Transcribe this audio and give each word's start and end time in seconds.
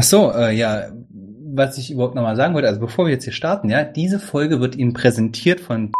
Ach 0.00 0.04
so, 0.04 0.32
äh, 0.32 0.56
ja, 0.56 0.88
was 1.54 1.76
ich 1.76 1.90
überhaupt 1.90 2.14
nochmal 2.14 2.34
sagen 2.34 2.54
wollte, 2.54 2.68
also 2.68 2.80
bevor 2.80 3.04
wir 3.04 3.12
jetzt 3.12 3.24
hier 3.24 3.34
starten, 3.34 3.68
ja, 3.68 3.84
diese 3.84 4.18
Folge 4.18 4.58
wird 4.58 4.74
Ihnen 4.74 4.94
präsentiert 4.94 5.60
von 5.60 5.92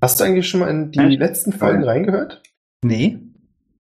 Hast 0.00 0.20
du 0.20 0.24
eigentlich 0.24 0.48
schon 0.48 0.60
mal 0.60 0.70
in 0.70 0.92
die 0.92 1.00
Echt? 1.00 1.18
letzten 1.18 1.52
Folgen 1.52 1.82
reingehört? 1.82 2.40
Nee? 2.82 3.18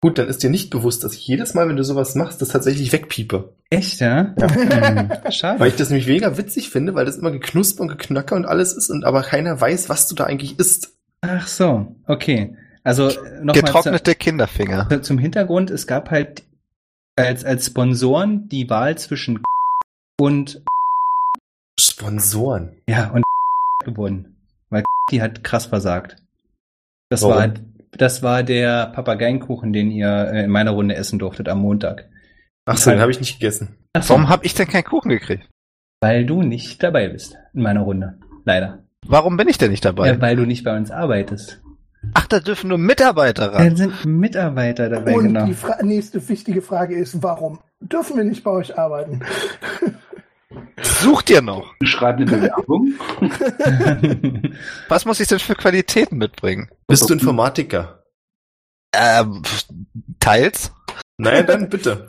Gut, 0.01 0.17
dann 0.17 0.27
ist 0.27 0.43
dir 0.43 0.49
nicht 0.49 0.71
bewusst, 0.71 1.05
dass 1.05 1.13
ich 1.13 1.25
jedes 1.25 1.53
Mal, 1.53 1.69
wenn 1.69 1.77
du 1.77 1.85
sowas 1.85 2.15
machst, 2.15 2.41
das 2.41 2.49
tatsächlich 2.49 2.91
wegpiepe. 2.91 3.53
Echt, 3.69 4.01
ja? 4.01 4.35
Ja. 4.37 4.47
Hm, 4.53 5.31
Schade. 5.31 5.61
Weil 5.61 5.69
ich 5.69 5.77
das 5.77 5.89
nämlich 5.89 6.07
mega 6.07 6.37
witzig 6.37 6.69
finde, 6.69 6.93
weil 6.93 7.05
das 7.05 7.15
immer 7.15 7.31
geknusper 7.31 7.83
und 7.83 7.87
geknacker 7.87 8.35
und 8.35 8.45
alles 8.45 8.73
ist 8.73 8.89
und 8.89 9.05
aber 9.05 9.21
keiner 9.21 9.61
weiß, 9.61 9.87
was 9.87 10.09
du 10.09 10.15
da 10.15 10.25
eigentlich 10.25 10.59
isst. 10.59 10.97
Ach 11.21 11.47
so, 11.47 11.95
okay. 12.07 12.57
Also 12.83 13.09
nochmal 13.41 13.55
Getrocknete 13.55 14.15
Kinderfinger. 14.15 14.89
zu, 14.89 15.01
zum 15.01 15.17
Hintergrund, 15.17 15.71
es 15.71 15.87
gab 15.87 16.11
halt 16.11 16.43
als, 17.17 17.43
als 17.43 17.65
Sponsoren 17.65 18.47
die 18.49 18.69
Wahl 18.69 18.97
zwischen 18.97 19.41
und 20.19 20.63
Sponsoren. 21.79 22.81
ja 22.87 23.09
und 23.11 23.23
gewonnen. 23.83 24.35
Weil 24.69 24.83
die 25.11 25.21
hat 25.21 25.43
krass 25.43 25.65
versagt. 25.65 26.17
Das 27.09 27.21
Warum? 27.21 27.35
war 27.35 27.53
das 27.93 28.21
war 28.21 28.43
der 28.43 28.87
Papageienkuchen, 28.87 29.73
den 29.73 29.89
ihr 29.91 30.29
äh, 30.31 30.43
in 30.43 30.51
meiner 30.51 30.71
Runde 30.71 30.95
essen 30.95 31.19
durftet 31.19 31.49
am 31.49 31.59
Montag. 31.61 32.07
Ach 32.65 32.77
so, 32.77 32.91
den 32.91 32.99
habe 32.99 33.11
ich 33.11 33.19
nicht 33.19 33.39
gegessen. 33.39 33.75
So, 33.97 34.09
Warum 34.09 34.29
habe 34.29 34.45
ich 34.45 34.53
denn 34.53 34.67
keinen 34.67 34.83
Kuchen 34.83 35.09
gekriegt? 35.09 35.47
weil 35.99 36.27
du 36.27 36.43
nicht 36.43 36.83
dabei 36.83 37.07
bist 37.09 37.37
in 37.55 37.63
meiner 37.63 37.79
Runde. 37.81 38.19
Leider. 38.45 38.83
Warum 39.07 39.35
bin 39.35 39.47
ich 39.47 39.57
denn 39.57 39.71
nicht 39.71 39.83
dabei? 39.83 40.09
Ja, 40.09 40.21
weil 40.21 40.35
du 40.35 40.45
nicht 40.45 40.63
bei 40.63 40.77
uns 40.77 40.91
arbeitest. 40.91 41.59
Ach, 42.13 42.27
da 42.27 42.39
dürfen 42.39 42.69
nur 42.69 42.77
Mitarbeiter 42.77 43.53
ran. 43.53 43.69
Da 43.69 43.75
sind 43.75 44.05
Mitarbeiter 44.05 44.89
dabei, 44.89 45.15
Und 45.15 45.23
genau. 45.25 45.45
die 45.45 45.53
Fra 45.53 45.81
nächste 45.83 46.27
wichtige 46.29 46.61
Frage 46.61 46.95
ist, 46.95 47.21
warum 47.23 47.59
dürfen 47.79 48.17
wir 48.17 48.23
nicht 48.23 48.43
bei 48.43 48.51
euch 48.51 48.77
arbeiten? 48.77 49.21
Such 50.81 51.23
dir 51.23 51.41
noch. 51.41 51.73
Schreib 51.83 52.17
eine 52.17 52.25
Bewerbung. 52.25 52.93
Was 54.89 55.05
muss 55.05 55.19
ich 55.19 55.27
denn 55.27 55.39
für 55.39 55.55
Qualitäten 55.55 56.17
mitbringen? 56.17 56.69
Bist 56.87 57.09
du 57.09 57.13
Informatiker? 57.13 58.03
Ähm, 58.93 59.41
teils? 60.19 60.71
Naja, 61.17 61.43
dann 61.43 61.67
bitte. 61.67 62.07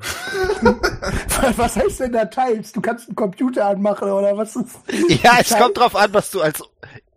Was 1.57 1.77
heißt 1.77 2.01
denn 2.01 2.13
da 2.13 2.27
teils? 2.27 2.73
Du 2.73 2.81
kannst 2.81 3.09
einen 3.09 3.17
Computer 3.17 3.67
anmachen 3.67 4.11
oder 4.11 4.37
was 4.37 4.55
ist? 4.57 4.77
Ja, 5.23 5.39
es 5.41 5.57
kommt 5.57 5.79
drauf 5.79 5.97
an, 5.97 6.13
was 6.13 6.31
du 6.31 6.43
als 6.43 6.63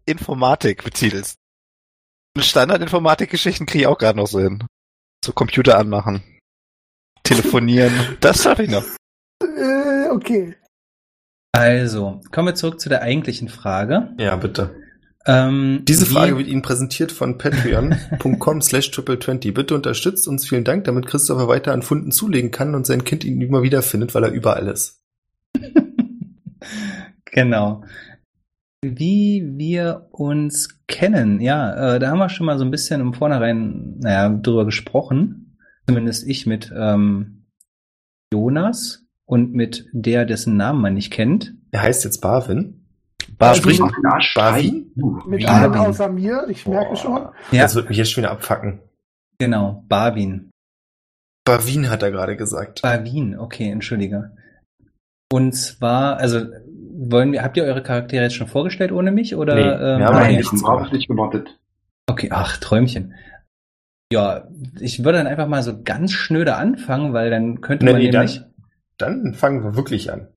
Informatik 0.06 0.84
betitelst. 0.84 1.38
Standardinformatikgeschichten 2.40 3.66
kriege 3.66 3.82
ich 3.84 3.88
auch 3.88 3.98
gerade 3.98 4.18
noch 4.18 4.28
so 4.28 4.40
hin. 4.40 4.64
So 5.24 5.34
Computer 5.34 5.78
anmachen. 5.78 6.24
Telefonieren. 7.24 7.94
Das 8.22 8.44
schaffe 8.44 8.64
ich 8.64 8.70
noch. 8.70 8.84
Äh, 9.44 10.10
okay. 10.10 10.56
Also, 11.54 12.22
kommen 12.32 12.48
wir 12.48 12.56
zurück 12.56 12.80
zu 12.80 12.90
der 12.90 13.02
eigentlichen 13.02 13.50
Frage. 13.50 14.14
Ja, 14.18 14.36
bitte. 14.38 14.76
Ähm, 15.26 15.82
Diese 15.84 16.10
wie- 16.10 16.14
Frage 16.14 16.38
wird 16.38 16.48
Ihnen 16.48 16.62
präsentiert 16.62 17.12
von 17.12 17.38
patreon.com 17.38 18.62
slash 18.62 18.90
triple20. 18.90 19.54
Bitte 19.54 19.76
unterstützt 19.76 20.28
uns. 20.28 20.48
Vielen 20.48 20.64
Dank, 20.64 20.86
damit 20.86 21.06
Christopher 21.08 21.48
weiter 21.48 21.74
an 21.74 21.84
Funden 21.84 22.12
zulegen 22.12 22.52
kann 22.52 22.74
und 22.74 22.88
sein 22.88 23.04
Kind 23.04 23.24
ihn 23.24 23.42
immer 23.42 23.62
wieder 23.62 23.82
findet, 23.84 24.16
weil 24.16 24.24
er 24.24 24.32
überall 24.32 24.68
ist. 24.68 25.00
genau. 27.26 27.84
Wie 28.84 29.44
wir 29.58 30.08
uns 30.12 30.80
kennen, 30.88 31.40
ja, 31.40 31.96
äh, 31.96 32.00
da 32.00 32.10
haben 32.10 32.18
wir 32.18 32.30
schon 32.30 32.48
mal 32.48 32.58
so 32.58 32.66
ein 32.66 32.72
bisschen 32.72 33.00
im 33.00 33.14
Vornherein, 33.14 34.00
naja, 34.00 34.30
drüber 34.30 34.66
gesprochen. 34.66 35.58
Zumindest 35.88 36.28
ich 36.28 36.48
mit 36.48 36.74
ähm, 36.76 37.46
Jonas 38.34 39.06
und 39.26 39.54
mit 39.54 39.88
der, 39.94 40.26
dessen 40.26 40.58
Namen 40.58 40.82
man 40.82 40.94
nicht 40.96 41.12
kennt. 41.12 41.54
Er 41.72 41.84
heißt 41.84 42.04
jetzt 42.06 42.22
Barwin. 42.22 42.88
Barwin. 43.38 43.92
Barwin? 44.36 44.92
Uh, 44.96 45.20
Mit 45.28 45.48
allem 45.48 45.74
außer 45.74 46.10
mir, 46.10 46.48
ich 46.50 46.68
merke 46.68 46.96
schon. 46.96 47.30
Ja, 47.52 47.64
Das 47.64 47.76
wird 47.76 47.90
mich 47.90 47.98
jetzt 47.98 48.12
schon 48.12 48.24
wieder 48.24 48.32
abfacken. 48.32 48.80
genau, 49.38 49.84
Barwin. 49.88 50.50
Barwin 51.46 51.90
hat 51.90 52.04
er 52.04 52.12
gerade 52.12 52.36
gesagt. 52.36 52.82
Barwin, 52.82 53.38
okay, 53.38 53.70
entschuldige. 53.70 54.36
Und 55.32 55.54
zwar, 55.54 56.18
also 56.18 56.46
wollen 57.10 57.32
wir, 57.32 57.42
habt 57.44 57.58
ihr 57.58 57.64
eure 57.64 57.82
Charaktere 57.82 58.24
jetzt 58.24 58.36
schon 58.36 58.48
vorgestellt 58.48 58.92
ohne 58.92 59.12
mich 59.12 59.36
oder? 59.36 59.56
Nee, 59.56 59.64
wir 59.64 59.80
ähm, 59.80 60.04
haben 60.04 60.16
ah, 60.16 60.20
noch 60.20 60.28
nee. 60.28 60.38
nichts 60.38 60.54
ich 60.54 60.92
nicht 60.92 61.08
gemottet? 61.08 61.58
Okay, 62.08 62.30
ach, 62.32 62.58
Träumchen. 62.58 63.14
Ja, 64.12 64.48
ich 64.80 65.04
würde 65.04 65.20
dann 65.20 65.28
einfach 65.28 65.48
mal 65.48 65.64
so 65.64 65.82
ganz 65.84 66.12
schnöde 66.12 66.56
anfangen, 66.56 67.14
weil 67.14 67.30
dann 67.30 67.62
könnte 67.62 67.86
Nee, 67.86 67.92
man 67.94 68.02
nee, 68.02 68.12
nämlich. 68.12 68.42
dann, 68.98 69.24
dann 69.24 69.34
fangen 69.34 69.64
wir 69.64 69.76
wirklich 69.76 70.12
an. 70.12 70.28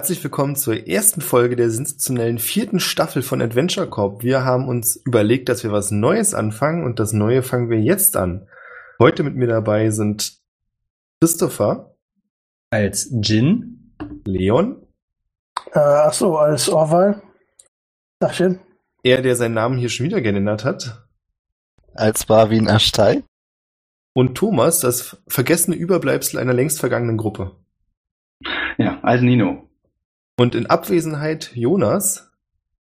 Herzlich 0.00 0.24
willkommen 0.24 0.56
zur 0.56 0.88
ersten 0.88 1.20
Folge 1.20 1.56
der 1.56 1.68
sensationellen 1.68 2.38
vierten 2.38 2.80
Staffel 2.80 3.20
von 3.20 3.42
Adventure 3.42 3.86
Corp. 3.86 4.22
Wir 4.22 4.46
haben 4.46 4.66
uns 4.66 4.96
überlegt, 4.96 5.50
dass 5.50 5.62
wir 5.62 5.72
was 5.72 5.90
Neues 5.90 6.32
anfangen 6.32 6.86
und 6.86 6.98
das 6.98 7.12
Neue 7.12 7.42
fangen 7.42 7.68
wir 7.68 7.78
jetzt 7.82 8.16
an. 8.16 8.48
Heute 8.98 9.22
mit 9.24 9.36
mir 9.36 9.46
dabei 9.46 9.90
sind 9.90 10.38
Christopher, 11.20 11.96
Als 12.70 13.10
Jin, 13.20 13.92
Leon, 14.24 14.80
Äh, 15.72 15.78
ach 15.80 16.14
so, 16.14 16.38
als 16.38 16.70
Orwell. 16.70 17.20
Dachchen. 18.20 18.58
er, 19.02 19.20
der 19.20 19.36
seinen 19.36 19.52
Namen 19.52 19.76
hier 19.76 19.90
schon 19.90 20.06
wieder 20.06 20.22
geändert 20.22 20.64
hat, 20.64 21.06
Als 21.92 22.24
Barwin 22.24 22.68
Ashtay. 22.68 23.22
und 24.14 24.34
Thomas, 24.34 24.80
das 24.80 25.18
vergessene 25.28 25.76
Überbleibsel 25.76 26.40
einer 26.40 26.54
längst 26.54 26.80
vergangenen 26.80 27.18
Gruppe. 27.18 27.54
Ja, 28.78 28.98
als 29.02 29.20
Nino. 29.20 29.66
Und 30.40 30.54
in 30.54 30.64
Abwesenheit 30.64 31.50
Jonas, 31.54 32.30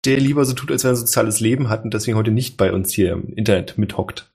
der 0.06 0.20
lieber 0.20 0.46
so 0.46 0.54
tut, 0.54 0.70
als 0.72 0.84
wenn 0.84 0.90
er 0.90 0.94
ein 0.94 0.98
soziales 0.98 1.40
Leben 1.40 1.70
hat 1.70 1.84
und 1.84 1.92
deswegen 1.96 2.16
heute 2.16 2.30
nicht 2.30 2.56
bei 2.56 2.72
uns 2.72 2.92
hier 2.94 3.14
im 3.14 3.34
Internet 3.34 3.80
mithockt. 3.80 4.32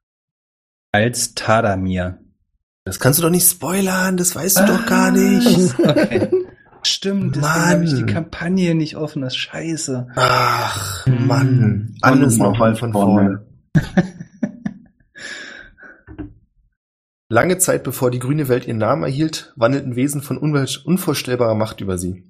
als 0.91 1.35
Tadamir. 1.37 2.19
Das 2.85 2.99
kannst 2.99 3.21
du 3.21 3.23
doch 3.23 3.31
nicht 3.31 3.49
spoilern, 3.49 4.17
das 4.17 4.35
weißt 4.35 4.59
du 4.59 4.67
doch 4.67 4.87
gar 4.87 5.13
nicht. 5.13 5.79
Okay. 5.79 6.29
Stimmt, 6.83 7.37
deswegen 7.37 7.49
habe 7.55 7.85
ich 7.85 7.95
die. 7.95 8.07
Kampagne 8.07 8.75
nicht 8.75 8.97
offen, 8.97 9.23
das 9.23 9.35
ist 9.35 9.39
scheiße. 9.39 10.09
Ach, 10.17 11.07
Hm. 11.07 11.27
Mann. 11.29 11.95
Alles 12.01 12.39
nochmal 12.39 12.75
von 12.75 12.93
vorne. 12.93 13.47
Lange 17.29 17.59
Zeit 17.59 17.85
bevor 17.85 18.11
die 18.11 18.19
grüne 18.19 18.49
Welt 18.49 18.67
ihren 18.67 18.79
Namen 18.79 19.05
erhielt, 19.05 19.53
wandelten 19.57 19.95
Wesen 19.95 20.23
von 20.23 20.39
unvorstellbarer 20.39 21.55
Macht 21.55 21.81
über 21.81 21.99
sie. 21.99 22.25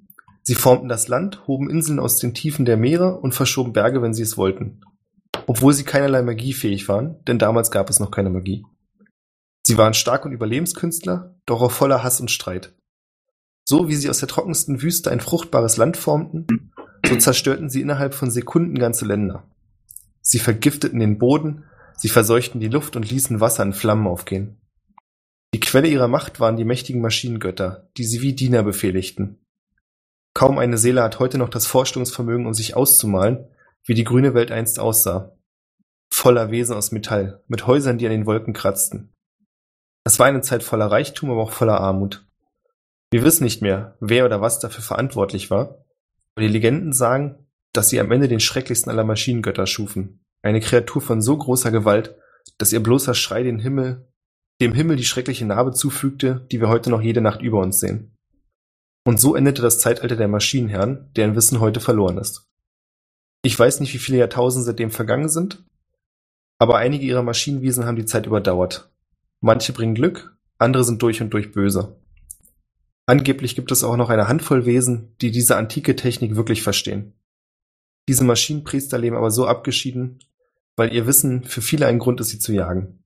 Sie 0.47 0.55
formten 0.55 0.87
das 0.87 1.09
Land, 1.09 1.45
hoben 1.45 1.69
Inseln 1.69 1.99
aus 1.99 2.19
den 2.19 2.33
Tiefen 2.33 2.63
der 2.63 2.77
Meere 2.77 3.19
und 3.19 3.35
verschoben 3.35 3.73
Berge, 3.73 4.01
wenn 4.01 4.13
sie 4.13 4.23
es 4.23 4.37
wollten. 4.37 4.79
Obwohl 5.45 5.73
sie 5.73 5.83
keinerlei 5.83 6.21
Magie 6.21 6.53
fähig 6.53 6.87
waren, 6.87 7.21
denn 7.25 7.37
damals 7.37 7.69
gab 7.69 7.89
es 7.89 7.99
noch 7.99 8.11
keine 8.11 8.29
Magie. 8.29 8.65
Sie 9.63 9.77
waren 9.77 9.93
stark 9.93 10.23
und 10.23 10.31
Überlebenskünstler, 10.31 11.35
doch 11.45 11.61
auch 11.61 11.71
voller 11.71 12.01
Hass 12.01 12.21
und 12.21 12.31
Streit. 12.31 12.73
So 13.65 13.89
wie 13.89 13.95
sie 13.95 14.09
aus 14.09 14.19
der 14.19 14.29
trockensten 14.29 14.81
Wüste 14.81 15.11
ein 15.11 15.19
fruchtbares 15.19 15.75
Land 15.75 15.97
formten, 15.97 16.71
so 17.05 17.17
zerstörten 17.17 17.69
sie 17.69 17.81
innerhalb 17.81 18.13
von 18.13 18.31
Sekunden 18.31 18.79
ganze 18.79 19.03
Länder. 19.03 19.43
Sie 20.21 20.39
vergifteten 20.39 21.01
den 21.01 21.17
Boden, 21.17 21.65
sie 21.97 22.07
verseuchten 22.07 22.61
die 22.61 22.69
Luft 22.69 22.95
und 22.95 23.11
ließen 23.11 23.41
Wasser 23.41 23.63
in 23.63 23.73
Flammen 23.73 24.07
aufgehen. 24.07 24.61
Die 25.53 25.59
Quelle 25.59 25.89
ihrer 25.89 26.07
Macht 26.07 26.39
waren 26.39 26.55
die 26.55 26.63
mächtigen 26.63 27.01
Maschinengötter, 27.01 27.89
die 27.97 28.05
sie 28.05 28.21
wie 28.21 28.31
Diener 28.31 28.63
befehligten. 28.63 29.41
Kaum 30.37 30.59
eine 30.59 30.77
Seele 30.77 31.01
hat 31.01 31.17
heute 31.17 31.39
noch 31.39 31.49
das 31.49 31.65
Vorstellungsvermögen, 31.65 32.45
um 32.45 32.53
sich 32.53 32.75
auszumalen, 32.75 33.47
wie 33.85 33.95
die 33.95 34.03
grüne 34.03 34.35
Welt 34.35 34.51
einst 34.51 34.79
aussah. 34.79 35.35
Voller 36.13 36.51
Wesen 36.51 36.75
aus 36.75 36.91
Metall, 36.91 37.41
mit 37.47 37.65
Häusern, 37.65 37.97
die 37.97 38.05
an 38.05 38.11
den 38.11 38.27
Wolken 38.27 38.53
kratzten. 38.53 39.15
Es 40.03 40.19
war 40.19 40.27
eine 40.27 40.41
Zeit 40.41 40.61
voller 40.61 40.91
Reichtum, 40.91 41.31
aber 41.31 41.41
auch 41.41 41.49
voller 41.49 41.81
Armut. 41.81 42.27
Wir 43.09 43.23
wissen 43.23 43.45
nicht 43.45 43.63
mehr, 43.63 43.97
wer 43.99 44.25
oder 44.25 44.39
was 44.39 44.59
dafür 44.59 44.83
verantwortlich 44.83 45.49
war, 45.49 45.83
aber 46.35 46.45
die 46.45 46.53
Legenden 46.53 46.93
sagen, 46.93 47.47
dass 47.73 47.89
sie 47.89 47.99
am 47.99 48.11
Ende 48.11 48.27
den 48.27 48.39
schrecklichsten 48.39 48.91
aller 48.91 49.05
Maschinengötter 49.05 49.65
schufen. 49.65 50.23
Eine 50.43 50.59
Kreatur 50.59 51.01
von 51.01 51.19
so 51.19 51.35
großer 51.35 51.71
Gewalt, 51.71 52.15
dass 52.59 52.71
ihr 52.71 52.83
bloßer 52.83 53.15
Schrei 53.15 53.41
den 53.41 53.57
Himmel, 53.57 54.07
dem 54.61 54.73
Himmel 54.73 54.97
die 54.97 55.03
schreckliche 55.03 55.47
Narbe 55.47 55.71
zufügte, 55.71 56.45
die 56.51 56.61
wir 56.61 56.69
heute 56.69 56.91
noch 56.91 57.01
jede 57.01 57.21
Nacht 57.21 57.41
über 57.41 57.59
uns 57.59 57.79
sehen. 57.79 58.13
Und 59.07 59.21
so 59.21 59.37
endete 59.37 59.61
das 59.61 59.79
Zeitalter 59.79 60.17
der 60.17 60.27
Maschinenherren, 60.27 61.13
deren 61.15 61.33
Wissen 61.33 61.61
heute 61.61 61.79
verloren 61.79 62.17
ist. 62.17 62.45
Ich 63.41 63.57
weiß 63.57 63.79
nicht, 63.79 63.93
wie 63.93 63.99
viele 63.99 64.17
Jahrtausende 64.17 64.65
seitdem 64.65 64.91
vergangen 64.91 65.29
sind, 65.29 65.63
aber 66.59 66.75
einige 66.75 67.05
ihrer 67.05 67.23
Maschinenwesen 67.23 67.85
haben 67.85 67.95
die 67.95 68.03
Zeit 68.03 68.25
überdauert. 68.25 68.91
Manche 69.39 69.71
bringen 69.71 69.95
Glück, 69.95 70.35
andere 70.57 70.83
sind 70.83 71.01
durch 71.01 71.21
und 71.21 71.29
durch 71.29 71.53
böse. 71.53 71.95
Angeblich 73.05 73.55
gibt 73.55 73.71
es 73.71 73.85
auch 73.85 73.95
noch 73.95 74.09
eine 74.09 74.27
Handvoll 74.27 74.65
Wesen, 74.65 75.15
die 75.21 75.31
diese 75.31 75.55
antike 75.55 75.95
Technik 75.95 76.35
wirklich 76.35 76.61
verstehen. 76.61 77.13
Diese 78.09 78.25
Maschinenpriester 78.25 78.97
leben 78.97 79.15
aber 79.15 79.31
so 79.31 79.47
abgeschieden, 79.47 80.19
weil 80.75 80.93
ihr 80.93 81.07
Wissen 81.07 81.45
für 81.45 81.61
viele 81.61 81.87
ein 81.87 81.99
Grund 81.99 82.19
ist, 82.19 82.27
sie 82.27 82.39
zu 82.39 82.51
jagen. 82.51 83.05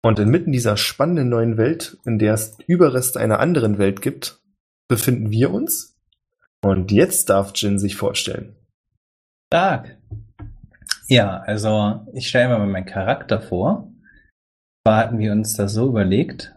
Und 0.00 0.20
inmitten 0.20 0.52
dieser 0.52 0.76
spannenden 0.76 1.28
neuen 1.28 1.56
Welt, 1.56 1.98
in 2.04 2.20
der 2.20 2.34
es 2.34 2.56
Überreste 2.68 3.18
einer 3.18 3.40
anderen 3.40 3.78
Welt 3.78 4.00
gibt, 4.00 4.40
befinden 4.88 5.30
wir 5.30 5.52
uns. 5.52 5.96
Und 6.64 6.90
jetzt 6.90 7.30
darf 7.30 7.52
Jin 7.54 7.78
sich 7.78 7.94
vorstellen. 7.94 8.56
Stark. 9.52 9.98
Ja, 11.06 11.38
also 11.38 12.06
ich 12.12 12.28
stelle 12.28 12.48
mir 12.48 12.58
mal 12.58 12.66
meinen 12.66 12.86
Charakter 12.86 13.40
vor. 13.40 13.92
Zwar 14.86 14.96
hatten 14.96 15.18
wir 15.18 15.32
uns 15.32 15.54
das 15.54 15.72
so 15.72 15.88
überlegt, 15.88 16.54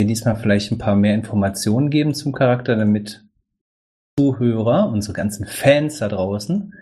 wir 0.00 0.06
diesmal 0.06 0.36
vielleicht 0.36 0.70
ein 0.70 0.78
paar 0.78 0.94
mehr 0.94 1.14
Informationen 1.14 1.90
geben 1.90 2.14
zum 2.14 2.32
Charakter, 2.32 2.76
damit 2.76 3.24
Zuhörer, 4.18 4.88
unsere 4.88 5.14
ganzen 5.14 5.46
Fans 5.46 5.98
da 5.98 6.08
draußen, 6.08 6.74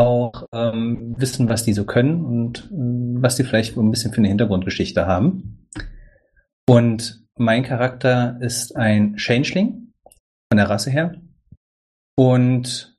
auch 0.00 0.46
ähm, 0.52 1.14
wissen, 1.18 1.48
was 1.48 1.64
die 1.64 1.72
so 1.72 1.84
können 1.84 2.24
und 2.24 2.70
ähm, 2.72 3.18
was 3.20 3.36
die 3.36 3.44
vielleicht 3.44 3.76
ein 3.76 3.90
bisschen 3.90 4.12
für 4.12 4.18
eine 4.18 4.28
Hintergrundgeschichte 4.28 5.06
haben. 5.06 5.68
Und 6.68 7.24
mein 7.36 7.62
Charakter 7.62 8.38
ist 8.40 8.76
ein 8.76 9.16
Changeling 9.16 9.79
von 10.50 10.56
der 10.56 10.68
Rasse 10.68 10.90
her. 10.90 11.14
Und 12.18 12.98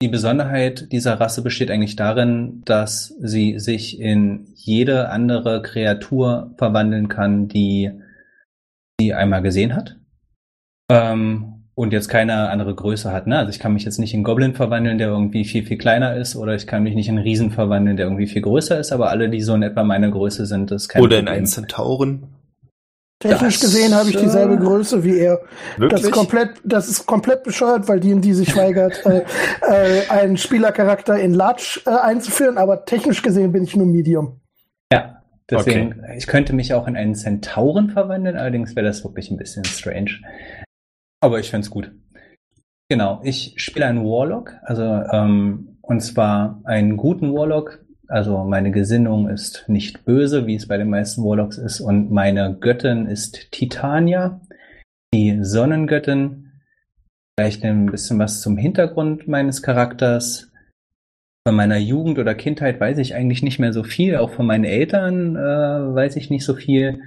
die 0.00 0.08
Besonderheit 0.08 0.92
dieser 0.92 1.18
Rasse 1.18 1.42
besteht 1.42 1.70
eigentlich 1.70 1.96
darin, 1.96 2.62
dass 2.64 3.14
sie 3.20 3.58
sich 3.58 4.00
in 4.00 4.46
jede 4.54 5.08
andere 5.08 5.60
Kreatur 5.60 6.54
verwandeln 6.56 7.08
kann, 7.08 7.48
die 7.48 7.90
sie 9.00 9.12
einmal 9.12 9.42
gesehen 9.42 9.74
hat. 9.74 9.96
Ähm, 10.90 11.64
und 11.74 11.92
jetzt 11.92 12.08
keine 12.08 12.48
andere 12.50 12.74
Größe 12.74 13.12
hat. 13.12 13.26
Ne? 13.26 13.38
Also 13.38 13.50
ich 13.50 13.58
kann 13.58 13.72
mich 13.72 13.84
jetzt 13.84 13.98
nicht 13.98 14.14
in 14.14 14.24
Goblin 14.24 14.54
verwandeln, 14.54 14.98
der 14.98 15.08
irgendwie 15.08 15.44
viel, 15.44 15.64
viel 15.64 15.78
kleiner 15.78 16.16
ist, 16.16 16.34
oder 16.34 16.54
ich 16.54 16.66
kann 16.66 16.82
mich 16.82 16.94
nicht 16.94 17.08
in 17.08 17.18
Riesen 17.18 17.50
verwandeln, 17.50 17.96
der 17.96 18.06
irgendwie 18.06 18.26
viel 18.26 18.42
größer 18.42 18.78
ist, 18.78 18.92
aber 18.92 19.10
alle, 19.10 19.28
die 19.28 19.40
so 19.40 19.54
in 19.54 19.62
etwa 19.62 19.84
meine 19.84 20.10
Größe 20.10 20.46
sind, 20.46 20.70
das 20.70 20.88
kein 20.88 21.02
Oder 21.02 21.18
in 21.18 21.26
Problem. 21.26 21.38
einen 21.38 21.46
Zentauren. 21.46 22.22
Technisch 23.20 23.58
Das, 23.58 23.72
gesehen 23.72 23.94
habe 23.94 24.10
ich 24.10 24.16
dieselbe 24.16 24.54
äh, 24.54 24.58
Größe 24.58 25.02
wie 25.02 25.18
er. 25.18 25.38
Das 25.38 25.78
Wirklich? 25.80 26.02
ist 26.02 26.10
komplett, 26.12 26.50
das 26.62 26.88
ist 26.88 27.06
komplett 27.06 27.42
bescheuert, 27.42 27.88
weil 27.88 27.98
die, 27.98 28.20
die 28.20 28.32
sich 28.32 28.56
weigert, 28.56 29.04
äh, 29.04 29.24
äh, 29.62 30.08
einen 30.08 30.36
Spielercharakter 30.36 31.18
in 31.18 31.34
Large 31.34 31.80
äh, 31.86 31.90
einzuführen, 31.90 32.58
aber 32.58 32.84
technisch 32.84 33.22
gesehen 33.22 33.50
bin 33.50 33.64
ich 33.64 33.74
nur 33.74 33.86
Medium. 33.86 34.40
Ja, 34.92 35.22
deswegen, 35.50 36.04
ich 36.16 36.28
könnte 36.28 36.52
mich 36.52 36.74
auch 36.74 36.86
in 36.86 36.96
einen 36.96 37.16
Zentauren 37.16 37.90
verwandeln, 37.90 38.36
allerdings 38.36 38.76
wäre 38.76 38.86
das 38.86 39.02
wirklich 39.02 39.32
ein 39.32 39.36
bisschen 39.36 39.64
strange. 39.64 40.20
Aber 41.20 41.40
ich 41.40 41.50
find's 41.50 41.70
gut. 41.70 41.90
Genau, 42.88 43.20
ich 43.24 43.54
spiele 43.56 43.86
einen 43.86 44.04
Warlock, 44.04 44.54
also 44.62 44.82
ähm, 44.82 45.78
und 45.82 46.00
zwar 46.00 46.60
einen 46.64 46.96
guten 46.96 47.34
Warlock. 47.34 47.84
Also 48.08 48.42
meine 48.44 48.70
Gesinnung 48.70 49.28
ist 49.28 49.68
nicht 49.68 50.06
böse, 50.06 50.46
wie 50.46 50.54
es 50.54 50.66
bei 50.66 50.78
den 50.78 50.88
meisten 50.88 51.22
Warlocks 51.22 51.58
ist, 51.58 51.80
und 51.80 52.10
meine 52.10 52.56
Göttin 52.58 53.06
ist 53.06 53.52
Titania, 53.52 54.40
die 55.12 55.38
Sonnengöttin. 55.42 56.52
Vielleicht 57.38 57.62
ein 57.64 57.86
bisschen 57.86 58.18
was 58.18 58.40
zum 58.40 58.56
Hintergrund 58.56 59.28
meines 59.28 59.62
Charakters. 59.62 60.50
Von 61.46 61.54
meiner 61.54 61.76
Jugend 61.76 62.18
oder 62.18 62.34
Kindheit 62.34 62.80
weiß 62.80 62.98
ich 62.98 63.14
eigentlich 63.14 63.42
nicht 63.42 63.58
mehr 63.58 63.72
so 63.72 63.84
viel. 63.84 64.16
Auch 64.16 64.30
von 64.30 64.46
meinen 64.46 64.64
Eltern 64.64 65.36
äh, 65.36 65.38
weiß 65.94 66.16
ich 66.16 66.30
nicht 66.30 66.44
so 66.44 66.54
viel. 66.54 67.00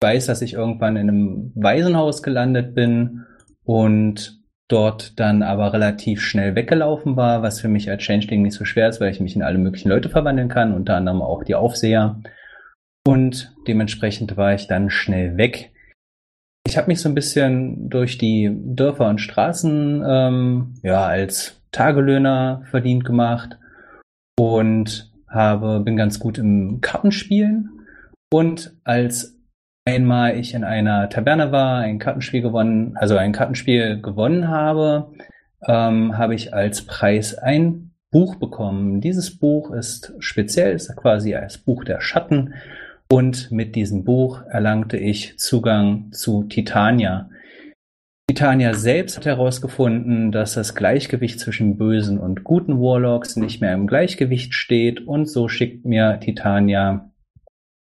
Ich 0.00 0.06
weiß, 0.06 0.26
dass 0.26 0.40
ich 0.40 0.54
irgendwann 0.54 0.96
in 0.96 1.08
einem 1.08 1.52
Waisenhaus 1.54 2.22
gelandet 2.22 2.74
bin 2.74 3.24
und 3.64 4.40
dort 4.68 5.18
dann 5.20 5.42
aber 5.42 5.72
relativ 5.72 6.20
schnell 6.20 6.54
weggelaufen 6.54 7.16
war, 7.16 7.42
was 7.42 7.60
für 7.60 7.68
mich 7.68 7.88
als 7.88 8.02
Changeling 8.02 8.42
nicht 8.42 8.54
so 8.54 8.64
schwer 8.64 8.88
ist, 8.88 9.00
weil 9.00 9.10
ich 9.10 9.20
mich 9.20 9.36
in 9.36 9.42
alle 9.42 9.58
möglichen 9.58 9.88
Leute 9.88 10.08
verwandeln 10.08 10.48
kann, 10.48 10.74
unter 10.74 10.96
anderem 10.96 11.22
auch 11.22 11.44
die 11.44 11.54
Aufseher. 11.54 12.20
Und 13.06 13.54
dementsprechend 13.68 14.36
war 14.36 14.54
ich 14.54 14.66
dann 14.66 14.90
schnell 14.90 15.36
weg. 15.36 15.72
Ich 16.66 16.76
habe 16.76 16.88
mich 16.88 17.00
so 17.00 17.08
ein 17.08 17.14
bisschen 17.14 17.88
durch 17.88 18.18
die 18.18 18.50
Dörfer 18.52 19.08
und 19.08 19.20
Straßen 19.20 20.02
ähm, 20.04 20.74
ja 20.82 21.06
als 21.06 21.62
Tagelöhner 21.70 22.62
verdient 22.70 23.04
gemacht 23.04 23.58
und 24.38 25.12
habe 25.28 25.80
bin 25.80 25.96
ganz 25.96 26.18
gut 26.18 26.38
im 26.38 26.80
Kartenspielen 26.80 27.86
und 28.32 28.74
als 28.82 29.35
einmal 29.86 30.36
ich 30.36 30.52
in 30.52 30.64
einer 30.64 31.08
Taverne 31.08 31.52
war, 31.52 31.78
ein 31.78 31.98
Kartenspiel 31.98 32.42
gewonnen, 32.42 32.96
also 32.96 33.16
ein 33.16 33.32
Kartenspiel 33.32 34.02
gewonnen 34.02 34.48
habe, 34.48 35.12
ähm, 35.66 36.18
habe 36.18 36.34
ich 36.34 36.52
als 36.52 36.82
Preis 36.82 37.34
ein 37.38 37.92
Buch 38.10 38.36
bekommen. 38.36 39.00
Dieses 39.00 39.38
Buch 39.38 39.70
ist 39.70 40.14
speziell, 40.18 40.74
ist 40.74 40.94
quasi 40.96 41.34
als 41.34 41.58
Buch 41.58 41.84
der 41.84 42.00
Schatten 42.00 42.54
und 43.10 43.52
mit 43.52 43.76
diesem 43.76 44.04
Buch 44.04 44.42
erlangte 44.48 44.96
ich 44.96 45.38
Zugang 45.38 46.10
zu 46.12 46.44
Titania. 46.44 47.30
Titania 48.28 48.74
selbst 48.74 49.16
hat 49.16 49.26
herausgefunden, 49.26 50.32
dass 50.32 50.54
das 50.54 50.74
Gleichgewicht 50.74 51.38
zwischen 51.38 51.78
bösen 51.78 52.18
und 52.18 52.42
guten 52.42 52.80
Warlocks 52.80 53.36
nicht 53.36 53.60
mehr 53.60 53.72
im 53.72 53.86
Gleichgewicht 53.86 54.52
steht 54.52 55.06
und 55.06 55.26
so 55.26 55.46
schickt 55.46 55.84
mir 55.84 56.18
Titania 56.18 57.12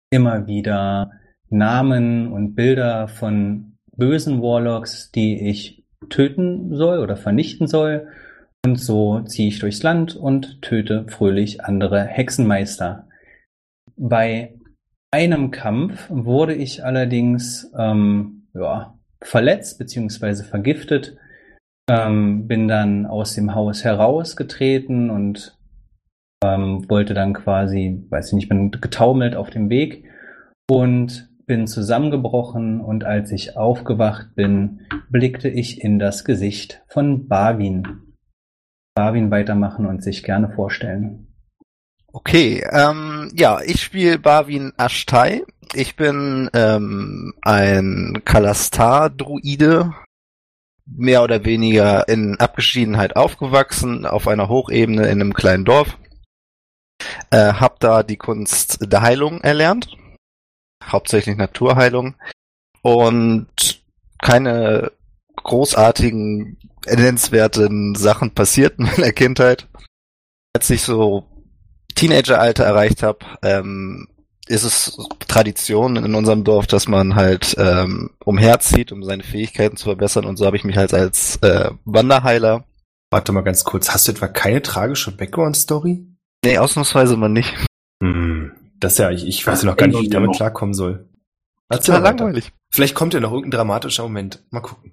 immer 0.09 0.47
wieder 0.47 1.11
Namen 1.51 2.31
und 2.31 2.55
Bilder 2.55 3.07
von 3.07 3.77
bösen 3.95 4.41
Warlocks, 4.41 5.11
die 5.11 5.49
ich 5.49 5.85
töten 6.09 6.75
soll 6.75 6.99
oder 6.99 7.17
vernichten 7.17 7.67
soll. 7.67 8.07
Und 8.65 8.79
so 8.79 9.21
ziehe 9.21 9.47
ich 9.49 9.59
durchs 9.59 9.83
Land 9.83 10.15
und 10.15 10.61
töte 10.61 11.05
fröhlich 11.07 11.63
andere 11.63 12.03
Hexenmeister. 12.03 13.07
Bei 13.97 14.55
einem 15.11 15.51
Kampf 15.51 16.07
wurde 16.09 16.55
ich 16.55 16.85
allerdings 16.85 17.71
ähm, 17.77 18.47
ja, 18.53 18.97
verletzt 19.21 19.77
beziehungsweise 19.77 20.43
vergiftet, 20.43 21.17
ähm, 21.89 22.47
bin 22.47 22.67
dann 22.67 23.05
aus 23.05 23.35
dem 23.35 23.53
Haus 23.53 23.83
herausgetreten 23.83 25.09
und 25.09 25.57
ähm, 26.43 26.89
wollte 26.89 27.13
dann 27.13 27.33
quasi, 27.33 28.05
weiß 28.09 28.27
ich 28.27 28.33
nicht, 28.33 28.49
bin 28.49 28.71
getaumelt 28.71 29.35
auf 29.35 29.49
dem 29.49 29.69
Weg 29.69 30.05
und 30.69 31.30
bin 31.51 31.67
zusammengebrochen 31.67 32.79
und 32.79 33.03
als 33.03 33.29
ich 33.33 33.57
aufgewacht 33.57 34.35
bin, 34.35 34.87
blickte 35.09 35.49
ich 35.49 35.81
in 35.81 35.99
das 35.99 36.23
Gesicht 36.23 36.81
von 36.87 37.27
Barwin. 37.27 38.15
Barwin 38.95 39.31
weitermachen 39.31 39.85
und 39.85 40.01
sich 40.01 40.23
gerne 40.23 40.53
vorstellen. 40.55 41.27
Okay, 42.13 42.63
ähm, 42.71 43.33
ja, 43.35 43.59
ich 43.59 43.83
spiele 43.83 44.17
Barwin 44.17 44.71
Ashtai. 44.77 45.43
Ich 45.73 45.97
bin 45.97 46.49
ähm, 46.53 47.33
ein 47.41 48.21
Kalastar-Druide, 48.23 49.93
mehr 50.85 51.21
oder 51.21 51.43
weniger 51.43 52.07
in 52.07 52.39
Abgeschiedenheit 52.39 53.17
aufgewachsen, 53.17 54.05
auf 54.05 54.29
einer 54.29 54.47
Hochebene 54.47 55.03
in 55.07 55.19
einem 55.19 55.33
kleinen 55.33 55.65
Dorf. 55.65 55.97
Äh, 57.29 57.55
hab 57.55 57.81
da 57.81 58.03
die 58.03 58.15
Kunst 58.15 58.89
der 58.89 59.01
Heilung 59.01 59.41
erlernt, 59.41 59.97
hauptsächlich 60.83 61.37
Naturheilung 61.37 62.15
und 62.81 63.47
keine 64.21 64.91
großartigen, 65.35 66.57
nennenswerten 66.85 67.95
Sachen 67.95 68.31
passierten 68.31 68.85
in 68.85 68.91
meiner 68.91 69.11
Kindheit. 69.11 69.67
Als 70.53 70.69
ich 70.69 70.81
so 70.81 71.25
Teenageralter 71.95 72.63
erreicht 72.63 73.03
habe, 73.03 73.19
ähm, 73.41 74.07
ist 74.47 74.63
es 74.63 74.97
Tradition 75.27 75.95
in 75.95 76.15
unserem 76.15 76.43
Dorf, 76.43 76.67
dass 76.67 76.87
man 76.87 77.15
halt 77.15 77.55
ähm, 77.57 78.11
umherzieht, 78.23 78.91
um 78.91 79.03
seine 79.03 79.23
Fähigkeiten 79.23 79.77
zu 79.77 79.85
verbessern. 79.85 80.25
Und 80.25 80.37
so 80.37 80.45
habe 80.45 80.57
ich 80.57 80.63
mich 80.63 80.77
halt 80.77 80.93
als 80.93 81.37
äh, 81.37 81.71
Wanderheiler. 81.85 82.65
Warte 83.11 83.31
mal 83.31 83.41
ganz 83.41 83.63
kurz, 83.63 83.93
hast 83.93 84.07
du 84.07 84.11
etwa 84.13 84.27
keine 84.27 84.61
tragische 84.61 85.11
Background-Story? 85.11 86.05
Nee, 86.43 86.57
ausnahmsweise 86.57 87.17
mal 87.17 87.29
nicht. 87.29 87.53
Hm, 88.01 88.30
das 88.81 88.93
ist 88.93 88.97
ja, 88.99 89.11
ich, 89.11 89.25
ich 89.25 89.47
weiß 89.47 89.61
ja 89.63 89.69
noch 89.69 89.77
gar 89.77 89.87
nicht, 89.87 89.99
wie 89.99 90.03
ich 90.03 90.09
damit 90.09 90.35
klarkommen 90.35 90.73
soll. 90.73 91.07
Erzähl 91.69 91.95
Total 91.95 92.15
langweilig. 92.15 92.51
Vielleicht 92.69 92.95
kommt 92.95 93.13
ja 93.13 93.19
noch 93.21 93.31
irgendein 93.31 93.59
dramatischer 93.59 94.03
Moment. 94.03 94.43
Mal 94.49 94.59
gucken. 94.59 94.91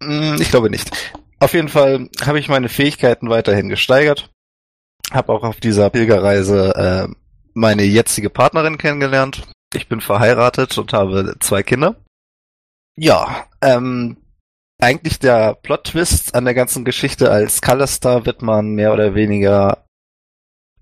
Mm, 0.00 0.36
Ich 0.40 0.48
glaube 0.50 0.70
nicht. 0.70 0.90
Auf 1.40 1.52
jeden 1.52 1.68
Fall 1.68 2.08
habe 2.24 2.38
ich 2.38 2.48
meine 2.48 2.68
Fähigkeiten 2.68 3.28
weiterhin 3.28 3.68
gesteigert. 3.68 4.30
Habe 5.10 5.32
auch 5.32 5.42
auf 5.44 5.60
dieser 5.60 5.90
Pilgerreise 5.90 6.74
äh, 6.74 7.14
meine 7.54 7.82
jetzige 7.82 8.30
Partnerin 8.30 8.78
kennengelernt. 8.78 9.48
Ich 9.74 9.88
bin 9.88 10.00
verheiratet 10.00 10.78
und 10.78 10.92
habe 10.92 11.36
zwei 11.40 11.62
Kinder. 11.62 11.96
Ja, 12.96 13.46
ähm, 13.60 14.16
eigentlich 14.80 15.18
der 15.18 15.54
Plot-Twist 15.54 16.34
an 16.34 16.44
der 16.44 16.54
ganzen 16.54 16.84
Geschichte 16.84 17.30
als 17.30 17.60
Color 17.60 18.26
wird 18.26 18.42
man 18.42 18.74
mehr 18.74 18.92
oder 18.92 19.14
weniger 19.14 19.84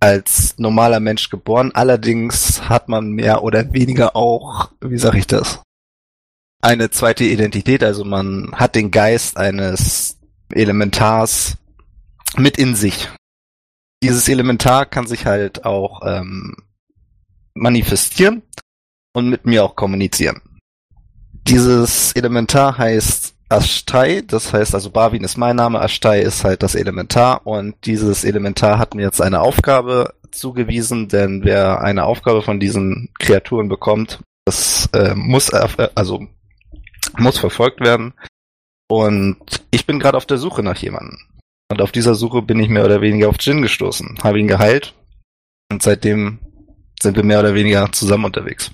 als 0.07 0.57
normaler 0.57 1.01
Mensch 1.01 1.31
geboren. 1.31 1.73
Allerdings 1.75 2.69
hat 2.69 2.89
man 2.89 3.11
mehr 3.11 3.43
oder 3.43 3.73
weniger 3.73 4.15
auch, 4.15 4.71
wie 4.81 4.99
sag 4.99 5.17
ich 5.17 5.27
das, 5.27 5.63
eine 6.63 6.91
zweite 6.91 7.25
Identität. 7.25 7.83
Also 7.83 8.05
man 8.05 8.53
hat 8.55 8.77
den 8.77 8.93
Geist 8.93 9.37
eines 9.37 10.19
Elementars 10.53 11.57
mit 12.37 12.57
in 12.57 12.77
sich. 12.77 13.11
Dieses 14.01 14.29
Elementar 14.29 14.87
kann 14.87 15.09
sich 15.09 15.27
halt 15.27 15.65
auch 15.65 16.03
ähm, 16.07 16.57
manifestieren 17.55 18.43
und 19.13 19.29
mit 19.29 19.45
mir 19.45 19.65
auch 19.65 19.75
kommunizieren. 19.75 20.41
Dieses 21.33 22.13
Elementar 22.13 22.79
heißt 22.79 23.26
Ashtai, 23.49 24.23
das 24.27 24.53
heißt 24.53 24.75
also 24.75 24.91
Barwin 24.91 25.23
ist 25.23 25.37
mein 25.37 25.57
Name, 25.57 25.81
Ashtai 25.81 26.21
ist 26.21 26.45
halt 26.45 26.63
das 26.63 26.75
Elementar 26.75 27.47
und 27.47 27.75
dieses 27.85 28.25
Elementar 28.25 28.79
hat 28.79 28.95
mir 28.95 29.03
jetzt 29.03 29.21
eine 29.21 29.41
Aufgabe 29.41 30.15
zugewiesen, 30.33 31.09
denn 31.09 31.45
wer 31.45 31.81
eine 31.81 32.05
Aufgabe 32.05 32.43
von 32.43 32.59
diesen 32.59 33.11
Kreaturen 33.19 33.69
bekommt, 33.69 34.21
das 34.45 34.89
äh, 34.93 35.15
muss 35.15 35.51
äh, 35.51 35.89
also 35.95 36.27
muss 37.17 37.39
verfolgt 37.39 37.81
werden 37.81 38.15
und 38.89 39.39
ich 39.71 39.87
bin 39.87 40.01
gerade 40.01 40.17
auf 40.17 40.27
der 40.27 40.39
Suche 40.39 40.63
nach 40.63 40.77
jemandem. 40.77 41.19
Und 41.71 41.81
auf 41.81 41.91
dieser 41.91 42.15
Suche 42.15 42.43
bin 42.43 42.61
ich 42.61 42.69
mehr 42.69 42.85
oder 42.85 43.01
weniger 43.01 43.29
auf 43.29 43.37
Jin 43.41 43.63
gestoßen, 43.63 44.19
habe 44.23 44.41
ihn 44.41 44.49
geheilt 44.49 44.95
und 45.71 45.83
seitdem 45.83 46.39
sind 47.01 47.17
wir 47.17 47.25
mehr 47.25 47.41
oder 47.41 47.55
weniger 47.55 47.91
zusammen 47.93 48.25
unterwegs. 48.25 48.73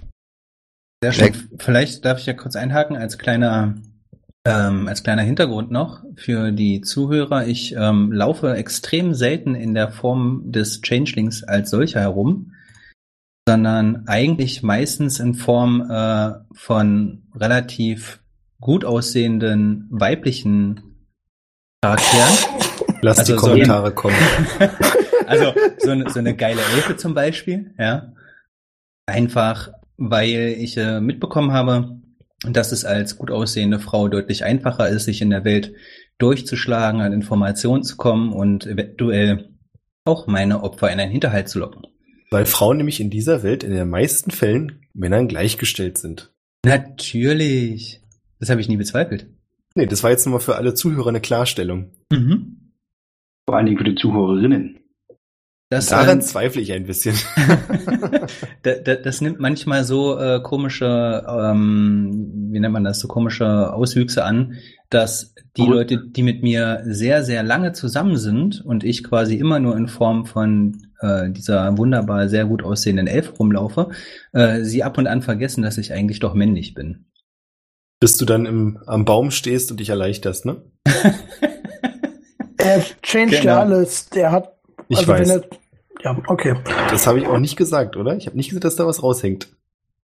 Sehr 1.02 1.12
schön. 1.12 1.48
Vielleicht 1.58 2.04
darf 2.04 2.20
ich 2.20 2.26
ja 2.26 2.32
kurz 2.32 2.54
einhaken 2.54 2.96
als 2.96 3.18
kleiner 3.18 3.74
ähm, 4.46 4.88
als 4.88 5.02
kleiner 5.02 5.22
Hintergrund 5.22 5.70
noch 5.70 6.02
für 6.16 6.50
die 6.52 6.80
Zuhörer, 6.80 7.46
ich 7.46 7.74
ähm, 7.76 8.10
laufe 8.12 8.54
extrem 8.56 9.14
selten 9.14 9.54
in 9.54 9.74
der 9.74 9.90
Form 9.92 10.50
des 10.50 10.80
Changelings 10.82 11.44
als 11.44 11.70
solcher 11.70 12.00
herum, 12.00 12.52
sondern 13.48 14.06
eigentlich 14.08 14.62
meistens 14.62 15.20
in 15.20 15.34
Form 15.34 15.88
äh, 15.90 16.32
von 16.54 17.22
relativ 17.34 18.20
gut 18.60 18.84
aussehenden 18.84 19.86
weiblichen 19.90 20.80
Charakteren. 21.82 22.34
Lass 23.00 23.18
Also 23.20 23.32
die 23.34 23.38
so 23.38 23.46
Kommentare 23.46 23.88
ein- 23.88 23.94
kommen. 23.94 24.16
also 25.26 25.52
so 25.78 25.90
eine, 25.90 26.10
so 26.10 26.18
eine 26.20 26.36
geile 26.36 26.60
Elfe 26.74 26.96
zum 26.96 27.14
Beispiel, 27.14 27.74
ja. 27.78 28.12
Einfach, 29.06 29.70
weil 29.96 30.54
ich 30.58 30.76
äh, 30.76 31.00
mitbekommen 31.00 31.52
habe, 31.52 32.00
dass 32.48 32.72
es 32.72 32.84
als 32.84 33.16
gut 33.16 33.30
aussehende 33.30 33.78
Frau 33.78 34.08
deutlich 34.08 34.44
einfacher 34.44 34.88
ist, 34.88 35.04
sich 35.04 35.22
in 35.22 35.30
der 35.30 35.44
Welt 35.44 35.74
durchzuschlagen, 36.18 37.00
an 37.00 37.12
Informationen 37.12 37.82
zu 37.82 37.96
kommen 37.96 38.32
und 38.32 38.66
eventuell 38.66 39.50
auch 40.04 40.26
meine 40.26 40.62
Opfer 40.62 40.90
in 40.90 41.00
einen 41.00 41.12
Hinterhalt 41.12 41.48
zu 41.48 41.58
locken. 41.58 41.86
Weil 42.30 42.46
Frauen 42.46 42.78
nämlich 42.78 43.00
in 43.00 43.10
dieser 43.10 43.42
Welt 43.42 43.62
in 43.62 43.72
den 43.72 43.90
meisten 43.90 44.30
Fällen 44.30 44.86
Männern 44.94 45.28
gleichgestellt 45.28 45.98
sind. 45.98 46.32
Natürlich. 46.64 48.00
Das 48.40 48.50
habe 48.50 48.60
ich 48.60 48.68
nie 48.68 48.76
bezweifelt. 48.76 49.26
Nee, 49.74 49.86
das 49.86 50.02
war 50.02 50.10
jetzt 50.10 50.26
nochmal 50.26 50.40
für 50.40 50.56
alle 50.56 50.74
Zuhörer 50.74 51.08
eine 51.08 51.20
Klarstellung. 51.20 51.92
Mhm. 52.10 52.72
Vor 53.46 53.56
allen 53.56 53.66
Dingen 53.66 53.78
für 53.78 53.84
die 53.84 53.94
Zuhörerinnen. 53.94 54.78
Das, 55.72 55.86
Daran 55.86 56.18
ähm, 56.18 56.20
zweifle 56.20 56.60
ich 56.60 56.70
ein 56.70 56.84
bisschen. 56.84 57.16
da, 58.62 58.72
da, 58.74 58.94
das 58.94 59.22
nimmt 59.22 59.40
manchmal 59.40 59.84
so 59.84 60.18
äh, 60.18 60.42
komische, 60.42 61.24
ähm, 61.26 62.50
wie 62.50 62.60
nennt 62.60 62.74
man 62.74 62.84
das, 62.84 63.00
so 63.00 63.08
komische 63.08 63.72
Auswüchse 63.72 64.22
an, 64.22 64.58
dass 64.90 65.34
die 65.56 65.62
Gut. 65.62 65.70
Leute, 65.70 66.02
die 66.06 66.22
mit 66.22 66.42
mir 66.42 66.82
sehr, 66.84 67.24
sehr 67.24 67.42
lange 67.42 67.72
zusammen 67.72 68.18
sind 68.18 68.60
und 68.62 68.84
ich 68.84 69.02
quasi 69.02 69.36
immer 69.36 69.60
nur 69.60 69.74
in 69.74 69.88
Form 69.88 70.26
von 70.26 70.76
äh, 71.00 71.30
dieser 71.30 71.78
wunderbar 71.78 72.28
sehr 72.28 72.44
gut 72.44 72.62
aussehenden 72.62 73.06
Elf 73.06 73.32
rumlaufe, 73.38 73.92
äh, 74.34 74.64
sie 74.64 74.82
ab 74.82 74.98
und 74.98 75.06
an 75.06 75.22
vergessen, 75.22 75.62
dass 75.62 75.78
ich 75.78 75.94
eigentlich 75.94 76.18
doch 76.18 76.34
männlich 76.34 76.74
bin. 76.74 77.06
Bis 77.98 78.18
du 78.18 78.26
dann 78.26 78.44
im, 78.44 78.78
am 78.84 79.06
Baum 79.06 79.30
stehst 79.30 79.70
und 79.70 79.80
dich 79.80 79.88
erleichterst, 79.88 80.44
ne? 80.44 80.60
Er 82.58 82.84
changed 83.00 83.40
Genau. 83.40 83.54
ja 83.54 83.60
alles. 83.60 84.10
Der 84.10 84.32
hat. 84.32 84.52
Ich 84.88 84.98
also 84.98 85.12
weiß. 85.12 85.28
Wenn 85.28 85.40
er, 85.40 85.61
ja, 86.02 86.16
okay. 86.26 86.56
Das 86.90 87.06
habe 87.06 87.20
ich 87.20 87.26
auch 87.26 87.38
nicht 87.38 87.56
gesagt, 87.56 87.96
oder? 87.96 88.16
Ich 88.16 88.26
habe 88.26 88.36
nicht 88.36 88.48
gesagt, 88.48 88.64
dass 88.64 88.76
da 88.76 88.86
was 88.86 89.02
raushängt. 89.02 89.48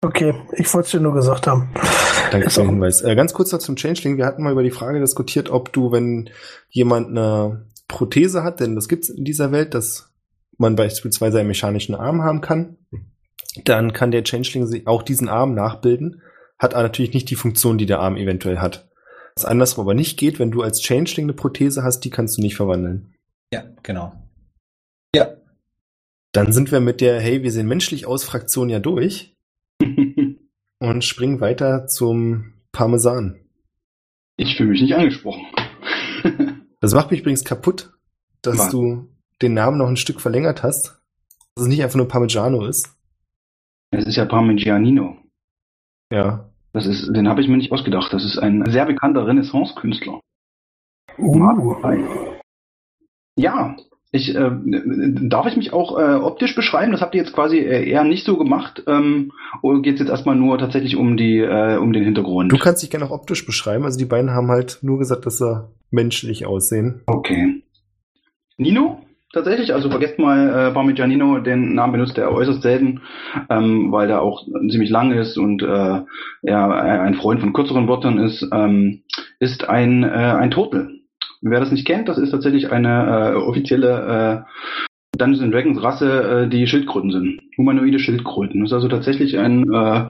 Okay, 0.04 0.34
ich 0.56 0.72
wollte 0.74 0.86
es 0.86 0.90
dir 0.90 1.00
nur 1.00 1.14
gesagt 1.14 1.46
haben. 1.46 1.72
Danke 2.32 2.48
Ist 2.48 2.54
für 2.54 2.62
den 2.62 2.70
Hinweis. 2.70 3.02
Äh, 3.02 3.14
ganz 3.14 3.34
kurz 3.34 3.52
noch 3.52 3.60
zum 3.60 3.76
Changeling. 3.76 4.16
Wir 4.16 4.26
hatten 4.26 4.42
mal 4.42 4.52
über 4.52 4.64
die 4.64 4.72
Frage 4.72 4.98
diskutiert, 4.98 5.48
ob 5.50 5.72
du, 5.72 5.92
wenn 5.92 6.30
jemand 6.70 7.08
eine 7.08 7.66
Prothese 7.86 8.42
hat, 8.42 8.58
denn 8.58 8.74
das 8.74 8.88
gibt 8.88 9.04
es 9.04 9.10
in 9.10 9.24
dieser 9.24 9.52
Welt, 9.52 9.74
dass 9.74 10.12
man 10.58 10.76
beispielsweise 10.76 11.38
einen 11.38 11.48
mechanischen 11.48 11.94
Arm 11.94 12.22
haben 12.22 12.40
kann, 12.40 12.78
dann 13.64 13.92
kann 13.92 14.10
der 14.10 14.24
Changeling 14.24 14.66
sich 14.66 14.86
auch 14.86 15.02
diesen 15.02 15.28
Arm 15.28 15.54
nachbilden, 15.54 16.22
hat 16.58 16.74
aber 16.74 16.84
natürlich 16.84 17.14
nicht 17.14 17.30
die 17.30 17.36
Funktion, 17.36 17.78
die 17.78 17.86
der 17.86 18.00
Arm 18.00 18.16
eventuell 18.16 18.58
hat. 18.58 18.88
Was 19.36 19.44
andersrum 19.44 19.86
aber 19.86 19.94
nicht 19.94 20.18
geht, 20.18 20.38
wenn 20.38 20.50
du 20.50 20.62
als 20.62 20.80
Changeling 20.80 21.26
eine 21.26 21.32
Prothese 21.34 21.82
hast, 21.82 22.00
die 22.00 22.10
kannst 22.10 22.38
du 22.38 22.42
nicht 22.42 22.56
verwandeln. 22.56 23.14
Ja, 23.52 23.64
genau. 23.82 24.12
Ja, 25.14 25.28
Dann 26.32 26.52
sind 26.52 26.72
wir 26.72 26.80
mit 26.80 27.00
der 27.02 27.20
Hey, 27.20 27.42
wir 27.42 27.52
sehen 27.52 27.68
menschlich 27.68 28.06
aus 28.06 28.24
Fraktion 28.24 28.70
ja 28.70 28.80
durch 28.80 29.36
und 30.78 31.04
springen 31.04 31.40
weiter 31.40 31.86
zum 31.86 32.54
Parmesan. 32.72 33.38
Ich 34.36 34.56
fühle 34.56 34.70
mich 34.70 34.82
nicht 34.82 34.94
angesprochen. 34.94 35.46
Das 36.80 36.94
macht 36.94 37.12
mich 37.12 37.20
übrigens 37.20 37.44
kaputt, 37.44 37.92
dass 38.42 38.58
Was? 38.58 38.70
du 38.70 39.08
den 39.40 39.54
Namen 39.54 39.78
noch 39.78 39.86
ein 39.86 39.96
Stück 39.96 40.20
verlängert 40.20 40.64
hast. 40.64 41.00
Dass 41.54 41.62
es 41.62 41.68
nicht 41.68 41.80
einfach 41.80 41.96
nur 41.96 42.08
Parmigiano 42.08 42.66
ist. 42.66 42.98
Es 43.92 44.04
ist 44.04 44.16
ja 44.16 44.24
Parmigianino. 44.24 45.16
Ja. 46.10 46.50
Das 46.72 46.86
ist, 46.86 47.06
den 47.14 47.28
habe 47.28 47.40
ich 47.40 47.46
mir 47.46 47.56
nicht 47.56 47.70
ausgedacht. 47.70 48.12
Das 48.12 48.24
ist 48.24 48.36
ein 48.36 48.68
sehr 48.68 48.84
bekannter 48.84 49.28
Renaissance-Künstler. 49.28 50.18
Uh, 51.18 51.76
Ja, 53.36 53.76
ich 54.12 54.34
äh, 54.34 54.50
darf 55.22 55.46
ich 55.46 55.56
mich 55.56 55.72
auch 55.72 55.98
äh, 55.98 56.14
optisch 56.16 56.54
beschreiben? 56.54 56.92
Das 56.92 57.00
habt 57.00 57.14
ihr 57.14 57.22
jetzt 57.22 57.32
quasi 57.32 57.58
äh, 57.58 57.88
eher 57.88 58.04
nicht 58.04 58.26
so 58.26 58.36
gemacht. 58.36 58.82
Ähm, 58.86 59.32
oder 59.62 59.80
geht 59.80 59.94
es 59.94 60.00
jetzt 60.00 60.10
erstmal 60.10 60.36
nur 60.36 60.58
tatsächlich 60.58 60.96
um 60.96 61.16
die 61.16 61.38
äh, 61.38 61.78
um 61.78 61.94
den 61.94 62.04
Hintergrund? 62.04 62.52
Du 62.52 62.58
kannst 62.58 62.82
dich 62.82 62.90
gerne 62.90 63.06
auch 63.06 63.10
optisch 63.10 63.46
beschreiben. 63.46 63.84
Also 63.84 63.98
die 63.98 64.04
beiden 64.04 64.30
haben 64.30 64.48
halt 64.48 64.78
nur 64.82 64.98
gesagt, 64.98 65.24
dass 65.24 65.38
sie 65.38 65.66
menschlich 65.90 66.44
aussehen. 66.44 67.00
Okay. 67.06 67.62
Nino? 68.58 68.98
Tatsächlich, 69.32 69.72
also 69.72 69.88
vergesst 69.88 70.18
mal 70.18 70.68
äh, 70.68 70.74
Parmigianino, 70.74 71.38
den 71.38 71.74
Namen 71.74 71.92
benutzt 71.92 72.18
er 72.18 72.30
äußerst 72.30 72.60
selten, 72.60 73.00
ähm, 73.48 73.90
weil 73.90 74.06
der 74.06 74.20
auch 74.20 74.44
ziemlich 74.68 74.90
lang 74.90 75.10
ist 75.10 75.38
und 75.38 75.62
äh, 75.62 76.00
er 76.42 76.70
ein 76.70 77.14
Freund 77.14 77.40
von 77.40 77.54
kürzeren 77.54 77.88
Wörtern 77.88 78.18
ist, 78.18 78.46
ähm, 78.52 79.04
ist 79.38 79.70
ein, 79.70 80.02
äh, 80.02 80.06
ein 80.06 80.50
Turtle. 80.50 81.01
Wer 81.42 81.60
das 81.60 81.72
nicht 81.72 81.86
kennt, 81.86 82.08
das 82.08 82.18
ist 82.18 82.30
tatsächlich 82.30 82.70
eine 82.70 83.32
äh, 83.32 83.34
offizielle 83.34 84.46
äh, 84.46 85.18
Dungeons 85.18 85.52
Dragons 85.52 85.82
Rasse, 85.82 86.44
äh, 86.44 86.48
die 86.48 86.66
Schildkröten 86.66 87.10
sind. 87.10 87.42
Humanoide 87.58 87.98
Schildkröten. 87.98 88.60
Das 88.60 88.70
ist 88.70 88.74
also 88.74 88.88
tatsächlich 88.88 89.38
ein, 89.38 89.70
äh, 89.72 90.08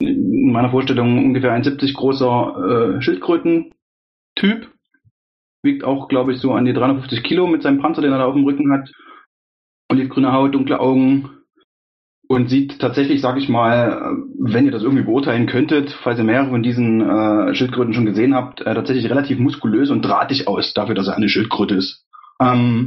in 0.00 0.52
meiner 0.52 0.70
Vorstellung 0.70 1.18
ungefähr 1.18 1.52
ein 1.52 1.64
70 1.64 1.92
großer 1.94 2.96
äh, 2.96 3.02
Schildkröten-Typ. 3.02 4.70
Wiegt 5.62 5.84
auch, 5.84 6.08
glaube 6.08 6.32
ich, 6.32 6.38
so 6.38 6.52
an 6.52 6.64
die 6.64 6.72
350 6.72 7.22
Kilo 7.22 7.46
mit 7.48 7.62
seinem 7.62 7.80
Panzer, 7.80 8.00
den 8.00 8.12
er 8.12 8.18
da 8.18 8.26
auf 8.26 8.34
dem 8.34 8.44
Rücken 8.44 8.72
hat. 8.72 8.90
Olivgrüne 9.90 10.32
Haut, 10.32 10.54
dunkle 10.54 10.78
Augen. 10.78 11.39
Und 12.30 12.48
sieht 12.48 12.78
tatsächlich, 12.78 13.20
sag 13.20 13.38
ich 13.38 13.48
mal, 13.48 14.16
wenn 14.38 14.64
ihr 14.64 14.70
das 14.70 14.84
irgendwie 14.84 15.02
beurteilen 15.02 15.46
könntet, 15.46 15.90
falls 15.90 16.16
ihr 16.16 16.24
mehrere 16.24 16.50
von 16.50 16.62
diesen 16.62 17.00
äh, 17.00 17.56
Schildkröten 17.56 17.92
schon 17.92 18.06
gesehen 18.06 18.36
habt, 18.36 18.60
äh, 18.60 18.72
tatsächlich 18.72 19.10
relativ 19.10 19.40
muskulös 19.40 19.90
und 19.90 20.02
drahtig 20.02 20.46
aus, 20.46 20.72
dafür, 20.72 20.94
dass 20.94 21.08
er 21.08 21.16
eine 21.16 21.28
Schildkröte 21.28 21.74
ist. 21.74 22.06
Ähm, 22.40 22.86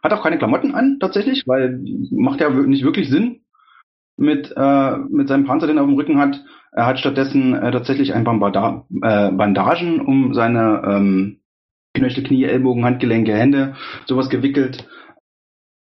hat 0.00 0.12
auch 0.12 0.22
keine 0.22 0.38
Klamotten 0.38 0.76
an, 0.76 0.98
tatsächlich, 1.00 1.42
weil 1.48 1.80
macht 2.12 2.40
ja 2.40 2.50
nicht 2.50 2.84
wirklich 2.84 3.08
Sinn 3.08 3.40
mit, 4.16 4.54
äh, 4.56 4.96
mit 5.10 5.26
seinem 5.26 5.44
Panzer, 5.44 5.66
den 5.66 5.78
er 5.78 5.82
auf 5.82 5.88
dem 5.88 5.96
Rücken 5.96 6.20
hat. 6.20 6.40
Er 6.70 6.86
hat 6.86 7.00
stattdessen 7.00 7.54
äh, 7.54 7.72
tatsächlich 7.72 8.14
ein 8.14 8.22
paar 8.22 8.38
Banda 8.38 8.86
äh, 9.02 9.32
Bandagen 9.32 10.00
um 10.00 10.34
seine 10.34 10.82
ähm, 10.86 11.40
Knöchel, 11.94 12.22
Knie, 12.22 12.44
Ellbogen, 12.44 12.84
Handgelenke, 12.84 13.34
Hände, 13.34 13.74
sowas 14.06 14.28
gewickelt 14.28 14.88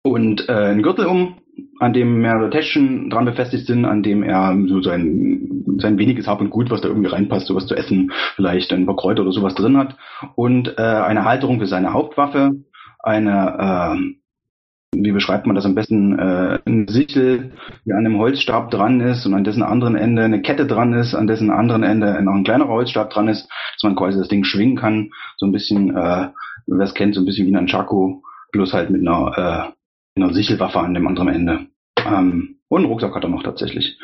und 0.04 0.48
äh, 0.48 0.52
einen 0.52 0.84
Gürtel 0.84 1.06
um, 1.06 1.40
an 1.80 1.92
dem 1.92 2.20
mehrere 2.20 2.50
Täschchen 2.50 3.10
dran 3.10 3.24
befestigt 3.24 3.66
sind, 3.66 3.84
an 3.84 4.02
dem 4.02 4.22
er 4.22 4.56
so 4.66 4.80
sein, 4.82 5.64
sein 5.78 5.98
weniges 5.98 6.26
Hab 6.26 6.40
und 6.40 6.50
Gut, 6.50 6.70
was 6.70 6.80
da 6.80 6.88
irgendwie 6.88 7.08
reinpasst, 7.08 7.46
sowas 7.46 7.66
zu 7.66 7.74
essen, 7.74 8.12
vielleicht 8.36 8.72
ein 8.72 8.86
paar 8.86 8.96
Kräuter 8.96 9.22
oder 9.22 9.32
sowas 9.32 9.54
drin 9.54 9.76
hat. 9.76 9.96
Und 10.36 10.78
äh, 10.78 10.82
eine 10.82 11.24
Halterung 11.24 11.58
für 11.58 11.66
seine 11.66 11.92
Hauptwaffe, 11.92 12.52
eine, 13.00 13.96
äh, 13.96 15.00
wie 15.02 15.12
beschreibt 15.12 15.46
man 15.46 15.56
das 15.56 15.66
am 15.66 15.74
besten, 15.74 16.18
äh, 16.18 16.58
ein 16.64 16.86
Sichel, 16.88 17.52
die 17.84 17.92
an 17.92 18.06
einem 18.06 18.18
Holzstab 18.18 18.70
dran 18.70 19.00
ist 19.00 19.26
und 19.26 19.34
an 19.34 19.44
dessen 19.44 19.62
anderen 19.62 19.96
Ende 19.96 20.22
eine 20.22 20.42
Kette 20.42 20.66
dran 20.66 20.92
ist, 20.92 21.14
an 21.14 21.26
dessen 21.26 21.50
anderen 21.50 21.82
Ende 21.82 22.22
noch 22.22 22.34
ein 22.34 22.44
kleinerer 22.44 22.68
Holzstab 22.68 23.10
dran 23.10 23.28
ist, 23.28 23.48
dass 23.74 23.82
man 23.82 23.96
quasi 23.96 24.18
das 24.18 24.28
Ding 24.28 24.44
schwingen 24.44 24.76
kann, 24.76 25.10
so 25.36 25.46
ein 25.46 25.52
bisschen, 25.52 25.90
äh, 25.90 26.28
wer 26.66 26.84
es 26.84 26.94
kennt, 26.94 27.14
so 27.14 27.20
ein 27.20 27.26
bisschen 27.26 27.46
wie 27.46 27.56
ein 27.56 27.66
Chaco, 27.66 28.22
bloß 28.52 28.72
halt 28.72 28.90
mit 28.90 29.00
einer, 29.00 29.70
äh, 29.70 29.72
einer 30.16 30.32
Sichelwaffe 30.32 30.80
an 30.80 30.94
dem 30.94 31.06
anderen 31.06 31.28
Ende. 31.28 31.66
Ähm, 31.98 32.60
und 32.68 32.80
einen 32.80 32.90
Rucksack 32.90 33.14
hat 33.14 33.24
er 33.24 33.30
noch 33.30 33.42
tatsächlich. 33.42 33.98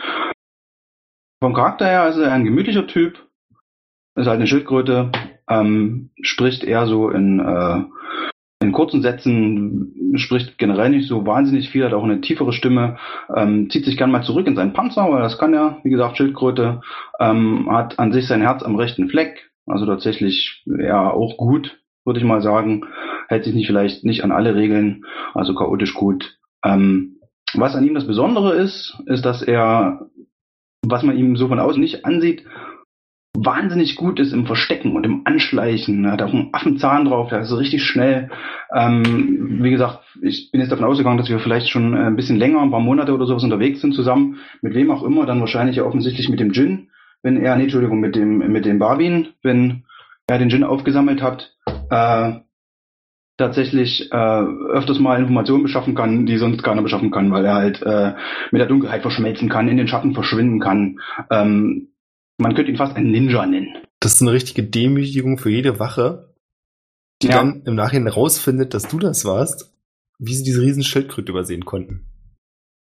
Vom 1.42 1.54
Charakter 1.54 1.86
her 1.86 2.08
ist 2.08 2.18
er 2.18 2.32
ein 2.32 2.44
gemütlicher 2.44 2.86
Typ, 2.86 3.26
ist 4.16 4.26
halt 4.26 4.36
eine 4.36 4.46
Schildkröte, 4.46 5.10
ähm, 5.48 6.10
spricht 6.20 6.64
eher 6.64 6.86
so 6.86 7.08
in, 7.08 7.40
äh, 7.40 7.84
in 8.62 8.72
kurzen 8.72 9.00
Sätzen, 9.00 10.16
spricht 10.16 10.58
generell 10.58 10.90
nicht 10.90 11.08
so 11.08 11.26
wahnsinnig 11.26 11.70
viel, 11.70 11.84
hat 11.84 11.94
auch 11.94 12.04
eine 12.04 12.20
tiefere 12.20 12.52
Stimme, 12.52 12.98
ähm, 13.34 13.70
zieht 13.70 13.86
sich 13.86 13.96
gern 13.96 14.10
mal 14.10 14.22
zurück 14.22 14.46
in 14.46 14.56
seinen 14.56 14.74
Panzer, 14.74 15.10
weil 15.10 15.22
das 15.22 15.38
kann 15.38 15.54
er, 15.54 15.78
wie 15.82 15.90
gesagt, 15.90 16.18
Schildkröte, 16.18 16.82
ähm, 17.18 17.68
hat 17.70 17.98
an 17.98 18.12
sich 18.12 18.26
sein 18.26 18.42
Herz 18.42 18.62
am 18.62 18.76
rechten 18.76 19.08
Fleck, 19.08 19.50
also 19.66 19.86
tatsächlich 19.86 20.62
ja 20.66 21.10
auch 21.10 21.38
gut, 21.38 21.80
würde 22.04 22.18
ich 22.20 22.26
mal 22.26 22.42
sagen, 22.42 22.84
hält 23.30 23.44
sich 23.44 23.54
nicht 23.54 23.68
vielleicht 23.68 24.04
nicht 24.04 24.24
an 24.24 24.32
alle 24.32 24.56
Regeln, 24.56 25.04
also 25.34 25.54
chaotisch 25.54 25.94
gut. 25.94 26.36
Ähm, 26.64 27.20
was 27.54 27.74
an 27.76 27.86
ihm 27.86 27.94
das 27.94 28.06
Besondere 28.06 28.54
ist, 28.54 28.98
ist, 29.06 29.24
dass 29.24 29.42
er, 29.42 30.06
was 30.84 31.02
man 31.04 31.16
ihm 31.16 31.36
so 31.36 31.48
von 31.48 31.60
außen 31.60 31.80
nicht 31.80 32.04
ansieht, 32.04 32.44
wahnsinnig 33.32 33.94
gut 33.94 34.18
ist 34.18 34.32
im 34.32 34.46
Verstecken 34.46 34.96
und 34.96 35.06
im 35.06 35.22
Anschleichen. 35.24 36.04
Er 36.04 36.12
hat 36.12 36.22
auch 36.22 36.32
einen 36.32 36.48
Affenzahn 36.52 37.04
drauf, 37.04 37.28
der 37.28 37.40
ist 37.40 37.56
richtig 37.56 37.84
schnell. 37.84 38.30
Ähm, 38.74 39.60
wie 39.62 39.70
gesagt, 39.70 40.00
ich 40.20 40.50
bin 40.50 40.60
jetzt 40.60 40.70
davon 40.70 40.84
ausgegangen, 40.84 41.16
dass 41.16 41.30
wir 41.30 41.38
vielleicht 41.38 41.70
schon 41.70 41.94
ein 41.94 42.16
bisschen 42.16 42.36
länger, 42.36 42.60
ein 42.60 42.72
paar 42.72 42.80
Monate 42.80 43.14
oder 43.14 43.26
sowas 43.26 43.44
unterwegs 43.44 43.80
sind 43.80 43.94
zusammen. 43.94 44.38
Mit 44.60 44.74
wem 44.74 44.90
auch 44.90 45.04
immer, 45.04 45.24
dann 45.24 45.40
wahrscheinlich 45.40 45.76
ja 45.76 45.84
offensichtlich 45.84 46.28
mit 46.28 46.40
dem 46.40 46.52
Gin, 46.52 46.90
wenn 47.22 47.36
er, 47.36 47.54
nee, 47.54 47.64
Entschuldigung, 47.64 48.00
mit 48.00 48.16
dem, 48.16 48.38
mit 48.38 48.64
dem 48.64 48.80
Barwin, 48.80 49.28
wenn 49.42 49.84
er 50.26 50.38
den 50.38 50.50
Gin 50.50 50.64
aufgesammelt 50.64 51.22
hat. 51.22 51.54
Äh, 51.90 52.40
tatsächlich 53.40 54.12
äh, 54.12 54.14
öfters 54.14 55.00
mal 55.00 55.18
Informationen 55.20 55.64
beschaffen 55.64 55.94
kann, 55.96 56.26
die 56.26 56.36
sonst 56.38 56.62
keiner 56.62 56.82
beschaffen 56.82 57.10
kann, 57.10 57.32
weil 57.32 57.44
er 57.44 57.54
halt 57.54 57.82
äh, 57.82 58.14
mit 58.52 58.60
der 58.60 58.68
Dunkelheit 58.68 59.02
verschmelzen 59.02 59.48
kann, 59.48 59.68
in 59.68 59.76
den 59.76 59.88
Schatten 59.88 60.14
verschwinden 60.14 60.60
kann. 60.60 61.00
Ähm, 61.30 61.88
man 62.38 62.54
könnte 62.54 62.70
ihn 62.70 62.76
fast 62.76 62.96
einen 62.96 63.10
Ninja 63.10 63.44
nennen. 63.46 63.74
Das 63.98 64.14
ist 64.14 64.22
eine 64.22 64.32
richtige 64.32 64.62
Demütigung 64.62 65.38
für 65.38 65.50
jede 65.50 65.78
Wache, 65.78 66.34
die 67.22 67.26
Ja. 67.28 67.38
dann 67.38 67.62
im 67.66 67.74
Nachhinein 67.74 68.08
rausfindet, 68.12 68.72
dass 68.72 68.88
du 68.88 68.98
das 68.98 69.24
warst, 69.24 69.74
wie 70.18 70.34
sie 70.34 70.44
diese 70.44 70.62
riesen 70.62 70.82
Schildkröte 70.84 71.32
übersehen 71.32 71.64
konnten. 71.64 72.06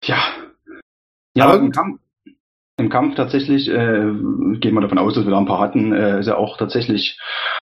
Ja. 0.04 0.18
Ja, 1.38 1.46
Aber 1.46 1.60
im. 1.60 1.72
Kampf, 1.72 2.00
im 2.78 2.90
Kampf 2.90 3.16
tatsächlich, 3.16 3.70
äh, 3.70 3.74
gehen 4.60 4.74
wir 4.74 4.82
davon 4.82 4.98
aus, 4.98 5.14
dass 5.14 5.24
wir 5.26 5.32
da 5.32 5.38
ein 5.40 5.46
paar 5.46 5.60
hatten, 5.60 5.94
äh, 5.94 6.20
ist 6.20 6.28
er 6.28 6.38
auch 6.38 6.58
tatsächlich 6.58 7.18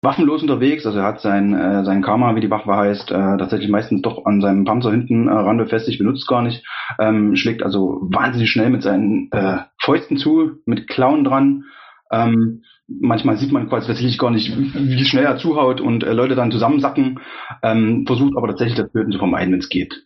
waffenlos 0.03 0.41
unterwegs. 0.41 0.85
Also 0.85 0.99
er 0.99 1.05
hat 1.05 1.21
sein, 1.21 1.53
äh, 1.53 1.83
sein 1.85 2.01
Karma, 2.01 2.35
wie 2.35 2.41
die 2.41 2.51
Waffe 2.51 2.75
heißt, 2.75 3.09
äh, 3.09 3.37
tatsächlich 3.37 3.69
meistens 3.69 4.01
doch 4.01 4.25
an 4.25 4.41
seinem 4.41 4.65
Panzer 4.65 4.91
hinten 4.91 5.27
äh, 5.27 5.31
ran 5.31 5.57
befestigt, 5.57 5.97
benutzt 5.97 6.27
gar 6.27 6.41
nicht. 6.41 6.63
Ähm, 6.99 7.35
schlägt 7.35 7.63
also 7.63 8.01
wahnsinnig 8.03 8.51
schnell 8.51 8.69
mit 8.69 8.83
seinen 8.83 9.31
äh, 9.31 9.59
Fäusten 9.81 10.17
zu, 10.17 10.57
mit 10.65 10.87
Klauen 10.87 11.23
dran. 11.23 11.63
Ähm, 12.11 12.63
manchmal 12.87 13.37
sieht 13.37 13.51
man 13.51 13.69
quasi 13.69 13.87
tatsächlich 13.87 14.19
gar 14.19 14.29
nicht, 14.29 14.53
wie 14.55 15.05
schnell 15.05 15.23
er 15.23 15.37
zuhaut 15.37 15.79
und 15.79 16.03
äh, 16.03 16.13
Leute 16.13 16.35
dann 16.35 16.51
zusammensacken. 16.51 17.19
Ähm, 17.63 18.03
versucht 18.05 18.37
aber 18.37 18.47
tatsächlich 18.47 18.77
das 18.77 18.91
Töten 18.91 19.11
zu 19.11 19.17
vermeiden, 19.17 19.53
wenn 19.53 19.59
es 19.59 19.69
geht. 19.69 20.05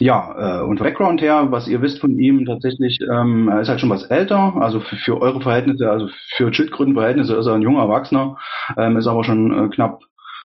Ja, 0.00 0.60
äh, 0.60 0.62
und 0.62 0.78
Background 0.78 1.20
her, 1.20 1.48
was 1.50 1.66
ihr 1.66 1.82
wisst 1.82 2.00
von 2.00 2.16
ihm 2.18 2.46
tatsächlich, 2.46 2.98
ähm, 3.00 3.48
er 3.48 3.60
ist 3.60 3.68
halt 3.68 3.80
schon 3.80 3.90
was 3.90 4.04
älter, 4.04 4.54
also 4.56 4.80
für, 4.80 4.96
für 4.96 5.20
eure 5.20 5.40
Verhältnisse, 5.40 5.90
also 5.90 6.08
für 6.36 6.54
Schildkrötenverhältnisse 6.54 7.34
ist 7.34 7.46
er 7.46 7.54
ein 7.54 7.62
junger 7.62 7.82
Erwachsener, 7.82 8.38
ähm, 8.76 8.96
ist 8.96 9.08
aber 9.08 9.24
schon 9.24 9.66
äh, 9.66 9.68
knapp 9.70 10.02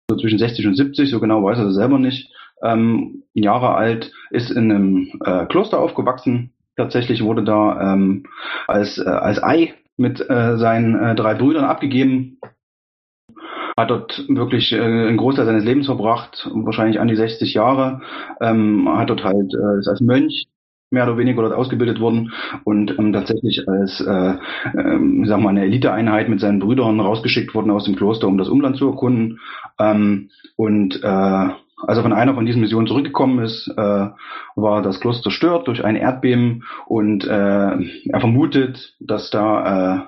so 0.08 0.16
zwischen 0.16 0.38
60 0.38 0.66
und 0.66 0.74
70, 0.74 1.10
so 1.10 1.20
genau 1.20 1.44
weiß 1.44 1.58
er 1.58 1.66
das 1.66 1.74
selber 1.74 1.98
nicht, 1.98 2.32
ähm, 2.62 3.24
Jahre 3.34 3.74
alt, 3.74 4.12
ist 4.30 4.50
in 4.50 4.70
einem 4.70 5.20
äh, 5.24 5.44
Kloster 5.46 5.80
aufgewachsen, 5.80 6.52
tatsächlich 6.76 7.22
wurde 7.22 7.44
da 7.44 7.92
ähm, 7.92 8.24
als, 8.66 8.98
äh, 8.98 9.08
als 9.08 9.42
Ei 9.42 9.74
mit 9.98 10.20
äh, 10.30 10.56
seinen 10.56 10.94
äh, 10.98 11.14
drei 11.14 11.34
Brüdern 11.34 11.64
abgegeben, 11.64 12.38
hat 13.76 13.90
dort 13.90 14.24
wirklich 14.28 14.72
äh, 14.72 14.80
einen 14.80 15.16
Großteil 15.16 15.46
seines 15.46 15.64
Lebens 15.64 15.86
verbracht, 15.86 16.48
wahrscheinlich 16.52 17.00
an 17.00 17.08
die 17.08 17.16
60 17.16 17.54
Jahre, 17.54 18.02
ähm, 18.40 18.88
hat 18.96 19.10
dort 19.10 19.24
halt 19.24 19.52
äh, 19.54 19.78
ist 19.78 19.88
als 19.88 20.00
Mönch 20.00 20.46
mehr 20.90 21.04
oder 21.04 21.16
weniger 21.16 21.42
dort 21.42 21.54
ausgebildet 21.54 22.00
worden 22.00 22.32
und 22.64 22.98
ähm, 22.98 23.12
tatsächlich 23.12 23.66
als 23.66 24.00
äh, 24.00 24.34
ähm, 24.76 25.24
sag 25.24 25.40
mal 25.40 25.48
eine 25.48 25.64
Eliteeinheit 25.64 26.28
mit 26.28 26.40
seinen 26.40 26.60
Brüdern 26.60 27.00
rausgeschickt 27.00 27.54
worden 27.54 27.70
aus 27.70 27.84
dem 27.84 27.96
Kloster, 27.96 28.28
um 28.28 28.36
das 28.36 28.50
Umland 28.50 28.76
zu 28.76 28.88
erkunden. 28.88 29.40
Ähm, 29.80 30.28
und 30.56 31.02
äh, 31.02 31.06
als 31.84 31.98
er 31.98 32.02
von 32.02 32.12
einer 32.12 32.34
von 32.34 32.46
diesen 32.46 32.60
Missionen 32.60 32.86
zurückgekommen 32.86 33.42
ist, 33.42 33.68
äh, 33.68 34.08
war 34.54 34.82
das 34.82 35.00
Kloster 35.00 35.22
zerstört 35.22 35.66
durch 35.66 35.84
ein 35.84 35.96
Erdbeben 35.96 36.64
und 36.86 37.24
äh, 37.24 37.30
er 37.30 38.20
vermutet, 38.20 38.94
dass 39.00 39.30
da 39.30 39.96
äh, 39.96 40.00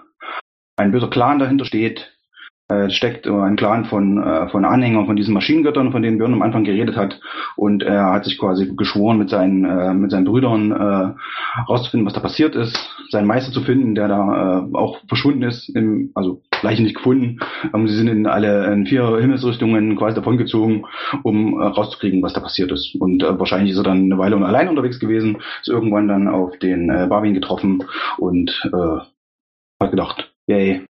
ein 0.77 0.93
böser 0.93 1.09
Clan 1.09 1.39
dahinter 1.39 1.65
steht, 1.65 2.14
äh, 2.75 2.91
steckt 2.91 3.27
äh, 3.27 3.31
ein 3.31 3.57
Clan 3.57 3.85
von, 3.85 4.23
äh, 4.23 4.49
von 4.49 4.65
Anhängern 4.65 5.07
von 5.07 5.17
diesen 5.17 5.35
Maschinengöttern, 5.35 5.93
von 5.93 6.03
denen 6.03 6.19
Björn 6.19 6.35
am 6.35 6.43
Anfang 6.43 6.65
geredet 6.65 6.97
hat. 6.97 7.21
Und 7.57 7.83
er 7.83 8.13
hat 8.13 8.25
sich 8.25 8.39
quasi 8.39 8.75
geschworen, 8.77 9.19
mit 9.19 9.31
seinen, 9.31 9.65
äh, 9.65 9.95
mit 9.95 10.11
seinen 10.11 10.25
Brüdern 10.25 10.73
äh, 10.73 11.15
rauszufinden, 11.69 12.07
was 12.07 12.15
da 12.15 12.21
passiert 12.21 12.55
ist, 12.55 12.77
seinen 13.11 13.27
Meister 13.27 13.53
zu 13.53 13.63
finden, 13.63 13.95
der 13.95 14.09
da 14.09 14.67
äh, 14.73 14.77
auch 14.77 14.99
verschwunden 15.09 15.43
ist, 15.43 15.69
im, 15.69 16.11
also 16.15 16.43
Leiche 16.63 16.83
nicht 16.83 16.97
gefunden. 16.97 17.39
Ähm, 17.73 17.87
sie 17.87 17.95
sind 17.95 18.09
in 18.09 18.27
alle 18.27 18.73
in 18.73 18.87
vier 18.87 19.19
Himmelsrichtungen 19.19 19.97
quasi 19.97 20.17
davongezogen, 20.17 20.87
um 21.23 21.61
äh, 21.61 21.65
rauszukriegen, 21.65 22.23
was 22.23 22.33
da 22.33 22.41
passiert 22.41 22.73
ist. 22.73 22.95
Und 22.97 23.23
äh, 23.23 23.39
wahrscheinlich 23.39 23.73
ist 23.73 23.79
er 23.79 23.85
dann 23.85 24.05
eine 24.05 24.19
Weile 24.19 24.37
allein 24.37 24.69
unterwegs 24.69 24.99
gewesen, 24.99 25.39
ist 25.61 25.69
irgendwann 25.69 26.09
dann 26.09 26.29
auf 26.29 26.59
den 26.59 26.91
äh, 26.91 27.07
Barwin 27.09 27.35
getroffen 27.35 27.85
und 28.19 28.51
äh, 28.73 29.01
hat 29.81 29.91
gedacht, 29.91 30.33
yay, 30.47 30.85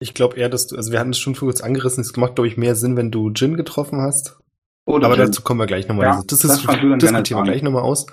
Ich 0.00 0.14
glaube 0.14 0.36
eher, 0.36 0.48
dass 0.48 0.68
du, 0.68 0.76
also 0.76 0.92
wir 0.92 1.00
hatten 1.00 1.10
es 1.10 1.18
schon 1.18 1.34
kurz 1.34 1.60
angerissen, 1.60 2.02
es 2.02 2.16
macht, 2.16 2.36
glaube 2.36 2.48
ich, 2.48 2.56
mehr 2.56 2.74
Sinn, 2.76 2.96
wenn 2.96 3.10
du 3.10 3.30
Jin 3.30 3.56
getroffen 3.56 4.00
hast. 4.00 4.38
Oder 4.86 5.06
Aber 5.06 5.16
Jin. 5.16 5.26
dazu 5.26 5.42
kommen 5.42 5.60
wir 5.60 5.66
gleich 5.66 5.88
nochmal. 5.88 6.06
Ja, 6.06 6.10
Also 6.12 6.26
das 6.26 6.40
das 6.40 6.50
ist, 6.52 6.68
diskutieren 6.68 7.38
wir 7.40 7.42
gleich 7.42 7.62
nochmal 7.62 7.82
aus. 7.82 8.06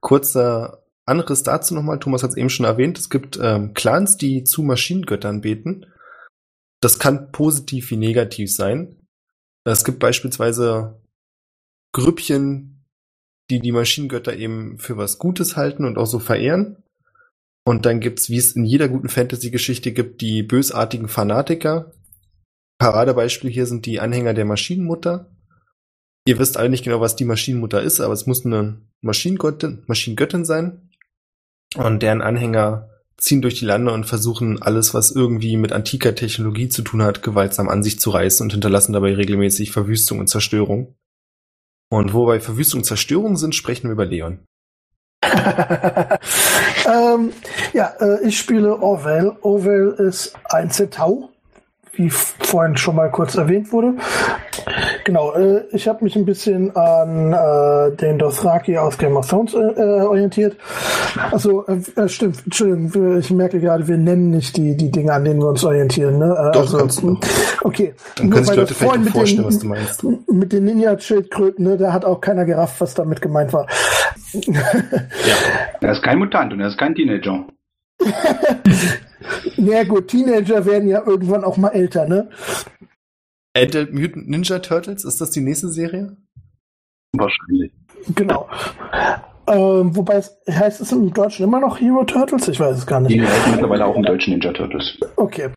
Kurzer 0.00 0.82
Anriss 1.06 1.42
dazu 1.42 1.74
nochmal. 1.74 1.98
Thomas 2.00 2.22
hat 2.22 2.30
es 2.30 2.36
eben 2.36 2.50
schon 2.50 2.66
erwähnt. 2.66 2.98
Es 2.98 3.08
gibt 3.08 3.38
ähm, 3.40 3.72
Clans, 3.72 4.16
die 4.16 4.44
zu 4.44 4.62
Maschinengöttern 4.62 5.40
beten. 5.40 5.86
Das 6.80 6.98
kann 6.98 7.32
positiv 7.32 7.90
wie 7.90 7.96
negativ 7.96 8.54
sein. 8.54 8.96
Es 9.64 9.84
gibt 9.84 9.98
beispielsweise 10.00 11.00
Grüppchen, 11.92 12.84
die 13.50 13.60
die 13.60 13.72
Maschinengötter 13.72 14.36
eben 14.36 14.78
für 14.78 14.96
was 14.96 15.18
Gutes 15.18 15.56
halten 15.56 15.84
und 15.84 15.98
auch 15.98 16.06
so 16.06 16.18
verehren. 16.18 16.82
Und 17.68 17.84
dann 17.84 18.00
gibt's, 18.00 18.30
wie 18.30 18.38
es 18.38 18.56
in 18.56 18.64
jeder 18.64 18.88
guten 18.88 19.10
Fantasy-Geschichte 19.10 19.92
gibt, 19.92 20.22
die 20.22 20.42
bösartigen 20.42 21.06
Fanatiker. 21.06 21.92
Paradebeispiel 22.78 23.50
hier 23.50 23.66
sind 23.66 23.84
die 23.84 24.00
Anhänger 24.00 24.32
der 24.32 24.46
Maschinenmutter. 24.46 25.36
Ihr 26.26 26.38
wisst 26.38 26.56
alle 26.56 26.70
nicht 26.70 26.84
genau, 26.84 27.02
was 27.02 27.14
die 27.14 27.26
Maschinenmutter 27.26 27.82
ist, 27.82 28.00
aber 28.00 28.14
es 28.14 28.24
muss 28.24 28.46
eine 28.46 28.80
Maschinengöttin, 29.02 29.82
Maschinengöttin 29.86 30.46
sein. 30.46 30.88
Und 31.76 32.02
deren 32.02 32.22
Anhänger 32.22 32.88
ziehen 33.18 33.42
durch 33.42 33.58
die 33.58 33.66
Lande 33.66 33.92
und 33.92 34.06
versuchen 34.06 34.62
alles, 34.62 34.94
was 34.94 35.10
irgendwie 35.10 35.58
mit 35.58 35.72
antiker 35.72 36.14
Technologie 36.14 36.70
zu 36.70 36.80
tun 36.80 37.02
hat, 37.02 37.22
gewaltsam 37.22 37.68
an 37.68 37.82
sich 37.82 38.00
zu 38.00 38.08
reißen 38.08 38.44
und 38.44 38.52
hinterlassen 38.52 38.94
dabei 38.94 39.14
regelmäßig 39.14 39.72
Verwüstung 39.72 40.20
und 40.20 40.28
Zerstörung. 40.28 40.96
Und 41.90 42.14
wo 42.14 42.24
bei 42.24 42.40
Verwüstung 42.40 42.80
und 42.80 42.84
Zerstörung 42.84 43.36
sind, 43.36 43.54
sprechen 43.54 43.88
wir 43.88 43.92
über 43.92 44.06
Leon. 44.06 44.38
ähm, 46.86 47.30
ja, 47.72 47.92
äh, 48.00 48.26
ich 48.26 48.38
spiele 48.38 48.80
Orwell. 48.80 49.32
Orwell 49.42 49.94
ist 49.98 50.34
ein 50.50 50.70
Zetau, 50.70 51.28
wie 51.92 52.10
vorhin 52.10 52.76
schon 52.76 52.96
mal 52.96 53.10
kurz 53.10 53.34
erwähnt 53.34 53.72
wurde. 53.72 53.94
Genau, 55.04 55.32
äh, 55.34 55.62
ich 55.72 55.88
habe 55.88 56.04
mich 56.04 56.16
ein 56.16 56.26
bisschen 56.26 56.74
an 56.76 57.32
äh, 57.32 57.96
den 57.96 58.18
Dothraki 58.18 58.76
aus 58.76 58.98
Game 58.98 59.16
of 59.16 59.26
Thrones 59.26 59.54
äh, 59.54 59.58
äh, 59.58 60.02
orientiert. 60.02 60.56
Also 61.30 61.64
äh, 61.66 62.08
stimmt, 62.08 62.42
Entschuldigung, 62.44 63.18
ich 63.18 63.30
merke 63.30 63.58
gerade, 63.60 63.88
wir 63.88 63.96
nennen 63.96 64.30
nicht 64.30 64.56
die, 64.56 64.76
die 64.76 64.90
Dinge, 64.90 65.12
an 65.12 65.24
denen 65.24 65.40
wir 65.40 65.48
uns 65.48 65.64
orientieren. 65.64 66.18
Ne? 66.18 66.50
Doch, 66.52 66.60
also, 66.60 66.76
kannst 66.78 67.02
du. 67.02 67.18
Okay. 67.62 67.94
Dann 68.16 68.30
können 68.30 68.44
sich 68.44 68.56
Leute 68.56 68.68
das 68.68 68.76
vielleicht 68.78 69.08
vorstellen, 69.10 69.42
den- 69.42 69.46
was 69.46 69.58
du 69.58 69.66
meinst. 69.66 70.04
Mit 70.30 70.52
den 70.52 70.64
Ninja-Schildkröten, 70.64 71.64
ne, 71.64 71.76
da 71.78 71.92
hat 71.92 72.04
auch 72.04 72.20
keiner 72.20 72.44
gerafft, 72.44 72.80
was 72.80 72.94
damit 72.94 73.22
gemeint 73.22 73.52
war. 73.52 73.66
Er 75.80 75.92
ist 75.92 76.02
kein 76.02 76.18
Mutant 76.18 76.52
und 76.52 76.60
er 76.60 76.68
ist 76.68 76.78
kein 76.78 76.94
Teenager. 76.94 77.46
Na 79.56 79.84
gut, 79.84 80.08
Teenager 80.08 80.64
werden 80.64 80.88
ja 80.88 81.02
irgendwann 81.04 81.44
auch 81.44 81.56
mal 81.56 81.70
älter, 81.70 82.06
ne? 82.06 82.28
Adult 83.56 83.92
Mutant 83.92 84.28
Ninja 84.28 84.58
Turtles, 84.60 85.04
ist 85.04 85.20
das 85.20 85.30
die 85.30 85.40
nächste 85.40 85.68
Serie? 85.68 86.16
Wahrscheinlich. 87.12 87.72
Genau. 88.14 88.48
Ähm, 89.46 89.96
wobei 89.96 90.16
es 90.16 90.36
heißt 90.48 90.80
es 90.80 90.92
im 90.92 91.12
Deutschen 91.12 91.44
immer 91.44 91.60
noch 91.60 91.80
Hero 91.80 92.04
Turtles? 92.04 92.48
Ich 92.48 92.60
weiß 92.60 92.76
es 92.76 92.86
gar 92.86 93.00
nicht. 93.00 93.14
Die 93.14 93.22
heißen 93.22 93.52
mittlerweile 93.52 93.86
auch 93.86 93.96
im 93.96 94.02
deutschen 94.02 94.34
Ninja 94.34 94.52
Turtles. 94.52 94.98
Okay. 95.16 95.50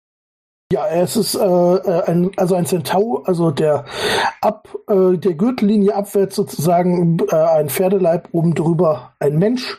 Ja, 0.72 0.88
es 0.88 1.18
ist 1.18 1.36
äh, 1.36 1.40
äh, 1.40 2.04
ein, 2.06 2.32
also 2.38 2.56
ein 2.56 2.66
Centaur, 2.66 3.28
also 3.28 3.52
der 3.52 3.84
ab 4.40 4.70
äh, 4.88 5.18
der 5.18 5.34
Gürtellinie 5.34 5.94
abwärts 5.94 6.38
sozusagen 6.38 7.20
äh, 7.30 7.36
ein 7.36 7.68
Pferdeleib 7.68 8.30
oben 8.32 8.56
drüber 8.56 9.12
ein 9.20 9.38
Mensch, 9.38 9.78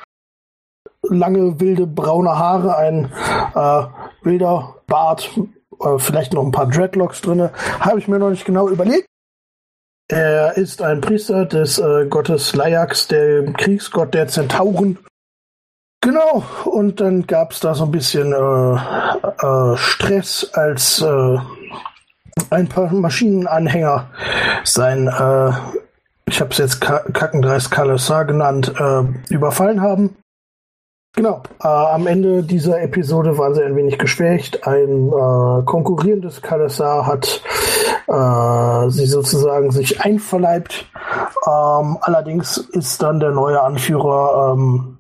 lange 1.02 1.58
wilde 1.60 1.86
braune 1.86 2.38
Haare, 2.38 2.76
ein 2.76 3.10
äh, 3.54 3.86
wilder 4.22 4.74
Bart, 4.86 5.30
äh, 5.80 5.96
vielleicht 5.96 6.34
noch 6.34 6.44
ein 6.44 6.52
paar 6.52 6.68
Dreadlocks 6.68 7.22
drinne, 7.22 7.52
habe 7.80 7.98
ich 7.98 8.06
mir 8.06 8.18
noch 8.18 8.28
nicht 8.28 8.44
genau 8.44 8.68
überlegt. 8.68 9.06
Er 10.08 10.58
ist 10.58 10.82
ein 10.82 11.00
Priester 11.00 11.46
des 11.46 11.78
äh, 11.78 12.04
Gottes 12.10 12.54
Laiax, 12.54 13.08
dem 13.08 13.56
Kriegsgott 13.56 14.12
der 14.12 14.28
Zentauren. 14.28 14.98
Genau, 16.02 16.42
und 16.64 17.00
dann 17.00 17.28
gab 17.28 17.52
es 17.52 17.60
da 17.60 17.74
so 17.74 17.84
ein 17.84 17.92
bisschen 17.92 18.32
äh, 18.32 18.74
äh, 18.74 19.76
Stress, 19.76 20.50
als 20.52 21.00
äh, 21.00 21.38
ein 22.50 22.68
paar 22.68 22.92
Maschinenanhänger 22.92 24.10
sein, 24.64 25.06
äh, 25.06 25.52
ich 26.26 26.40
habe 26.40 26.50
es 26.50 26.58
jetzt 26.58 26.80
Ka 26.80 27.04
Kackendreist 27.12 27.70
Kalasar 27.70 28.24
genannt, 28.24 28.72
äh, 28.76 29.32
überfallen 29.32 29.80
haben. 29.80 30.16
Genau, 31.14 31.42
äh, 31.62 31.68
am 31.68 32.08
Ende 32.08 32.42
dieser 32.42 32.82
Episode 32.82 33.38
waren 33.38 33.54
sie 33.54 33.62
ein 33.62 33.76
wenig 33.76 33.98
geschwächt. 33.98 34.66
Ein 34.66 35.08
äh, 35.08 35.62
konkurrierendes 35.64 36.42
Kalasar 36.42 37.06
hat 37.06 37.42
äh, 38.08 38.90
sie 38.90 39.06
sozusagen 39.06 39.70
sich 39.70 40.00
einverleibt. 40.00 40.86
Ähm, 41.46 41.98
allerdings 42.00 42.56
ist 42.56 43.02
dann 43.02 43.20
der 43.20 43.30
neue 43.30 43.60
Anführer 43.62 44.54
ähm, 44.54 44.91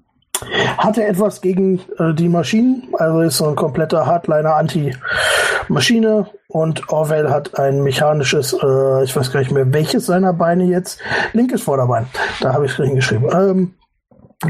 hatte 0.78 1.04
etwas 1.04 1.40
gegen 1.40 1.80
äh, 1.98 2.14
die 2.14 2.28
Maschinen, 2.28 2.88
also 2.98 3.20
ist 3.20 3.38
so 3.38 3.48
ein 3.48 3.56
kompletter 3.56 4.06
Hardliner 4.06 4.56
Anti-Maschine 4.56 6.26
und 6.48 6.88
Orwell 6.90 7.30
hat 7.30 7.58
ein 7.58 7.82
mechanisches, 7.82 8.52
äh, 8.52 9.04
ich 9.04 9.14
weiß 9.16 9.32
gar 9.32 9.40
nicht 9.40 9.52
mehr 9.52 9.72
welches 9.72 10.06
seiner 10.06 10.32
Beine 10.32 10.64
jetzt, 10.64 11.00
linkes 11.32 11.62
Vorderbein, 11.62 12.06
da 12.40 12.52
habe 12.52 12.66
ich 12.66 12.72
es 12.72 12.84
hingeschrieben. 12.84 13.28
Ähm, 13.32 13.74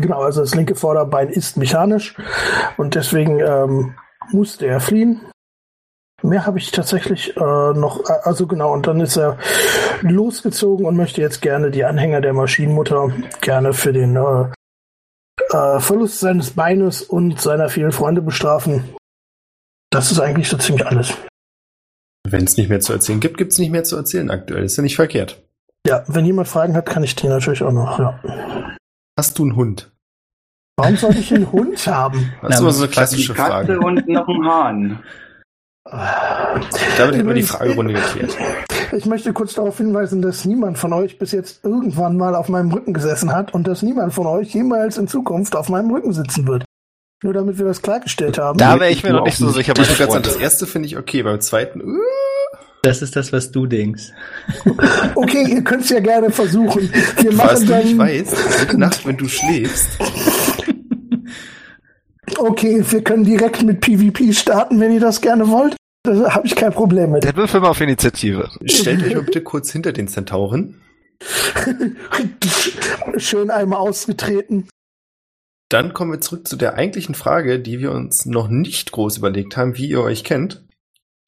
genau, 0.01 0.21
also 0.21 0.41
das 0.41 0.55
linke 0.55 0.75
Vorderbein 0.75 1.29
ist 1.29 1.57
mechanisch. 1.57 2.17
Und 2.77 2.95
deswegen 2.95 3.41
ähm, 3.41 3.95
musste 4.31 4.67
er 4.67 4.81
fliehen. 4.81 5.21
Mehr 6.23 6.47
habe 6.47 6.59
ich 6.59 6.71
tatsächlich 6.71 7.37
äh, 7.37 7.41
noch, 7.41 8.01
äh, 8.09 8.13
also 8.23 8.47
genau, 8.47 8.73
und 8.73 8.87
dann 8.87 9.01
ist 9.01 9.17
er 9.17 9.39
losgezogen 10.03 10.87
und 10.87 10.97
möchte 10.97 11.21
jetzt 11.21 11.43
gerne 11.43 11.71
die 11.71 11.85
Anhänger 11.85 12.21
der 12.21 12.33
Maschinenmutter 12.33 13.11
gerne 13.41 13.73
für 13.73 13.93
den 13.93 14.17
äh, 14.17 14.45
Verlust 15.79 16.21
seines 16.21 16.51
Beines 16.53 17.03
und 17.03 17.41
seiner 17.41 17.69
vielen 17.69 17.93
Freunde 17.93 18.23
bestrafen. 18.23 18.85
Das 19.91 20.11
ist 20.11 20.21
eigentlich 20.21 20.49
so 20.49 20.57
ziemlich 20.57 20.87
alles. 20.87 21.13
Wenn 22.27 22.45
es 22.45 22.57
nicht 22.57 22.69
mehr 22.71 22.81
zu 22.81 22.93
erzählen 22.93 23.21
gibt, 23.21 23.37
gibt 23.37 23.53
es 23.53 23.59
nicht 23.59 23.71
mehr 23.71 23.85
zu 23.85 23.97
erzählen 23.97 24.31
aktuell. 24.31 24.65
Ist 24.65 24.77
ja 24.77 24.83
nicht 24.83 24.97
verkehrt. 24.97 25.43
Ja, 25.87 26.05
wenn 26.07 26.25
jemand 26.25 26.49
Fragen 26.49 26.75
hat, 26.77 26.87
kann 26.87 27.03
ich 27.03 27.17
die 27.17 27.27
natürlich 27.27 27.63
auch 27.63 27.73
noch, 27.73 27.99
ja. 27.99 28.21
Hast 29.19 29.39
du 29.39 29.43
einen 29.43 29.57
Hund? 29.57 29.91
Warum 30.77 30.97
sollte 30.97 31.19
ich 31.19 31.35
einen 31.35 31.51
Hund 31.53 31.87
haben? 31.87 32.33
Das 32.41 32.55
ist 32.55 32.61
immer 32.61 32.73
so 32.73 32.85
eine 32.85 32.93
klassische 32.93 33.33
Die 33.33 33.37
Katze 33.39 33.51
Frage. 33.51 33.81
und 33.81 34.09
noch 34.09 34.29
ein 34.29 34.45
Hahn. 34.47 35.03
Damit 35.85 37.17
hätten 37.17 37.27
wir 37.27 37.35
die 37.35 37.43
Fragerunde 37.43 37.95
geklärt. 37.95 38.37
Ich 38.93 39.07
möchte 39.07 39.33
kurz 39.33 39.55
darauf 39.55 39.79
hinweisen, 39.79 40.23
dass 40.23 40.45
niemand 40.45 40.79
von 40.79 40.93
euch 40.93 41.19
bis 41.19 41.33
jetzt 41.33 41.65
irgendwann 41.65 42.17
mal 42.17 42.35
auf 42.35 42.49
meinem 42.49 42.71
Rücken 42.71 42.93
gesessen 42.93 43.33
hat 43.35 43.55
und 43.55 43.67
dass 43.67 43.83
niemand 43.83 44.13
von 44.13 44.27
euch 44.27 44.55
jemals 44.55 44.99
in 44.99 45.09
Zukunft 45.09 45.57
auf 45.57 45.69
meinem 45.69 45.91
Rücken 45.91 46.13
sitzen 46.13 46.47
wird. 46.47 46.65
Nur 47.25 47.33
damit 47.33 47.59
wir 47.59 47.65
das 47.65 47.83
klargestellt 47.83 48.39
haben. 48.39 48.59
Da 48.59 48.79
wäre 48.81 48.91
ich 48.91 49.03
mir 49.03 49.13
noch 49.13 49.25
nicht 49.25 49.39
so 49.39 49.49
sicher, 49.49 49.75
Ich 49.79 49.97
gerade 49.97 50.13
sagen, 50.13 50.25
das 50.25 50.37
erste 50.37 50.67
finde 50.67 50.87
ich 50.87 50.99
okay, 50.99 51.23
beim 51.23 51.41
zweiten, 51.41 51.81
uh, 51.81 51.99
Das 52.83 53.01
ist 53.01 53.15
das, 53.17 53.33
was 53.33 53.51
du 53.51 53.67
denkst. 53.67 54.11
Okay, 55.15 55.45
ihr 55.49 55.63
könnt 55.63 55.85
es 55.85 55.91
ja 55.91 56.01
gerne 56.01 56.31
versuchen. 56.31 56.91
Wir 57.21 57.39
was 57.39 57.65
machen 57.65 57.67
du 57.67 57.75
nicht 57.77 57.91
dann. 57.93 57.99
weißt, 57.99 58.75
Nacht, 58.77 59.07
wenn 59.07 59.17
du 59.17 59.29
schläfst, 59.29 59.89
Okay, 62.43 62.85
wir 62.85 63.05
können 63.05 63.23
direkt 63.23 63.63
mit 63.63 63.81
PvP 63.81 64.33
starten, 64.33 64.81
wenn 64.81 64.91
ihr 64.91 64.99
das 64.99 65.21
gerne 65.21 65.49
wollt. 65.49 65.77
Da 66.03 66.35
habe 66.35 66.45
ich 66.45 66.57
kein 66.57 66.73
Problem 66.73 67.13
mit. 67.13 67.23
Der 67.23 67.37
Würfel 67.37 67.61
mal 67.61 67.69
auf 67.69 67.81
Initiative. 67.81 68.51
stellt 68.65 69.01
euch 69.07 69.15
mal 69.15 69.23
bitte 69.23 69.45
kurz 69.45 69.71
hinter 69.71 69.93
den 69.93 70.09
Zentauren. 70.09 70.83
Schön 73.17 73.51
einmal 73.51 73.79
ausgetreten. 73.79 74.69
Dann 75.69 75.93
kommen 75.93 76.11
wir 76.11 76.21
zurück 76.21 76.49
zu 76.49 76.57
der 76.57 76.75
eigentlichen 76.75 77.15
Frage, 77.15 77.61
die 77.61 77.79
wir 77.79 77.93
uns 77.93 78.27
noch 78.27 78.49
nicht 78.49 78.91
groß 78.91 79.19
überlegt 79.19 79.57
haben, 79.57 79.77
wie 79.77 79.87
ihr 79.87 80.03
euch 80.03 80.25
kennt. 80.25 80.67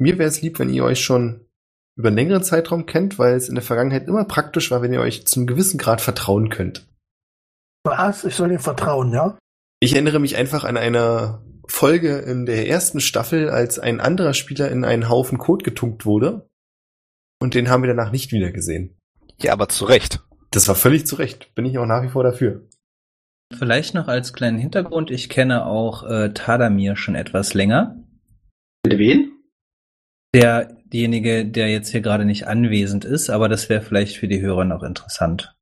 Mir 0.00 0.18
wäre 0.18 0.29
es 0.29 0.42
lieb, 0.42 0.59
wenn 0.59 0.68
ihr 0.68 0.83
euch 0.83 1.00
schon 1.00 1.46
über 1.96 2.09
einen 2.09 2.16
längeren 2.16 2.42
Zeitraum 2.42 2.87
kennt, 2.87 3.20
weil 3.20 3.37
es 3.37 3.48
in 3.48 3.55
der 3.55 3.62
Vergangenheit 3.62 4.09
immer 4.09 4.24
praktisch 4.24 4.72
war, 4.72 4.83
wenn 4.83 4.92
ihr 4.92 5.00
euch 5.00 5.29
zum 5.29 5.46
gewissen 5.46 5.79
Grad 5.79 6.00
vertrauen 6.00 6.48
könnt. 6.48 6.88
Was? 7.85 8.24
Ich 8.24 8.35
soll 8.35 8.50
ihm 8.50 8.59
vertrauen, 8.59 9.12
ja? 9.12 9.38
Ich 9.85 9.92
erinnere 9.92 10.18
mich 10.18 10.38
einfach 10.38 10.64
an 10.64 10.79
eine 10.79 11.42
Folge 11.66 12.16
in 12.16 12.47
der 12.47 12.68
ersten 12.70 13.01
Staffel, 13.01 13.51
als 13.51 13.79
ein 13.79 14.01
anderer 14.01 14.33
Spieler 14.33 14.70
in 14.70 14.83
einen 14.83 15.11
Haufen 15.11 15.37
Code 15.37 15.62
getunkt 15.62 16.07
wurde. 16.07 16.49
Und 17.38 17.53
den 17.53 17.68
haben 17.68 17.83
wir 17.83 17.88
danach 17.88 18.11
nicht 18.11 18.33
wieder 18.33 18.51
gesehen. 18.51 18.97
Ja, 19.38 19.53
aber 19.53 19.68
zu 19.68 19.85
Recht. 19.85 20.20
Das 20.53 20.68
war 20.68 20.75
völlig 20.75 21.07
zu 21.07 21.16
Recht. 21.16 21.55
Bin 21.55 21.66
ich 21.66 21.77
auch 21.77 21.85
nach 21.85 22.03
wie 22.03 22.09
vor 22.09 22.25
dafür. 22.25 22.66
Vielleicht 23.53 23.92
noch 23.92 24.09
als 24.09 24.33
kleinen 24.33 24.57
Hintergrund, 24.57 25.11
ich 25.11 25.29
kenne 25.29 25.66
auch 25.66 26.09
äh, 26.09 26.33
Tadamir 26.33 26.97
schon 26.97 27.14
etwas 27.14 27.53
länger. 27.53 28.03
Mit 28.87 28.97
wen? 28.97 29.33
Derjenige, 30.35 31.44
der 31.44 31.70
jetzt 31.70 31.90
hier 31.90 32.01
gerade 32.01 32.25
nicht 32.25 32.47
anwesend 32.47 33.05
ist, 33.05 33.29
aber 33.29 33.51
das 33.51 33.68
wäre 33.68 33.83
vielleicht 33.83 34.16
für 34.16 34.29
die 34.29 34.40
Hörer 34.40 34.64
noch 34.64 34.83
interessant. 34.83 35.55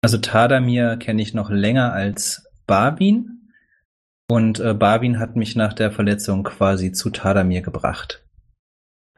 Also 0.00 0.16
Tadamir 0.16 0.96
kenne 0.96 1.20
ich 1.20 1.34
noch 1.34 1.50
länger 1.50 1.92
als 1.92 2.48
Barwin 2.66 3.37
und 4.30 4.60
äh, 4.60 4.74
Barwin 4.74 5.18
hat 5.18 5.36
mich 5.36 5.56
nach 5.56 5.72
der 5.72 5.90
Verletzung 5.90 6.44
quasi 6.44 6.92
zu 6.92 7.10
Tadamir 7.10 7.62
gebracht. 7.62 8.22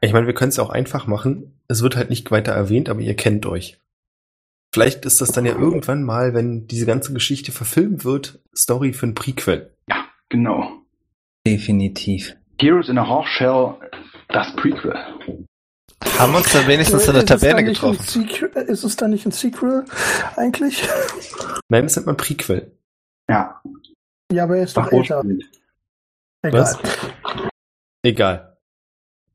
Ich 0.01 0.13
meine, 0.13 0.27
wir 0.27 0.35
können 0.35 0.49
es 0.51 0.59
auch 0.59 0.71
einfach 0.71 1.07
machen. 1.07 1.61
Es 1.69 1.83
wird 1.83 1.97
halt 1.97 2.11
nicht 2.11 2.31
weiter 2.31 2.53
erwähnt, 2.53 2.89
aber 2.89 3.01
ihr 3.01 3.15
kennt 3.17 3.45
euch. 3.47 3.79
Vielleicht 4.73 5.05
ist 5.05 5.21
das 5.21 5.33
dann 5.33 5.45
ja 5.47 5.57
irgendwann 5.59 6.05
mal, 6.05 6.33
wenn 6.33 6.67
diese 6.69 6.87
ganze 6.87 7.13
Geschichte 7.13 7.51
verfilmt 7.53 8.05
wird, 8.05 8.39
Story 8.57 8.93
für 8.93 9.07
ein 9.09 9.15
Prequel. 9.15 9.75
Ja, 9.89 10.05
genau. 10.29 10.83
Definitiv. 11.47 12.37
Heroes 12.61 12.89
in 12.89 12.99
a 12.99 13.25
Shell, 13.27 13.75
das 14.29 14.55
Prequel. 14.55 14.95
Haben 16.19 16.33
wir 16.33 16.39
uns 16.39 16.53
dann 16.53 16.67
wenigstens 16.69 17.07
in 17.07 17.15
der 17.15 17.25
Ist 17.25 17.31
es 17.31 17.41
Taverne 17.41 17.57
dann 17.57 17.65
nicht 17.67 17.83
ein 17.83 17.91
getroffen? 17.93 18.07
Sequel- 18.07 18.63
Ist 18.69 18.85
es 18.85 18.97
dann 18.97 19.11
nicht 19.11 19.27
ein 19.27 19.33
Sequel 19.33 19.85
eigentlich? 20.37 20.89
Nein, 21.69 21.85
das 21.85 21.97
nennt 21.97 22.07
man 22.07 22.17
Prequel. 22.17 22.71
Ja. 23.29 23.61
Ja, 24.31 24.45
aber 24.45 24.57
er 24.59 24.65
ist 24.65 24.77
doch 24.77 24.87
Ach, 24.87 24.93
älter. 24.93 25.23
Egal. 26.43 26.61
Was? 26.63 26.79
Egal. 28.03 28.57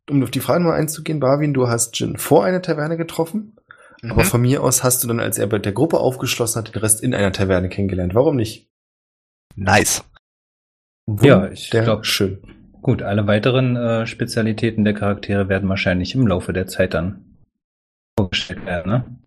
Um 0.10 0.24
auf 0.24 0.32
die 0.32 0.40
Frage 0.40 0.64
nur 0.64 0.74
einzugehen, 0.74 1.20
Barwin, 1.20 1.54
du 1.54 1.68
hast 1.68 2.00
Jin 2.00 2.18
vor 2.18 2.46
einer 2.46 2.62
Taverne 2.62 2.96
getroffen, 2.98 3.56
aber 4.04 4.24
Mhm. 4.24 4.28
von 4.28 4.42
mir 4.42 4.64
aus 4.64 4.84
hast 4.84 5.04
du 5.04 5.08
dann, 5.08 5.20
als 5.20 5.38
er 5.38 5.48
bei 5.48 5.60
der 5.60 5.72
Gruppe 5.74 6.00
aufgeschlossen 6.00 6.60
hat, 6.60 6.74
den 6.74 6.80
Rest 6.80 7.02
in 7.04 7.14
einer 7.14 7.32
Taverne 7.32 7.70
kennengelernt. 7.70 8.14
Warum 8.16 8.36
nicht? 8.36 8.70
Nice. 9.56 10.04
Ja, 11.22 11.50
ich 11.50 11.70
Der 11.70 11.84
glaub- 11.84 12.06
schön. 12.06 12.42
Gut, 12.82 13.02
alle 13.02 13.26
weiteren 13.26 13.76
äh, 13.76 14.06
Spezialitäten 14.06 14.84
der 14.84 14.94
Charaktere 14.94 15.50
werden 15.50 15.68
wahrscheinlich 15.70 16.14
im 16.14 16.28
Laufe 16.28 16.54
der 16.54 16.68
Zeit 16.68 16.94
dann 16.94 17.38
vorgestellt 18.18 18.64
werden, 18.66 18.92
ne? 18.92 19.20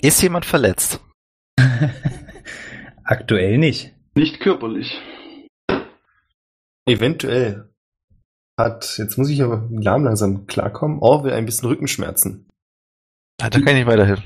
Ist 0.00 0.22
jemand 0.22 0.46
verletzt? 0.46 1.00
Aktuell 3.04 3.58
nicht. 3.58 3.94
Nicht 4.18 4.40
körperlich. 4.40 5.00
Eventuell 6.88 7.70
hat, 8.58 8.98
jetzt 8.98 9.16
muss 9.16 9.30
ich 9.30 9.40
aber 9.44 9.58
mit 9.68 9.84
Namen 9.84 10.06
langsam 10.06 10.48
klarkommen, 10.48 10.98
Orwell 10.98 11.34
ein 11.34 11.46
bisschen 11.46 11.68
Rückenschmerzen. 11.68 12.48
Ja, 13.40 13.48
da 13.48 13.60
kann 13.60 13.68
ich 13.68 13.74
nicht 13.74 13.86
weiterhelfen. 13.86 14.24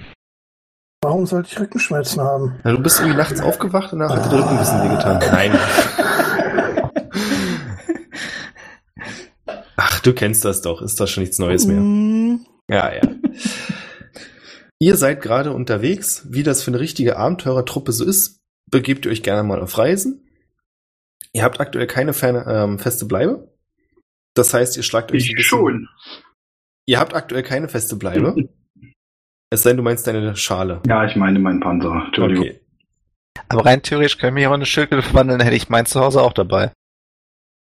Warum 1.02 1.26
sollte 1.26 1.50
ich 1.52 1.61
Rückenschmerzen 1.61 2.22
haben? 2.22 2.59
Ja, 2.64 2.72
du 2.72 2.83
bist 2.83 3.00
irgendwie 3.00 3.18
nachts 3.18 3.42
aufgewacht 3.42 3.92
und 3.92 3.98
danach 3.98 4.16
hat 4.16 4.24
dir 4.24 4.31
der 4.31 4.38
Rücken 4.38 4.52
ein 4.52 4.59
bisschen 4.61 4.83
wehgetan. 4.83 5.18
Nein. 5.31 5.52
Ach, 9.76 10.00
du 10.00 10.14
kennst 10.14 10.42
das 10.46 10.62
doch. 10.62 10.81
Ist 10.81 10.98
doch 11.00 11.07
schon 11.07 11.22
nichts 11.22 11.38
Neues 11.38 11.66
mehr. 11.66 11.81
Mm, 11.81 12.40
Ja, 12.70 12.94
ja. 12.94 13.02
ihr 14.78 14.96
seid 14.96 15.20
gerade 15.20 15.52
unterwegs. 15.52 16.26
Wie 16.31 16.44
das 16.44 16.62
für 16.62 16.70
eine 16.70 16.81
richtige 16.81 17.18
Abenteurertruppe 17.18 17.92
so 17.92 18.07
ist, 18.07 18.38
begebt 18.72 19.06
ihr 19.06 19.12
euch 19.12 19.22
gerne 19.22 19.44
mal 19.44 19.61
auf 19.61 19.78
Reisen. 19.78 20.28
Ihr 21.32 21.44
habt 21.44 21.61
aktuell 21.61 21.87
keine 21.87 22.12
ferne, 22.12 22.44
ähm, 22.48 22.78
feste 22.80 23.04
Bleibe. 23.06 23.48
Das 24.35 24.52
heißt, 24.52 24.76
ihr 24.76 24.82
schlagt 24.82 25.12
euch 25.12 25.22
Ich 25.28 25.35
bisschen- 25.37 25.44
schon. 25.44 25.88
Ihr 26.87 26.98
habt 26.98 27.14
aktuell 27.14 27.44
keine 27.44 27.68
feste 27.68 27.94
Bleibe. 27.96 28.35
Es 29.50 29.64
sei 29.64 29.70
denn, 29.70 29.76
du 29.76 29.82
meinst 29.82 30.06
deine 30.06 30.35
Schale. 30.35 30.80
Ja, 30.87 31.04
ich 31.04 31.14
meine 31.14 31.38
meinen 31.38 31.61
Panzer. 31.61 32.04
Entschuldigung. 32.06 32.44
Okay. 32.46 32.61
Aber 33.50 33.66
rein 33.66 33.82
theoretisch 33.82 34.16
kann 34.16 34.28
ich 34.28 34.35
mich 34.35 34.46
auch 34.46 34.52
in 34.52 34.54
eine 34.54 34.64
Schildkröte 34.64 35.02
verwandeln, 35.02 35.38
dann 35.38 35.44
hätte 35.44 35.58
ich 35.58 35.68
mein 35.68 35.85
Zuhause 35.85 36.22
auch 36.22 36.32
dabei. 36.32 36.72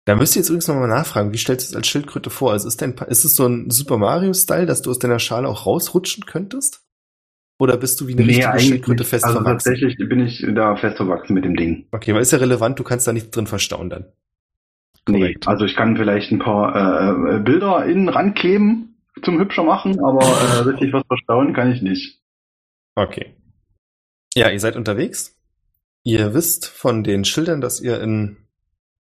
Da 0.06 0.14
müsst 0.14 0.36
ihr 0.36 0.42
jetzt 0.42 0.48
übrigens 0.50 0.68
nochmal 0.68 0.86
nachfragen, 0.86 1.32
wie 1.32 1.38
stellst 1.38 1.66
du 1.66 1.70
es 1.72 1.76
als 1.76 1.88
Schildkröte 1.88 2.30
vor? 2.30 2.52
Also 2.52 2.68
ist, 2.68 2.80
dein, 2.82 2.92
ist 3.08 3.24
es 3.24 3.34
so 3.34 3.48
ein 3.48 3.68
Super 3.70 3.98
Mario-Style, 3.98 4.66
dass 4.66 4.82
du 4.82 4.90
aus 4.92 5.00
deiner 5.00 5.18
Schale 5.18 5.48
auch 5.48 5.66
rausrutschen 5.66 6.24
könntest? 6.24 6.82
Oder 7.62 7.76
bist 7.76 8.00
du 8.00 8.08
wie 8.08 8.14
eine 8.14 8.26
richtige 8.26 8.50
eigentlich 8.50 8.66
Schildkröte 8.66 9.04
fest 9.04 9.22
also 9.24 9.36
verwachsen? 9.36 9.70
tatsächlich 9.72 10.08
bin 10.08 10.18
ich 10.18 10.44
da 10.52 10.74
fest 10.74 10.96
verwachsen 10.96 11.34
mit 11.34 11.44
dem 11.44 11.54
Ding. 11.54 11.86
Okay, 11.92 12.12
weil 12.12 12.20
ist 12.20 12.32
ja 12.32 12.38
relevant, 12.38 12.76
du 12.76 12.82
kannst 12.82 13.06
da 13.06 13.12
nichts 13.12 13.30
drin 13.30 13.46
verstauen 13.46 13.88
dann. 13.88 14.06
Nee, 15.08 15.20
Korrekt. 15.20 15.46
also 15.46 15.64
ich 15.64 15.76
kann 15.76 15.96
vielleicht 15.96 16.32
ein 16.32 16.40
paar 16.40 17.36
äh, 17.36 17.38
Bilder 17.38 17.86
innen 17.86 18.08
rankleben 18.08 18.96
zum 19.22 19.38
hübscher 19.38 19.62
machen, 19.62 20.00
aber 20.00 20.24
äh, 20.24 20.58
richtig 20.70 20.92
was 20.92 21.04
verstauen 21.06 21.54
kann 21.54 21.70
ich 21.70 21.82
nicht. 21.82 22.20
Okay. 22.96 23.36
Ja, 24.34 24.50
ihr 24.50 24.58
seid 24.58 24.74
unterwegs. 24.74 25.38
Ihr 26.02 26.34
wisst 26.34 26.66
von 26.66 27.04
den 27.04 27.24
Schildern, 27.24 27.60
dass 27.60 27.80
ihr 27.80 28.00
in 28.00 28.38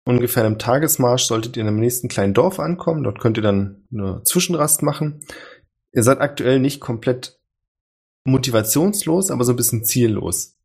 ungefähr 0.06 0.44
einem 0.44 0.58
Tagesmarsch 0.58 1.26
solltet 1.26 1.56
ihr 1.56 1.62
in 1.62 1.68
einem 1.68 1.80
nächsten 1.80 2.08
kleinen 2.08 2.34
Dorf 2.34 2.60
ankommen. 2.60 3.04
Dort 3.04 3.20
könnt 3.20 3.38
ihr 3.38 3.44
dann 3.44 3.86
eine 3.94 4.24
Zwischenrast 4.24 4.82
machen. 4.82 5.20
Ihr 5.92 6.02
seid 6.02 6.20
aktuell 6.20 6.60
nicht 6.60 6.80
komplett 6.80 7.39
motivationslos, 8.30 9.32
aber 9.32 9.44
so 9.44 9.54
ein 9.54 9.58
bisschen 9.58 9.84
ziellos. 9.84 10.56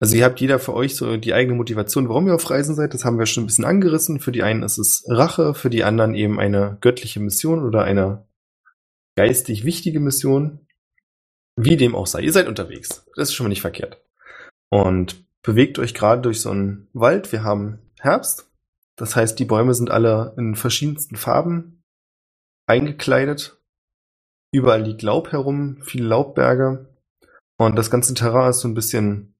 Also 0.00 0.16
ihr 0.16 0.24
habt 0.24 0.40
jeder 0.40 0.58
für 0.58 0.74
euch 0.74 0.94
so 0.94 1.16
die 1.16 1.34
eigene 1.34 1.56
Motivation, 1.56 2.08
warum 2.08 2.28
ihr 2.28 2.34
auf 2.34 2.48
Reisen 2.48 2.74
seid. 2.74 2.94
Das 2.94 3.04
haben 3.04 3.18
wir 3.18 3.26
schon 3.26 3.44
ein 3.44 3.46
bisschen 3.46 3.64
angerissen. 3.64 4.20
Für 4.20 4.30
die 4.30 4.44
einen 4.44 4.62
ist 4.62 4.78
es 4.78 5.04
Rache, 5.08 5.54
für 5.54 5.70
die 5.70 5.82
anderen 5.82 6.14
eben 6.14 6.38
eine 6.38 6.78
göttliche 6.80 7.18
Mission 7.20 7.64
oder 7.64 7.82
eine 7.82 8.24
geistig 9.16 9.64
wichtige 9.64 9.98
Mission. 9.98 10.60
Wie 11.56 11.76
dem 11.76 11.96
auch 11.96 12.06
sei. 12.06 12.20
Ihr 12.20 12.32
seid 12.32 12.46
unterwegs. 12.46 13.04
Das 13.16 13.30
ist 13.30 13.34
schon 13.34 13.44
mal 13.44 13.48
nicht 13.48 13.62
verkehrt. 13.62 14.00
Und 14.70 15.24
bewegt 15.42 15.80
euch 15.80 15.94
gerade 15.94 16.22
durch 16.22 16.40
so 16.40 16.50
einen 16.50 16.86
Wald. 16.92 17.32
Wir 17.32 17.42
haben 17.42 17.80
Herbst. 17.98 18.48
Das 18.94 19.16
heißt, 19.16 19.36
die 19.38 19.44
Bäume 19.44 19.74
sind 19.74 19.90
alle 19.90 20.34
in 20.36 20.54
verschiedensten 20.54 21.16
Farben 21.16 21.82
eingekleidet. 22.66 23.57
Überall 24.52 24.82
liegt 24.82 25.02
Laub 25.02 25.32
herum, 25.32 25.78
viele 25.82 26.06
Laubberge. 26.06 26.86
Und 27.58 27.76
das 27.76 27.90
ganze 27.90 28.14
Terrain 28.14 28.50
ist 28.50 28.60
so 28.60 28.68
ein 28.68 28.74
bisschen 28.74 29.34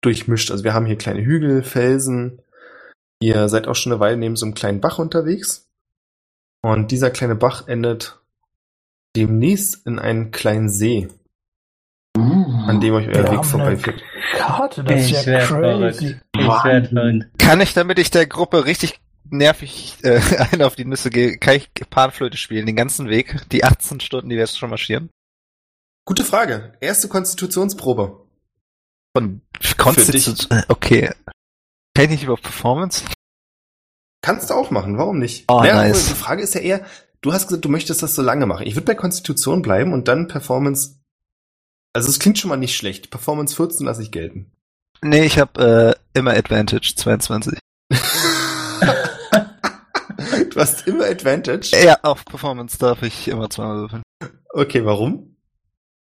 durchmischt. 0.00 0.50
Also 0.50 0.64
wir 0.64 0.74
haben 0.74 0.86
hier 0.86 0.96
kleine 0.96 1.24
Hügel, 1.24 1.62
Felsen. 1.62 2.40
Ihr 3.20 3.48
seid 3.48 3.68
auch 3.68 3.74
schon 3.74 3.92
eine 3.92 4.00
Weile 4.00 4.16
neben 4.16 4.36
so 4.36 4.46
einem 4.46 4.54
kleinen 4.54 4.80
Bach 4.80 4.98
unterwegs. 4.98 5.68
Und 6.62 6.90
dieser 6.90 7.10
kleine 7.10 7.36
Bach 7.36 7.68
endet 7.68 8.20
demnächst 9.16 9.86
in 9.86 9.98
einen 9.98 10.30
kleinen 10.30 10.68
See, 10.68 11.08
an 12.16 12.80
dem 12.80 12.94
euch 12.94 13.06
euer 13.06 13.14
Wir 13.14 13.22
Weg 13.24 13.38
haben 13.38 13.44
vorbeifährt. 13.44 14.02
Karte, 14.34 14.84
das 14.84 15.10
ist 15.10 15.26
ja 15.26 15.38
crazy. 15.38 15.46
verrückt. 15.46 16.22
Ich 16.36 16.44
verrückt. 16.44 17.38
Kann 17.38 17.60
ich, 17.60 17.72
damit 17.72 17.98
ich 17.98 18.10
der 18.10 18.26
Gruppe 18.26 18.64
richtig 18.64 19.00
nervig 19.30 19.96
äh, 20.02 20.20
einen 20.52 20.62
auf 20.62 20.76
die 20.76 20.84
Nüsse 20.84 21.10
gehe, 21.10 21.38
kann 21.38 21.56
ich 21.56 21.70
Panflöte 21.90 22.36
spielen, 22.36 22.66
den 22.66 22.76
ganzen 22.76 23.08
Weg, 23.08 23.36
die 23.50 23.64
18 23.64 24.00
Stunden, 24.00 24.28
die 24.28 24.36
wir 24.36 24.42
jetzt 24.42 24.58
schon 24.58 24.70
marschieren? 24.70 25.10
Gute 26.06 26.24
Frage. 26.24 26.74
Erste 26.80 27.08
Konstitutionsprobe. 27.08 28.26
Von 29.16 29.42
Konstitution. 29.76 30.62
Okay. 30.68 31.10
Kann 31.94 32.04
ich 32.04 32.10
nicht 32.10 32.24
über 32.24 32.36
Performance? 32.36 33.04
Kannst 34.22 34.50
du 34.50 34.54
auch 34.54 34.70
machen, 34.70 34.98
warum 34.98 35.18
nicht? 35.18 35.44
Oh, 35.48 35.60
Naja, 35.60 35.74
nice. 35.74 36.08
Die 36.08 36.14
Frage 36.14 36.42
ist 36.42 36.54
ja 36.54 36.60
eher, 36.60 36.86
du 37.22 37.32
hast 37.32 37.48
gesagt, 37.48 37.64
du 37.64 37.68
möchtest 37.68 38.02
das 38.02 38.14
so 38.14 38.22
lange 38.22 38.46
machen. 38.46 38.66
Ich 38.66 38.74
würde 38.74 38.84
bei 38.84 38.94
Konstitution 38.94 39.62
bleiben 39.62 39.92
und 39.92 40.08
dann 40.08 40.28
Performance. 40.28 41.00
Also 41.92 42.08
es 42.08 42.18
klingt 42.18 42.38
schon 42.38 42.50
mal 42.50 42.56
nicht 42.56 42.76
schlecht. 42.76 43.10
Performance 43.10 43.56
14 43.56 43.86
lasse 43.86 44.02
ich 44.02 44.10
gelten. 44.12 44.52
Nee, 45.02 45.24
ich 45.24 45.38
habe 45.38 45.96
äh, 46.14 46.18
immer 46.18 46.32
Advantage 46.32 46.94
22. 46.96 47.58
du 50.56 50.62
hast 50.62 50.86
immer 50.86 51.04
Advantage. 51.04 51.76
Ja, 51.84 51.98
auf 52.02 52.24
Performance 52.24 52.78
darf 52.78 53.02
ich 53.02 53.28
immer 53.28 53.50
zweimal 53.50 53.80
würfeln. 53.80 54.02
Okay, 54.50 54.84
warum? 54.84 55.36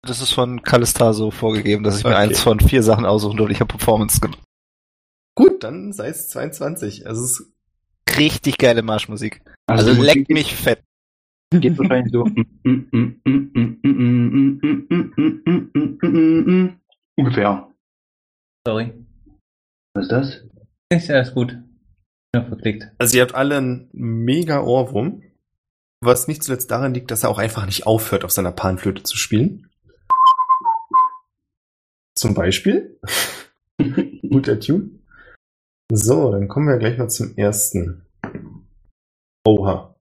Das 0.02 0.20
ist 0.22 0.32
von 0.32 0.62
Kalistar 0.62 1.12
so 1.12 1.30
vorgegeben, 1.30 1.84
dass 1.84 1.98
ich 1.98 2.04
mir 2.04 2.10
Okay. 2.10 2.18
eins 2.18 2.40
von 2.40 2.60
vier 2.60 2.82
Sachen 2.82 3.04
aussuchen 3.04 3.36
durfte. 3.36 3.52
Ich 3.52 3.60
habe 3.60 3.76
Performance 3.76 4.20
genommen. 4.20 4.42
Gut, 5.34 5.62
dann 5.62 5.92
sei 5.92 6.08
es 6.08 6.30
22. 6.30 7.06
Also 7.06 7.24
es 7.24 7.52
Richtig 8.16 8.58
geile 8.58 8.82
Marschmusik. 8.82 9.42
Also, 9.66 9.92
leckt 9.92 10.28
Musik 10.28 10.30
mich 10.30 10.56
fett. 10.56 10.82
Geht 11.52 11.78
wahrscheinlich 11.78 12.12
so. 12.12 12.22
Ungefähr. 17.16 17.68
Sorry. 18.66 18.92
Was 19.94 20.04
ist 20.04 20.12
das? 20.12 20.44
Ist 20.90 21.10
alles 21.10 21.34
gut. 21.34 21.58
Ja, 22.34 22.44
verklickt. 22.44 22.88
Also 22.98 23.16
ihr 23.16 23.22
habt 23.22 23.34
alle 23.34 23.56
einen 23.56 23.88
mega 23.92 24.62
Ohrwurm, 24.62 25.22
was 26.00 26.28
nicht 26.28 26.42
zuletzt 26.42 26.70
daran 26.70 26.94
liegt, 26.94 27.10
dass 27.10 27.24
er 27.24 27.30
auch 27.30 27.38
einfach 27.38 27.66
nicht 27.66 27.86
aufhört, 27.86 28.24
auf 28.24 28.30
seiner 28.30 28.52
Panflöte 28.52 29.02
zu 29.02 29.16
spielen. 29.16 29.70
Zum 32.14 32.34
Beispiel. 32.34 32.98
Guter 34.28 34.60
Tune. 34.60 34.90
So, 35.90 36.32
dann 36.32 36.48
kommen 36.48 36.68
wir 36.68 36.76
gleich 36.76 36.98
mal 36.98 37.08
zum 37.08 37.36
ersten. 37.36 38.04
Oha. 39.46 39.94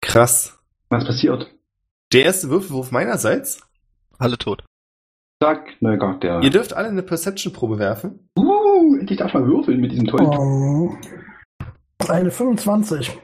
Krass. 0.00 0.58
Was 0.88 1.04
passiert? 1.04 1.54
Der 2.12 2.24
erste 2.24 2.48
Würfelwurf 2.48 2.90
meinerseits. 2.90 3.60
Alle 4.18 4.38
tot. 4.38 4.64
Zack, 5.42 5.76
neuer 5.80 5.98
Charakter. 5.98 6.40
Ihr 6.42 6.50
dürft 6.50 6.72
alle 6.72 6.88
eine 6.88 7.02
Perception-Probe 7.02 7.78
werfen. 7.78 8.30
Uh, 8.38 8.96
endlich 8.96 9.18
darf 9.18 9.34
man 9.34 9.46
würfeln 9.46 9.80
mit 9.80 9.92
diesem 9.92 10.06
tollen 10.06 10.32
Ähm, 10.32 10.98
eine 12.10 12.30
25. 12.30 13.18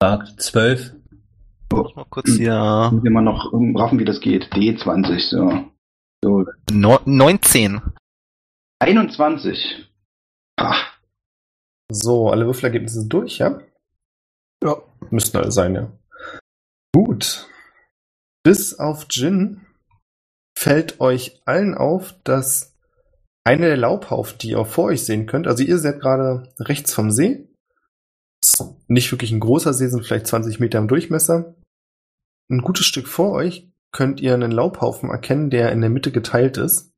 Sagt 0.00 0.40
12. 0.42 0.94
Muss 1.72 1.94
mal 1.94 2.04
kurz 2.10 2.30
hier. 2.30 2.90
Muss 2.92 3.04
immer 3.04 3.22
noch 3.22 3.52
ähm, 3.52 3.76
raffen, 3.76 3.98
wie 3.98 4.04
das 4.04 4.20
geht. 4.20 4.52
D20, 4.52 5.30
so. 5.30 5.64
So, 6.24 6.44
No 6.70 6.98
19. 7.04 7.80
21. 8.80 9.88
Ach, 10.56 10.98
So, 11.90 12.30
alle 12.30 12.46
Würfelergebnisse 12.46 13.00
sind 13.00 13.12
durch, 13.12 13.38
ja? 13.38 13.60
Ja. 14.62 14.76
Müssten 15.10 15.36
alle 15.38 15.50
sein, 15.52 15.74
ja. 15.74 15.90
Gut. 16.94 17.48
Bis 18.44 18.78
auf 18.78 19.06
Jin 19.10 19.66
fällt 20.58 21.00
euch 21.00 21.40
allen 21.44 21.74
auf, 21.74 22.14
dass 22.24 22.71
eine 23.44 23.66
der 23.66 23.76
Laubhaufen, 23.76 24.38
die 24.38 24.50
ihr 24.50 24.60
auch 24.60 24.66
vor 24.66 24.86
euch 24.86 25.04
sehen 25.04 25.26
könnt, 25.26 25.46
also 25.46 25.62
ihr 25.62 25.78
seid 25.78 26.00
gerade 26.00 26.52
rechts 26.60 26.94
vom 26.94 27.10
See. 27.10 27.48
Nicht 28.86 29.10
wirklich 29.10 29.32
ein 29.32 29.40
großer 29.40 29.72
See, 29.72 29.88
sind 29.88 30.04
vielleicht 30.04 30.26
20 30.26 30.60
Meter 30.60 30.78
im 30.78 30.88
Durchmesser. 30.88 31.54
Ein 32.50 32.62
gutes 32.62 32.86
Stück 32.86 33.08
vor 33.08 33.32
euch 33.32 33.70
könnt 33.92 34.20
ihr 34.20 34.34
einen 34.34 34.52
Laubhaufen 34.52 35.10
erkennen, 35.10 35.50
der 35.50 35.72
in 35.72 35.80
der 35.80 35.90
Mitte 35.90 36.12
geteilt 36.12 36.56
ist, 36.56 36.92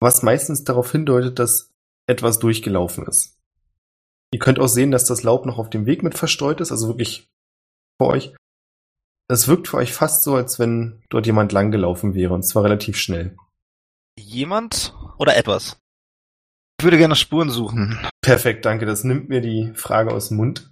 was 0.00 0.22
meistens 0.22 0.64
darauf 0.64 0.92
hindeutet, 0.92 1.38
dass 1.38 1.72
etwas 2.06 2.38
durchgelaufen 2.38 3.06
ist. 3.06 3.38
Ihr 4.32 4.38
könnt 4.38 4.58
auch 4.58 4.68
sehen, 4.68 4.90
dass 4.90 5.04
das 5.04 5.22
Laub 5.22 5.46
noch 5.46 5.58
auf 5.58 5.70
dem 5.70 5.86
Weg 5.86 6.02
mit 6.02 6.16
verstreut 6.16 6.60
ist, 6.60 6.72
also 6.72 6.88
wirklich 6.88 7.28
vor 7.98 8.08
euch. 8.08 8.34
Es 9.28 9.48
wirkt 9.48 9.68
für 9.68 9.78
euch 9.78 9.92
fast 9.92 10.22
so, 10.22 10.34
als 10.34 10.58
wenn 10.58 11.02
dort 11.08 11.26
jemand 11.26 11.52
langgelaufen 11.52 12.14
wäre, 12.14 12.34
und 12.34 12.44
zwar 12.44 12.64
relativ 12.64 12.96
schnell. 12.96 13.36
Jemand 14.18 14.94
oder 15.18 15.36
etwas? 15.36 15.78
Ich 16.78 16.84
würde 16.84 16.98
gerne 16.98 17.16
Spuren 17.16 17.50
suchen. 17.50 17.98
Perfekt, 18.20 18.64
danke. 18.64 18.86
Das 18.86 19.04
nimmt 19.04 19.28
mir 19.28 19.40
die 19.40 19.72
Frage 19.74 20.12
aus 20.12 20.28
dem 20.28 20.38
Mund. 20.38 20.70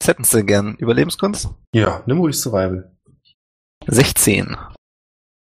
Was 0.00 0.08
hätten 0.08 0.24
Sie 0.24 0.44
gern? 0.44 0.76
Überlebenskunst? 0.76 1.48
Ja, 1.74 2.02
nimm 2.06 2.18
ruhig 2.18 2.38
Survival. 2.38 2.96
16. 3.86 4.56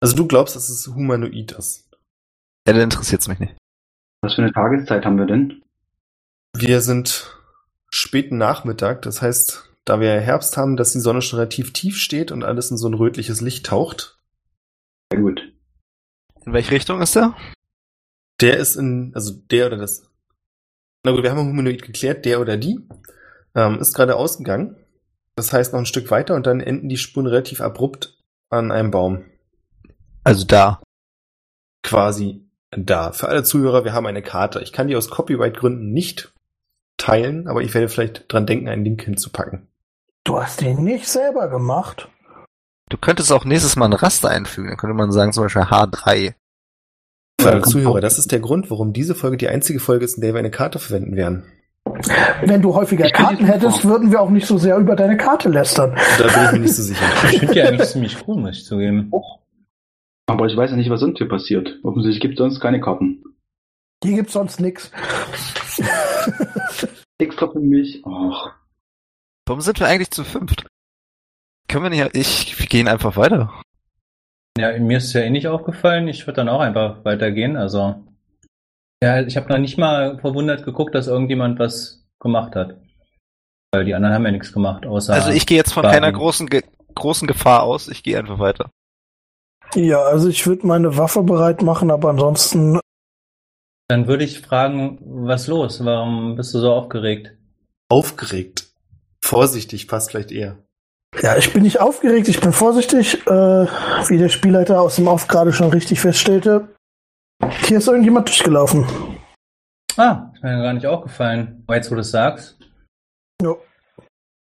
Also 0.01 0.17
du 0.17 0.27
glaubst, 0.27 0.57
dass 0.57 0.69
es 0.69 0.87
humanoid 0.87 1.53
ist. 1.53 1.89
Ja, 2.67 2.73
dann 2.73 2.83
interessiert's 2.83 3.29
mich 3.29 3.39
nicht. 3.39 3.57
was 4.23 4.35
für 4.35 4.43
eine 4.43 4.53
Tageszeit 4.53 5.05
haben 5.05 5.19
wir 5.19 5.27
denn? 5.27 5.63
Wir 6.57 6.81
sind 6.81 7.37
späten 7.91 8.39
Nachmittag, 8.39 9.03
das 9.03 9.23
heißt, 9.23 9.71
da 9.85 10.01
wir 10.01 10.21
Herbst 10.21 10.57
haben, 10.57 10.77
dass 10.77 10.93
die 10.93 11.01
Sonne 11.01 11.23
schon 11.23 11.39
relativ 11.39 11.73
tief 11.73 11.97
steht 11.97 12.33
und 12.33 12.45
alles 12.45 12.71
in 12.71 12.77
so 12.77 12.89
ein 12.89 12.95
rötliches 12.95 13.41
Licht 13.41 13.67
taucht. 13.67 14.19
Sehr 15.13 15.21
gut. 15.21 15.53
In 16.45 16.53
welche 16.53 16.73
Richtung 16.73 17.01
ist 17.03 17.17
der? 17.17 17.37
Der 18.41 18.57
ist 18.57 18.77
in, 18.77 19.13
also 19.15 19.33
der 19.51 19.67
oder 19.67 19.77
das. 19.77 20.11
Na 21.05 21.13
gut, 21.13 21.23
wir 21.23 21.31
haben 21.31 21.41
humanoid 21.41 21.83
geklärt, 21.83 22.25
der 22.25 22.41
oder 22.41 22.57
die 22.57 22.81
ähm, 23.55 23.79
ist 23.79 23.95
gerade 23.95 24.17
ausgegangen. 24.17 24.77
Das 25.37 25.53
heißt 25.53 25.73
noch 25.73 25.81
ein 25.81 25.87
Stück 25.87 26.11
weiter 26.11 26.35
und 26.35 26.47
dann 26.47 26.61
enden 26.61 26.89
die 26.89 26.97
Spuren 26.97 27.27
relativ 27.27 27.61
abrupt 27.61 28.19
an 28.51 28.73
einem 28.73 28.91
Baum. 28.91 29.25
Also 30.25 30.45
da. 30.47 30.83
Quasi 31.83 32.45
da. 32.71 33.13
Für 33.13 33.29
alle 33.29 33.43
Zuhörer, 33.43 33.85
wir 33.85 33.93
haben 33.93 34.07
eine 34.07 34.23
Karte. 34.23 34.61
Ich 34.61 34.73
kann 34.73 34.89
die 34.89 34.97
aus 34.97 35.11
Copyright-Gründen 35.11 35.93
nicht 35.93 36.33
teilen, 36.97 37.49
aber 37.49 37.63
ich 37.63 37.73
werde 37.73 37.89
vielleicht 37.89 38.31
dran 38.33 38.47
denken, 38.47 38.69
einen 38.69 38.85
Link 38.85 39.03
hinzupacken. 39.03 39.67
Du 40.25 40.41
hast 40.41 40.61
den 40.61 40.85
nicht 40.85 41.09
selber 41.09 41.49
gemacht. 41.49 42.09
Du 42.91 42.99
könntest 42.99 43.33
auch 43.33 43.45
nächstes 43.45 43.77
Mal 43.77 43.87
ein 43.87 43.93
Raster 43.93 44.29
einfügen. 44.29 44.69
Dann 44.69 44.77
könnte 44.77 44.95
man 44.95 45.13
sagen 45.13 45.33
zum 45.33 45.45
Beispiel 45.45 45.63
H3. 45.63 46.35
Für 47.41 47.47
alle 47.49 47.57
Ja, 47.57 47.61
kommt 47.63 47.73
Zuhörer, 47.73 48.01
das 48.01 48.19
ist 48.19 48.33
der 48.33 48.41
Grund, 48.41 48.71
warum 48.71 48.93
diese 48.93 49.15
Folge 49.15 49.37
die 49.39 49.49
einzige 49.49 49.81
Folge 49.81 50.05
ist, 50.05 50.17
in 50.17 50.23
der 50.23 50.35
wir 50.35 50.41
eine 50.41 50.51
Karte 50.51 50.79
verwenden 50.79 51.17
werden. 51.17 51.45
Wenn 52.45 52.61
du 52.61 52.75
häufiger 52.75 53.09
Karten 53.11 53.47
hättest, 53.47 53.85
würden 53.85 54.11
wir 54.11 54.21
auch 54.21 54.29
nicht 54.29 54.47
so 54.47 54.59
sehr 54.59 54.77
über 54.77 54.97
deine 54.97 55.17
Karte 55.17 55.49
lästern. 55.49 55.97
Da 56.19 56.25
bin 56.25 56.45
ich 56.45 56.53
mir 56.53 56.59
nicht 56.59 56.75
so 56.75 56.83
sicher. 56.83 57.05
Ich 57.31 57.39
finde 57.39 57.55
die 57.55 57.63
eigentlich 57.63 57.89
ziemlich 57.89 58.17
cool, 58.27 58.37
muss 58.37 58.59
ich 58.59 58.65
zugeben. 58.65 59.11
Aber 60.27 60.47
ich 60.47 60.57
weiß 60.57 60.71
ja 60.71 60.77
nicht, 60.77 60.91
was 60.91 61.01
sonst 61.01 61.19
hier 61.19 61.29
passiert. 61.29 61.79
Offensichtlich 61.83 62.21
gibt 62.21 62.35
es 62.35 62.39
sonst 62.39 62.61
keine 62.61 62.81
Karten. 62.81 63.23
Hier 64.05 64.17
gibt's 64.17 64.33
sonst 64.33 64.61
nix. 64.61 64.91
Extra 67.19 67.49
für 67.49 67.61
mich. 67.61 68.03
Ach, 68.07 68.53
Warum 69.47 69.61
sind 69.61 69.81
wir 69.81 69.87
eigentlich 69.87 70.11
zu 70.11 70.25
fünft? 70.25 70.67
Können 71.71 71.85
wir 71.85 71.91
nicht, 71.91 72.17
ich, 72.17 72.59
wir 72.59 72.67
gehen 72.67 72.89
einfach 72.89 73.17
weiter. 73.17 73.63
Ja, 74.59 74.77
mir 74.77 74.99
ist 74.99 75.13
ja 75.13 75.21
eh 75.21 75.31
nicht 75.31 75.47
aufgefallen. 75.47 76.09
Ich 76.09 76.27
würde 76.27 76.39
dann 76.39 76.49
auch 76.49 76.59
einfach 76.59 77.05
weitergehen. 77.05 77.57
Also, 77.57 77.95
ja, 79.01 79.23
ich 79.23 79.37
habe 79.37 79.49
noch 79.49 79.59
nicht 79.59 79.79
mal 79.79 80.19
verwundert 80.19 80.65
geguckt, 80.65 80.97
dass 80.97 81.07
irgendjemand 81.07 81.61
was 81.61 82.05
gemacht 82.19 82.57
hat. 82.57 82.75
Weil 83.73 83.85
die 83.85 83.95
anderen 83.95 84.17
haben 84.17 84.25
ja 84.25 84.33
nichts 84.33 84.53
gemacht, 84.53 84.85
außer. 84.85 85.15
Also 85.15 85.31
ich 85.31 85.47
gehe 85.47 85.59
jetzt 85.59 85.73
von 85.73 85.85
keiner 85.85 86.11
großen, 86.11 86.49
Ge 86.49 86.65
großen 86.97 87.29
Gefahr 87.29 87.63
aus. 87.63 87.87
Ich 87.87 88.03
gehe 88.03 88.19
einfach 88.19 88.41
weiter. 88.41 88.73
Ja, 89.77 90.03
also 90.03 90.29
ich 90.29 90.45
würde 90.49 90.67
meine 90.67 90.97
Waffe 90.97 91.23
bereit 91.23 91.63
machen, 91.63 91.93
aber 91.93 92.11
ansonsten, 92.11 92.81
Dann 93.87 94.09
würde 94.09 94.25
ich 94.25 94.41
fragen, 94.41 94.99
was 95.05 95.47
los? 95.47 95.85
Warum 95.85 96.35
bist 96.35 96.53
du 96.53 96.59
so 96.59 96.73
aufgeregt? 96.73 97.37
Aufgeregt. 97.89 98.73
Vorsichtig 99.23 99.87
passt 99.87 100.11
vielleicht 100.11 100.33
eher. 100.33 100.59
Ja, 101.23 101.37
ich 101.37 101.53
bin 101.53 101.63
nicht 101.65 101.81
aufgeregt, 101.81 102.29
ich 102.29 102.41
bin 102.41 102.53
vorsichtig, 102.53 103.27
äh, 103.27 103.31
wie 104.09 104.19
der 104.19 104.29
Spielleiter 104.29 104.81
aus 104.81 104.97
dem 104.97 105.09
Off 105.09 105.27
gerade 105.27 105.53
schon 105.53 105.71
richtig 105.71 106.01
feststellte. 106.01 106.69
Hier 107.67 107.79
ist 107.79 107.89
irgendjemand 107.89 108.29
durchgelaufen. 108.29 108.87
Ah, 109.97 110.31
ist 110.35 110.43
mir 110.43 110.63
gar 110.63 110.73
nicht 110.73 110.87
aufgefallen. 110.87 111.63
Aber 111.67 111.77
jetzt, 111.77 111.91
wo 111.91 111.95
du 111.95 112.03
es 112.03 112.11
sagst. 112.11 112.59
Ja. 113.43 113.55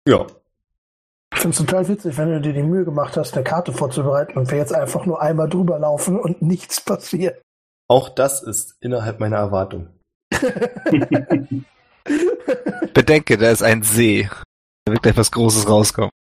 Ja. 0.08 0.26
Ich 1.34 1.40
finde 1.40 1.50
es 1.50 1.58
total 1.58 1.88
witzig, 1.88 2.16
wenn 2.16 2.30
du 2.30 2.40
dir 2.40 2.52
die 2.52 2.62
Mühe 2.62 2.84
gemacht 2.84 3.16
hast, 3.16 3.34
eine 3.34 3.42
Karte 3.42 3.72
vorzubereiten 3.72 4.38
und 4.38 4.50
wir 4.50 4.58
jetzt 4.58 4.74
einfach 4.74 5.04
nur 5.04 5.20
einmal 5.20 5.48
drüber 5.48 5.78
laufen 5.78 6.18
und 6.18 6.40
nichts 6.42 6.80
passiert. 6.80 7.42
Auch 7.88 8.08
das 8.08 8.42
ist 8.42 8.76
innerhalb 8.80 9.18
meiner 9.20 9.36
Erwartung. 9.36 9.88
Bedenke, 12.94 13.36
da 13.36 13.50
ist 13.50 13.62
ein 13.62 13.82
See. 13.82 14.30
Da 14.84 14.92
wird 14.92 15.02
gleich 15.02 15.16
was 15.16 15.32
Großes 15.32 15.68
rauskommen. 15.68 16.10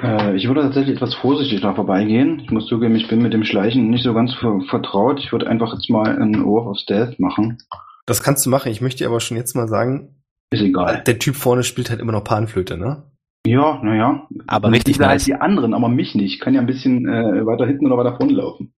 Äh, 0.00 0.36
ich 0.36 0.46
würde 0.46 0.62
tatsächlich 0.62 0.96
etwas 0.96 1.14
vorsichtig 1.14 1.60
da 1.60 1.74
vorbeigehen. 1.74 2.40
Ich 2.40 2.50
muss 2.50 2.66
zugeben, 2.66 2.94
ich 2.96 3.08
bin 3.08 3.22
mit 3.22 3.32
dem 3.32 3.44
Schleichen 3.44 3.90
nicht 3.90 4.04
so 4.04 4.14
ganz 4.14 4.34
ver 4.34 4.60
vertraut. 4.68 5.18
Ich 5.20 5.32
würde 5.32 5.46
einfach 5.48 5.72
jetzt 5.72 5.88
mal 5.88 6.06
einen 6.20 6.44
Wurf 6.44 6.66
auf 6.66 6.78
Stealth 6.78 7.18
machen. 7.18 7.58
Das 8.04 8.22
kannst 8.22 8.44
du 8.46 8.50
machen. 8.50 8.70
Ich 8.70 8.80
möchte 8.80 8.98
dir 8.98 9.08
aber 9.08 9.20
schon 9.20 9.36
jetzt 9.36 9.54
mal 9.56 9.68
sagen, 9.68 10.22
Ist 10.50 10.62
egal. 10.62 11.02
der 11.06 11.18
Typ 11.18 11.34
vorne 11.34 11.62
spielt 11.62 11.90
halt 11.90 12.00
immer 12.00 12.12
noch 12.12 12.24
Panflöte, 12.24 12.76
ne? 12.76 13.04
Ja, 13.46 13.80
naja. 13.82 14.26
Aber 14.46 14.70
richtig 14.70 14.98
halt 14.98 15.10
nice. 15.10 15.24
die 15.24 15.34
anderen, 15.34 15.72
aber 15.72 15.88
mich 15.88 16.14
nicht. 16.14 16.34
Ich 16.34 16.40
kann 16.40 16.54
ja 16.54 16.60
ein 16.60 16.66
bisschen 16.66 17.06
äh, 17.08 17.46
weiter 17.46 17.66
hinten 17.66 17.86
oder 17.86 17.96
weiter 17.96 18.16
vorne 18.16 18.32
laufen. 18.32 18.74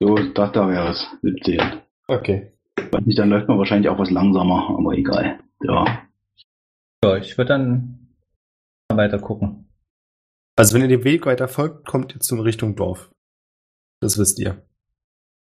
So, 0.00 0.14
das 0.14 0.52
da 0.52 0.68
wäre 0.68 0.90
es. 0.90 1.06
17. 1.22 1.60
Okay. 2.06 2.52
Weiß 2.90 3.04
nicht, 3.04 3.18
dann 3.18 3.28
läuft 3.30 3.48
man 3.48 3.58
wahrscheinlich 3.58 3.88
auch 3.90 3.98
was 3.98 4.10
langsamer, 4.10 4.74
aber 4.78 4.92
egal. 4.96 5.40
Ja. 5.62 5.84
Ja, 7.04 7.16
ich 7.16 7.36
würde 7.36 7.48
dann 7.48 8.14
mal 8.90 8.96
weiter 8.96 9.18
gucken. 9.18 9.69
Also 10.56 10.74
wenn 10.74 10.82
ihr 10.82 10.88
dem 10.88 11.04
Weg 11.04 11.26
weiter 11.26 11.48
folgt, 11.48 11.86
kommt 11.86 12.14
ihr 12.14 12.20
zum 12.20 12.40
Richtung 12.40 12.76
Dorf. 12.76 13.10
Das 14.02 14.18
wisst 14.18 14.38
ihr. 14.38 14.62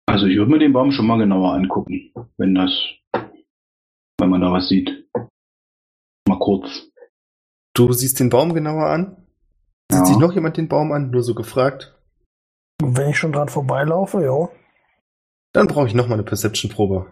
Also 0.07 0.25
ich 0.25 0.37
würde 0.37 0.51
mir 0.51 0.59
den 0.59 0.73
Baum 0.73 0.91
schon 0.91 1.05
mal 1.07 1.17
genauer 1.17 1.53
angucken, 1.53 2.11
wenn 2.37 2.55
das, 2.55 2.71
wenn 3.13 4.29
man 4.29 4.41
da 4.41 4.51
was 4.51 4.69
sieht. 4.69 4.89
Mal 6.27 6.39
kurz. 6.39 6.89
Du 7.75 7.91
siehst 7.93 8.19
den 8.19 8.29
Baum 8.29 8.53
genauer 8.53 8.87
an. 8.87 9.27
Sieht 9.91 9.99
Ja. 10.01 10.05
sich 10.05 10.17
noch 10.17 10.33
jemand 10.33 10.57
den 10.57 10.67
Baum 10.67 10.91
an? 10.91 11.11
Nur 11.11 11.23
so 11.23 11.35
gefragt. 11.35 11.93
Wenn 12.81 13.09
ich 13.09 13.17
schon 13.17 13.31
dran 13.31 13.49
vorbeilaufe, 13.49 14.23
ja. 14.23 14.49
Dann 15.53 15.67
brauche 15.67 15.87
ich 15.87 15.93
noch 15.93 16.07
mal 16.07 16.15
eine 16.15 16.23
Perception-Probe. 16.23 17.07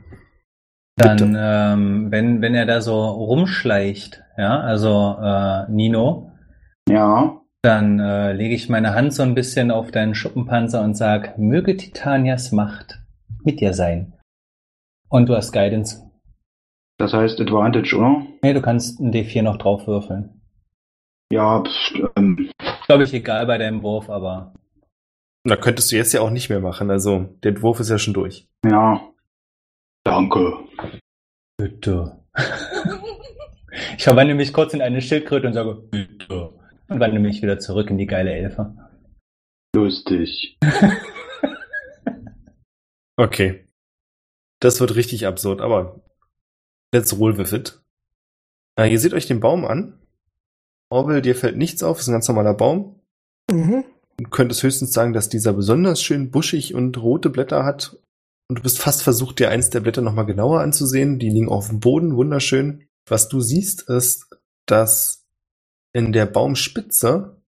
Dann, 0.97 1.35
ähm, 1.37 2.11
wenn, 2.11 2.41
wenn 2.41 2.55
er 2.55 2.65
da 2.65 2.81
so 2.81 2.97
rumschleicht, 3.05 4.21
ja, 4.37 4.59
also 4.59 5.17
äh, 5.21 5.69
Nino, 5.71 6.31
Ja. 6.89 7.41
Dann 7.65 7.99
äh, 7.99 8.31
lege 8.33 8.53
ich 8.53 8.69
meine 8.69 8.93
Hand 8.93 9.13
so 9.13 9.23
ein 9.23 9.33
bisschen 9.33 9.71
auf 9.71 9.89
deinen 9.91 10.13
Schuppenpanzer 10.13 10.81
und 10.83 10.95
sag, 10.95 11.37
möge 11.37 11.75
Titanias 11.75 12.51
Macht 12.51 12.99
mit 13.43 13.59
dir 13.59 13.73
sein. 13.73 14.13
Und 15.09 15.27
du 15.27 15.35
hast 15.35 15.51
Guidance. 15.51 16.03
Das 16.97 17.13
heißt 17.13 17.41
Advantage, 17.41 17.97
oder? 17.97 18.25
Nee, 18.43 18.53
du 18.53 18.61
kannst 18.61 18.99
ein 18.99 19.11
D4 19.11 19.41
noch 19.41 19.57
drauf 19.57 19.87
würfeln. 19.87 20.41
Ja, 21.31 21.63
pff, 21.63 22.09
ähm, 22.15 22.51
Glaube 22.85 23.03
ich, 23.03 23.13
egal 23.13 23.47
bei 23.47 23.57
deinem 23.57 23.81
Wurf, 23.81 24.09
aber 24.09 24.53
Da 25.43 25.55
könntest 25.55 25.91
du 25.91 25.95
jetzt 25.95 26.13
ja 26.13 26.21
auch 26.21 26.29
nicht 26.29 26.49
mehr 26.49 26.59
machen. 26.59 26.91
Also 26.91 27.35
der 27.43 27.49
Entwurf 27.49 27.79
ist 27.79 27.89
ja 27.89 27.97
schon 27.97 28.13
durch. 28.13 28.47
ja. 28.65 29.01
Danke. 30.03 30.53
bitte. 31.57 32.19
ich 33.97 34.03
verwandle 34.03 34.35
mich 34.35 34.53
kurz 34.53 34.75
in 34.75 34.83
eine 34.83 35.01
Schildkröte 35.01 35.47
und 35.47 35.53
sage, 35.53 35.73
bitte. 35.89 36.53
Und 36.87 36.99
wandle 36.99 37.19
mich 37.19 37.41
wieder 37.41 37.59
zurück 37.59 37.89
in 37.89 37.97
die 37.97 38.05
geile 38.05 38.31
Elfe. 38.33 38.75
Lustig. 39.75 40.57
Okay. 43.17 43.65
Das 44.59 44.79
wird 44.79 44.95
richtig 44.95 45.27
absurd, 45.27 45.61
aber 45.61 46.01
let's 46.93 47.17
roll 47.17 47.37
with 47.37 47.53
it. 47.53 47.81
Äh, 48.77 48.91
ihr 48.91 48.99
seht 48.99 49.13
euch 49.13 49.27
den 49.27 49.39
Baum 49.39 49.65
an. 49.65 49.99
Orwell, 50.89 51.21
dir 51.21 51.35
fällt 51.35 51.57
nichts 51.57 51.83
auf, 51.83 51.99
ist 51.99 52.07
ein 52.07 52.13
ganz 52.13 52.27
normaler 52.27 52.53
Baum. 52.53 52.99
Mhm. 53.51 53.85
Du 54.17 54.29
könntest 54.29 54.63
höchstens 54.63 54.93
sagen, 54.93 55.13
dass 55.13 55.29
dieser 55.29 55.53
besonders 55.53 56.01
schön 56.01 56.31
buschig 56.31 56.73
und 56.73 56.97
rote 57.01 57.29
Blätter 57.29 57.65
hat. 57.65 57.97
Und 58.47 58.59
du 58.59 58.63
bist 58.63 58.79
fast 58.79 59.03
versucht, 59.03 59.39
dir 59.39 59.49
eins 59.49 59.69
der 59.69 59.81
Blätter 59.81 60.01
nochmal 60.01 60.25
genauer 60.25 60.61
anzusehen. 60.61 61.19
Die 61.19 61.29
liegen 61.29 61.49
auf 61.49 61.67
dem 61.67 61.79
Boden, 61.79 62.15
wunderschön. 62.15 62.87
Was 63.07 63.27
du 63.27 63.41
siehst, 63.41 63.89
ist, 63.89 64.27
dass 64.67 65.24
in 65.95 66.11
der 66.11 66.25
Baumspitze 66.25 67.41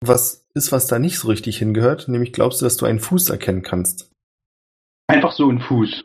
was 0.00 0.48
ist, 0.54 0.72
was 0.72 0.86
da 0.86 0.98
nicht 0.98 1.18
so 1.18 1.28
richtig 1.28 1.58
hingehört. 1.58 2.08
Nämlich 2.08 2.32
glaubst 2.32 2.60
du, 2.60 2.64
dass 2.64 2.78
du 2.78 2.86
einen 2.86 2.98
Fuß 2.98 3.28
erkennen 3.28 3.62
kannst. 3.62 4.10
Einfach 5.06 5.32
so 5.32 5.50
ein 5.50 5.60
Fuß. 5.60 5.90
Ist 5.90 6.04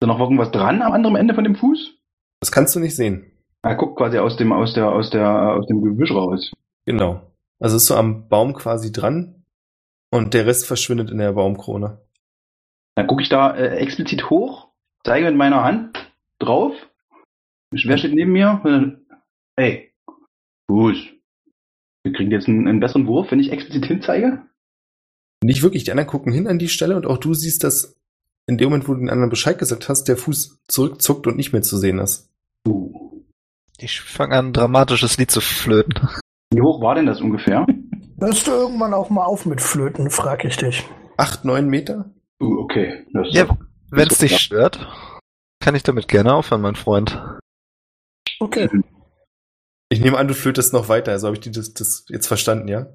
da 0.00 0.06
noch 0.06 0.20
irgendwas 0.20 0.50
dran 0.50 0.82
am 0.82 0.92
anderen 0.92 1.16
Ende 1.16 1.34
von 1.34 1.44
dem 1.44 1.56
Fuß? 1.56 1.94
Das 2.40 2.52
kannst 2.52 2.76
du 2.76 2.80
nicht 2.80 2.94
sehen. 2.94 3.32
Er 3.62 3.76
guckt 3.76 3.96
quasi 3.96 4.18
aus 4.18 4.36
dem, 4.36 4.52
aus 4.52 4.74
der, 4.74 4.92
aus 4.92 5.08
der, 5.10 5.54
aus 5.54 5.66
dem 5.66 5.82
Gebüsch 5.82 6.10
raus. 6.10 6.52
Genau. 6.84 7.32
Also 7.58 7.76
ist 7.76 7.86
so 7.86 7.94
am 7.94 8.28
Baum 8.28 8.52
quasi 8.52 8.92
dran 8.92 9.46
und 10.10 10.34
der 10.34 10.46
Rest 10.46 10.66
verschwindet 10.66 11.10
in 11.10 11.18
der 11.18 11.32
Baumkrone. 11.32 12.02
Dann 12.96 13.06
gucke 13.06 13.22
ich 13.22 13.30
da 13.30 13.54
äh, 13.54 13.76
explizit 13.76 14.28
hoch, 14.28 14.68
zeige 15.04 15.26
mit 15.26 15.36
meiner 15.36 15.64
Hand 15.64 16.12
drauf. 16.38 16.74
Wer 17.70 17.98
steht 17.98 18.14
neben 18.14 18.32
mir? 18.32 19.00
Ey, 19.56 19.85
Fuß. 20.70 20.96
Wir 22.04 22.12
kriegen 22.12 22.30
jetzt 22.30 22.48
einen, 22.48 22.68
einen 22.68 22.80
besseren 22.80 23.06
Wurf, 23.06 23.30
wenn 23.30 23.40
ich 23.40 23.50
explizit 23.50 23.86
hinzeige? 23.86 24.42
Nicht 25.42 25.62
wirklich, 25.62 25.84
die 25.84 25.90
anderen 25.90 26.08
gucken 26.08 26.32
hin 26.32 26.46
an 26.46 26.58
die 26.58 26.68
Stelle 26.68 26.96
und 26.96 27.06
auch 27.06 27.18
du 27.18 27.34
siehst, 27.34 27.62
dass 27.64 27.96
in 28.46 28.58
dem 28.58 28.70
Moment, 28.70 28.88
wo 28.88 28.94
du 28.94 29.00
den 29.00 29.10
anderen 29.10 29.30
Bescheid 29.30 29.58
gesagt 29.58 29.88
hast, 29.88 30.04
der 30.04 30.16
Fuß 30.16 30.60
zurückzuckt 30.68 31.26
und 31.26 31.36
nicht 31.36 31.52
mehr 31.52 31.62
zu 31.62 31.76
sehen 31.76 31.98
ist. 31.98 32.30
Uh. 32.66 33.24
Ich 33.78 34.00
fange 34.00 34.36
an, 34.36 34.46
ein 34.46 34.52
dramatisches 34.52 35.18
Lied 35.18 35.30
zu 35.30 35.40
flöten. 35.40 36.08
Wie 36.52 36.62
hoch 36.62 36.80
war 36.80 36.94
denn 36.94 37.06
das 37.06 37.20
ungefähr? 37.20 37.66
Hörst 38.18 38.46
du 38.46 38.52
irgendwann 38.52 38.94
auch 38.94 39.10
mal 39.10 39.24
auf 39.24 39.44
mit 39.44 39.60
Flöten, 39.60 40.08
frag 40.08 40.44
ich 40.44 40.56
dich. 40.56 40.84
Acht, 41.18 41.44
neun 41.44 41.68
Meter? 41.68 42.10
Uh, 42.40 42.60
okay. 42.60 43.04
Das 43.12 43.28
Ja, 43.30 43.46
wenn 43.90 44.08
es 44.08 44.18
dich 44.18 44.32
gut, 44.32 44.40
stört, 44.40 44.88
kann 45.60 45.74
ich 45.74 45.82
damit 45.82 46.08
gerne 46.08 46.34
aufhören, 46.34 46.62
mein 46.62 46.76
Freund. 46.76 47.20
Okay. 48.40 48.68
Ich 49.88 50.00
nehme 50.00 50.18
an, 50.18 50.26
du 50.26 50.34
flötest 50.34 50.72
noch 50.72 50.88
weiter, 50.88 51.12
also 51.12 51.28
habe 51.28 51.36
ich 51.36 51.42
die 51.42 51.52
das, 51.52 51.72
das 51.72 52.04
jetzt 52.08 52.26
verstanden, 52.26 52.68
ja? 52.68 52.86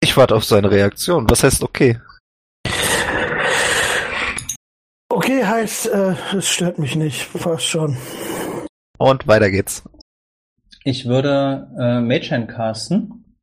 Ich 0.00 0.16
warte 0.16 0.36
auf 0.36 0.44
seine 0.44 0.70
Reaktion. 0.70 1.28
Was 1.28 1.42
heißt 1.42 1.62
okay? 1.62 2.00
Okay 5.08 5.44
heißt, 5.44 5.88
äh, 5.88 6.14
es 6.36 6.48
stört 6.48 6.78
mich 6.78 6.94
nicht. 6.94 7.22
Fast 7.22 7.64
schon. 7.64 7.96
Und 8.98 9.26
weiter 9.26 9.50
geht's. 9.50 9.82
Ich 10.84 11.06
würde 11.06 11.68
äh, 11.78 12.00
Mage 12.00 12.30
Hand 12.30 12.48
casten. 12.48 13.36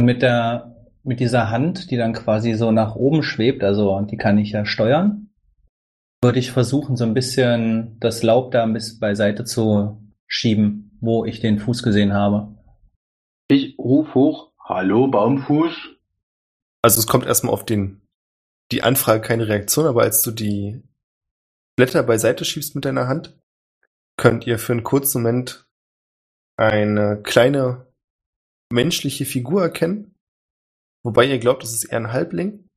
Und 0.00 0.06
mit 0.06 0.22
der, 0.22 0.88
mit 1.02 1.20
dieser 1.20 1.50
Hand, 1.50 1.90
die 1.90 1.96
dann 1.98 2.14
quasi 2.14 2.54
so 2.54 2.72
nach 2.72 2.94
oben 2.94 3.22
schwebt, 3.22 3.62
also 3.62 4.00
die 4.00 4.16
kann 4.16 4.38
ich 4.38 4.52
ja 4.52 4.64
steuern, 4.64 5.28
würde 6.22 6.38
ich 6.38 6.50
versuchen, 6.50 6.96
so 6.96 7.04
ein 7.04 7.14
bisschen 7.14 7.98
das 8.00 8.22
Laub 8.22 8.50
da 8.52 8.62
ein 8.62 8.72
bisschen 8.72 8.98
beiseite 8.98 9.44
zu 9.44 10.02
schieben, 10.26 10.83
wo 11.04 11.24
ich 11.24 11.40
den 11.40 11.58
Fuß 11.58 11.82
gesehen 11.82 12.12
habe. 12.12 12.54
Ich 13.48 13.78
ruf 13.78 14.14
hoch, 14.14 14.52
hallo 14.58 15.08
Baumfuß. 15.08 15.72
Also 16.82 17.00
es 17.00 17.06
kommt 17.06 17.26
erstmal 17.26 17.52
auf 17.52 17.64
den 17.64 18.00
die 18.72 18.82
Anfrage 18.82 19.20
keine 19.20 19.46
Reaktion, 19.48 19.86
aber 19.86 20.02
als 20.02 20.22
du 20.22 20.30
die 20.30 20.82
Blätter 21.76 22.02
beiseite 22.02 22.44
schiebst 22.44 22.74
mit 22.74 22.84
deiner 22.84 23.08
Hand, 23.08 23.38
könnt 24.16 24.46
ihr 24.46 24.58
für 24.58 24.72
einen 24.72 24.84
kurzen 24.84 25.22
Moment 25.22 25.66
eine 26.56 27.20
kleine 27.22 27.92
menschliche 28.72 29.26
Figur 29.26 29.62
erkennen, 29.62 30.14
wobei 31.04 31.26
ihr 31.26 31.38
glaubt, 31.38 31.62
es 31.62 31.74
ist 31.74 31.84
eher 31.84 31.98
ein 31.98 32.12
Halbling, 32.12 32.68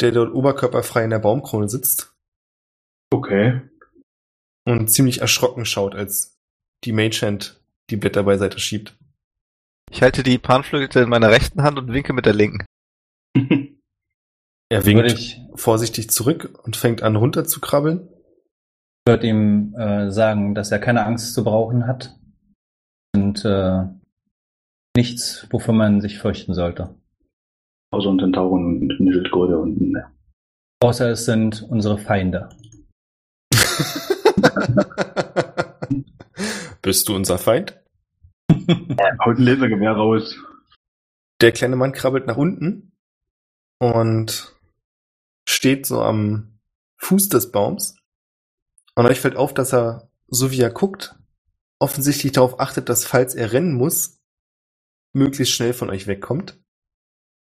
der 0.00 0.12
dort 0.12 0.32
oberkörperfrei 0.32 1.04
in 1.04 1.10
der 1.10 1.18
Baumkrone 1.18 1.68
sitzt 1.68 2.14
Okay. 3.12 3.60
und 4.66 4.88
ziemlich 4.88 5.20
erschrocken 5.20 5.64
schaut, 5.64 5.94
als 5.94 6.37
die 6.84 6.92
Magehand 6.92 7.60
die 7.90 7.96
Blätter 7.96 8.22
beiseite 8.22 8.58
schiebt. 8.58 8.96
Ich 9.90 10.02
halte 10.02 10.22
die 10.22 10.38
Panflöte 10.38 11.00
in 11.00 11.08
meiner 11.08 11.30
rechten 11.30 11.62
Hand 11.62 11.78
und 11.78 11.92
winke 11.92 12.12
mit 12.12 12.26
der 12.26 12.34
linken. 12.34 12.64
Er 14.70 14.84
winkt 14.84 15.10
ich 15.10 15.40
vorsichtig 15.54 16.10
zurück 16.10 16.60
und 16.64 16.76
fängt 16.76 17.02
an 17.02 17.16
runterzukrabbeln. 17.16 18.06
würde 19.06 19.26
ihm 19.26 19.74
äh, 19.74 20.10
sagen, 20.10 20.54
dass 20.54 20.70
er 20.70 20.78
keine 20.78 21.06
Angst 21.06 21.32
zu 21.32 21.42
brauchen 21.42 21.86
hat 21.86 22.14
und 23.16 23.46
äh, 23.46 23.84
nichts, 24.94 25.46
wofür 25.48 25.72
man 25.72 26.02
sich 26.02 26.18
fürchten 26.18 26.52
sollte. 26.52 26.94
Außer 27.92 28.10
ein 28.10 28.18
Zentauren 28.18 28.82
und 28.82 29.00
eine 29.00 29.10
Schildkröte 29.10 29.58
und 29.58 29.80
ne. 29.80 30.12
Außer 30.80 31.12
es 31.12 31.24
sind 31.24 31.62
unsere 31.62 31.96
Feinde. 31.96 32.50
Bist 36.88 37.06
du 37.06 37.14
unser 37.14 37.36
Feind? 37.36 37.78
Haut 38.50 39.36
ein 39.36 39.42
Lasergewehr 39.42 39.92
raus. 39.92 40.38
Der 41.42 41.52
kleine 41.52 41.76
Mann 41.76 41.92
krabbelt 41.92 42.26
nach 42.26 42.38
unten 42.38 42.92
und 43.78 44.56
steht 45.46 45.84
so 45.84 46.00
am 46.00 46.58
Fuß 46.96 47.28
des 47.28 47.52
Baums. 47.52 47.94
Und 48.94 49.04
euch 49.04 49.20
fällt 49.20 49.36
auf, 49.36 49.52
dass 49.52 49.74
er, 49.74 50.08
so 50.28 50.50
wie 50.50 50.62
er 50.62 50.70
guckt, 50.70 51.14
offensichtlich 51.78 52.32
darauf 52.32 52.58
achtet, 52.58 52.88
dass 52.88 53.04
falls 53.04 53.34
er 53.34 53.52
rennen 53.52 53.74
muss, 53.74 54.18
möglichst 55.12 55.52
schnell 55.52 55.74
von 55.74 55.90
euch 55.90 56.06
wegkommt. 56.06 56.58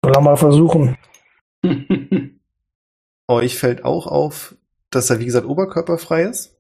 Soll 0.05 0.14
er 0.14 0.20
mal 0.20 0.37
versuchen. 0.37 0.97
Euch 3.26 3.59
fällt 3.59 3.85
auch 3.85 4.07
auf, 4.07 4.55
dass 4.91 5.11
er, 5.11 5.18
wie 5.18 5.24
gesagt, 5.24 5.49
oberkörperfrei 5.49 6.22
ist. 6.22 6.54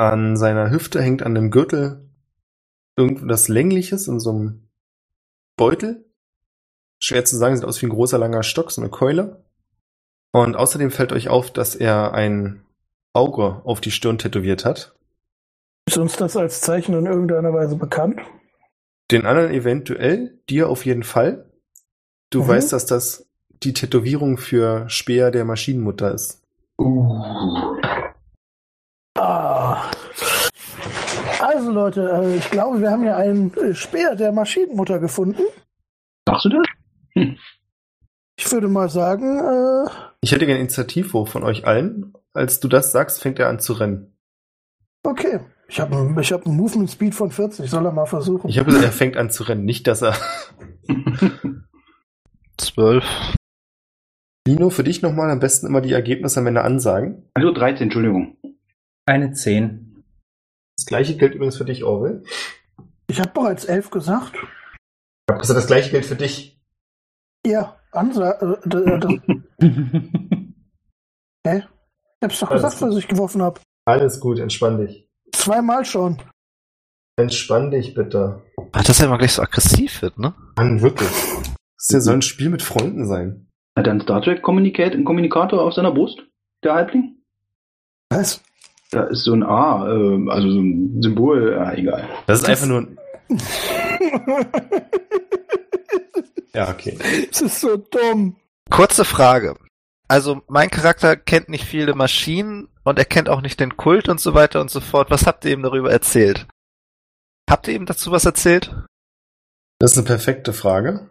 An 0.00 0.36
seiner 0.38 0.70
Hüfte 0.70 1.02
hängt 1.02 1.22
an 1.22 1.34
dem 1.34 1.50
Gürtel 1.50 2.08
irgendwas 2.96 3.48
Längliches 3.48 4.08
in 4.08 4.18
so 4.18 4.30
einem 4.30 4.68
Beutel. 5.56 6.06
Schwer 6.98 7.26
zu 7.26 7.36
sagen, 7.36 7.54
sieht 7.56 7.66
aus 7.66 7.82
wie 7.82 7.86
ein 7.86 7.90
großer 7.90 8.16
langer 8.16 8.42
Stock, 8.42 8.70
so 8.70 8.80
eine 8.80 8.90
Keule. 8.90 9.44
Und 10.32 10.56
außerdem 10.56 10.90
fällt 10.90 11.12
euch 11.12 11.28
auf, 11.28 11.52
dass 11.52 11.74
er 11.74 12.14
ein 12.14 12.64
Auge 13.12 13.60
auf 13.64 13.82
die 13.82 13.90
Stirn 13.90 14.16
tätowiert 14.16 14.64
hat. 14.64 14.94
Ist 15.86 15.98
uns 15.98 16.16
das 16.16 16.34
als 16.34 16.62
Zeichen 16.62 16.94
in 16.94 17.04
irgendeiner 17.04 17.52
Weise 17.52 17.76
bekannt? 17.76 18.20
Den 19.10 19.26
anderen 19.26 19.50
eventuell, 19.52 20.38
dir 20.48 20.70
auf 20.70 20.86
jeden 20.86 21.02
Fall. 21.02 21.50
Du 22.30 22.42
Mhm. 22.42 22.48
weißt, 22.48 22.72
dass 22.72 22.86
das 22.86 23.26
die 23.62 23.74
Tätowierung 23.74 24.38
für 24.38 24.88
Speer 24.88 25.30
der 25.30 25.44
Maschinenmutter 25.44 26.14
ist. 26.14 26.40
uh. 26.78 27.76
Ah. 29.18 29.90
Also 31.40 31.70
Leute, 31.70 32.10
äh, 32.10 32.36
ich 32.36 32.50
glaube, 32.50 32.80
wir 32.80 32.90
haben 32.90 33.04
ja 33.04 33.16
einen 33.16 33.52
äh, 33.54 33.74
Speer 33.74 34.14
der 34.14 34.32
Maschinenmutter 34.32 34.98
gefunden. 34.98 35.42
Sagst 36.28 36.44
du 36.44 36.48
das? 36.50 36.66
Ich 38.36 38.52
würde 38.52 38.68
mal 38.68 38.88
sagen, 38.90 39.38
äh, 39.38 39.90
Ich 40.20 40.32
hätte 40.32 40.46
gerne 40.46 40.60
Initiativwurf 40.60 41.30
von 41.30 41.42
euch 41.42 41.66
allen. 41.66 42.12
Als 42.34 42.60
du 42.60 42.68
das 42.68 42.92
sagst, 42.92 43.20
fängt 43.22 43.38
er 43.38 43.48
an 43.48 43.58
zu 43.58 43.72
rennen. 43.74 44.16
okay. 45.04 45.40
Ich 45.68 45.78
habe 45.78 46.16
ich 46.20 46.32
hab 46.32 46.44
einen 46.46 46.56
Movement 46.56 46.90
Speed 46.90 47.14
von 47.14 47.30
40. 47.30 47.70
Soll 47.70 47.86
er 47.86 47.92
mal 47.92 48.04
versuchen? 48.06 48.48
Ich 48.50 48.58
habe 48.58 48.66
gesagt, 48.66 48.84
er 48.84 48.90
fängt 48.90 49.16
an 49.16 49.30
zu 49.30 49.44
rennen, 49.44 49.64
nicht, 49.64 49.86
dass 49.86 50.02
er. 50.02 50.16
Zwölf. 52.58 53.04
Nino, 54.48 54.70
für 54.70 54.82
dich 54.82 55.00
nochmal 55.00 55.30
am 55.30 55.38
besten 55.38 55.68
immer 55.68 55.80
die 55.80 55.92
Ergebnisse 55.92 56.40
am 56.40 56.48
Ende 56.48 56.62
ansagen. 56.62 57.30
Also 57.34 57.52
13, 57.52 57.84
Entschuldigung. 57.84 58.36
Eine 59.06 59.32
10. 59.32 59.89
Das 60.80 60.86
gleiche 60.86 61.14
gilt 61.18 61.34
übrigens 61.34 61.58
für 61.58 61.66
dich, 61.66 61.84
Orwell. 61.84 62.24
Ich 63.06 63.20
habe 63.20 63.28
bereits 63.34 63.66
11 63.66 63.90
gesagt. 63.90 64.32
Ich 64.34 65.30
habe 65.30 65.38
gesagt, 65.38 65.58
das 65.58 65.66
gleiche 65.66 65.90
gilt 65.90 66.06
für 66.06 66.16
dich. 66.16 66.58
Ja, 67.44 67.78
Ansa 67.92 68.30
äh, 68.40 68.56
hä? 71.46 71.58
Ich 71.58 72.24
hab's 72.24 72.40
doch 72.40 72.50
Alles 72.50 72.62
gesagt, 72.62 72.80
was 72.80 72.96
ich 72.96 73.08
geworfen 73.08 73.42
habe. 73.42 73.60
Alles 73.84 74.20
gut, 74.20 74.38
entspann 74.38 74.78
dich. 74.78 75.06
Zweimal 75.32 75.84
schon. 75.84 76.16
Entspann 77.16 77.70
dich 77.70 77.92
bitte. 77.92 78.40
Ach, 78.72 78.82
dass 78.82 79.00
er 79.00 79.06
immer 79.06 79.18
gleich 79.18 79.34
so 79.34 79.42
aggressiv 79.42 80.00
wird, 80.00 80.18
ne? 80.18 80.34
Mann, 80.56 80.80
wirklich. 80.80 81.10
Das 81.76 81.90
ja 81.90 82.00
soll 82.00 82.14
ein 82.14 82.22
Spiel 82.22 82.48
mit 82.48 82.62
Freunden 82.62 83.06
sein. 83.06 83.50
Hat 83.76 83.86
er 83.86 83.90
einen 83.90 84.00
Star 84.00 84.22
Trek 84.22 84.40
Kommunikator 84.40 85.62
auf 85.62 85.74
seiner 85.74 85.92
Brust? 85.92 86.22
Der 86.64 86.72
Halbling? 86.72 87.22
Was? 88.08 88.42
Da 88.90 89.04
ist 89.04 89.22
so 89.24 89.32
ein 89.32 89.42
A, 89.44 89.86
äh, 89.88 90.30
also 90.30 90.50
so 90.50 90.60
ein 90.60 91.00
Symbol, 91.02 91.52
äh, 91.52 91.78
egal. 91.80 92.08
Das 92.26 92.40
ist 92.40 92.48
Das- 92.48 92.62
einfach 92.62 92.66
nur. 92.66 92.88
Ja, 96.52 96.68
okay. 96.68 96.98
Es 97.30 97.40
ist 97.40 97.60
so 97.60 97.76
dumm. 97.76 98.36
Kurze 98.70 99.04
Frage. 99.04 99.54
Also, 100.08 100.42
mein 100.48 100.68
Charakter 100.70 101.16
kennt 101.16 101.48
nicht 101.48 101.64
viele 101.64 101.94
Maschinen 101.94 102.68
und 102.82 102.98
er 102.98 103.04
kennt 103.04 103.28
auch 103.28 103.40
nicht 103.40 103.60
den 103.60 103.76
Kult 103.76 104.08
und 104.08 104.20
so 104.20 104.34
weiter 104.34 104.60
und 104.60 104.68
so 104.70 104.80
fort. 104.80 105.10
Was 105.10 105.26
habt 105.26 105.44
ihr 105.44 105.52
ihm 105.52 105.62
darüber 105.62 105.92
erzählt? 105.92 106.48
Habt 107.48 107.68
ihr 107.68 107.74
ihm 107.74 107.86
dazu 107.86 108.10
was 108.10 108.24
erzählt? 108.24 108.74
Das 109.78 109.92
ist 109.92 109.98
eine 109.98 110.06
perfekte 110.06 110.52
Frage. 110.52 111.08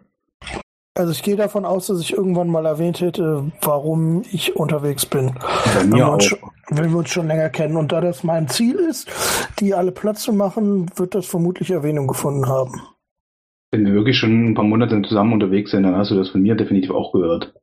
Also 0.98 1.12
ich 1.12 1.22
gehe 1.22 1.36
davon 1.36 1.64
aus, 1.64 1.86
dass 1.86 2.00
ich 2.00 2.12
irgendwann 2.12 2.48
mal 2.48 2.66
erwähnt 2.66 3.00
hätte, 3.00 3.50
warum 3.62 4.22
ich 4.32 4.56
unterwegs 4.56 5.06
bin. 5.06 5.34
Bei 5.34 5.80
Wenn 5.82 5.90
mir 5.90 5.96
wir, 5.96 6.08
auch. 6.08 6.14
uns 6.14 6.24
schon, 6.24 6.38
wenn 6.70 6.90
wir 6.90 6.98
uns 6.98 7.10
schon 7.10 7.28
länger 7.28 7.48
kennen. 7.48 7.76
Und 7.76 7.92
da 7.92 8.00
das 8.00 8.24
mein 8.24 8.48
Ziel 8.48 8.74
ist, 8.76 9.08
die 9.60 9.72
alle 9.72 9.92
Platz 9.92 10.22
zu 10.22 10.32
machen, 10.32 10.90
wird 10.96 11.14
das 11.14 11.26
vermutlich 11.26 11.70
Erwähnung 11.70 12.08
gefunden 12.08 12.46
haben. 12.48 12.82
Wenn 13.72 13.86
wir 13.86 13.94
wirklich 13.94 14.18
schon 14.18 14.50
ein 14.50 14.54
paar 14.54 14.64
Monate 14.64 15.00
zusammen 15.02 15.32
unterwegs 15.32 15.70
sind, 15.70 15.84
dann 15.84 15.96
hast 15.96 16.10
du 16.10 16.16
das 16.16 16.30
von 16.30 16.42
mir 16.42 16.56
definitiv 16.56 16.90
auch 16.90 17.12
gehört. 17.12 17.54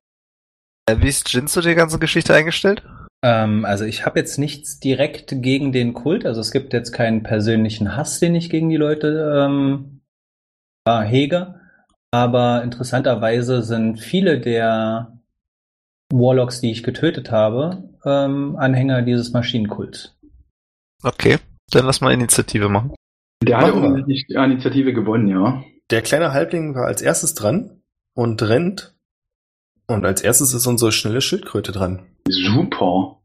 Äh, 0.89 0.95
Wie 0.99 1.09
ist 1.09 1.32
Jin 1.34 1.47
zu 1.47 1.59
der 1.59 1.75
ganzen 1.75 1.99
Geschichte 1.99 2.34
eingestellt? 2.34 2.82
Ähm, 3.23 3.65
also 3.65 3.84
ich 3.84 4.05
habe 4.05 4.19
jetzt 4.19 4.38
nichts 4.38 4.80
direkt 4.80 5.41
gegen 5.41 5.73
den 5.73 5.93
Kult. 5.93 6.25
Also 6.25 6.39
es 6.39 6.51
gibt 6.51 6.71
jetzt 6.71 6.93
keinen 6.93 7.23
persönlichen 7.23 7.97
Hass, 7.97 8.21
den 8.21 8.36
ich 8.36 8.49
gegen 8.49 8.69
die 8.69 8.78
Leute 8.78 9.45
ähm, 9.45 9.99
hege. 10.88 11.59
Aber 12.11 12.63
interessanterweise 12.63 13.63
sind 13.63 13.99
viele 13.99 14.39
der 14.39 15.19
Warlocks, 16.11 16.61
die 16.61 16.71
ich 16.71 16.83
getötet 16.83 17.31
habe, 17.31 17.89
ähm, 18.05 18.55
Anhänger 18.55 19.01
dieses 19.01 19.33
Maschinenkults. 19.33 20.15
Okay, 21.03 21.37
dann 21.71 21.85
lass 21.85 22.01
mal 22.01 22.13
Initiative 22.13 22.69
machen. 22.69 22.93
Der 23.43 23.57
hat 23.59 23.73
offensichtlich 23.73 24.25
die 24.27 24.35
Initiative 24.35 24.93
gewonnen, 24.93 25.27
ja. 25.27 25.63
Der 25.91 26.01
kleine 26.01 26.33
Halbling 26.33 26.75
war 26.75 26.87
als 26.87 27.01
erstes 27.01 27.33
dran 27.33 27.81
und 28.13 28.41
rennt. 28.41 28.95
Und 29.87 30.05
als 30.05 30.21
erstes 30.21 30.53
ist 30.53 30.67
unsere 30.67 30.91
schnelle 30.91 31.21
Schildkröte 31.21 31.71
dran. 31.71 32.05
Super. 32.27 33.21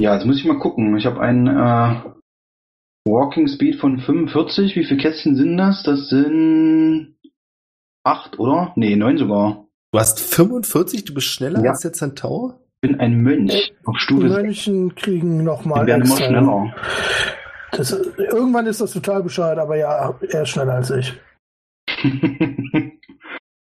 Ja, 0.00 0.14
jetzt 0.14 0.26
muss 0.26 0.38
ich 0.38 0.44
mal 0.44 0.58
gucken. 0.58 0.96
Ich 0.96 1.06
habe 1.06 1.20
einen 1.20 1.46
äh, 1.46 2.00
Walking 3.04 3.46
Speed 3.46 3.76
von 3.76 4.00
45. 4.00 4.74
Wie 4.74 4.84
viele 4.84 5.00
Kästchen 5.00 5.36
sind 5.36 5.56
das? 5.58 5.82
Das 5.84 6.08
sind 6.08 7.14
acht, 8.04 8.38
oder? 8.38 8.72
Nee, 8.76 8.96
neun 8.96 9.18
sogar. 9.18 9.66
Du 9.92 9.98
hast 9.98 10.20
45, 10.20 11.04
du 11.04 11.14
bist 11.14 11.26
schneller 11.26 11.62
Ja. 11.62 11.70
als 11.70 11.80
der 11.80 11.92
Zentaur? 11.92 12.60
Ich 12.82 12.88
bin 12.90 13.00
ein 13.00 13.20
Mönch 13.20 13.74
auf 13.84 13.94
Die 13.96 14.00
Stufe 14.00 14.28
6. 14.30 14.42
Mönchen 14.42 14.94
kriegen 14.94 15.44
nochmal 15.44 15.82
Die 15.84 15.88
werden 15.88 16.04
immer 16.04 16.16
schneller. 16.16 16.74
Das, 17.72 17.92
irgendwann 17.92 18.66
ist 18.66 18.80
das 18.80 18.92
total 18.92 19.22
bescheuert, 19.22 19.58
aber 19.58 19.76
ja, 19.76 20.14
er 20.28 20.42
ist 20.42 20.48
schneller 20.48 20.74
als 20.74 20.90
ich. 20.90 21.14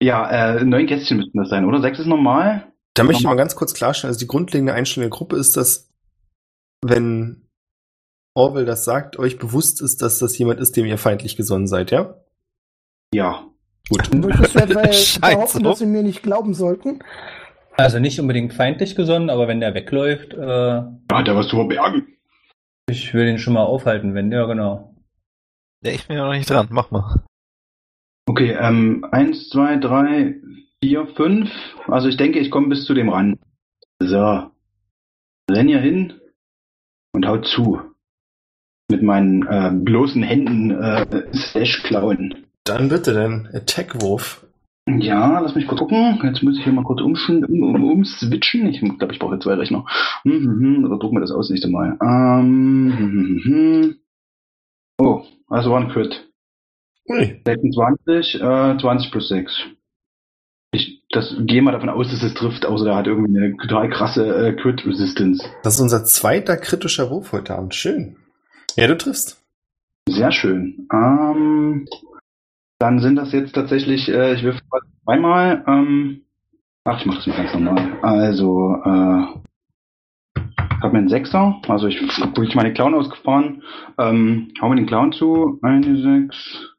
ja, 0.01 0.29
äh, 0.57 0.63
neun 0.63 0.85
Kästchen 0.85 1.17
müssten 1.17 1.37
das 1.37 1.49
sein, 1.49 1.65
oder? 1.65 1.81
Sechs 1.81 1.99
ist 1.99 2.07
normal. 2.07 2.67
Da 2.93 3.03
möchte 3.03 3.21
ich 3.21 3.25
mal 3.27 3.35
ganz 3.35 3.55
kurz 3.55 3.73
klarstellen, 3.73 4.09
also 4.09 4.19
die 4.19 4.27
grundlegende 4.27 4.73
Einstellung 4.73 5.09
der 5.09 5.17
Gruppe 5.17 5.37
ist, 5.37 5.55
dass 5.57 5.89
wenn 6.83 7.47
Orwell 8.35 8.65
das 8.65 8.85
sagt, 8.85 9.17
euch 9.17 9.37
bewusst 9.37 9.81
ist, 9.81 10.01
dass 10.01 10.19
das 10.19 10.37
jemand 10.37 10.59
ist, 10.59 10.75
dem 10.77 10.85
ihr 10.85 10.97
feindlich 10.97 11.35
gesonnen 11.35 11.67
seid, 11.67 11.91
ja? 11.91 12.15
Ja. 13.13 13.45
Gut. 13.89 14.05
Scheint 14.93 15.21
behaupten, 15.21 15.47
so. 15.47 15.59
dass 15.59 15.79
sie 15.79 15.85
mir 15.85 16.03
nicht 16.03 16.23
glauben 16.23 16.53
sollten. 16.53 16.99
Also 17.77 17.99
nicht 17.99 18.19
unbedingt 18.19 18.53
feindlich 18.53 18.95
gesonnen, 18.95 19.29
aber 19.29 19.47
wenn 19.47 19.59
der 19.59 19.73
wegläuft, 19.73 20.33
äh, 20.33 20.37
Da 20.37 20.99
hat 21.11 21.27
er 21.27 21.35
was 21.35 21.47
zu 21.47 21.55
verbergen. 21.55 22.07
ich 22.89 23.13
will 23.13 23.27
ihn 23.27 23.39
schon 23.39 23.53
mal 23.53 23.63
aufhalten, 23.63 24.13
wenn, 24.13 24.31
ja 24.31 24.45
genau. 24.45 24.95
Ja, 25.83 25.91
ich 25.91 26.07
bin 26.07 26.17
ja 26.17 26.25
noch 26.25 26.33
nicht 26.33 26.49
dran, 26.49 26.67
mach 26.69 26.91
mal. 26.91 27.23
Okay, 28.27 28.55
ähm, 28.59 29.05
eins, 29.11 29.49
zwei, 29.49 29.77
drei, 29.77 30.35
Vier, 30.83 31.05
fünf. 31.15 31.51
Also 31.87 32.07
ich 32.07 32.17
denke, 32.17 32.39
ich 32.39 32.49
komme 32.49 32.69
bis 32.69 32.85
zu 32.85 32.95
dem 32.95 33.09
ran. 33.09 33.37
So. 33.99 34.49
Renn 35.49 35.67
hier 35.67 35.79
hin 35.79 36.19
und 37.13 37.27
haut 37.27 37.45
zu. 37.45 37.79
Mit 38.89 39.03
meinen 39.03 39.45
äh, 39.45 39.71
bloßen 39.73 40.23
Händen 40.23 40.71
äh, 40.71 41.27
Slash 41.35 41.83
klauen. 41.83 42.47
Dann 42.63 42.89
bitte 42.89 43.13
dein 43.13 43.49
Attack-Wurf. 43.53 44.45
Ja, 44.87 45.39
lass 45.39 45.55
mich 45.55 45.67
kurz 45.67 45.79
gucken. 45.79 46.19
Jetzt 46.23 46.41
muss 46.43 46.57
ich 46.57 46.63
hier 46.63 46.73
mal 46.73 46.83
kurz 46.83 47.01
umschen, 47.01 47.45
um, 47.45 47.63
um, 47.63 47.91
umswitchen. 47.91 48.67
Ich 48.67 48.81
glaube, 48.81 49.13
ich 49.13 49.19
brauche 49.19 49.35
jetzt 49.35 49.43
zwei 49.43 49.53
Rechner. 49.53 49.85
Hm, 50.23 50.31
hm, 50.31 50.59
hm. 50.59 50.85
Oder 50.85 50.97
druck 50.97 51.13
mir 51.13 51.21
das 51.21 51.31
aus 51.31 51.49
nächste 51.49 51.69
Mal. 51.69 51.97
Ähm, 52.01 53.41
hm. 53.43 53.95
Oh, 54.97 55.23
also 55.47 55.71
war 55.71 55.81
ein 55.81 55.89
Crit. 55.89 56.27
Ui. 57.09 57.41
26, 57.45 58.35
äh, 58.35 58.77
20 58.79 59.11
plus 59.11 59.27
6. 59.29 59.51
Ich 60.73 61.03
das, 61.11 61.35
gehe 61.39 61.61
mal 61.61 61.73
davon 61.73 61.89
aus, 61.89 62.09
dass 62.09 62.23
es 62.23 62.33
trifft, 62.33 62.65
außer 62.65 62.85
der 62.85 62.95
hat 62.95 63.07
irgendwie 63.07 63.37
eine 63.37 63.57
total 63.57 63.89
krasse 63.89 64.25
äh, 64.47 64.53
Crit-Resistance. 64.53 65.43
Das 65.63 65.75
ist 65.75 65.81
unser 65.81 66.05
zweiter 66.05 66.57
kritischer 66.57 67.09
Wurf 67.09 67.33
heute 67.33 67.55
Abend. 67.55 67.75
Schön. 67.75 68.15
Ja, 68.75 68.87
du 68.87 68.97
triffst. 68.97 69.41
Sehr 70.07 70.31
schön. 70.31 70.87
Ähm, 70.93 71.87
dann 72.81 72.99
sind 72.99 73.15
das 73.15 73.31
jetzt 73.31 73.53
tatsächlich, 73.53 74.09
äh, 74.09 74.33
ich 74.33 74.43
würfel 74.43 74.61
zweimal. 75.03 75.63
Ähm, 75.67 76.21
ach, 76.83 76.99
ich 76.99 77.05
mache 77.05 77.17
das 77.17 77.27
mal 77.27 77.37
ganz 77.37 77.53
normal. 77.53 77.99
Also, 78.01 78.75
äh, 78.83 79.23
ich 80.35 80.83
habe 80.83 80.93
mir 80.93 80.99
einen 80.99 81.09
Sechser, 81.09 81.61
also 81.67 81.85
ich 81.87 82.01
habe 82.01 82.35
wirklich 82.37 82.55
meine 82.55 82.73
Clown 82.73 82.95
ausgefahren. 82.95 83.61
Ähm, 83.99 84.51
hau 84.59 84.69
mir 84.69 84.77
den 84.77 84.87
Clown 84.87 85.11
zu. 85.11 85.59
Eine 85.61 85.95
Sechs. 85.95 86.75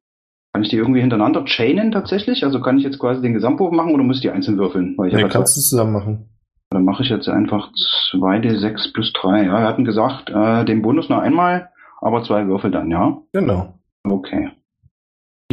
Kann 0.52 0.64
ich 0.64 0.70
die 0.70 0.76
irgendwie 0.76 1.00
hintereinander 1.00 1.44
chainen 1.44 1.92
tatsächlich? 1.92 2.44
Also 2.44 2.60
kann 2.60 2.78
ich 2.78 2.84
jetzt 2.84 2.98
quasi 2.98 3.22
den 3.22 3.32
Gesamtwurf 3.32 3.72
machen 3.72 3.94
oder 3.94 4.02
muss 4.02 4.16
ich 4.16 4.22
die 4.22 4.30
einzeln 4.30 4.58
würfeln? 4.58 4.94
Weil 4.98 5.08
ich 5.08 5.14
Nee, 5.14 5.28
kannst 5.28 5.56
du 5.56 5.60
zusammen 5.60 5.92
machen. 5.92 6.28
dann 6.70 6.84
mache 6.84 7.04
ich 7.04 7.08
jetzt 7.10 7.28
einfach 7.28 7.70
2d6 8.12 8.92
plus 8.92 9.12
3. 9.14 9.44
Ja, 9.44 9.60
wir 9.60 9.66
hatten 9.68 9.84
gesagt, 9.84 10.30
äh, 10.30 10.64
den 10.64 10.82
Bonus 10.82 11.08
nur 11.08 11.22
einmal, 11.22 11.70
aber 12.00 12.22
zwei 12.24 12.46
Würfel 12.48 12.70
dann, 12.72 12.90
ja? 12.90 13.18
Genau. 13.32 13.78
Okay. 14.04 14.50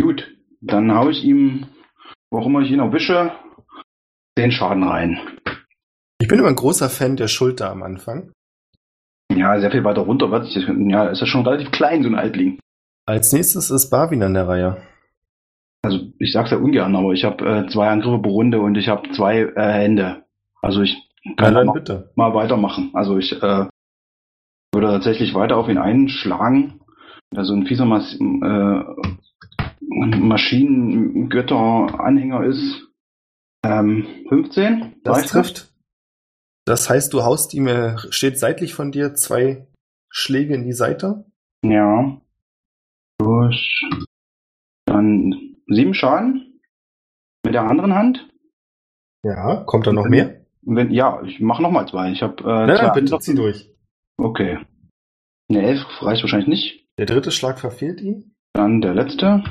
Gut, 0.02 0.28
dann 0.62 0.94
hau 0.94 1.10
ich 1.10 1.24
ihm, 1.24 1.68
wo 2.32 2.40
auch 2.40 2.46
immer 2.46 2.62
ich 2.62 2.72
ihn 2.72 2.80
erwische, 2.80 3.32
den 4.38 4.52
Schaden 4.52 4.84
rein. 4.84 5.20
Ich 6.22 6.28
bin 6.28 6.40
immer 6.40 6.50
ein 6.50 6.56
großer 6.56 6.90
Fan 6.90 7.16
der 7.16 7.28
Schulter 7.28 7.72
am 7.72 7.84
Anfang. 7.84 8.32
Ja, 9.34 9.60
sehr 9.60 9.72
viel 9.72 9.84
weiter 9.84 10.02
runter 10.02 10.32
wird 10.32 10.48
ja, 10.54 11.06
ist 11.08 11.22
ja 11.22 11.28
schon 11.28 11.46
relativ 11.46 11.72
klein, 11.72 12.04
so 12.04 12.10
ein 12.10 12.18
Halbling. 12.18 12.60
Als 13.06 13.32
nächstes 13.32 13.70
ist 13.70 13.90
Barwin 13.90 14.24
an 14.24 14.34
der 14.34 14.48
Reihe. 14.48 14.78
Also 15.82 16.00
ich 16.20 16.34
sag's 16.34 16.52
ja 16.52 16.58
ungern, 16.58 16.96
aber 16.96 17.14
ich 17.14 17.24
habe 17.24 17.46
äh, 17.46 17.68
zwei 17.68 17.90
Angriffe 17.90 18.22
pro 18.22 18.32
Runde 18.32 18.60
und 18.60 18.76
ich 18.76 18.90
habe 18.90 19.10
zwei 19.12 19.42
äh, 19.42 19.72
Hände. 19.72 20.26
Also 20.62 20.82
ich 20.82 20.98
kann 21.38 21.54
dann 21.54 21.68
mal, 21.68 21.74
bitte. 21.74 22.12
mal 22.16 22.34
weitermachen. 22.34 22.92
Also 22.94 23.18
ich 23.18 23.32
äh, 23.42 23.66
würde 24.74 24.88
tatsächlich 24.88 25.34
weiter 25.34 25.58
auf 25.58 25.70
ihn 25.70 25.78
einschlagen. 25.78 26.82
Da 27.32 27.44
so 27.46 27.54
ein 27.54 27.66
fieser 27.66 27.86
Mas 27.86 28.14
äh, 28.16 28.84
Maschinengötter-Anhänger 29.90 32.46
ist. 32.46 32.88
Ähm, 33.64 34.08
15? 34.30 34.96
Das 35.04 35.28
trifft. 35.28 35.72
Das 36.66 36.90
heißt, 36.90 37.14
du 37.14 37.24
haust 37.24 37.54
ihm, 37.54 37.68
er 37.68 37.98
steht 38.12 38.40
seitlich 38.40 38.74
von 38.74 38.92
dir, 38.92 39.14
zwei 39.16 39.68
Schläge 40.10 40.54
in 40.54 40.64
die 40.64 40.74
Seite. 40.74 41.26
Ja. 41.64 42.20
Durch. 43.18 43.82
Dann 44.86 45.56
sieben 45.68 45.94
Schaden. 45.94 46.62
Mit 47.44 47.54
der 47.54 47.64
anderen 47.64 47.96
Hand. 47.96 48.30
Ja, 49.24 49.64
kommt 49.66 49.88
da 49.88 49.94
noch 49.94 50.08
mehr? 50.08 50.46
Wenn, 50.62 50.92
ja, 50.92 51.22
ich 51.24 51.40
mache 51.40 51.62
nochmal 51.62 51.88
zwei. 51.88 52.12
Ich 52.12 52.22
habe 52.22 52.44
äh, 52.44 52.68
Nein, 52.68 52.78
nein, 52.82 52.92
bitte 52.94 53.18
zieh 53.20 53.36
durch. 53.36 53.70
Okay. 54.18 54.60
Eine 55.50 55.64
elf 55.64 55.86
reicht 56.02 56.22
wahrscheinlich 56.22 56.50
nicht. 56.50 56.86
Der 56.98 57.06
dritte 57.06 57.32
Schlag 57.32 57.60
verfehlt 57.60 58.02
ihn. 58.02 58.36
Dann 58.54 58.82
der 58.82 58.94
letzte. 58.94 59.44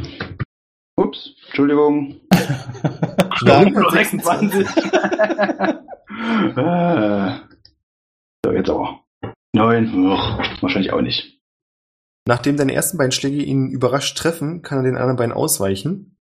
Ups, 0.97 1.35
Entschuldigung. 1.47 2.21
Schlag 3.35 3.71
Nur 3.71 3.91
26. 3.91 4.67
Äh. 6.57 7.39
so, 8.45 8.53
jetzt 8.53 8.71
aber. 8.71 9.05
Neun. 9.55 10.11
Wahrscheinlich 10.61 10.93
auch 10.93 11.01
nicht. 11.01 11.39
Nachdem 12.27 12.57
deine 12.57 12.75
ersten 12.75 12.99
beiden 12.99 13.13
Schläge 13.13 13.43
ihn 13.43 13.71
überrascht 13.71 14.19
treffen, 14.19 14.63
kann 14.63 14.79
er 14.79 14.85
den 14.85 14.97
anderen 14.97 15.17
beiden 15.17 15.33
ausweichen. 15.33 16.19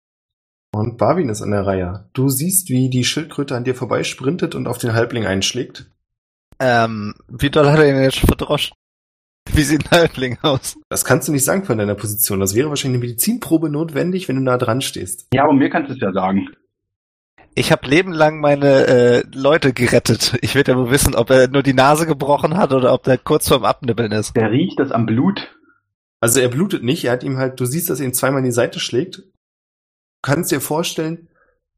Und 0.73 0.99
Barwin 0.99 1.31
ist 1.31 1.43
an 1.43 1.51
der 1.51 1.67
Reihe. 1.67 2.11
Du 2.13 2.29
siehst, 2.29 2.69
wie 2.69 2.91
die 2.91 3.05
Schildkröte 3.05 3.57
an 3.57 3.65
dir 3.65 3.75
vorbeisprintet 3.75 4.55
und 4.55 4.69
auf 4.69 4.79
den 4.79 4.93
Halbling 4.93 5.27
einschlägt. 5.27 5.91
Ähm, 6.61 7.15
wie 7.29 7.51
doll 7.51 7.71
hat 7.71 7.79
er 7.79 7.89
ihn 7.89 8.03
jetzt 8.03 8.19
schon 8.19 8.29
verdroscht? 8.29 8.75
Wie 9.53 9.63
sieht 9.63 9.91
ein 9.91 9.99
Halbling 9.99 10.39
aus? 10.43 10.77
Das 10.89 11.05
kannst 11.05 11.29
du 11.29 11.33
nicht 11.33 11.45
sagen 11.45 11.65
von 11.65 11.79
deiner 11.79 11.95
Position. 11.95 12.41
Das 12.41 12.55
wäre 12.55 12.69
wahrscheinlich 12.69 13.01
eine 13.01 13.07
Medizinprobe 13.07 13.71
notwendig, 13.71 14.29
wenn 14.29 14.37
du 14.37 14.43
nah 14.43 14.59
dran 14.59 14.81
stehst. 14.81 15.29
Ja, 15.33 15.45
aber 15.45 15.55
mir 15.55 15.71
kannst 15.71 15.91
du 15.91 15.95
es 15.95 16.01
ja 16.01 16.13
sagen. 16.13 16.49
Ich 17.55 17.73
habe 17.73 17.89
lebenlang 17.89 18.39
meine 18.41 18.87
äh, 18.87 19.23
Leute 19.33 19.73
gerettet. 19.73 20.37
Ich 20.43 20.55
will 20.55 20.65
ja 20.67 20.77
wohl 20.77 20.91
wissen, 20.91 21.15
ob 21.15 21.31
er 21.31 21.49
nur 21.49 21.63
die 21.63 21.73
Nase 21.73 22.07
gebrochen 22.07 22.57
hat 22.59 22.73
oder 22.73 22.93
ob 22.93 23.05
der 23.05 23.17
kurz 23.17 23.49
vorm 23.49 23.65
Abnibbeln 23.65 24.13
ist. 24.13 24.37
Der 24.37 24.51
riecht 24.51 24.79
das 24.79 24.93
am 24.93 25.07
Blut. 25.07 25.57
Also 26.21 26.41
er 26.41 26.49
blutet 26.49 26.83
nicht, 26.83 27.05
er 27.05 27.13
hat 27.13 27.25
ihm 27.25 27.39
halt, 27.39 27.59
du 27.59 27.65
siehst, 27.65 27.89
dass 27.89 28.01
er 28.01 28.07
ihn 28.07 28.15
zweimal 28.15 28.41
in 28.41 28.47
die 28.47 28.53
Seite 28.53 28.79
schlägt. 28.79 29.19
Du 29.19 29.23
kannst 30.23 30.51
dir 30.51 30.61
vorstellen, 30.61 31.29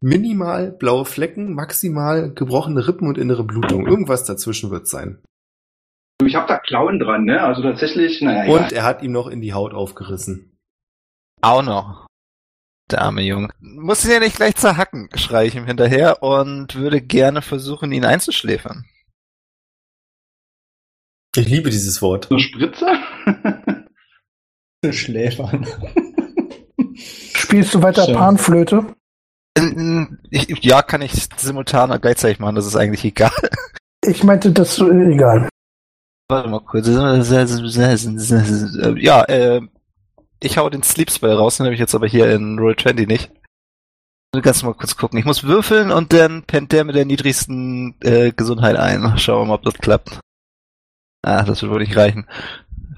minimal 0.00 0.72
blaue 0.72 1.04
Flecken, 1.04 1.54
maximal 1.54 2.32
gebrochene 2.32 2.88
Rippen 2.88 3.08
und 3.08 3.18
innere 3.18 3.44
Blutung. 3.44 3.86
Irgendwas 3.86 4.24
dazwischen 4.24 4.70
wird 4.70 4.88
sein. 4.88 5.22
Du, 6.18 6.26
Ich 6.26 6.34
habe 6.34 6.46
da 6.48 6.58
Klauen 6.58 6.98
dran, 6.98 7.24
ne? 7.24 7.42
Also 7.42 7.62
tatsächlich, 7.62 8.20
naja. 8.20 8.52
Und 8.52 8.72
er 8.72 8.82
hat 8.84 9.02
ihm 9.02 9.12
noch 9.12 9.28
in 9.28 9.40
die 9.40 9.52
Haut 9.52 9.72
aufgerissen. 9.72 10.58
Auch 11.40 11.62
noch. 11.62 12.06
Der 12.90 13.02
arme 13.02 13.22
Junge. 13.22 13.50
Muss 13.60 14.04
ihn 14.04 14.10
ja 14.10 14.18
nicht 14.18 14.36
gleich 14.36 14.56
zerhacken, 14.56 15.10
schreie 15.14 15.46
ich 15.46 15.54
ihm 15.54 15.66
hinterher 15.66 16.22
und 16.22 16.74
würde 16.74 17.00
gerne 17.00 17.42
versuchen, 17.42 17.92
ihn 17.92 18.04
einzuschläfern. 18.04 18.86
Ich 21.36 21.46
liebe 21.48 21.70
dieses 21.70 22.00
Wort. 22.02 22.30
Eine 22.30 22.40
Spritze? 22.40 22.86
Schläfern. 24.90 25.66
Spielst 26.94 27.74
du 27.74 27.82
weiter 27.82 28.06
Schön. 28.06 28.14
Panflöte? 28.14 28.94
Ich, 30.30 30.64
ja, 30.64 30.82
kann 30.82 31.02
ich 31.02 31.12
simultan 31.36 31.90
und 31.90 32.00
gleichzeitig 32.00 32.38
machen, 32.38 32.54
das 32.54 32.66
ist 32.66 32.76
eigentlich 32.76 33.04
egal. 33.04 33.32
Ich 34.04 34.24
meinte, 34.24 34.52
das 34.52 34.78
ist 34.78 34.80
egal. 34.80 35.48
Warte 36.28 36.48
mal 36.48 36.60
kurz. 36.60 36.86
Ja, 38.98 39.24
äh, 39.24 39.60
ich 40.40 40.58
hau 40.58 40.68
den 40.68 40.82
Sleep 40.82 41.10
Spell 41.10 41.32
raus, 41.32 41.56
den 41.56 41.64
habe 41.64 41.74
ich 41.74 41.80
jetzt 41.80 41.94
aber 41.94 42.06
hier 42.06 42.30
in 42.32 42.58
Roll20 42.58 43.06
nicht. 43.06 43.30
Du 44.32 44.42
kannst 44.42 44.62
mal 44.62 44.74
kurz 44.74 44.96
gucken. 44.96 45.18
Ich 45.18 45.24
muss 45.24 45.44
würfeln 45.44 45.90
und 45.90 46.12
dann 46.12 46.42
pennt 46.42 46.72
der 46.72 46.84
mit 46.84 46.94
der 46.94 47.06
niedrigsten 47.06 47.94
äh, 48.02 48.30
Gesundheit 48.32 48.76
ein. 48.76 49.16
Schauen 49.18 49.42
wir 49.42 49.46
mal, 49.46 49.54
ob 49.54 49.62
das 49.62 49.74
klappt. 49.74 50.20
Ah, 51.22 51.44
das 51.44 51.62
wird 51.62 51.72
wohl 51.72 51.80
nicht 51.80 51.96
reichen. 51.96 52.28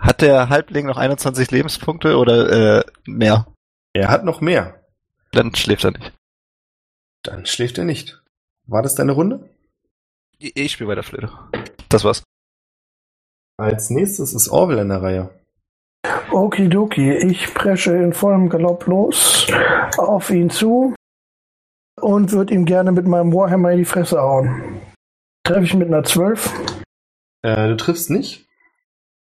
Hat 0.00 0.22
der 0.22 0.48
Halbling 0.48 0.86
noch 0.86 0.96
21 0.96 1.50
Lebenspunkte 1.52 2.16
oder 2.16 2.78
äh, 2.78 2.84
mehr? 3.04 3.46
Er 3.92 4.08
hat 4.08 4.24
noch 4.24 4.40
mehr. 4.40 4.84
Dann 5.32 5.54
schläft 5.54 5.84
er 5.84 5.92
nicht. 5.92 6.12
Dann 7.22 7.46
schläft 7.46 7.78
er 7.78 7.84
nicht. 7.84 8.20
War 8.66 8.82
das 8.82 8.96
deine 8.96 9.12
Runde? 9.12 9.48
Ich, 10.38 10.56
ich 10.56 10.72
spiele 10.72 10.90
weiter 10.90 11.02
Flöte. 11.04 11.30
Das 11.88 12.02
war's. 12.02 12.24
Als 13.60 13.90
nächstes 13.90 14.32
ist 14.32 14.48
Orwell 14.48 14.78
an 14.78 14.88
der 14.88 15.02
Reihe. 15.02 15.30
Okidoki, 16.32 17.12
ich 17.12 17.52
presche 17.52 17.94
in 17.96 18.12
vollem 18.14 18.48
Galopp 18.48 18.86
los 18.86 19.46
auf 19.98 20.30
ihn 20.30 20.48
zu 20.48 20.94
und 22.00 22.32
würde 22.32 22.54
ihm 22.54 22.64
gerne 22.64 22.90
mit 22.92 23.06
meinem 23.06 23.34
Warhammer 23.34 23.72
in 23.72 23.78
die 23.78 23.84
Fresse 23.84 24.18
hauen. 24.20 24.80
Treffe 25.44 25.64
ich 25.64 25.74
mit 25.74 25.88
einer 25.88 26.04
12? 26.04 26.50
Äh, 27.42 27.68
du 27.68 27.76
triffst 27.76 28.08
nicht. 28.10 28.46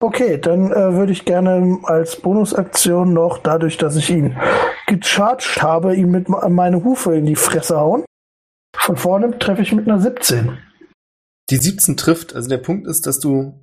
Okay, 0.02 0.38
dann 0.38 0.72
äh, 0.72 0.94
würde 0.94 1.12
ich 1.12 1.26
gerne 1.26 1.80
als 1.84 2.18
Bonusaktion 2.18 3.14
noch, 3.14 3.38
dadurch, 3.40 3.78
dass 3.78 3.96
ich 3.96 4.10
ihn 4.10 4.38
gecharged 4.88 5.62
habe, 5.62 5.96
ihm 5.96 6.12
mit 6.12 6.30
me- 6.30 6.48
meine 6.50 6.84
Hufe 6.84 7.16
in 7.16 7.26
die 7.26 7.36
Fresse 7.36 7.78
hauen. 7.78 8.06
Von 8.76 8.96
vorne 8.98 9.38
treffe 9.40 9.62
ich 9.62 9.72
mit 9.74 9.88
einer 9.88 10.00
17. 10.00 10.58
Die 11.50 11.58
17 11.58 11.98
trifft. 11.98 12.36
Also 12.36 12.48
der 12.50 12.58
Punkt 12.58 12.88
ist, 12.88 13.06
dass 13.08 13.20
du. 13.20 13.60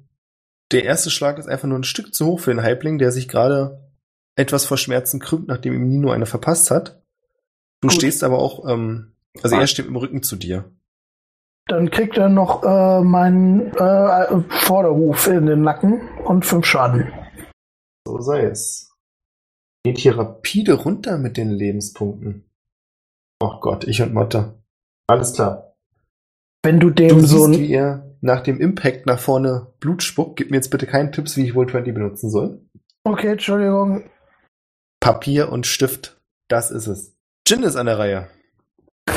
Der 0.72 0.84
erste 0.84 1.10
Schlag 1.10 1.38
ist 1.38 1.48
einfach 1.48 1.68
nur 1.68 1.78
ein 1.78 1.84
Stück 1.84 2.14
zu 2.14 2.26
hoch 2.26 2.40
für 2.40 2.50
den 2.52 2.62
Halbling, 2.62 2.98
der 2.98 3.10
sich 3.12 3.28
gerade 3.28 3.90
etwas 4.36 4.64
vor 4.64 4.76
Schmerzen 4.76 5.18
krümmt, 5.20 5.48
nachdem 5.48 5.74
ihm 5.74 5.88
Nino 5.88 6.10
eine 6.10 6.26
verpasst 6.26 6.70
hat. 6.70 7.02
Du 7.80 7.88
Gut. 7.88 7.92
stehst 7.94 8.22
aber 8.22 8.38
auch, 8.38 8.68
ähm, 8.68 9.12
also 9.42 9.56
Ah. 9.56 9.60
er 9.60 9.66
steht 9.66 9.86
im 9.86 9.96
Rücken 9.96 10.22
zu 10.22 10.36
dir. 10.36 10.70
Dann 11.66 11.90
kriegt 11.90 12.16
er 12.18 12.28
noch 12.28 12.62
äh, 12.64 13.00
meinen 13.02 13.72
äh, 13.74 14.40
Vorderhuf 14.48 15.26
in 15.28 15.46
den 15.46 15.62
Nacken 15.62 16.00
und 16.24 16.44
5 16.44 16.64
Schaden. 16.66 17.12
So 18.06 18.20
sei 18.20 18.42
es. 18.44 18.92
Geht 19.84 19.98
hier 19.98 20.18
rapide 20.18 20.74
runter 20.74 21.16
mit 21.18 21.36
den 21.36 21.50
Lebenspunkten. 21.50 22.44
Oh 23.40 23.58
Gott, 23.60 23.84
ich 23.84 24.02
und 24.02 24.12
Mathe. 24.12 24.54
Alles 25.06 25.32
klar. 25.32 25.74
Wenn 26.62 26.80
du 26.80 26.90
dem 26.90 27.08
Du 27.08 27.26
so 27.26 27.46
ein. 27.46 28.09
Nach 28.20 28.42
dem 28.42 28.60
Impact 28.60 29.06
nach 29.06 29.18
vorne 29.18 29.72
Blut 29.80 30.02
spuckt. 30.02 30.36
Gib 30.36 30.50
mir 30.50 30.56
jetzt 30.56 30.70
bitte 30.70 30.86
keinen 30.86 31.12
Tipps, 31.12 31.36
wie 31.36 31.44
ich 31.44 31.54
wohl 31.54 31.68
20 31.68 31.94
benutzen 31.94 32.30
soll. 32.30 32.64
Okay, 33.04 33.32
Entschuldigung. 33.32 34.10
Papier 35.00 35.50
und 35.50 35.66
Stift. 35.66 36.20
Das 36.48 36.70
ist 36.70 36.86
es. 36.86 37.16
Jin 37.46 37.62
ist 37.62 37.76
an 37.76 37.86
der 37.86 37.98
Reihe. 37.98 38.28
Ich 39.08 39.14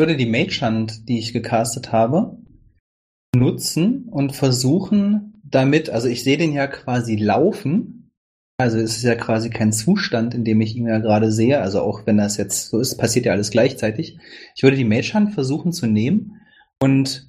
würde 0.00 0.16
die 0.16 0.26
Mage 0.26 0.60
Hand, 0.60 1.08
die 1.08 1.18
ich 1.18 1.32
gecastet 1.32 1.92
habe, 1.92 2.36
nutzen 3.34 4.08
und 4.10 4.36
versuchen 4.36 5.40
damit, 5.42 5.88
also 5.88 6.08
ich 6.08 6.22
sehe 6.22 6.36
den 6.36 6.52
ja 6.52 6.66
quasi 6.66 7.16
laufen. 7.16 7.95
Also 8.58 8.78
es 8.78 8.96
ist 8.96 9.02
ja 9.02 9.14
quasi 9.14 9.50
kein 9.50 9.72
Zustand, 9.72 10.34
in 10.34 10.44
dem 10.44 10.60
ich 10.60 10.76
ihn 10.76 10.86
ja 10.86 10.98
gerade 10.98 11.30
sehe. 11.30 11.60
Also 11.60 11.82
auch 11.82 12.06
wenn 12.06 12.16
das 12.16 12.38
jetzt 12.38 12.70
so 12.70 12.80
ist, 12.80 12.96
passiert 12.96 13.26
ja 13.26 13.32
alles 13.32 13.50
gleichzeitig. 13.50 14.18
Ich 14.54 14.62
würde 14.62 14.76
die 14.76 14.84
Mage 14.84 15.12
Hand 15.12 15.34
versuchen 15.34 15.72
zu 15.72 15.86
nehmen 15.86 16.40
und 16.80 17.28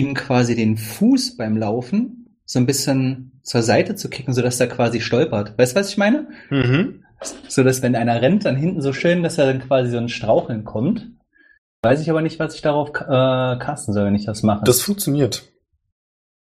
ihm 0.00 0.14
quasi 0.14 0.56
den 0.56 0.76
Fuß 0.76 1.36
beim 1.36 1.56
Laufen 1.56 2.38
so 2.46 2.58
ein 2.58 2.66
bisschen 2.66 3.40
zur 3.42 3.62
Seite 3.62 3.94
zu 3.94 4.08
kicken, 4.08 4.32
sodass 4.32 4.58
er 4.58 4.68
quasi 4.68 5.00
stolpert. 5.00 5.58
Weißt 5.58 5.76
du, 5.76 5.80
was 5.80 5.90
ich 5.90 5.98
meine? 5.98 6.28
Mhm. 6.50 7.04
So 7.48 7.62
dass 7.62 7.82
wenn 7.82 7.94
einer 7.94 8.20
rennt, 8.20 8.44
dann 8.44 8.56
hinten 8.56 8.80
so 8.80 8.92
schön, 8.92 9.22
dass 9.22 9.38
er 9.38 9.46
dann 9.46 9.60
quasi 9.60 9.90
so 9.90 9.98
ein 9.98 10.08
Straucheln 10.08 10.64
kommt. 10.64 11.10
Weiß 11.82 12.00
ich 12.00 12.08
aber 12.08 12.22
nicht, 12.22 12.38
was 12.38 12.54
ich 12.54 12.62
darauf 12.62 12.88
äh, 12.88 13.58
casten 13.58 13.92
soll, 13.92 14.06
wenn 14.06 14.14
ich 14.14 14.24
das 14.24 14.42
mache. 14.42 14.64
Das 14.64 14.80
funktioniert. 14.80 15.44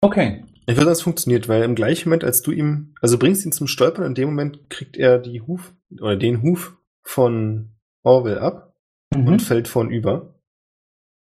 okay. 0.01 0.43
Ich 0.67 0.75
würde 0.75 0.85
sagen, 0.85 0.91
es 0.91 1.01
funktioniert, 1.01 1.47
weil 1.47 1.63
im 1.63 1.75
gleichen 1.75 2.09
Moment, 2.09 2.23
als 2.23 2.41
du 2.41 2.51
ihm, 2.51 2.93
also 3.01 3.17
bringst 3.17 3.45
ihn 3.45 3.51
zum 3.51 3.67
Stolpern, 3.67 4.05
in 4.05 4.15
dem 4.15 4.29
Moment 4.29 4.69
kriegt 4.69 4.95
er 4.95 5.19
die 5.19 5.41
Huf 5.41 5.73
oder 5.99 6.15
den 6.15 6.41
Huf 6.43 6.77
von 7.03 7.75
Orwell 8.03 8.39
ab 8.39 8.67
Mhm. 9.13 9.27
und 9.27 9.41
fällt 9.41 9.67
vornüber. 9.67 10.39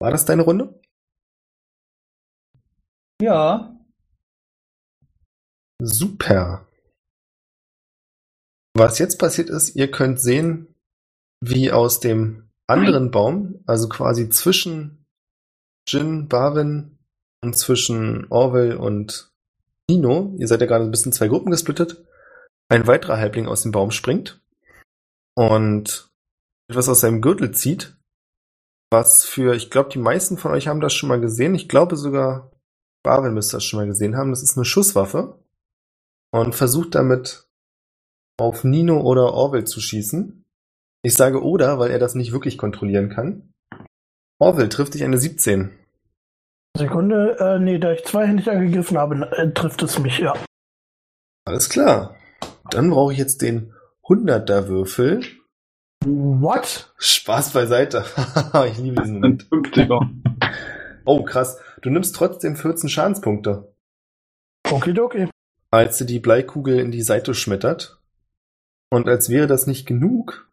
War 0.01 0.09
das 0.09 0.25
deine 0.25 0.41
Runde? 0.41 0.81
Ja. 3.21 3.79
Super. 5.81 6.67
Was 8.75 8.97
jetzt 8.99 9.19
passiert 9.19 9.49
ist, 9.49 9.75
ihr 9.75 9.91
könnt 9.91 10.19
sehen, 10.19 10.73
wie 11.41 11.71
aus 11.71 11.99
dem 11.99 12.49
anderen 12.67 13.11
Baum, 13.11 13.61
also 13.67 13.87
quasi 13.87 14.29
zwischen 14.29 15.05
Jin, 15.87 16.27
Barwin 16.27 16.94
zwischen 17.53 18.27
Orwell 18.29 18.75
und 18.75 19.31
Nino, 19.89 20.33
ihr 20.37 20.47
seid 20.47 20.61
ja 20.61 20.67
gerade 20.67 20.83
ein 20.83 20.91
bisschen 20.91 21.11
zwei 21.11 21.27
Gruppen 21.27 21.51
gesplittet, 21.51 22.03
ein 22.69 22.87
weiterer 22.87 23.17
Halbling 23.17 23.47
aus 23.47 23.61
dem 23.61 23.71
Baum 23.71 23.91
springt 23.91 24.41
und 25.35 26.09
etwas 26.69 26.89
aus 26.89 27.01
seinem 27.01 27.21
Gürtel 27.21 27.51
zieht, 27.51 27.95
was 28.91 29.25
für, 29.25 29.55
ich 29.55 29.69
glaube, 29.69 29.89
die 29.89 29.99
meisten 29.99 30.37
von 30.37 30.51
euch 30.51 30.67
haben 30.67 30.81
das 30.81 30.93
schon 30.93 31.09
mal 31.09 31.19
gesehen. 31.19 31.55
Ich 31.55 31.67
glaube 31.69 31.95
sogar, 31.95 32.51
Barwin 33.03 33.33
müsste 33.33 33.57
das 33.57 33.63
schon 33.63 33.79
mal 33.79 33.87
gesehen 33.87 34.15
haben. 34.15 34.31
Das 34.31 34.41
ist 34.41 34.57
eine 34.57 34.65
Schusswaffe 34.65 35.39
und 36.31 36.55
versucht 36.55 36.95
damit 36.95 37.47
auf 38.37 38.63
Nino 38.63 39.01
oder 39.01 39.33
Orwell 39.33 39.65
zu 39.65 39.79
schießen. 39.79 40.43
Ich 41.03 41.13
sage 41.13 41.43
oder, 41.43 41.77
weil 41.77 41.91
er 41.91 41.99
das 41.99 42.15
nicht 42.15 42.31
wirklich 42.31 42.57
kontrollieren 42.57 43.09
kann. 43.09 43.53
Orwell 44.39 44.69
trifft 44.69 44.95
dich 44.95 45.03
eine 45.03 45.17
17. 45.17 45.71
Sekunde, 46.75 47.37
äh, 47.39 47.59
nee, 47.59 47.79
da 47.79 47.93
ich 47.93 48.03
zweihändig 48.03 48.49
angegriffen 48.49 48.97
habe, 48.97 49.31
äh, 49.31 49.51
trifft 49.51 49.81
es 49.81 49.97
mich, 49.99 50.19
ja. 50.19 50.33
Alles 51.45 51.69
klar. 51.69 52.15
Dann 52.69 52.89
brauche 52.89 53.13
ich 53.13 53.19
jetzt 53.19 53.41
den 53.41 53.73
100er 54.03 54.67
Würfel. 54.67 55.23
What? 56.05 56.93
Spaß 56.97 57.53
beiseite. 57.53 58.03
ich 58.67 58.77
liebe 58.77 59.01
diesen 59.01 59.15
Moment. 59.15 59.43
50er. 59.49 60.09
Oh, 61.05 61.23
krass. 61.23 61.59
Du 61.81 61.89
nimmst 61.89 62.15
trotzdem 62.15 62.55
14 62.55 62.89
Schadenspunkte, 62.89 63.73
Okidoki. 64.71 65.29
als 65.71 65.97
dir 65.97 66.05
die 66.05 66.19
Bleikugel 66.19 66.79
in 66.79 66.91
die 66.91 67.03
Seite 67.03 67.33
schmettert. 67.33 68.01
Und 68.89 69.07
als 69.07 69.29
wäre 69.29 69.47
das 69.47 69.67
nicht 69.67 69.85
genug, 69.85 70.51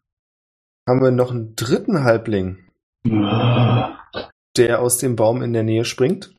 haben 0.87 1.01
wir 1.01 1.11
noch 1.11 1.31
einen 1.31 1.55
dritten 1.55 2.03
Halbling, 2.03 2.59
der 4.57 4.81
aus 4.81 4.97
dem 4.97 5.15
Baum 5.15 5.41
in 5.41 5.53
der 5.53 5.63
Nähe 5.63 5.85
springt. 5.85 6.35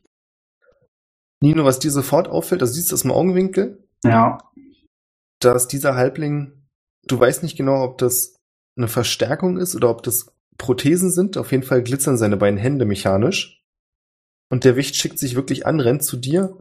Nino, 1.41 1.65
was 1.65 1.79
dir 1.79 1.91
sofort 1.91 2.27
auffällt, 2.27 2.61
also 2.61 2.73
siehst 2.73 2.91
du 2.91 2.93
das 2.93 3.03
im 3.03 3.11
Augenwinkel, 3.11 3.87
ja. 4.03 4.37
dass 5.39 5.67
dieser 5.67 5.95
Halbling, 5.95 6.67
du 7.03 7.19
weißt 7.19 7.43
nicht 7.43 7.57
genau, 7.57 7.83
ob 7.83 7.97
das 7.97 8.35
eine 8.77 8.87
Verstärkung 8.87 9.57
ist 9.57 9.75
oder 9.75 9.89
ob 9.89 10.03
das 10.03 10.33
Prothesen 10.57 11.11
sind. 11.11 11.37
Auf 11.37 11.51
jeden 11.51 11.63
Fall 11.63 11.83
glitzern 11.83 12.17
seine 12.17 12.37
beiden 12.37 12.57
Hände 12.59 12.85
mechanisch. 12.85 13.63
Und 14.49 14.63
der 14.63 14.75
Wicht 14.75 14.95
schickt 14.95 15.19
sich 15.19 15.35
wirklich 15.35 15.65
an, 15.65 15.79
rennt 15.79 16.03
zu 16.03 16.17
dir 16.17 16.57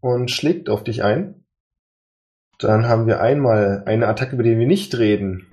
und 0.00 0.30
schlägt 0.30 0.68
auf 0.68 0.84
dich 0.84 1.02
ein. 1.02 1.44
Dann 2.58 2.86
haben 2.86 3.06
wir 3.06 3.20
einmal 3.20 3.84
eine 3.86 4.08
Attacke, 4.08 4.34
über 4.34 4.42
die 4.42 4.58
wir 4.58 4.66
nicht 4.66 4.96
reden. 4.98 5.46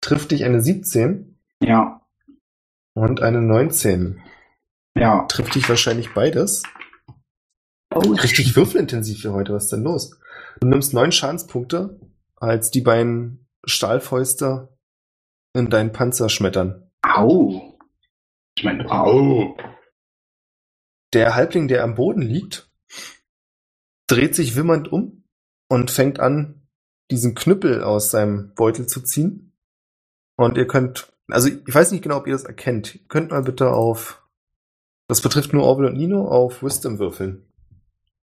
Trifft 0.00 0.30
dich 0.30 0.44
eine 0.44 0.62
17 0.62 1.38
Ja. 1.60 2.06
und 2.94 3.22
eine 3.22 3.42
19. 3.42 4.22
Ja. 4.96 5.24
Trifft 5.28 5.54
dich 5.54 5.68
wahrscheinlich 5.68 6.14
beides. 6.14 6.62
Oh, 7.94 8.00
Richtig 8.00 8.56
würfelintensiv 8.56 9.22
hier 9.22 9.32
heute. 9.32 9.52
Was 9.52 9.64
ist 9.64 9.72
denn 9.72 9.82
los? 9.82 10.18
Du 10.60 10.68
nimmst 10.68 10.94
neun 10.94 11.12
Schadenspunkte, 11.12 12.00
als 12.36 12.70
die 12.70 12.80
beiden 12.80 13.46
Stahlfäuste 13.64 14.76
in 15.54 15.70
deinen 15.70 15.92
Panzer 15.92 16.28
schmettern. 16.28 16.90
Au. 17.02 17.78
Ich 18.56 18.64
meine, 18.64 18.90
au. 18.90 19.56
Der 21.12 21.34
Halbling, 21.34 21.68
der 21.68 21.84
am 21.84 21.94
Boden 21.94 22.22
liegt, 22.22 22.70
dreht 24.06 24.34
sich 24.34 24.56
wimmernd 24.56 24.90
um 24.90 25.24
und 25.68 25.90
fängt 25.90 26.20
an, 26.20 26.68
diesen 27.10 27.34
Knüppel 27.34 27.82
aus 27.82 28.10
seinem 28.10 28.54
Beutel 28.54 28.86
zu 28.86 29.02
ziehen. 29.02 29.52
Und 30.36 30.56
ihr 30.56 30.66
könnt, 30.66 31.12
also 31.28 31.48
ich 31.48 31.74
weiß 31.74 31.92
nicht 31.92 32.02
genau, 32.02 32.18
ob 32.18 32.26
ihr 32.26 32.32
das 32.32 32.44
erkennt. 32.44 32.94
Ihr 32.94 33.08
könnt 33.08 33.30
mal 33.30 33.42
bitte 33.42 33.70
auf, 33.70 34.25
das 35.08 35.20
betrifft 35.22 35.52
nur 35.52 35.64
Orwell 35.64 35.86
und 35.86 35.96
Nino, 35.96 36.26
auf 36.28 36.62
Wisdom 36.62 36.98
würfeln. 36.98 37.44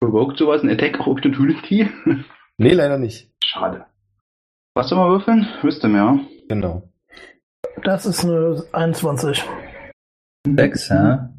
Provoked 0.00 0.38
sowas 0.38 0.62
ein 0.62 0.70
Attack 0.70 1.00
auch 1.00 1.06
Opportunity? 1.06 1.88
Nee, 2.60 2.72
leider 2.72 2.98
nicht. 2.98 3.30
Schade. 3.44 3.86
Was 4.74 4.88
soll 4.88 4.98
man 4.98 5.10
würfeln? 5.10 5.46
Wisdom, 5.62 5.94
ja. 5.94 6.18
Genau. 6.48 6.90
Das 7.84 8.04
ist 8.04 8.24
eine 8.24 8.64
21. 8.72 9.44
Sechs, 10.56 10.88
ja. 10.88 11.32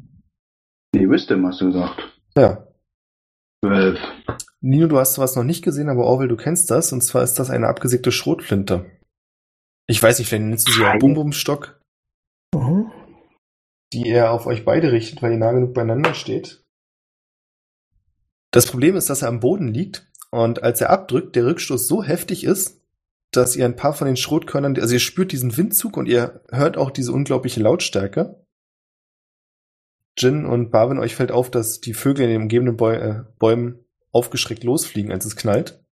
Nee, 0.94 1.10
Wisdom 1.10 1.46
hast 1.46 1.60
du 1.60 1.66
gesagt. 1.66 2.00
Ja. 2.38 2.66
12. 3.62 3.98
Nino, 4.62 4.86
du 4.86 4.98
hast 4.98 5.12
sowas 5.12 5.36
noch 5.36 5.44
nicht 5.44 5.62
gesehen, 5.62 5.90
aber 5.90 6.04
Orwell, 6.06 6.28
du 6.28 6.36
kennst 6.38 6.70
das. 6.70 6.90
Und 6.90 7.02
zwar 7.02 7.22
ist 7.22 7.34
das 7.34 7.50
eine 7.50 7.68
abgesägte 7.68 8.12
Schrotflinte. 8.12 8.90
Ich 9.86 10.02
weiß 10.02 10.18
nicht, 10.18 10.28
vielleicht 10.28 10.44
nennst 10.44 10.68
du 10.68 10.72
sie 10.72 10.86
auch. 10.86 10.98
Bum-Bum-Stock, 10.98 11.78
Mhm. 12.54 12.90
Die 13.92 14.08
er 14.08 14.32
auf 14.32 14.46
euch 14.46 14.64
beide 14.64 14.92
richtet, 14.92 15.22
weil 15.22 15.32
ihr 15.32 15.38
nah 15.38 15.52
genug 15.52 15.74
beieinander 15.74 16.14
steht. 16.14 16.64
Das 18.50 18.66
Problem 18.66 18.96
ist, 18.96 19.10
dass 19.10 19.22
er 19.22 19.28
am 19.28 19.40
Boden 19.40 19.68
liegt 19.68 20.10
und 20.30 20.62
als 20.62 20.80
er 20.80 20.90
abdrückt, 20.90 21.36
der 21.36 21.46
Rückstoß 21.46 21.86
so 21.86 22.02
heftig 22.02 22.44
ist, 22.44 22.80
dass 23.32 23.54
ihr 23.54 23.64
ein 23.64 23.76
paar 23.76 23.92
von 23.92 24.06
den 24.06 24.16
Schrotkörnern, 24.16 24.76
also 24.76 24.94
ihr 24.94 25.00
spürt 25.00 25.32
diesen 25.32 25.56
Windzug 25.56 25.96
und 25.96 26.06
ihr 26.06 26.42
hört 26.50 26.76
auch 26.76 26.90
diese 26.90 27.12
unglaubliche 27.12 27.60
Lautstärke. 27.60 28.44
Jin 30.18 30.44
und 30.44 30.70
Barwin, 30.70 30.98
euch 30.98 31.14
fällt 31.14 31.30
auf, 31.30 31.50
dass 31.50 31.80
die 31.80 31.94
Vögel 31.94 32.24
in 32.24 32.30
den 32.30 32.42
umgebenden 32.42 32.76
Bäu 32.76 32.94
äh, 32.94 33.24
Bäumen 33.38 33.84
aufgeschreckt 34.10 34.64
losfliegen, 34.64 35.12
als 35.12 35.24
es 35.24 35.36
knallt. 35.36 35.84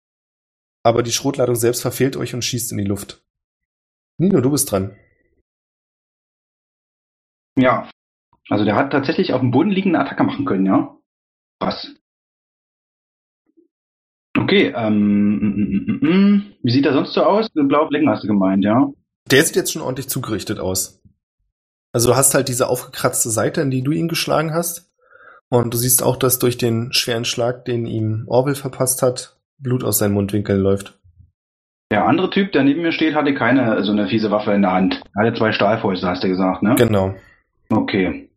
Aber 0.83 1.03
die 1.03 1.13
Schrotladung 1.13 1.55
selbst 1.55 1.83
verfehlt 1.83 2.17
euch 2.17 2.35
und 2.35 2.45
schießt 2.45 2.73
in 2.73 2.79
die 2.79 2.85
Luft. 2.85 3.25
Nino, 4.17 4.41
du 4.41 4.51
bist 4.51 4.71
dran. 4.71 4.97
Ja. 7.61 7.89
Also 8.49 8.65
der 8.65 8.77
hat 8.77 8.93
tatsächlich 8.93 9.33
auf 9.33 9.41
dem 9.41 9.51
Boden 9.51 9.71
liegende 9.71 9.99
Attacke 9.99 10.25
machen 10.25 10.45
können, 10.45 10.67
ja. 10.67 10.97
Krass. 11.61 11.95
Okay, 14.39 14.73
ähm, 14.75 15.39
mm, 15.39 15.99
mm, 16.01 16.09
mm. 16.09 16.43
wie 16.63 16.71
sieht 16.71 16.87
er 16.87 16.93
sonst 16.93 17.13
so 17.13 17.25
aus? 17.25 17.49
Blaue 17.53 17.89
Flecken 17.89 18.09
hast 18.09 18.23
du 18.23 18.29
gemeint, 18.29 18.65
ja? 18.65 18.89
Der 19.31 19.43
sieht 19.45 19.57
jetzt 19.57 19.73
schon 19.73 19.83
ordentlich 19.83 20.09
zugerichtet 20.09 20.61
aus. 20.61 21.03
Also 21.93 22.11
du 22.11 22.17
hast 22.17 22.35
halt 22.35 22.49
diese 22.49 22.69
aufgekratzte 22.69 23.31
Seite, 23.31 23.61
in 23.61 23.71
die 23.71 23.83
du 23.83 23.91
ihn 23.91 24.09
geschlagen 24.09 24.55
hast. 24.55 24.91
Und 25.51 25.73
du 25.73 25.79
siehst 25.79 26.03
auch, 26.03 26.17
dass 26.17 26.39
durch 26.39 26.59
den 26.59 26.93
schweren 26.93 27.25
Schlag, 27.25 27.65
den 27.65 27.87
ihm 27.87 28.25
Orwell 28.29 28.55
verpasst 28.55 29.03
hat, 29.03 29.39
Blut 29.59 29.83
aus 29.83 29.99
seinen 29.99 30.15
Mundwinkeln 30.15 30.61
läuft. 30.61 30.99
Der 31.91 32.07
andere 32.07 32.29
Typ, 32.29 32.53
der 32.53 32.65
neben 32.65 32.83
mir 32.83 32.93
steht, 32.93 33.15
hatte 33.15 33.35
keine 33.35 33.83
so 33.83 33.93
eine 33.93 34.09
fiese 34.09 34.31
Waffe 34.31 34.53
in 34.53 34.63
der 34.63 34.73
Hand. 34.73 35.01
Er 35.15 35.27
hatte 35.27 35.39
zwei 35.39 35.53
Stahlfäuste, 35.53 36.07
hast 36.07 36.23
du 36.23 36.29
gesagt, 36.29 36.63
ne? 36.63 36.75
Genau. 36.77 37.15
Okay. 37.71 38.31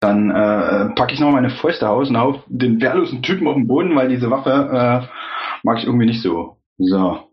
Dann 0.00 0.30
äh, 0.30 0.94
packe 0.94 1.12
ich 1.12 1.20
noch 1.20 1.30
meine 1.30 1.50
Fäuste 1.50 1.88
aus 1.88 2.08
und 2.08 2.16
hau 2.16 2.42
den 2.46 2.80
wehrlosen 2.80 3.22
Typen 3.22 3.46
auf 3.46 3.54
den 3.54 3.66
Boden, 3.66 3.94
weil 3.94 4.08
diese 4.08 4.30
Waffe 4.30 4.50
äh, 4.50 5.06
mag 5.62 5.78
ich 5.78 5.84
irgendwie 5.84 6.06
nicht 6.06 6.22
so. 6.22 6.56
So. 6.78 7.28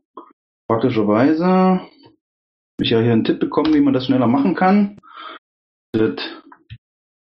Praktischerweise 0.68 1.80
ich 2.80 2.90
ja 2.90 3.00
hier 3.00 3.14
einen 3.14 3.24
Tipp 3.24 3.40
bekommen, 3.40 3.74
wie 3.74 3.80
man 3.80 3.94
das 3.94 4.06
schneller 4.06 4.28
machen 4.28 4.54
kann. 4.54 5.00
Das, 5.94 6.20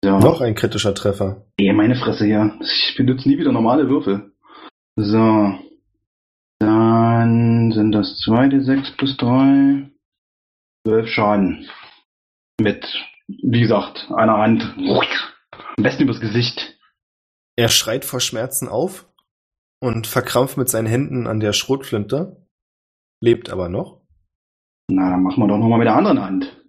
ja. 0.03 0.20
Noch 0.20 0.41
ein 0.41 0.55
kritischer 0.55 0.93
Treffer. 0.93 1.45
Ey, 1.57 1.74
meine 1.74 1.95
Fresse 1.95 2.26
hier. 2.26 2.57
Ich 2.62 2.95
benutze 2.97 3.28
nie 3.28 3.38
wieder 3.38 3.51
normale 3.51 3.89
Würfel. 3.89 4.34
So. 4.95 5.57
Dann 6.60 7.72
sind 7.72 7.93
das 7.93 8.20
zweite 8.20 8.62
6 8.62 8.97
plus 8.97 9.18
3. 9.18 9.89
12 10.86 11.07
Schaden. 11.10 11.70
Mit, 12.60 12.86
wie 13.41 13.61
gesagt, 13.61 14.09
einer 14.15 14.38
Hand. 14.38 14.75
Am 15.77 15.84
besten 15.84 16.03
übers 16.03 16.19
Gesicht. 16.19 16.77
Er 17.55 17.69
schreit 17.69 18.05
vor 18.05 18.19
Schmerzen 18.19 18.67
auf 18.67 19.07
und 19.82 20.07
verkrampft 20.07 20.57
mit 20.57 20.69
seinen 20.69 20.88
Händen 20.88 21.27
an 21.27 21.39
der 21.39 21.53
Schrotflinte, 21.53 22.45
lebt 23.21 23.49
aber 23.49 23.69
noch. 23.69 24.01
Na, 24.91 25.11
dann 25.11 25.23
machen 25.23 25.43
wir 25.43 25.47
doch 25.47 25.57
nochmal 25.57 25.80
mit 25.80 25.88
der 25.88 25.95
anderen 25.95 26.21
Hand. 26.21 26.63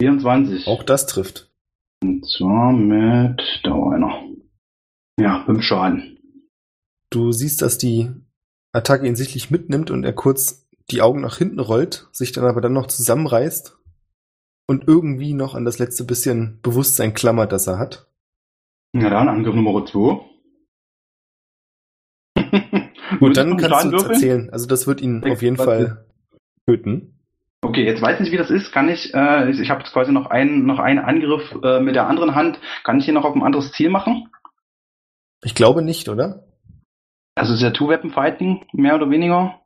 24. 0.00 0.66
Auch 0.66 0.82
das 0.82 1.06
trifft. 1.06 1.50
Und 2.02 2.28
zwar 2.28 2.72
mit 2.72 3.42
Dauer 3.64 3.94
einer. 3.94 4.22
Ja, 5.18 5.44
5 5.46 5.62
Schaden. 5.62 6.18
Du 7.10 7.32
siehst, 7.32 7.62
dass 7.62 7.78
die 7.78 8.10
Attacke 8.72 9.06
ihn 9.06 9.16
sichtlich 9.16 9.50
mitnimmt 9.50 9.90
und 9.90 10.04
er 10.04 10.12
kurz 10.12 10.68
die 10.90 11.00
Augen 11.00 11.22
nach 11.22 11.38
hinten 11.38 11.60
rollt, 11.60 12.08
sich 12.12 12.32
dann 12.32 12.44
aber 12.44 12.60
dann 12.60 12.74
noch 12.74 12.86
zusammenreißt 12.86 13.76
und 14.66 14.88
irgendwie 14.88 15.32
noch 15.32 15.54
an 15.54 15.64
das 15.64 15.78
letzte 15.78 16.04
bisschen 16.04 16.58
Bewusstsein 16.62 17.14
klammert, 17.14 17.52
das 17.52 17.66
er 17.66 17.78
hat. 17.78 18.08
Na 18.92 19.10
dann, 19.10 19.28
Angriff 19.28 19.54
Nummer 19.54 19.84
2. 19.84 20.20
Gut, 23.20 23.36
dann 23.36 23.56
kannst 23.56 23.84
du 23.84 23.90
uns 23.90 24.04
erzählen. 24.04 24.50
Also 24.50 24.66
das 24.66 24.86
wird 24.86 25.00
ihn 25.00 25.24
auf 25.24 25.42
jeden 25.42 25.56
Fall 25.56 26.06
töten. 26.66 27.12
Okay, 27.62 27.84
jetzt 27.84 28.02
weiß 28.02 28.14
ich 28.14 28.20
nicht, 28.20 28.32
wie 28.32 28.36
das 28.36 28.50
ist. 28.50 28.72
Kann 28.72 28.88
ich, 28.88 29.12
äh, 29.14 29.50
ich 29.50 29.70
habe 29.70 29.80
jetzt 29.80 29.92
quasi 29.92 30.12
noch 30.12 30.26
einen, 30.26 30.66
noch 30.66 30.78
einen 30.78 30.98
Angriff 30.98 31.56
äh, 31.62 31.80
mit 31.80 31.94
der 31.94 32.06
anderen 32.06 32.34
Hand. 32.34 32.60
Kann 32.84 32.98
ich 32.98 33.04
hier 33.04 33.14
noch 33.14 33.24
auf 33.24 33.34
ein 33.34 33.42
anderes 33.42 33.72
Ziel 33.72 33.90
machen? 33.90 34.28
Ich 35.42 35.54
glaube 35.54 35.82
nicht, 35.82 36.08
oder? 36.08 36.46
Also 37.34 37.54
ist 37.54 37.62
ja 37.62 37.70
Two-Weapon-Fighting, 37.70 38.66
mehr 38.72 38.94
oder 38.94 39.10
weniger. 39.10 39.60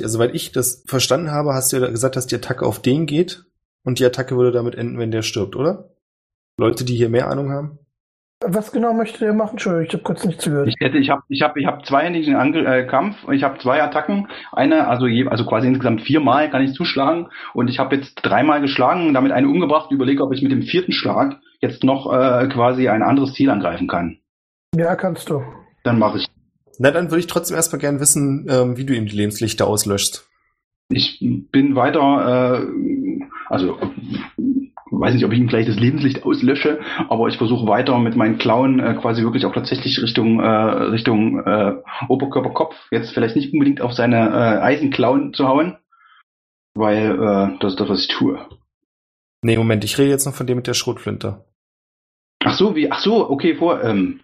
Also, 0.00 0.18
soweit 0.18 0.34
ich 0.34 0.52
das 0.52 0.84
verstanden 0.86 1.30
habe, 1.30 1.54
hast 1.54 1.72
du 1.72 1.78
ja 1.78 1.88
gesagt, 1.88 2.16
dass 2.16 2.26
die 2.26 2.34
Attacke 2.34 2.66
auf 2.66 2.82
den 2.82 3.06
geht 3.06 3.44
und 3.84 3.98
die 3.98 4.04
Attacke 4.04 4.36
würde 4.36 4.52
damit 4.52 4.74
enden, 4.74 4.98
wenn 4.98 5.10
der 5.10 5.22
stirbt, 5.22 5.56
oder? 5.56 5.90
Leute, 6.58 6.84
die 6.84 6.96
hier 6.96 7.08
mehr 7.08 7.28
Ahnung 7.28 7.50
haben? 7.50 7.78
Was 8.44 8.72
genau 8.72 8.92
möchte 8.92 9.20
der 9.20 9.32
machen? 9.32 9.52
Entschuldigung, 9.52 9.86
ich 9.86 9.92
habe 9.92 10.02
kurz 10.02 10.24
nicht 10.24 10.40
zugehört. 10.40 10.68
Ich 10.68 10.74
hätte, 10.80 10.98
ich 10.98 11.10
habe, 11.10 11.22
ich 11.28 11.42
habe, 11.42 11.60
ich 11.60 11.66
habe 11.66 11.84
zweihändigen 11.84 12.34
Angr 12.34 12.66
äh, 12.66 12.86
Kampf. 12.86 13.16
Ich 13.30 13.44
habe 13.44 13.58
zwei 13.60 13.82
Attacken. 13.82 14.28
Eine, 14.50 14.88
also 14.88 15.06
je, 15.06 15.28
also 15.28 15.44
quasi 15.46 15.68
insgesamt 15.68 16.02
viermal 16.02 16.50
kann 16.50 16.62
ich 16.62 16.74
zuschlagen 16.74 17.28
und 17.54 17.68
ich 17.68 17.78
habe 17.78 17.96
jetzt 17.96 18.14
dreimal 18.16 18.60
geschlagen, 18.60 19.14
damit 19.14 19.32
eine 19.32 19.48
umgebracht. 19.48 19.92
Überlege, 19.92 20.24
ob 20.24 20.32
ich 20.32 20.42
mit 20.42 20.50
dem 20.50 20.62
vierten 20.62 20.92
Schlag 20.92 21.40
jetzt 21.60 21.84
noch 21.84 22.12
äh, 22.12 22.48
quasi 22.48 22.88
ein 22.88 23.02
anderes 23.02 23.34
Ziel 23.34 23.48
angreifen 23.48 23.86
kann. 23.86 24.18
Ja, 24.74 24.96
kannst 24.96 25.30
du. 25.30 25.42
Dann 25.84 25.98
mache 25.98 26.18
ich. 26.18 26.26
Na, 26.78 26.90
dann 26.90 27.10
würde 27.10 27.20
ich 27.20 27.26
trotzdem 27.28 27.56
erstmal 27.56 27.80
gern 27.80 28.00
wissen, 28.00 28.46
ähm, 28.50 28.76
wie 28.76 28.84
du 28.84 28.94
ihm 28.94 29.06
die 29.06 29.16
Lebenslichter 29.16 29.66
auslöschst. 29.66 30.28
Ich 30.88 31.18
bin 31.20 31.76
weiter, 31.76 32.60
äh, 32.60 32.66
also 33.48 33.78
weiß 34.90 35.14
nicht, 35.14 35.24
ob 35.24 35.32
ich 35.32 35.38
ihm 35.38 35.48
gleich 35.48 35.66
das 35.66 35.78
Lebenslicht 35.80 36.24
auslösche, 36.24 36.80
aber 37.08 37.28
ich 37.28 37.38
versuche 37.38 37.66
weiter 37.66 37.98
mit 37.98 38.16
meinen 38.16 38.38
Klauen 38.38 38.78
äh, 38.78 38.94
quasi 38.94 39.22
wirklich 39.22 39.46
auch 39.46 39.54
tatsächlich 39.54 40.00
Richtung 40.00 40.40
äh, 40.40 40.46
Richtung 40.46 41.40
äh, 41.40 41.74
Oberkörper-Kopf, 42.08 42.76
jetzt 42.90 43.12
vielleicht 43.12 43.36
nicht 43.36 43.52
unbedingt 43.52 43.80
auf 43.80 43.92
seine 43.92 44.28
äh, 44.28 44.60
Eisenklauen 44.60 45.34
zu 45.34 45.48
hauen, 45.48 45.76
weil 46.74 47.12
äh, 47.12 47.58
das 47.60 47.72
ist 47.72 47.80
das, 47.80 47.88
was 47.88 48.00
ich 48.00 48.08
tue. 48.08 48.38
Nee, 49.42 49.56
Moment, 49.56 49.82
ich 49.84 49.98
rede 49.98 50.10
jetzt 50.10 50.26
noch 50.26 50.34
von 50.34 50.46
dem 50.46 50.56
mit 50.56 50.66
der 50.66 50.74
Schrotflinte. 50.74 51.44
Ach 52.44 52.54
so, 52.54 52.76
wie, 52.76 52.90
ach 52.90 53.00
so, 53.00 53.28
okay, 53.28 53.56
vor, 53.56 53.82
ähm, 53.82 54.20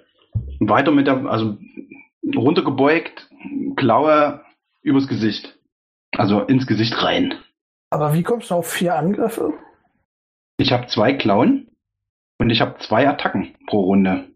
weiter 0.60 0.92
mit 0.92 1.06
der, 1.06 1.24
also 1.26 1.56
runtergebeugt, 2.36 3.28
Klaue 3.76 4.42
übers 4.82 5.08
Gesicht. 5.08 5.56
Also 6.16 6.40
ins 6.40 6.66
Gesicht 6.66 7.02
rein. 7.02 7.34
Aber 7.90 8.14
wie 8.14 8.22
kommst 8.22 8.50
du 8.50 8.56
auf 8.56 8.70
vier 8.70 8.96
Angriffe? 8.96 9.54
Ich 10.58 10.72
habe 10.72 10.86
zwei 10.88 11.14
Klauen 11.14 11.68
und 12.38 12.50
ich 12.50 12.60
habe 12.60 12.78
zwei 12.80 13.08
Attacken 13.08 13.54
pro 13.66 13.80
Runde. 13.80 14.28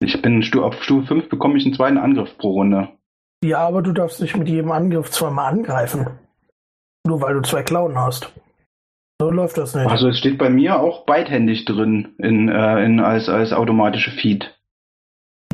Ich 0.00 0.20
bin 0.20 0.42
auf 0.58 0.82
Stufe 0.82 1.06
5 1.06 1.28
bekomme 1.28 1.56
ich 1.56 1.64
einen 1.64 1.74
zweiten 1.74 1.98
Angriff 1.98 2.36
pro 2.38 2.50
Runde. 2.50 2.88
Ja, 3.44 3.58
aber 3.58 3.82
du 3.82 3.92
darfst 3.92 4.20
nicht 4.20 4.36
mit 4.36 4.48
jedem 4.48 4.70
Angriff 4.70 5.10
zweimal 5.10 5.52
angreifen. 5.52 6.06
Nur 7.06 7.20
weil 7.20 7.34
du 7.34 7.42
zwei 7.42 7.62
Klauen 7.62 7.98
hast. 7.98 8.32
So 9.20 9.30
läuft 9.30 9.58
das 9.58 9.74
nicht. 9.74 9.86
Also 9.86 10.08
es 10.08 10.18
steht 10.18 10.38
bei 10.38 10.50
mir 10.50 10.80
auch 10.80 11.04
beidhändig 11.06 11.64
drin 11.64 12.14
in, 12.18 12.48
äh, 12.48 12.84
in 12.84 13.00
als, 13.00 13.28
als 13.28 13.52
automatische 13.52 14.10
Feed. 14.10 14.56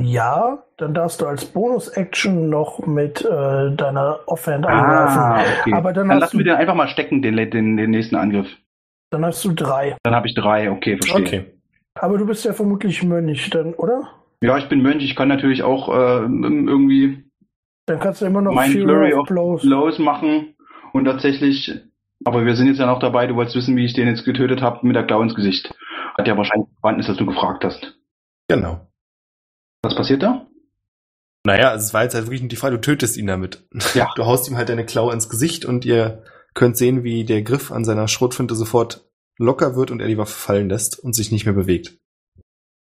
Ja, 0.01 0.63
dann 0.77 0.93
darfst 0.93 1.21
du 1.21 1.25
als 1.25 1.45
Bonus-Action 1.45 2.49
noch 2.49 2.85
mit 2.85 3.23
äh, 3.23 3.75
deiner 3.75 4.19
Offhand 4.27 4.65
angreifen. 4.65 5.19
Ah, 5.19 5.43
okay. 5.61 5.73
Aber 5.73 5.93
dann 5.93 6.07
Dann 6.07 6.19
lassen 6.19 6.37
wir 6.37 6.45
den 6.45 6.55
einfach 6.55 6.75
mal 6.75 6.87
stecken, 6.87 7.21
den, 7.21 7.35
den, 7.35 7.77
den 7.77 7.89
nächsten 7.89 8.15
Angriff. 8.15 8.47
Dann 9.11 9.25
hast 9.25 9.43
du 9.43 9.51
drei. 9.53 9.97
Dann 10.03 10.15
habe 10.15 10.27
ich 10.27 10.35
drei, 10.35 10.71
okay, 10.71 10.97
verstehe. 10.97 11.21
Okay. 11.21 11.45
Aber 11.95 12.17
du 12.17 12.25
bist 12.25 12.45
ja 12.45 12.53
vermutlich 12.53 13.03
Mönch, 13.03 13.49
dann, 13.49 13.73
oder? 13.73 14.09
Ja, 14.41 14.57
ich 14.57 14.69
bin 14.69 14.81
Mönch, 14.81 15.03
ich 15.03 15.15
kann 15.15 15.27
natürlich 15.27 15.63
auch 15.63 15.89
äh, 15.89 16.21
irgendwie 16.21 17.25
Dann 17.87 17.99
kannst 17.99 18.21
du 18.21 18.25
immer 18.25 18.41
noch 18.41 18.53
mein 18.53 18.71
Flurry 18.71 19.13
of 19.13 19.27
Blows. 19.27 19.63
Blows 19.63 19.99
machen 19.99 20.55
und 20.93 21.05
tatsächlich, 21.05 21.73
aber 22.23 22.45
wir 22.45 22.55
sind 22.55 22.67
jetzt 22.67 22.79
ja 22.79 22.85
noch 22.85 22.99
dabei, 22.99 23.27
du 23.27 23.35
wolltest 23.35 23.57
wissen, 23.57 23.75
wie 23.75 23.85
ich 23.85 23.93
den 23.93 24.07
jetzt 24.07 24.23
getötet 24.23 24.61
habe 24.61 24.85
mit 24.87 24.95
der 24.95 25.03
Klaue 25.03 25.23
ins 25.23 25.35
Gesicht. 25.35 25.73
Hat 26.17 26.27
ja 26.27 26.37
wahrscheinlich 26.37 26.69
verstanden, 26.79 27.05
dass 27.05 27.17
du 27.17 27.25
gefragt 27.25 27.65
hast. 27.65 27.97
Genau. 28.47 28.88
Was 29.81 29.95
passiert 29.95 30.23
da? 30.23 30.47
Naja, 31.45 31.69
also 31.69 31.85
es 31.85 31.93
war 31.93 32.03
jetzt 32.03 32.15
halt 32.15 32.25
wirklich 32.25 32.41
nur 32.41 32.49
die 32.49 32.55
Frage, 32.57 32.75
du 32.75 32.81
tötest 32.81 33.17
ihn 33.17 33.27
damit. 33.27 33.65
Ja. 33.93 34.11
Du 34.15 34.25
haust 34.25 34.47
ihm 34.49 34.57
halt 34.57 34.69
deine 34.69 34.85
Klaue 34.85 35.13
ins 35.13 35.29
Gesicht 35.29 35.65
und 35.65 35.85
ihr 35.85 36.23
könnt 36.53 36.77
sehen, 36.77 37.03
wie 37.03 37.23
der 37.23 37.41
Griff 37.41 37.71
an 37.71 37.85
seiner 37.85 38.07
Schrotflinte 38.07 38.55
sofort 38.55 39.09
locker 39.37 39.75
wird 39.75 39.91
und 39.91 40.01
er 40.01 40.07
die 40.07 40.17
Waffe 40.17 40.37
fallen 40.37 40.69
lässt 40.69 40.99
und 40.99 41.13
sich 41.13 41.31
nicht 41.31 41.45
mehr 41.45 41.53
bewegt. 41.53 41.97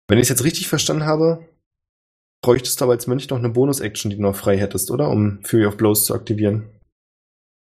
Wenn 0.08 0.18
ich 0.18 0.24
es 0.24 0.28
jetzt 0.28 0.44
richtig 0.44 0.68
verstanden 0.68 1.06
habe, 1.06 1.48
bräuchtest 2.42 2.80
du 2.80 2.84
aber 2.84 2.92
als 2.92 3.06
Mönch 3.06 3.30
noch 3.30 3.38
eine 3.38 3.48
Bonus-Action, 3.48 4.10
die 4.10 4.16
du 4.16 4.22
noch 4.22 4.36
frei 4.36 4.58
hättest, 4.58 4.90
oder? 4.90 5.08
Um 5.08 5.42
Fury 5.44 5.64
of 5.64 5.78
Blows 5.78 6.04
zu 6.04 6.14
aktivieren. 6.14 6.68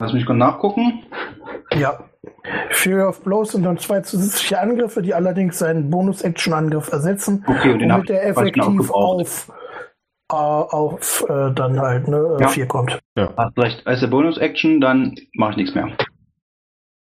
Lass 0.01 0.13
mich 0.13 0.27
kurz 0.27 0.39
nachgucken. 0.39 1.07
Ja. 1.73 2.11
Fury 2.71 3.03
of 3.03 3.23
Blows 3.23 3.53
sind 3.53 3.65
dann 3.65 3.79
zwei 3.79 4.01
zusätzliche 4.01 4.59
Angriffe, 4.59 5.03
die 5.03 5.15
allerdings 5.15 5.59
seinen 5.59 5.91
Bonus-Action-Angriff 5.91 6.91
ersetzen, 6.93 7.45
Okay, 7.47 7.73
und 7.73 7.81
womit 7.81 8.11
er 8.11 8.27
effektiv 8.27 8.91
auf, 8.91 9.53
äh, 10.31 10.35
auf 10.35 11.25
äh, 11.29 11.53
dann 11.55 11.81
halt 11.81 12.09
ne, 12.09 12.37
Ja. 12.41 12.49
4 12.49 12.67
kommt. 12.67 12.99
Hast 13.17 13.59
recht. 13.59 13.87
Als 13.87 14.01
der 14.01 14.09
Bonus-Action, 14.09 14.81
dann 14.81 15.15
mache 15.35 15.53
ich 15.53 15.57
nichts 15.59 15.75
mehr. 15.75 15.97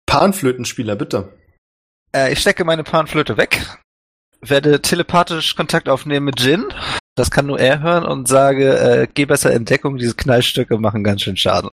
Panflötenspieler, 0.06 0.96
bitte. 0.96 1.32
Äh, 2.14 2.32
ich 2.32 2.40
stecke 2.40 2.64
meine 2.64 2.84
Panflöte 2.84 3.36
weg, 3.36 3.60
werde 4.40 4.80
telepathisch 4.80 5.54
Kontakt 5.54 5.88
aufnehmen 5.88 6.26
mit 6.26 6.40
Jin. 6.40 6.64
Das 7.14 7.30
kann 7.30 7.46
nur 7.46 7.58
er 7.58 7.80
hören 7.82 8.04
und 8.04 8.28
sage, 8.28 8.78
äh, 8.78 9.08
geh 9.12 9.26
besser 9.26 9.52
in 9.52 9.64
Deckung, 9.64 9.96
diese 9.96 10.14
Knallstücke 10.14 10.78
machen 10.78 11.02
ganz 11.04 11.22
schön 11.22 11.36
Schaden. 11.36 11.70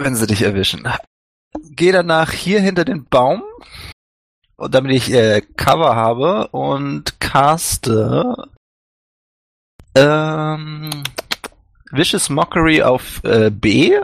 Wenn 0.00 0.14
sie 0.14 0.28
dich 0.28 0.42
erwischen. 0.42 0.88
Geh 1.78 1.92
danach 1.92 2.32
hier 2.32 2.60
hinter 2.60 2.84
den 2.84 3.04
Baum, 3.04 3.44
damit 4.56 4.90
ich 4.90 5.12
äh, 5.12 5.40
Cover 5.56 5.94
habe 5.94 6.48
und 6.48 7.20
caste 7.20 8.34
ähm, 9.94 10.90
Vicious 11.92 12.30
Mockery 12.30 12.82
auf 12.82 13.22
äh, 13.22 13.50
B. 13.50 13.96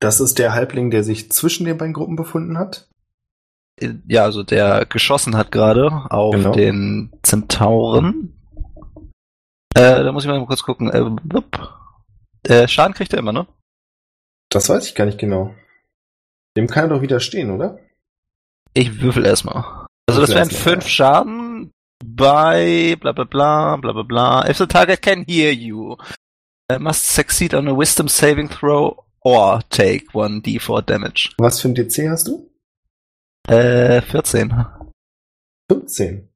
Das 0.00 0.18
ist 0.18 0.40
der 0.40 0.52
Halbling, 0.52 0.90
der 0.90 1.04
sich 1.04 1.30
zwischen 1.30 1.64
den 1.64 1.78
beiden 1.78 1.94
Gruppen 1.94 2.16
befunden 2.16 2.58
hat. 2.58 2.88
Ja, 4.08 4.24
also 4.24 4.42
der 4.42 4.84
geschossen 4.86 5.36
hat 5.36 5.52
gerade 5.52 5.92
auf 6.10 6.34
Genau. 6.34 6.52
den 6.52 7.12
Zentauren. 7.22 8.36
Äh, 9.76 10.02
da 10.02 10.10
muss 10.10 10.24
ich 10.24 10.28
mal 10.28 10.44
kurz 10.44 10.64
gucken. 10.64 10.90
Äh, 12.42 12.66
Schaden 12.66 12.94
kriegt 12.94 13.12
er 13.12 13.20
immer, 13.20 13.32
ne? 13.32 13.46
Das 14.50 14.68
weiß 14.68 14.88
ich 14.88 14.96
gar 14.96 15.04
nicht 15.06 15.18
genau. 15.18 15.54
Dem 16.56 16.66
kann 16.66 16.84
er 16.84 16.96
doch 16.96 17.02
widerstehen, 17.02 17.50
oder? 17.50 17.78
Ich 18.74 19.00
würfel 19.00 19.24
erstmal. 19.26 19.86
Also 20.06 20.20
das 20.20 20.30
Würfel 20.30 20.34
wären 20.34 20.48
erst 20.48 20.62
fünf 20.62 20.86
Schaden 20.88 21.72
bei 22.04 22.96
bla 23.00 23.12
bla 23.12 23.24
bla 23.24 23.76
bla 23.76 23.92
bla 23.92 24.02
bla. 24.02 24.48
If 24.48 24.58
the 24.58 24.66
target 24.66 25.02
can 25.02 25.24
hear 25.26 25.52
you, 25.52 25.96
uh, 26.70 26.78
must 26.78 27.08
succeed 27.08 27.54
on 27.54 27.68
a 27.68 27.76
wisdom 27.76 28.08
saving 28.08 28.48
throw 28.48 29.04
or 29.20 29.60
take 29.70 30.06
1d4 30.12 30.82
damage. 30.82 31.34
Was 31.38 31.60
für 31.60 31.68
ein 31.68 31.74
DC 31.74 32.08
hast 32.08 32.28
du? 32.28 32.50
Äh, 33.48 34.02
14. 34.02 34.66
15. 35.70 36.28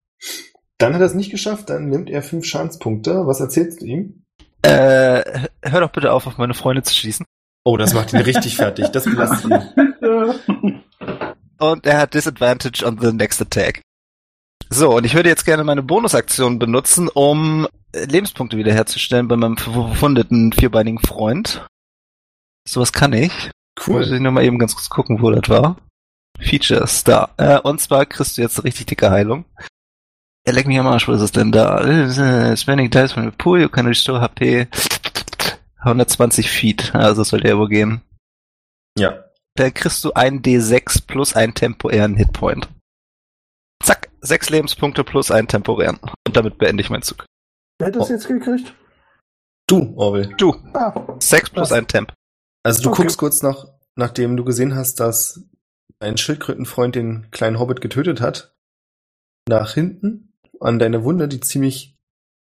Dann 0.78 0.94
hat 0.94 1.00
er 1.00 1.06
es 1.06 1.14
nicht 1.14 1.30
geschafft, 1.30 1.70
dann 1.70 1.88
nimmt 1.88 2.10
er 2.10 2.22
fünf 2.22 2.44
Schadenspunkte. 2.44 3.26
Was 3.26 3.40
erzählst 3.40 3.80
du 3.80 3.86
ihm? 3.86 4.24
Äh, 4.62 5.48
hör 5.62 5.80
doch 5.80 5.92
bitte 5.92 6.12
auf, 6.12 6.26
auf 6.26 6.38
meine 6.38 6.54
Freunde 6.54 6.82
zu 6.82 6.94
schießen. 6.94 7.24
Oh, 7.66 7.76
das 7.76 7.94
macht 7.94 8.12
ihn 8.12 8.20
richtig 8.20 8.54
fertig. 8.54 8.86
Das 8.92 9.04
belastet 9.06 9.50
ihn. 9.50 10.82
Und 11.58 11.84
er 11.84 11.98
hat 11.98 12.14
Disadvantage 12.14 12.86
on 12.86 12.96
the 13.00 13.12
next 13.12 13.42
attack. 13.42 13.82
So, 14.70 14.96
und 14.96 15.04
ich 15.04 15.14
würde 15.14 15.28
jetzt 15.28 15.44
gerne 15.44 15.64
meine 15.64 15.82
Bonusaktion 15.82 16.60
benutzen, 16.60 17.08
um 17.08 17.66
äh, 17.92 18.04
Lebenspunkte 18.04 18.56
wiederherzustellen 18.56 19.26
bei 19.26 19.34
meinem 19.36 19.56
verwundeten 19.56 20.52
vierbeinigen 20.52 21.00
Freund. 21.00 21.66
Sowas 22.68 22.92
kann 22.92 23.12
ich. 23.12 23.32
Muss 23.86 23.88
Cool. 23.88 24.14
ich 24.14 24.20
nur 24.20 24.30
mal 24.30 24.44
eben 24.44 24.60
ganz 24.60 24.76
kurz 24.76 24.88
gucken, 24.88 25.20
wo 25.20 25.32
das 25.32 25.48
war. 25.48 25.76
Features, 26.38 27.02
da. 27.02 27.30
Äh, 27.36 27.58
und 27.58 27.80
zwar 27.80 28.06
kriegst 28.06 28.38
du 28.38 28.42
jetzt 28.42 28.58
eine 28.58 28.64
richtig 28.64 28.86
dicke 28.86 29.10
Heilung. 29.10 29.44
Er 30.44 30.52
leckt 30.52 30.68
mich 30.68 30.78
am 30.78 30.86
Arsch, 30.86 31.08
wo 31.08 31.12
ist 31.12 31.20
es 31.20 31.32
denn 31.32 31.50
da? 31.50 31.80
Äh, 31.80 32.56
Spending 32.56 32.90
dice 32.90 33.12
from 33.12 33.24
the 33.24 33.36
pool, 33.36 33.60
you 33.60 33.68
can 33.68 33.86
restore 33.86 34.20
HP. 34.20 34.68
120 35.78 36.50
Feet, 36.50 36.94
also 36.94 37.22
sollte 37.22 37.48
ja 37.48 37.58
wohl 37.58 37.68
gehen. 37.68 38.02
Ja. 38.98 39.24
Da 39.54 39.70
kriegst 39.70 40.04
du 40.04 40.12
einen 40.12 40.42
D6 40.42 41.06
plus 41.06 41.34
einen 41.36 41.54
temporären 41.54 42.16
Hitpoint. 42.16 42.68
Zack, 43.82 44.10
sechs 44.20 44.50
Lebenspunkte 44.50 45.04
plus 45.04 45.30
einen 45.30 45.48
temporären. 45.48 45.98
Und 46.26 46.36
damit 46.36 46.58
beende 46.58 46.82
ich 46.82 46.90
meinen 46.90 47.02
Zug. 47.02 47.24
Wer 47.78 47.88
hat 47.88 47.96
das 47.96 48.08
Oh. 48.10 48.12
jetzt 48.12 48.28
gekriegt? 48.28 48.74
Du, 49.68 49.94
Orwell. 49.96 50.34
Du, 50.38 50.54
Ah, 50.74 51.16
sechs 51.20 51.50
plus 51.50 51.70
Was? 51.70 51.72
ein 51.72 51.86
Temp. 51.88 52.12
Also 52.64 52.82
du 52.82 52.90
Okay. 52.90 53.02
guckst 53.02 53.18
kurz 53.18 53.42
noch, 53.42 53.68
nachdem 53.96 54.36
du 54.36 54.44
gesehen 54.44 54.74
hast, 54.74 55.00
dass 55.00 55.40
ein 56.00 56.16
Schildkrötenfreund 56.16 56.94
den 56.94 57.30
kleinen 57.30 57.58
Hobbit 57.58 57.80
getötet 57.80 58.20
hat, 58.20 58.54
nach 59.48 59.74
hinten 59.74 60.34
an 60.60 60.78
deine 60.78 61.04
Wunde, 61.04 61.28
die 61.28 61.40
ziemlich 61.40 61.96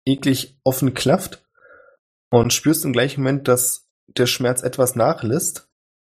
eklig 0.07 0.59
offen 0.65 0.95
klafft 0.95 1.45
und 2.31 2.53
spürst 2.53 2.85
im 2.85 2.93
gleichen 2.93 3.23
Moment, 3.23 3.49
dass 3.49 3.89
der 4.07 4.27
Schmerz 4.27 4.63
etwas 4.63 4.97
nachlässt 4.97 5.69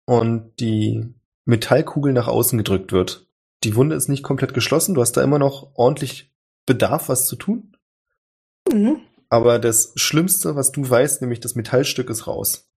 und 0.06 0.60
die 0.60 1.14
Metallkugel 1.46 2.14
nach 2.14 2.28
außen 2.28 2.58
gedrückt 2.58 2.92
wird. 2.92 3.28
Die 3.64 3.76
Wunde 3.76 3.96
ist 3.96 4.10
nicht 4.10 4.24
komplett 4.24 4.54
geschlossen, 4.54 4.96
du 4.96 5.02
hast 5.02 5.14
da 5.14 5.24
immer 5.24 5.40
noch 5.40 5.72
ordentlich 5.76 6.34
Bedarf, 6.66 7.10
was 7.10 7.28
zu 7.28 7.36
tun. 7.36 7.78
mhm. 8.72 9.02
Aber 9.30 9.60
das 9.60 9.92
Schlimmste, 9.96 10.56
was 10.56 10.72
du 10.72 10.88
weißt, 10.88 11.22
nämlich 11.22 11.40
das 11.40 11.56
Metallstück 11.56 12.10
ist 12.10 12.28
raus. 12.28 12.70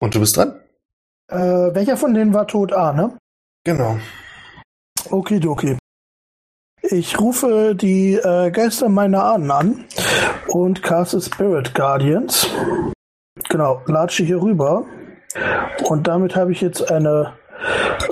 Und 0.00 0.14
du 0.14 0.20
bist 0.20 0.36
dran? 0.36 0.58
äh, 1.32 1.74
welcher 1.74 1.96
von 1.96 2.14
denen 2.14 2.34
war 2.34 2.46
tot 2.46 2.72
A, 2.72 2.92
ne? 2.92 3.16
Genau. 3.64 3.98
Okidoki. 5.10 5.78
Ich 6.82 7.20
rufe 7.20 7.76
die 7.76 8.14
äh, 8.14 8.50
Geister 8.50 8.88
meiner 8.88 9.24
Ahnen 9.24 9.50
an 9.50 9.84
und 10.48 10.82
caste 10.82 11.20
Spirit 11.20 11.74
Guardians. 11.74 12.48
Genau, 13.48 13.82
latsche 13.86 14.24
hier 14.24 14.42
rüber. 14.42 14.84
Und 15.88 16.08
damit 16.08 16.34
habe 16.34 16.50
ich 16.50 16.60
jetzt 16.60 16.90
eine 16.90 17.34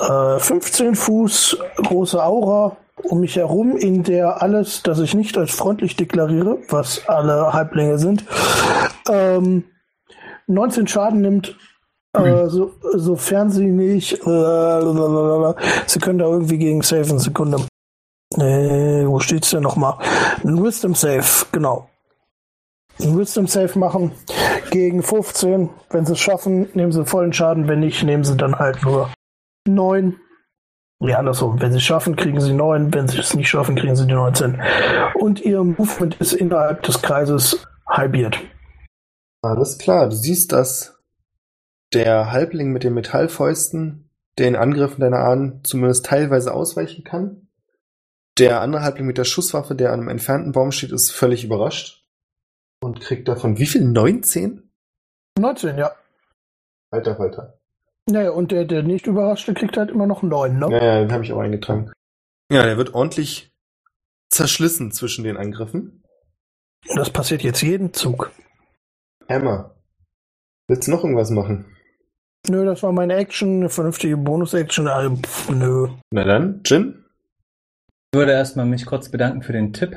äh, 0.00 0.38
15 0.38 0.94
Fuß 0.94 1.58
große 1.76 2.22
Aura 2.22 2.76
um 3.02 3.20
mich 3.20 3.36
herum, 3.36 3.76
in 3.76 4.02
der 4.02 4.42
alles, 4.42 4.82
das 4.82 5.00
ich 5.00 5.14
nicht 5.14 5.36
als 5.36 5.52
freundlich 5.52 5.96
deklariere, 5.96 6.58
was 6.68 7.08
alle 7.08 7.52
Halblinge 7.52 7.98
sind, 7.98 8.24
ähm, 9.10 9.64
19 10.46 10.86
Schaden 10.86 11.22
nimmt, 11.22 11.56
äh, 12.12 12.46
so, 12.46 12.72
sofern 12.94 13.50
sie 13.50 13.66
nicht. 13.66 14.14
Äh, 14.26 15.54
sie 15.86 15.98
können 16.00 16.18
da 16.18 16.26
irgendwie 16.26 16.58
gegen 16.58 16.82
Save 16.82 17.08
eine 17.10 17.20
Sekunde. 17.20 17.58
Äh, 18.36 19.06
wo 19.06 19.18
steht's 19.18 19.50
denn 19.50 19.62
nochmal? 19.62 19.98
Ein 20.44 20.62
Wisdom 20.62 20.94
Save, 20.94 21.46
genau. 21.52 21.88
Ein 23.00 23.18
Wisdom 23.18 23.46
Save 23.46 23.78
machen 23.78 24.12
gegen 24.70 25.02
15. 25.02 25.70
Wenn 25.90 26.06
sie 26.06 26.12
es 26.12 26.20
schaffen, 26.20 26.68
nehmen 26.74 26.92
sie 26.92 27.04
vollen 27.04 27.32
Schaden. 27.32 27.66
Wenn 27.66 27.80
nicht, 27.80 28.02
nehmen 28.02 28.24
sie 28.24 28.36
dann 28.36 28.58
halt 28.58 28.82
nur 28.82 29.10
9. 29.66 30.16
Ja, 31.02 31.18
andersrum. 31.18 31.60
Wenn 31.60 31.72
sie 31.72 31.78
es 31.78 31.84
schaffen, 31.84 32.14
kriegen 32.14 32.40
sie 32.40 32.52
9. 32.52 32.92
Wenn 32.92 33.08
sie 33.08 33.18
es 33.18 33.34
nicht 33.34 33.48
schaffen, 33.48 33.74
kriegen 33.74 33.96
sie 33.96 34.06
die 34.06 34.12
19. 34.12 34.60
Und 35.14 35.40
ihr 35.40 35.64
Movement 35.64 36.16
ist 36.20 36.34
innerhalb 36.34 36.82
des 36.82 37.00
Kreises 37.02 37.66
halbiert. 37.88 38.38
Alles 39.42 39.78
klar, 39.78 40.08
du 40.08 40.14
siehst, 40.14 40.52
dass 40.52 41.00
der 41.94 42.30
Halbling 42.30 42.72
mit 42.72 42.84
den 42.84 42.94
Metallfäusten 42.94 44.10
den 44.38 44.54
Angriffen 44.54 45.00
deiner 45.00 45.20
Ahnen 45.20 45.64
zumindest 45.64 46.06
teilweise 46.06 46.54
ausweichen 46.54 47.02
kann. 47.02 47.48
Der 48.40 48.60
andere 48.60 48.82
Halbling 48.82 49.06
mit 49.06 49.18
der 49.18 49.24
Schusswaffe, 49.24 49.74
der 49.74 49.92
an 49.92 50.00
einem 50.00 50.08
entfernten 50.08 50.52
Baum 50.52 50.72
steht, 50.72 50.92
ist 50.92 51.10
völlig 51.10 51.44
überrascht 51.44 52.04
und 52.82 53.00
kriegt 53.00 53.28
davon 53.28 53.58
wie 53.58 53.66
viel? 53.66 53.84
19? 53.84 54.70
19, 55.38 55.78
ja. 55.78 55.92
Alter 56.90 57.16
Falter. 57.16 57.58
Naja, 58.06 58.30
und 58.30 58.50
der, 58.50 58.64
der 58.64 58.82
nicht 58.82 59.06
überraschte, 59.06 59.54
kriegt 59.54 59.76
halt 59.76 59.90
immer 59.90 60.06
noch 60.06 60.22
9, 60.22 60.58
ne? 60.58 60.68
Ja, 60.70 60.84
ja, 60.84 61.00
den 61.00 61.12
habe 61.12 61.22
ich 61.22 61.32
auch 61.32 61.40
eingetragen. 61.40 61.92
Ja, 62.50 62.64
der 62.64 62.76
wird 62.76 62.94
ordentlich 62.94 63.52
zerschlissen 64.30 64.90
zwischen 64.90 65.24
den 65.24 65.36
Angriffen. 65.36 66.02
Und 66.88 66.96
das 66.96 67.10
passiert 67.10 67.42
jetzt 67.42 67.62
jeden 67.62 67.92
Zug. 67.92 68.32
Hammer. 69.28 69.76
Willst 70.66 70.88
du 70.88 70.92
noch 70.92 71.04
irgendwas 71.04 71.30
machen? 71.30 71.76
Nö, 72.48 72.64
das 72.64 72.82
war 72.82 72.92
meine 72.92 73.14
Action, 73.16 73.60
eine 73.60 73.68
vernünftige 73.68 74.16
Bonus-Action. 74.16 74.88
Also, 74.88 75.16
pff, 75.16 75.50
nö. 75.50 75.88
Na 76.10 76.24
dann, 76.24 76.62
Jin? 76.64 77.04
Ich 78.12 78.18
würde 78.18 78.32
erstmal 78.32 78.66
mich 78.66 78.86
kurz 78.86 79.08
bedanken 79.08 79.42
für 79.42 79.52
den 79.52 79.72
Tipp 79.72 79.96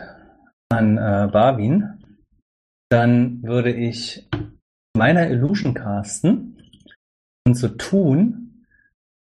an 0.70 0.97
äh, 0.97 1.28
Barwin. 1.32 1.99
Dann 2.89 3.41
würde 3.41 3.74
ich 3.74 4.30
meiner 4.95 5.28
Illusion 5.32 5.74
casten 5.74 6.61
und 7.47 7.55
so 7.55 7.70
tun, 7.70 8.68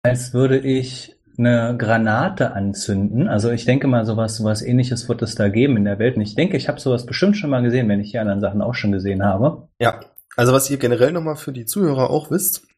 als 0.01 0.33
würde 0.33 0.59
ich 0.59 1.19
eine 1.37 1.75
Granate 1.77 2.53
anzünden. 2.53 3.27
Also 3.27 3.51
ich 3.51 3.65
denke 3.65 3.87
mal, 3.87 4.05
sowas, 4.05 4.37
sowas 4.37 4.61
ähnliches 4.61 5.09
wird 5.09 5.21
es 5.23 5.35
da 5.35 5.49
geben 5.49 5.75
in 5.75 5.83
der 5.83 5.99
Welt. 5.99 6.15
Und 6.15 6.21
ich 6.21 6.35
denke, 6.35 6.55
ich 6.55 6.69
habe 6.69 6.79
sowas 6.79 7.05
bestimmt 7.05 7.35
schon 7.35 7.49
mal 7.49 7.61
gesehen, 7.61 7.89
wenn 7.89 7.99
ich 7.99 8.11
die 8.11 8.19
anderen 8.19 8.39
Sachen 8.39 8.61
auch 8.61 8.75
schon 8.75 8.93
gesehen 8.93 9.25
habe. 9.25 9.67
Ja, 9.81 9.99
also 10.37 10.53
was 10.53 10.69
ihr 10.69 10.77
generell 10.77 11.11
nochmal 11.11 11.35
für 11.35 11.51
die 11.51 11.65
Zuhörer 11.65 12.09
auch 12.09 12.31
wisst, 12.31 12.68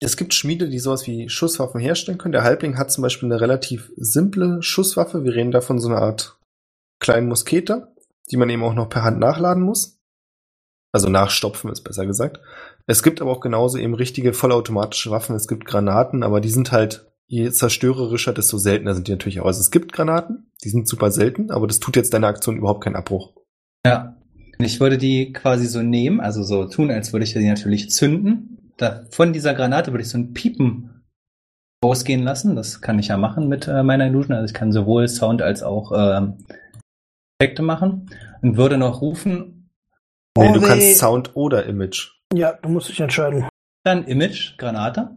es 0.00 0.16
gibt 0.16 0.34
Schmiede, 0.34 0.68
die 0.68 0.78
sowas 0.78 1.06
wie 1.06 1.28
Schusswaffen 1.28 1.80
herstellen 1.80 2.18
können. 2.18 2.32
Der 2.32 2.44
Halbling 2.44 2.76
hat 2.76 2.90
zum 2.90 3.02
Beispiel 3.02 3.30
eine 3.30 3.40
relativ 3.40 3.90
simple 3.96 4.62
Schusswaffe. 4.62 5.24
Wir 5.24 5.34
reden 5.34 5.52
da 5.52 5.60
von 5.60 5.78
so 5.78 5.88
einer 5.88 6.02
Art 6.02 6.38
kleinen 7.00 7.28
Musketer, 7.28 7.94
die 8.30 8.36
man 8.36 8.50
eben 8.50 8.62
auch 8.62 8.74
noch 8.74 8.88
per 8.88 9.04
Hand 9.04 9.18
nachladen 9.18 9.62
muss. 9.62 9.98
Also 10.92 11.08
nachstopfen 11.08 11.70
ist 11.70 11.82
besser 11.82 12.06
gesagt. 12.06 12.40
Es 12.86 13.02
gibt 13.02 13.20
aber 13.20 13.30
auch 13.30 13.40
genauso 13.40 13.78
eben 13.78 13.94
richtige 13.94 14.32
vollautomatische 14.32 15.10
Waffen. 15.10 15.36
Es 15.36 15.48
gibt 15.48 15.66
Granaten, 15.66 16.22
aber 16.22 16.40
die 16.40 16.50
sind 16.50 16.72
halt, 16.72 17.10
je 17.26 17.50
zerstörerischer, 17.50 18.32
desto 18.32 18.58
seltener 18.58 18.94
sind 18.94 19.08
die 19.08 19.12
natürlich 19.12 19.40
auch. 19.40 19.46
Also 19.46 19.60
es 19.60 19.70
gibt 19.70 19.92
Granaten, 19.92 20.50
die 20.62 20.68
sind 20.68 20.88
super 20.88 21.10
selten, 21.10 21.50
aber 21.50 21.66
das 21.66 21.80
tut 21.80 21.96
jetzt 21.96 22.14
deiner 22.14 22.28
Aktion 22.28 22.56
überhaupt 22.56 22.84
keinen 22.84 22.96
Abbruch. 22.96 23.34
Ja. 23.84 24.16
Ich 24.58 24.80
würde 24.80 24.96
die 24.96 25.32
quasi 25.34 25.66
so 25.66 25.82
nehmen, 25.82 26.20
also 26.20 26.42
so 26.42 26.66
tun, 26.66 26.90
als 26.90 27.12
würde 27.12 27.24
ich 27.24 27.34
die 27.34 27.46
natürlich 27.46 27.90
zünden. 27.90 28.65
Da, 28.76 29.04
von 29.10 29.32
dieser 29.32 29.54
Granate 29.54 29.92
würde 29.92 30.02
ich 30.02 30.10
so 30.10 30.18
ein 30.18 30.32
Piepen 30.32 31.04
ausgehen 31.82 32.22
lassen. 32.22 32.56
Das 32.56 32.80
kann 32.80 32.98
ich 32.98 33.08
ja 33.08 33.16
machen 33.16 33.48
mit 33.48 33.68
äh, 33.68 33.82
meiner 33.82 34.06
Illusion. 34.06 34.34
Also 34.34 34.46
ich 34.46 34.54
kann 34.54 34.72
sowohl 34.72 35.08
Sound 35.08 35.42
als 35.42 35.62
auch 35.62 35.92
ähm, 35.94 36.38
Effekte 37.38 37.62
machen 37.62 38.10
und 38.42 38.56
würde 38.56 38.78
noch 38.78 39.00
rufen. 39.00 39.70
Nee, 40.36 40.52
du 40.52 40.54
Orwell, 40.54 40.68
kannst 40.68 40.98
Sound 40.98 41.36
oder 41.36 41.66
Image. 41.66 42.12
Ja, 42.34 42.52
du 42.52 42.68
musst 42.68 42.88
dich 42.88 43.00
entscheiden. 43.00 43.46
Dann 43.84 44.04
Image, 44.04 44.58
Granate. 44.58 45.16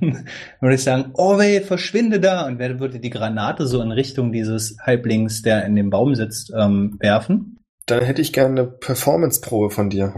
Dann 0.00 0.26
würde 0.60 0.74
ich 0.74 0.82
sagen, 0.82 1.10
Orwell, 1.14 1.60
verschwinde 1.60 2.18
da. 2.18 2.46
Und 2.46 2.58
wer 2.58 2.80
würde 2.80 2.98
die 2.98 3.10
Granate 3.10 3.66
so 3.66 3.82
in 3.82 3.92
Richtung 3.92 4.32
dieses 4.32 4.78
Halblings, 4.80 5.42
der 5.42 5.64
in 5.66 5.76
dem 5.76 5.90
Baum 5.90 6.14
sitzt, 6.14 6.52
ähm, 6.56 6.96
werfen. 6.98 7.58
Dann 7.84 8.02
hätte 8.02 8.22
ich 8.22 8.32
gerne 8.32 8.62
eine 8.62 8.70
Performance-Probe 8.70 9.70
von 9.70 9.90
dir. 9.90 10.14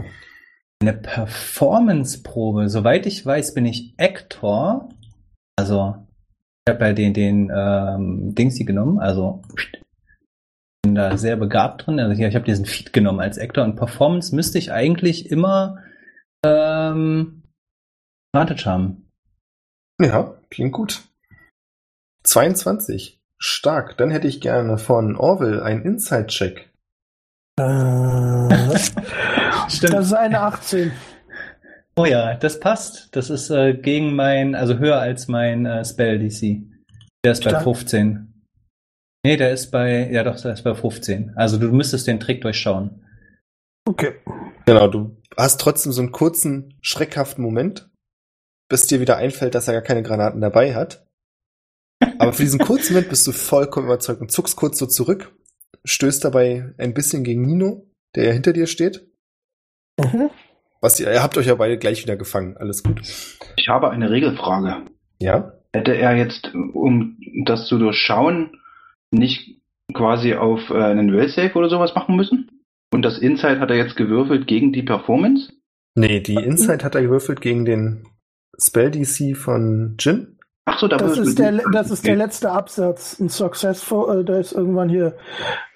Eine 0.81 0.93
Performance-Probe. 0.93 2.69
Soweit 2.69 3.05
ich 3.05 3.25
weiß, 3.25 3.53
bin 3.53 3.65
ich 3.65 3.93
Actor. 3.97 4.89
Also, 5.57 6.07
ich 6.65 6.73
habe 6.73 6.85
ja 6.85 6.93
den, 6.93 7.13
den 7.13 7.51
ähm, 7.53 8.33
Dingsy 8.33 8.63
genommen. 8.63 8.97
Also, 8.99 9.41
bin 10.81 10.95
da 10.95 11.17
sehr 11.17 11.35
begabt 11.35 11.85
drin. 11.85 11.99
Also, 11.99 12.21
ich 12.21 12.35
habe 12.35 12.45
diesen 12.45 12.65
Feed 12.65 12.93
genommen 12.93 13.19
als 13.19 13.37
Actor. 13.37 13.65
Und 13.65 13.75
Performance 13.75 14.33
müsste 14.33 14.57
ich 14.57 14.71
eigentlich 14.71 15.29
immer 15.29 15.83
ähm, 16.45 17.43
Advantage 18.31 18.65
haben. 18.65 19.11
Ja, 19.99 20.35
klingt 20.49 20.71
gut. 20.71 21.03
22. 22.23 23.19
Stark. 23.37 23.97
Dann 23.97 24.11
hätte 24.11 24.29
ich 24.29 24.39
gerne 24.39 24.77
von 24.77 25.17
Orwell 25.17 25.61
einen 25.61 25.81
Inside-Check. 25.81 26.71
Äh, 27.59 27.63
Stimmt. 29.69 29.93
das 29.93 30.07
ist 30.07 30.13
eine 30.13 30.41
18. 30.41 30.91
Oh 31.95 32.05
ja, 32.05 32.35
das 32.35 32.59
passt. 32.59 33.09
Das 33.15 33.29
ist 33.29 33.49
äh, 33.49 33.73
gegen 33.73 34.15
mein, 34.15 34.55
also 34.55 34.77
höher 34.77 34.99
als 34.99 35.27
mein 35.27 35.65
äh, 35.65 35.83
Spell 35.83 36.19
DC. 36.19 36.61
Der 37.23 37.33
ist 37.33 37.43
bei 37.43 37.49
Stark. 37.49 37.63
15. 37.63 38.45
Nee, 39.25 39.35
der 39.35 39.51
ist 39.51 39.69
bei, 39.71 40.09
ja 40.09 40.23
doch, 40.23 40.39
der 40.39 40.53
ist 40.53 40.63
bei 40.63 40.73
15. 40.73 41.33
Also 41.35 41.57
du 41.57 41.67
müsstest 41.71 42.07
den 42.07 42.19
Trick 42.19 42.41
durchschauen. 42.41 43.05
Okay. 43.85 44.13
Genau, 44.65 44.87
du 44.87 45.17
hast 45.35 45.59
trotzdem 45.59 45.91
so 45.91 46.01
einen 46.01 46.11
kurzen, 46.11 46.77
schreckhaften 46.81 47.43
Moment. 47.43 47.89
bis 48.69 48.87
dir 48.87 48.99
wieder 49.01 49.17
einfällt, 49.17 49.55
dass 49.55 49.67
er 49.67 49.73
gar 49.73 49.81
keine 49.81 50.03
Granaten 50.03 50.41
dabei 50.41 50.75
hat. 50.75 51.05
Aber 52.19 52.33
für 52.33 52.43
diesen 52.43 52.59
kurzen 52.59 52.93
Moment 52.93 53.09
bist 53.09 53.25
du 53.27 53.31
vollkommen 53.31 53.87
überzeugt 53.87 54.21
und 54.21 54.31
zuckst 54.31 54.55
kurz 54.55 54.77
so 54.77 54.85
zurück, 54.85 55.35
stößt 55.83 56.23
dabei 56.23 56.73
ein 56.77 56.93
bisschen 56.93 57.23
gegen 57.23 57.41
Nino, 57.41 57.87
der 58.15 58.25
ja 58.25 58.31
hinter 58.31 58.53
dir 58.53 58.67
steht. 58.67 59.08
Mhm. 59.99 60.29
Was 60.81 60.99
ihr, 60.99 61.21
habt 61.21 61.37
euch 61.37 61.47
ja 61.47 61.55
beide 61.55 61.77
gleich 61.77 62.03
wieder 62.03 62.15
gefangen. 62.15 62.55
Alles 62.57 62.83
gut. 62.83 63.01
Ich 63.57 63.67
habe 63.67 63.89
eine 63.89 64.09
Regelfrage. 64.09 64.85
Ja? 65.19 65.53
Hätte 65.73 65.95
er 65.95 66.15
jetzt, 66.15 66.53
um 66.73 67.17
das 67.45 67.67
zu 67.67 67.77
durchschauen, 67.77 68.57
nicht 69.11 69.61
quasi 69.93 70.35
auf 70.35 70.69
äh, 70.69 70.81
einen 70.81 71.13
Well-Save 71.13 71.53
oder 71.55 71.69
sowas 71.69 71.95
machen 71.95 72.15
müssen? 72.15 72.49
Und 72.91 73.03
das 73.03 73.19
Insight 73.19 73.59
hat 73.59 73.69
er 73.69 73.77
jetzt 73.77 73.95
gewürfelt 73.95 74.47
gegen 74.47 74.73
die 74.73 74.83
Performance? 74.83 75.51
Nee, 75.95 76.21
die 76.21 76.35
Insight 76.35 76.83
hat 76.83 76.95
er 76.95 77.01
gewürfelt 77.01 77.41
gegen 77.41 77.65
den 77.65 78.07
Spell 78.57 78.91
DC 78.91 79.35
von 79.35 79.95
Jin. 79.99 80.38
Ach 80.71 80.77
so, 80.79 80.87
da 80.87 80.97
Das 80.97 81.17
ist, 81.17 81.39
der, 81.39 81.59
das 81.71 81.89
ist 81.89 82.05
der 82.05 82.15
letzte 82.15 82.51
Absatz. 82.51 83.19
Ein 83.19 83.29
Successful, 83.29 84.19
äh, 84.19 84.23
da 84.23 84.37
ist 84.37 84.51
irgendwann 84.51 84.87
hier 84.87 85.17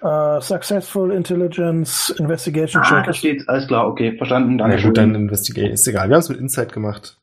äh, 0.02 0.40
Successful 0.40 1.10
Intelligence 1.10 2.10
Investigation 2.18 2.82
Ah, 2.84 2.88
Check. 2.88 3.04
da 3.06 3.12
steht's. 3.12 3.48
Alles 3.48 3.66
klar, 3.66 3.88
okay, 3.88 4.16
verstanden. 4.16 4.58
Danke 4.58 4.80
gut, 4.82 4.96
dann 4.96 5.14
Investigate. 5.16 5.70
Ist 5.72 5.88
egal. 5.88 6.08
Wir 6.08 6.14
haben 6.14 6.20
es 6.20 6.28
mit 6.28 6.38
Insight 6.38 6.72
gemacht. 6.72 7.18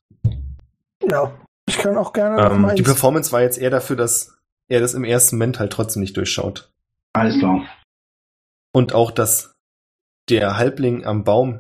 Ja, 1.10 1.32
ich 1.66 1.78
kann 1.78 1.98
auch 1.98 2.12
gerne 2.12 2.42
Ähm, 2.52 2.62
mal 2.62 2.76
die 2.76 2.84
Performance 2.84 3.32
war 3.32 3.42
jetzt 3.42 3.58
eher 3.58 3.70
dafür, 3.70 3.96
dass 3.96 4.38
er 4.68 4.82
das 4.82 4.94
im 4.94 5.06
ersten 5.06 5.38
Moment 5.38 5.60
halt 5.60 5.72
trotzdem 5.72 6.02
nicht 6.02 6.18
durchschaut. 6.18 6.70
Alles 7.14 7.40
klar. 7.40 7.64
Und 8.74 8.94
auch, 8.94 9.12
dass 9.12 9.54
der 10.30 10.58
Halbling 10.58 11.06
am 11.06 11.24
Baum 11.24 11.60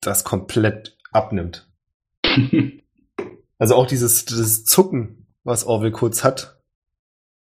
das 0.00 0.22
komplett 0.22 0.96
abnimmt. 1.10 1.68
Also 3.60 3.74
auch 3.74 3.86
dieses, 3.86 4.24
dieses 4.24 4.64
Zucken, 4.64 5.17
was 5.48 5.64
Orwell 5.64 5.90
kurz 5.90 6.22
hat. 6.22 6.60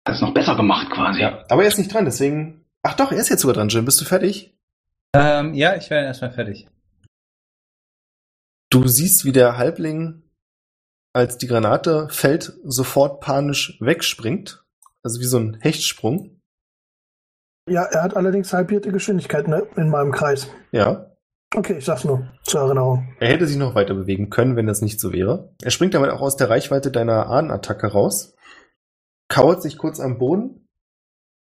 Das 0.05 0.17
ist 0.17 0.23
noch 0.23 0.35
besser 0.35 0.55
gemacht 0.55 0.91
quasi. 0.91 1.23
Ja. 1.23 1.45
Aber 1.49 1.63
er 1.63 1.69
ist 1.69 1.79
nicht 1.79 1.93
dran, 1.93 2.05
deswegen. 2.05 2.65
Ach 2.83 2.95
doch, 2.95 3.11
er 3.11 3.19
ist 3.19 3.31
jetzt 3.31 3.41
sogar 3.41 3.55
dran, 3.55 3.69
Jim. 3.69 3.87
Bist 3.87 4.01
du 4.01 4.05
fertig? 4.05 4.55
Ähm, 5.15 5.55
ja, 5.55 5.75
ich 5.75 5.91
wäre 5.91 6.05
erstmal 6.05 6.31
fertig. 6.31 6.69
Du 8.71 8.87
siehst, 8.87 9.25
wie 9.25 9.33
der 9.33 9.57
Halbling, 9.57 10.23
als 11.15 11.39
die 11.39 11.47
Granate 11.47 12.09
fällt, 12.11 12.53
sofort 12.65 13.21
panisch 13.21 13.79
wegspringt. 13.81 14.65
Also 15.03 15.21
wie 15.21 15.25
so 15.25 15.39
ein 15.39 15.59
Hechtsprung. 15.61 16.41
Ja, 17.69 17.85
er 17.85 18.03
hat 18.03 18.17
allerdings 18.17 18.53
halbierte 18.53 18.93
Geschwindigkeit 18.93 19.49
ne, 19.49 19.67
in 19.77 19.89
meinem 19.89 20.13
Kreis. 20.13 20.49
Ja. 20.73 21.14
Okay, 21.57 21.79
ich 21.79 21.85
sag's 21.85 22.05
nur 22.05 22.29
zur 22.43 22.63
Erinnerung. 22.63 23.15
Er 23.21 23.29
hätte 23.29 23.47
sich 23.47 23.57
noch 23.57 23.77
weiter 23.77 23.95
bewegen 23.95 24.29
können, 24.29 24.57
wenn 24.57 24.67
das 24.67 24.83
nicht 24.83 24.99
so 24.99 25.13
wäre. 25.13 25.55
Er 25.63 25.71
springt 25.71 25.95
damit 25.95 26.11
auch 26.11 26.21
aus 26.21 26.37
der 26.37 26.51
Reichweite 26.51 26.91
deiner 26.91 27.29
Ahnenattacke 27.29 27.87
raus, 27.87 28.35
kauert 29.29 29.63
sich 29.63 29.79
kurz 29.79 30.01
am 30.01 30.19
Boden 30.19 30.69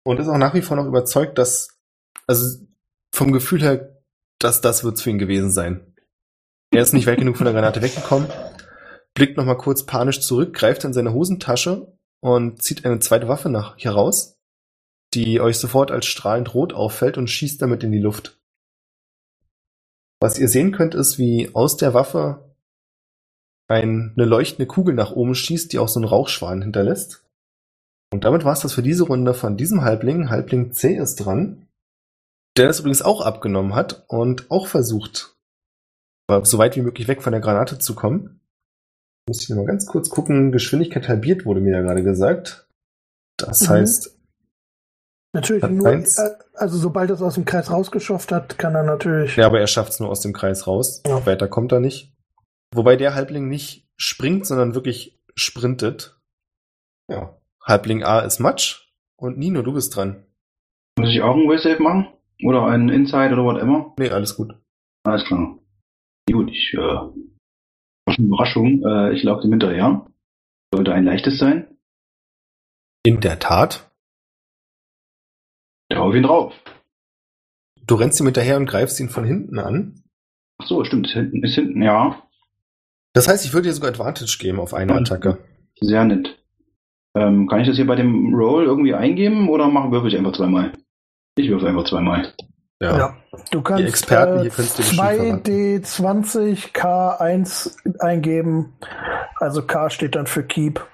und 0.04 0.20
ist 0.20 0.28
auch 0.28 0.36
nach 0.36 0.52
wie 0.52 0.60
vor 0.60 0.76
noch 0.76 0.86
überzeugt, 0.86 1.38
dass, 1.38 1.80
also 2.26 2.66
vom 3.12 3.32
Gefühl 3.32 3.62
her, 3.62 3.98
dass 4.38 4.60
das 4.60 4.84
wird's 4.84 5.00
für 5.00 5.08
ihn 5.08 5.18
gewesen 5.18 5.50
sein. 5.50 5.94
Er 6.70 6.82
ist 6.82 6.92
nicht 6.92 7.06
weit 7.06 7.18
genug 7.18 7.38
von 7.38 7.46
der 7.46 7.54
Granate 7.54 7.80
weggekommen, 7.80 8.28
blickt 9.14 9.38
nochmal 9.38 9.56
kurz 9.56 9.86
panisch 9.86 10.20
zurück, 10.20 10.52
greift 10.52 10.84
in 10.84 10.92
seine 10.92 11.14
Hosentasche 11.14 11.96
und 12.20 12.62
zieht 12.62 12.84
eine 12.84 12.98
zweite 12.98 13.28
Waffe 13.28 13.48
nach 13.48 13.78
heraus, 13.78 14.36
die 15.14 15.40
euch 15.40 15.56
sofort 15.56 15.90
als 15.90 16.04
strahlend 16.04 16.52
rot 16.52 16.74
auffällt 16.74 17.16
und 17.16 17.30
schießt 17.30 17.62
damit 17.62 17.82
in 17.84 17.92
die 17.92 18.00
Luft. 18.00 18.38
Was 20.20 20.38
ihr 20.38 20.48
sehen 20.48 20.72
könnt, 20.72 20.94
ist, 20.94 21.18
wie 21.18 21.54
aus 21.54 21.76
der 21.76 21.94
Waffe 21.94 22.54
ein, 23.68 24.12
eine 24.16 24.26
leuchtende 24.26 24.66
Kugel 24.66 24.94
nach 24.94 25.12
oben 25.12 25.34
schießt, 25.34 25.72
die 25.72 25.78
auch 25.78 25.88
so 25.88 25.98
einen 26.00 26.08
Rauchschwan 26.08 26.62
hinterlässt. 26.62 27.24
Und 28.12 28.24
damit 28.24 28.44
war 28.44 28.52
es 28.52 28.60
das 28.60 28.72
für 28.72 28.82
diese 28.82 29.04
Runde 29.04 29.34
von 29.34 29.56
diesem 29.56 29.82
Halbling. 29.82 30.30
Halbling 30.30 30.72
C 30.72 30.94
ist 30.96 31.16
dran, 31.16 31.66
der 32.56 32.66
das 32.66 32.80
übrigens 32.80 33.02
auch 33.02 33.20
abgenommen 33.20 33.74
hat 33.74 34.04
und 34.08 34.50
auch 34.50 34.66
versucht, 34.66 35.34
äh, 36.30 36.44
so 36.44 36.58
weit 36.58 36.76
wie 36.76 36.82
möglich 36.82 37.08
weg 37.08 37.22
von 37.22 37.32
der 37.32 37.40
Granate 37.40 37.78
zu 37.78 37.94
kommen. 37.94 38.40
Muss 39.26 39.42
ich 39.42 39.48
noch 39.48 39.56
mal 39.56 39.66
ganz 39.66 39.86
kurz 39.86 40.10
gucken. 40.10 40.52
Geschwindigkeit 40.52 41.08
halbiert 41.08 41.44
wurde 41.46 41.60
mir 41.60 41.72
da 41.72 41.80
gerade 41.80 42.02
gesagt. 42.02 42.68
Das 43.38 43.62
Mhm. 43.62 43.68
heißt, 43.70 44.13
Natürlich 45.34 45.64
nur, 45.64 45.92
äh, 45.92 46.04
also 46.54 46.78
sobald 46.78 47.10
er 47.10 47.14
es 47.14 47.22
aus 47.22 47.34
dem 47.34 47.44
Kreis 47.44 47.68
rausgeschafft 47.68 48.30
hat, 48.30 48.56
kann 48.56 48.76
er 48.76 48.84
natürlich. 48.84 49.34
Ja, 49.36 49.46
aber 49.46 49.58
er 49.58 49.66
schafft 49.66 49.90
es 49.90 50.00
nur 50.00 50.08
aus 50.08 50.20
dem 50.20 50.32
Kreis 50.32 50.68
raus. 50.68 51.02
Ja. 51.06 51.26
Weiter 51.26 51.48
kommt 51.48 51.72
er 51.72 51.80
nicht. 51.80 52.14
Wobei 52.72 52.94
der 52.94 53.14
Halbling 53.16 53.48
nicht 53.48 53.88
springt, 53.96 54.46
sondern 54.46 54.74
wirklich 54.76 55.20
sprintet. 55.34 56.20
Ja. 57.10 57.36
Halbling 57.60 58.04
A 58.04 58.20
ist 58.20 58.38
Matsch. 58.38 58.88
Und 59.16 59.36
Nino, 59.36 59.62
du 59.62 59.72
bist 59.72 59.96
dran. 59.96 60.24
Muss 60.98 61.10
ich 61.10 61.20
auch 61.20 61.34
einen 61.34 61.48
Will-Save 61.48 61.82
machen? 61.82 62.08
Oder 62.44 62.66
einen 62.66 62.88
Inside 62.88 63.32
oder 63.32 63.44
whatever? 63.44 63.94
Nee, 63.98 64.10
alles 64.10 64.36
gut. 64.36 64.54
Alles 65.04 65.24
klar. 65.24 65.58
Gut, 66.30 66.50
ich, 66.50 66.74
äh, 66.74 68.18
Überraschung, 68.18 68.82
äh, 68.84 69.12
ich 69.14 69.24
laufe 69.24 69.42
dem 69.42 69.50
hinterher. 69.50 70.06
Sollte 70.72 70.92
ein 70.92 71.04
leichtes 71.04 71.38
sein. 71.38 71.66
In 73.04 73.20
der 73.20 73.38
Tat. 73.40 73.90
Hau 75.96 76.10
ich 76.10 76.16
ihn 76.16 76.22
drauf. 76.24 76.52
Du 77.86 77.94
rennst 77.96 78.20
ihm 78.20 78.26
hinterher 78.26 78.56
und 78.56 78.66
greifst 78.66 78.98
ihn 79.00 79.08
von 79.08 79.24
hinten 79.24 79.58
an. 79.58 80.02
Ach 80.58 80.66
so, 80.66 80.84
stimmt, 80.84 81.06
ist 81.06 81.12
hinten, 81.12 81.42
ist 81.42 81.54
hinten, 81.54 81.82
ja. 81.82 82.22
Das 83.12 83.28
heißt, 83.28 83.44
ich 83.44 83.52
würde 83.52 83.68
dir 83.68 83.74
sogar 83.74 83.90
Advantage 83.90 84.38
geben 84.40 84.60
auf 84.60 84.74
eine 84.74 84.94
Alles 84.94 85.10
Attacke. 85.10 85.38
Sehr 85.80 86.04
nett. 86.04 86.38
Ähm, 87.16 87.46
kann 87.46 87.60
ich 87.60 87.68
das 87.68 87.76
hier 87.76 87.86
bei 87.86 87.94
dem 87.94 88.34
Roll 88.34 88.64
irgendwie 88.64 88.94
eingeben 88.94 89.48
oder 89.48 89.68
machen 89.68 89.92
würfel 89.92 90.08
ich 90.08 90.18
einfach 90.18 90.32
zweimal? 90.32 90.72
Ich 91.36 91.48
würfel 91.48 91.68
einfach 91.68 91.84
zweimal. 91.84 92.32
Ja. 92.80 92.98
Ja. 92.98 93.16
Du 93.50 93.62
kannst 93.62 93.84
Experten 93.84 94.38
äh, 94.38 94.42
hier 94.42 94.50
verraten. 94.52 95.42
2D20 95.42 96.72
K1 96.72 98.00
eingeben. 98.00 98.72
Also 99.36 99.62
K 99.62 99.90
steht 99.90 100.16
dann 100.16 100.26
für 100.26 100.42
Keep. 100.42 100.84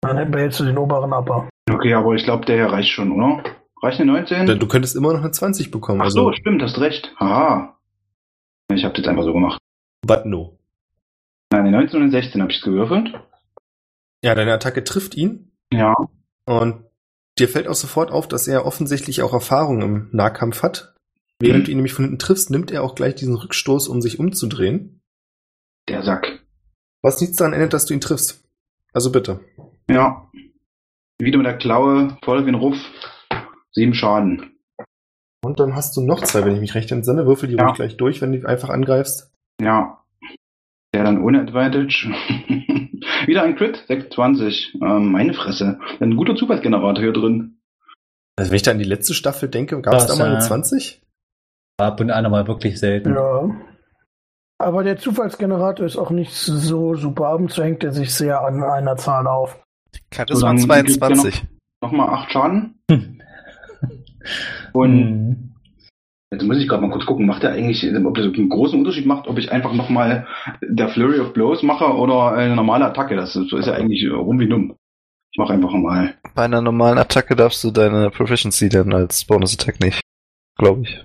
Dann 0.00 0.30
behältst 0.30 0.60
du 0.60 0.64
den 0.64 0.78
oberen 0.78 1.12
Upper. 1.12 1.48
Okay, 1.70 1.94
aber 1.94 2.14
ich 2.14 2.24
glaube, 2.24 2.46
der 2.46 2.56
hier 2.56 2.72
reicht 2.72 2.90
schon, 2.90 3.12
oder? 3.12 3.42
Reicht 3.82 4.00
eine 4.00 4.12
19? 4.12 4.58
Du 4.58 4.66
könntest 4.68 4.94
immer 4.96 5.12
noch 5.12 5.20
eine 5.20 5.30
20 5.30 5.70
bekommen. 5.70 6.00
Ach 6.02 6.10
so, 6.10 6.28
Also, 6.28 6.32
stimmt, 6.40 6.62
hast 6.62 6.78
recht. 6.78 7.12
Haha. 7.18 7.78
Ich 8.72 8.84
habe 8.84 8.96
jetzt 8.96 9.08
einfach 9.08 9.24
so 9.24 9.32
gemacht. 9.32 9.58
but 10.06 10.26
no. 10.26 10.58
Nein, 11.52 11.62
eine 11.66 11.72
19 11.72 11.96
und 11.96 12.02
eine 12.04 12.10
16 12.12 12.40
habe 12.42 12.52
ich 12.52 12.60
gewürfelt. 12.62 13.12
Ja, 14.22 14.34
deine 14.34 14.52
Attacke 14.52 14.84
trifft 14.84 15.16
ihn. 15.16 15.50
Ja. 15.72 15.94
Und 16.44 16.84
dir 17.38 17.48
fällt 17.48 17.66
auch 17.68 17.74
sofort 17.74 18.10
auf, 18.12 18.28
dass 18.28 18.46
er 18.46 18.66
offensichtlich 18.66 19.22
auch 19.22 19.32
Erfahrung 19.32 19.82
im 19.82 20.08
Nahkampf 20.12 20.62
hat. 20.62 20.94
Während 21.40 21.62
Mhm. 21.62 21.64
du 21.64 21.70
ihn 21.72 21.76
nämlich 21.78 21.94
von 21.94 22.04
hinten 22.04 22.18
triffst, 22.18 22.50
nimmt 22.50 22.70
er 22.70 22.82
auch 22.84 22.94
gleich 22.94 23.14
diesen 23.14 23.34
Rückstoß, 23.34 23.88
um 23.88 24.00
sich 24.02 24.18
umzudrehen. 24.20 25.00
Der 25.88 26.02
Sack. 26.02 26.44
Was 27.02 27.20
nichts 27.20 27.36
daran 27.36 27.54
ändert, 27.54 27.72
dass 27.72 27.86
du 27.86 27.94
ihn 27.94 28.00
triffst. 28.00 28.44
Also 28.92 29.10
bitte. 29.10 29.40
Ja. 29.88 30.30
Wieder 31.18 31.38
mit 31.38 31.46
der 31.46 31.56
Klaue, 31.58 32.16
voll 32.24 32.44
wie 32.44 32.50
ein 32.50 32.54
Ruff. 32.54 32.76
Sieben 33.72 33.94
Schaden. 33.94 34.56
Und 35.42 35.58
dann 35.60 35.74
hast 35.74 35.96
du 35.96 36.02
noch 36.02 36.22
zwei, 36.22 36.44
wenn 36.44 36.54
ich 36.54 36.60
mich 36.60 36.74
recht 36.74 36.92
entsinne. 36.92 37.26
Würfel 37.26 37.48
die 37.48 37.56
Ja. 37.56 37.66
ruhig 37.66 37.76
gleich 37.76 37.96
durch, 37.96 38.20
wenn 38.20 38.32
du 38.32 38.46
einfach 38.46 38.68
angreifst. 38.68 39.32
Ja. 39.60 40.04
Der 40.94 41.04
dann 41.04 41.22
ohne 41.22 41.40
Advantage. 41.40 42.08
Wieder 43.26 43.42
ein 43.42 43.56
Crit, 43.56 43.84
26. 43.86 44.78
Ähm, 44.82 45.12
meine 45.12 45.32
Fresse. 45.34 45.78
Ein 46.00 46.16
guter 46.16 46.34
Zufallsgenerator 46.36 47.02
hier 47.02 47.12
drin. 47.12 47.60
Also 48.36 48.50
wenn 48.50 48.56
ich 48.56 48.62
da 48.62 48.70
an 48.72 48.78
die 48.78 48.84
letzte 48.84 49.14
Staffel 49.14 49.48
denke, 49.48 49.80
gab 49.80 49.94
es 49.94 50.06
da 50.06 50.16
mal 50.16 50.28
eine 50.28 50.38
äh, 50.38 50.40
20? 50.40 51.02
Ab 51.78 52.00
und 52.00 52.10
an 52.10 52.26
aber 52.26 52.46
wirklich 52.46 52.78
selten. 52.78 53.14
Ja. 53.14 53.50
Aber 54.58 54.84
der 54.84 54.98
Zufallsgenerator 54.98 55.86
ist 55.86 55.96
auch 55.96 56.10
nicht 56.10 56.32
so 56.32 56.94
super. 56.94 57.28
Ab 57.28 57.40
und 57.40 57.50
zu 57.50 57.62
hängt 57.62 57.82
er 57.82 57.92
sich 57.92 58.14
sehr 58.14 58.42
an 58.42 58.62
einer 58.62 58.96
Zahl 58.96 59.26
auf. 59.26 59.58
Charisma 60.12 60.36
So, 60.38 60.46
dann 60.46 60.84
gibt's 60.84 60.96
ja 60.96 61.08
22. 61.08 61.46
Nochmal 61.82 62.10
acht 62.10 62.30
Schaden. 62.32 62.82
Hm. 62.90 63.19
Und 64.72 64.92
Hm. 64.92 65.54
jetzt 66.30 66.44
muss 66.44 66.58
ich 66.58 66.68
gerade 66.68 66.82
mal 66.82 66.90
kurz 66.90 67.06
gucken, 67.06 67.26
macht 67.26 67.42
der 67.42 67.52
eigentlich, 67.52 67.84
ob 68.04 68.14
das 68.14 68.26
einen 68.26 68.48
großen 68.48 68.78
Unterschied 68.78 69.06
macht, 69.06 69.26
ob 69.26 69.38
ich 69.38 69.50
einfach 69.52 69.72
nochmal 69.72 70.26
der 70.62 70.88
Flurry 70.88 71.20
of 71.20 71.32
Blows 71.32 71.62
mache 71.62 71.86
oder 71.86 72.32
eine 72.32 72.54
normale 72.54 72.86
Attacke. 72.86 73.16
Das 73.16 73.34
ist, 73.36 73.52
ist 73.52 73.66
ja 73.66 73.74
eigentlich 73.74 74.08
rum 74.10 74.38
wie 74.38 74.48
dumm. 74.48 74.76
Ich 75.32 75.38
mache 75.38 75.52
einfach 75.52 75.72
mal. 75.72 76.14
Bei 76.34 76.44
einer 76.44 76.60
normalen 76.60 76.98
Attacke 76.98 77.36
darfst 77.36 77.62
du 77.62 77.70
deine 77.70 78.10
Proficiency 78.10 78.68
dann 78.68 78.92
als 78.92 79.24
Bonus-Attack 79.24 79.80
nicht. 79.80 80.00
Glaube 80.58 80.82
ich. 80.82 81.04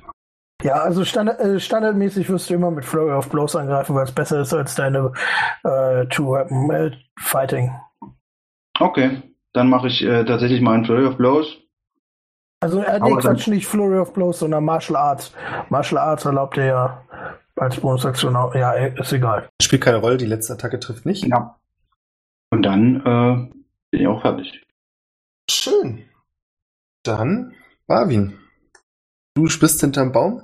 Ja, 0.64 0.76
also 0.76 1.06
Standard, 1.06 1.40
äh, 1.40 1.60
standardmäßig 1.60 2.28
wirst 2.30 2.50
du 2.50 2.56
immer 2.56 2.72
mit 2.72 2.86
Flurry 2.86 3.12
of 3.12 3.30
Blows 3.30 3.56
angreifen, 3.56 3.96
weil 3.96 4.06
es 4.06 4.12
besser 4.12 4.42
ist 4.42 4.54
als 4.54 4.74
deine 4.74 5.12
äh, 5.64 6.08
Two-Weapon 6.08 6.72
äh, 6.72 6.92
Fighting. 7.20 7.72
Okay, 8.80 9.22
dann 9.54 9.70
mache 9.70 9.88
ich 9.88 10.02
äh, 10.04 10.26
tatsächlich 10.26 10.62
mal 10.62 10.74
einen 10.74 10.86
Flurry 10.86 11.06
of 11.06 11.18
Blows. 11.18 11.58
Also 12.66 12.80
äh, 12.82 12.94
nee, 13.00 13.12
Aber 13.12 13.22
dann- 13.22 13.36
Quatsch, 13.36 13.48
nicht 13.48 13.68
Flurry 13.68 14.00
of 14.00 14.12
Blows, 14.14 14.40
sondern 14.40 14.66
Martial 14.66 14.96
Arts. 14.96 15.32
Martial 15.70 16.00
Arts 16.00 16.26
erlaubt 16.26 16.58
dir 16.58 16.66
ja 16.66 17.04
als 17.58 17.80
Bonusaktion 17.80 18.36
auch. 18.36 18.56
Ja, 18.56 18.74
äh, 18.74 19.00
ist 19.00 19.14
egal. 19.14 19.48
Spielt 19.62 19.84
keine 19.84 19.98
Rolle, 19.98 20.18
die 20.18 20.26
letzte 20.26 20.54
Attacke 20.54 20.80
trifft 20.80 21.06
nicht. 21.06 21.24
Ja. 21.28 21.60
Und 22.52 22.64
dann 22.64 22.96
äh, 23.02 23.56
bin 23.92 24.02
ich 24.02 24.08
auch 24.08 24.22
fertig. 24.22 24.64
Schön. 25.48 26.06
Dann, 27.04 27.54
Barwin. 27.86 28.34
Du 29.36 29.44
bist 29.44 29.80
hinterm 29.82 30.12
Baum, 30.12 30.42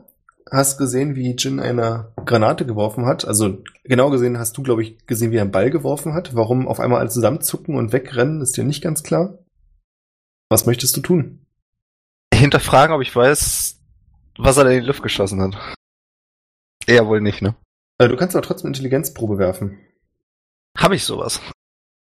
hast 0.51 0.77
gesehen, 0.77 1.15
wie 1.15 1.35
Jin 1.35 1.59
eine 1.59 2.13
Granate 2.25 2.67
geworfen 2.67 3.07
hat. 3.07 3.25
Also 3.25 3.63
genau 3.83 4.11
gesehen 4.11 4.37
hast 4.37 4.55
du, 4.57 4.61
glaube 4.61 4.83
ich, 4.83 5.07
gesehen, 5.07 5.31
wie 5.31 5.37
er 5.37 5.41
einen 5.41 5.51
Ball 5.51 5.71
geworfen 5.71 6.13
hat. 6.13 6.35
Warum 6.35 6.67
auf 6.67 6.79
einmal 6.79 6.99
alle 6.99 7.09
zusammenzucken 7.09 7.75
und 7.77 7.93
wegrennen, 7.93 8.41
ist 8.41 8.55
dir 8.57 8.63
nicht 8.63 8.83
ganz 8.83 9.01
klar. 9.01 9.39
Was 10.51 10.67
möchtest 10.67 10.95
du 10.97 11.01
tun? 11.01 11.40
Hinterfragen, 12.41 12.95
ob 12.95 13.01
ich 13.01 13.15
weiß, 13.15 13.79
was 14.37 14.57
er 14.57 14.63
da 14.63 14.69
in 14.71 14.81
die 14.81 14.87
Luft 14.87 15.03
geschossen 15.03 15.41
hat. 15.41 15.75
Eher 16.87 17.05
wohl 17.07 17.21
nicht, 17.21 17.41
ne? 17.41 17.55
Äh, 17.99 18.07
Du 18.07 18.15
kannst 18.17 18.35
aber 18.35 18.45
trotzdem 18.45 18.67
Intelligenzprobe 18.67 19.37
werfen. 19.37 19.77
Habe 20.77 20.95
ich 20.95 21.03
sowas? 21.03 21.39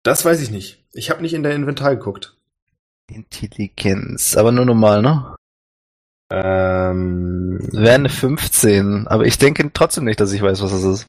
Das 0.03 0.25
weiß 0.25 0.41
ich 0.41 0.51
nicht. 0.51 0.85
Ich 0.91 1.09
habe 1.09 1.21
nicht 1.21 1.33
in 1.33 1.43
dein 1.43 1.55
Inventar 1.55 1.95
geguckt. 1.95 2.35
Intelligenz, 3.09 4.35
aber 4.35 4.51
nur 4.51 4.65
normal, 4.65 5.01
ne? 5.01 5.35
Ähm, 6.29 7.59
Wäre 7.71 7.95
eine 7.95 8.09
15, 8.09 9.07
aber 9.07 9.25
ich 9.25 9.37
denke 9.37 9.71
trotzdem 9.73 10.03
nicht, 10.03 10.19
dass 10.19 10.33
ich 10.33 10.41
weiß, 10.41 10.61
was 10.61 10.71
das 10.71 10.83
ist. 10.83 11.07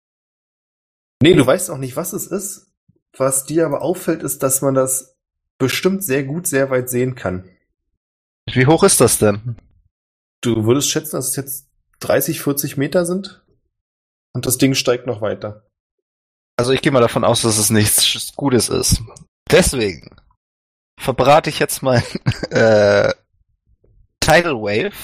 nee, 1.20 1.34
du 1.34 1.44
weißt 1.44 1.70
auch 1.70 1.78
nicht, 1.78 1.96
was 1.96 2.12
es 2.12 2.28
ist. 2.28 2.72
Was 3.16 3.44
dir 3.46 3.66
aber 3.66 3.82
auffällt, 3.82 4.22
ist, 4.22 4.44
dass 4.44 4.62
man 4.62 4.74
das 4.74 5.16
bestimmt 5.58 6.04
sehr 6.04 6.22
gut, 6.22 6.46
sehr 6.46 6.70
weit 6.70 6.88
sehen 6.88 7.16
kann. 7.16 7.50
Wie 8.55 8.66
hoch 8.66 8.82
ist 8.84 9.01
das 9.01 9.18
denn? 9.18 9.57
Du 10.40 10.64
würdest 10.64 10.90
schätzen, 10.90 11.16
dass 11.16 11.28
es 11.28 11.36
jetzt 11.36 11.68
30, 12.01 12.40
40 12.40 12.76
Meter 12.76 13.05
sind? 13.05 13.44
Und 14.32 14.46
das 14.46 14.59
Ding 14.59 14.74
steigt 14.74 15.07
noch 15.07 15.20
weiter. 15.20 15.64
Also 16.57 16.72
ich 16.72 16.82
gehe 16.82 16.92
mal 16.92 17.01
davon 17.01 17.24
aus, 17.24 17.42
dass 17.42 17.59
es 17.59 17.70
nichts 17.70 18.34
Gutes 18.36 18.68
ist. 18.68 19.03
Deswegen 19.51 20.16
verbrate 20.99 21.51
ich 21.51 21.59
jetzt 21.59 21.82
mein 21.82 22.03
äh, 22.51 23.12
Tidal 24.20 24.55
Wave. 24.55 24.94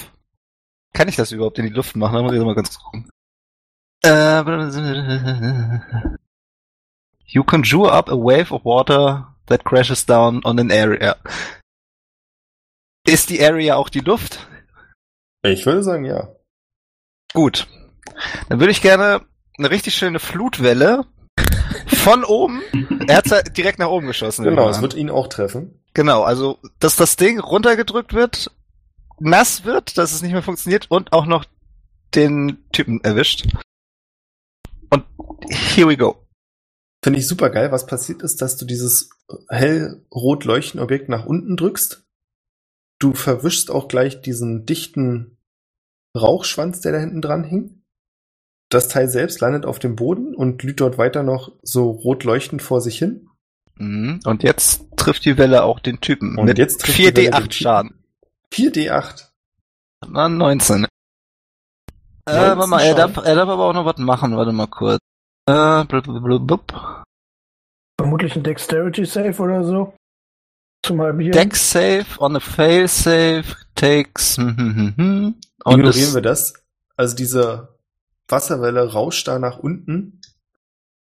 Kann 0.93 1.07
ich 1.07 1.15
das 1.15 1.31
überhaupt 1.31 1.59
in 1.59 1.65
die 1.65 1.73
Luft 1.73 1.95
machen? 1.95 2.15
Da 2.15 2.21
muss 2.21 2.33
ich 2.33 2.41
mal 2.41 2.55
ganz 2.55 2.77
gucken. 2.77 3.09
Äh, 4.03 4.43
you 7.25 7.43
conjure 7.43 7.91
up 7.91 8.09
a 8.09 8.15
wave 8.15 8.53
of 8.53 8.63
water 8.63 9.35
that 9.47 9.63
crashes 9.63 10.05
down 10.05 10.43
on 10.45 10.59
an 10.59 10.71
area. 10.71 11.15
Ist 13.05 13.29
die 13.29 13.43
Area 13.43 13.75
auch 13.75 13.89
die 13.89 13.99
Luft? 13.99 14.47
Ich 15.43 15.65
würde 15.65 15.83
sagen, 15.83 16.05
ja. 16.05 16.35
Gut. 17.33 17.67
Dann 18.49 18.59
würde 18.59 18.71
ich 18.71 18.81
gerne 18.81 19.21
eine 19.57 19.69
richtig 19.69 19.95
schöne 19.95 20.19
Flutwelle 20.19 21.05
von 21.87 22.23
oben. 22.23 22.61
Er 23.07 23.17
hat 23.17 23.55
direkt 23.55 23.77
nach 23.77 23.89
oben 23.89 24.07
geschossen. 24.07 24.43
Genau, 24.43 24.67
es 24.67 24.81
wird 24.81 24.95
ihn 24.95 25.11
auch 25.11 25.27
treffen. 25.27 25.83
Genau, 25.93 26.23
also 26.23 26.57
dass 26.79 26.95
das 26.95 27.17
Ding 27.17 27.39
runtergedrückt 27.39 28.13
wird, 28.13 28.49
nass 29.19 29.63
wird, 29.63 29.99
dass 29.99 30.11
es 30.11 30.23
nicht 30.23 30.31
mehr 30.31 30.41
funktioniert 30.41 30.87
und 30.89 31.13
auch 31.13 31.27
noch 31.27 31.45
den 32.15 32.65
Typen 32.71 33.03
erwischt. 33.03 33.45
Und 34.89 35.05
here 35.49 35.87
we 35.87 35.97
go. 35.97 36.25
Finde 37.03 37.19
ich 37.19 37.27
super 37.27 37.51
geil. 37.51 37.71
Was 37.71 37.85
passiert 37.85 38.23
ist, 38.23 38.41
dass 38.41 38.57
du 38.57 38.65
dieses 38.65 39.11
hellrot 39.49 40.45
leuchtende 40.45 40.83
Objekt 40.83 41.09
nach 41.09 41.25
unten 41.25 41.55
drückst. 41.55 42.04
Du 42.99 43.13
verwischst 43.13 43.71
auch 43.71 43.87
gleich 43.87 44.21
diesen 44.21 44.65
dichten 44.65 45.37
Rauchschwanz, 46.15 46.81
der 46.81 46.93
da 46.93 46.99
hinten 46.99 47.21
dran 47.21 47.43
hing. 47.43 47.83
Das 48.69 48.87
Teil 48.87 49.09
selbst 49.09 49.41
landet 49.41 49.65
auf 49.65 49.79
dem 49.79 49.95
Boden 49.95 50.33
und 50.33 50.57
glüht 50.57 50.79
dort 50.79 50.97
weiter 50.97 51.23
noch 51.23 51.51
so 51.61 51.91
rot 51.91 52.23
leuchtend 52.23 52.61
vor 52.61 52.81
sich 52.81 52.97
hin. 52.97 53.29
Mhm. 53.75 54.21
Und 54.25 54.43
jetzt 54.43 54.85
trifft 54.95 55.25
die 55.25 55.37
Welle 55.37 55.63
auch 55.63 55.79
den 55.79 56.01
Typen. 56.01 56.37
Und 56.37 56.45
mit 56.45 56.57
jetzt 56.57 56.81
trifft 56.81 56.97
die 56.97 57.03
Welle 57.03 57.13
den 57.13 57.33
4D8 57.33 57.39
Typen. 57.39 57.51
Schaden. 57.51 58.03
4D8. 58.53 59.29
Na, 60.07 60.29
19. 60.29 60.85
Äh, 60.85 60.87
19 62.27 62.57
warte 62.57 62.69
mal, 62.69 62.81
er 62.81 62.95
darf, 62.95 63.17
er 63.17 63.35
darf 63.35 63.49
aber 63.49 63.65
auch 63.65 63.73
noch 63.73 63.85
was 63.85 63.97
machen, 63.97 64.35
warte 64.35 64.51
mal 64.51 64.67
kurz. 64.67 64.99
Äh, 65.47 65.85
blub, 65.85 66.05
blub, 66.05 66.23
blub, 66.23 66.47
blub. 66.47 67.03
Vermutlich 67.99 68.35
ein 68.35 68.43
Dexterity 68.43 69.05
Save 69.05 69.37
oder 69.41 69.63
so. 69.63 69.93
Zum 70.85 71.01
Halbieren. 71.01 71.31
Deck 71.31 71.55
save 71.55 72.05
on 72.19 72.35
a 72.35 72.39
fail 72.39 72.87
save 72.87 73.43
takes. 73.75 74.37
hm, 74.37 74.55
hm, 74.57 74.93
hm. 74.95 75.35
Und 75.63 75.79
Ignorieren 75.79 76.13
wir 76.13 76.21
das. 76.21 76.53
Also 76.95 77.15
diese 77.15 77.75
Wasserwelle 78.27 78.93
rauscht 78.93 79.27
da 79.27 79.39
nach 79.39 79.57
unten 79.57 80.21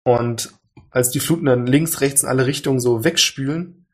und 0.03 0.53
als 0.91 1.09
die 1.09 1.19
Fluten 1.19 1.45
dann 1.45 1.65
links, 1.65 2.01
rechts 2.01 2.23
in 2.23 2.29
alle 2.29 2.45
Richtungen 2.45 2.79
so 2.79 3.03
wegspülen, 3.03 3.85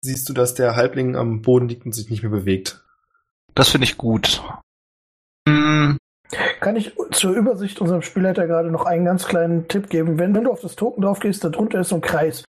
siehst 0.00 0.28
du, 0.28 0.32
dass 0.32 0.54
der 0.54 0.76
Halbling 0.76 1.16
am 1.16 1.42
Boden 1.42 1.68
liegt 1.68 1.84
und 1.84 1.92
sich 1.92 2.10
nicht 2.10 2.22
mehr 2.22 2.30
bewegt. 2.32 2.82
Das 3.54 3.68
finde 3.68 3.84
ich 3.84 3.98
gut. 3.98 4.42
Hm, 5.48 5.98
Kann 6.60 6.76
ich 6.76 6.92
zur 7.10 7.32
Übersicht 7.32 7.80
unserem 7.80 8.02
Spielleiter 8.02 8.46
gerade 8.46 8.70
noch 8.70 8.84
einen 8.86 9.04
ganz 9.04 9.26
kleinen 9.26 9.68
Tipp 9.68 9.90
geben? 9.90 10.18
Wenn, 10.18 10.34
wenn 10.34 10.44
du 10.44 10.52
auf 10.52 10.60
das 10.60 10.76
Token 10.76 11.02
drauf 11.02 11.20
gehst, 11.20 11.44
da 11.44 11.48
drunter 11.50 11.80
ist 11.80 11.90
so 11.90 11.96
ein 11.96 12.00
Kreis. 12.00 12.44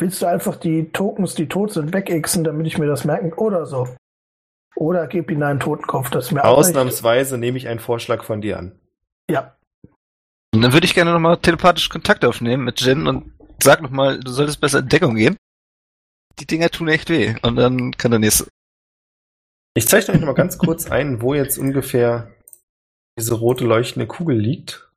Willst 0.00 0.22
du 0.22 0.26
einfach 0.26 0.56
die 0.56 0.90
Tokens, 0.92 1.34
die 1.34 1.46
tot 1.46 1.72
sind, 1.72 1.92
wegixen, 1.92 2.42
damit 2.42 2.66
ich 2.66 2.78
mir 2.78 2.86
das 2.86 3.04
merken? 3.04 3.32
Oder 3.34 3.66
so. 3.66 3.86
Oder 4.74 5.06
gib 5.06 5.30
ihnen 5.30 5.42
einen 5.42 5.60
Totenkopf, 5.60 6.08
das 6.10 6.30
mir. 6.30 6.44
Ausnahmsweise 6.44 7.36
nehme 7.36 7.58
ich 7.58 7.68
einen 7.68 7.80
Vorschlag 7.80 8.24
von 8.24 8.40
dir 8.40 8.58
an. 8.58 8.72
Ja, 9.30 9.56
Und 10.54 10.62
dann 10.62 10.72
würde 10.72 10.86
ich 10.86 10.94
gerne 10.94 11.12
nochmal 11.12 11.36
telepathisch 11.36 11.88
Kontakt 11.90 12.24
aufnehmen 12.24 12.64
mit 12.64 12.80
Jen 12.80 13.06
und 13.06 13.32
sag 13.62 13.82
nochmal, 13.82 14.18
du 14.20 14.30
solltest 14.30 14.60
besser 14.60 14.78
in 14.80 14.88
Deckung 14.88 15.14
gehen. 15.14 15.36
Die 16.38 16.46
Dinger 16.46 16.70
tun 16.70 16.88
echt 16.88 17.10
weh. 17.10 17.34
Und 17.42 17.56
dann 17.56 17.92
kann 17.92 18.10
der 18.10 18.20
nächste. 18.20 18.46
Ich 19.74 19.86
zeichne 19.86 20.14
euch 20.14 20.20
noch 20.20 20.28
mal 20.28 20.34
ganz 20.34 20.56
kurz 20.58 20.90
ein, 20.90 21.20
wo 21.20 21.34
jetzt 21.34 21.58
ungefähr 21.58 22.34
diese 23.18 23.34
rote 23.34 23.64
leuchtende 23.64 24.06
Kugel 24.06 24.38
liegt. 24.38 24.89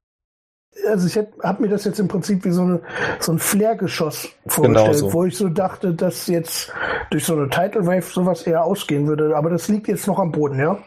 Also 0.88 1.08
ich 1.08 1.18
habe 1.44 1.62
mir 1.62 1.70
das 1.70 1.86
jetzt 1.86 2.00
im 2.00 2.08
Prinzip 2.08 2.44
wie 2.46 2.52
so, 2.52 2.64
eine, 2.64 2.82
so 3.20 3.32
ein 3.32 3.40
Flairgeschoss 3.40 4.30
vorgestellt, 4.48 4.86
Genau 4.88 4.94
so. 4.94 5.14
wo 5.14 5.26
ich 5.26 5.38
so 5.38 5.50
dachte, 5.50 5.94
dass 5.94 6.28
jetzt 6.28 6.72
durch 7.12 7.26
so 7.26 7.36
eine 7.36 7.50
Tidal 7.50 7.86
Wave 7.86 8.02
sowas 8.12 8.44
eher 8.44 8.64
ausgehen 8.64 9.08
würde. 9.08 9.36
Aber 9.36 9.50
das 9.50 9.68
liegt 9.68 9.88
jetzt 9.88 10.08
noch 10.08 10.20
am 10.20 10.32
Boden, 10.32 10.60
ja? 10.60 10.80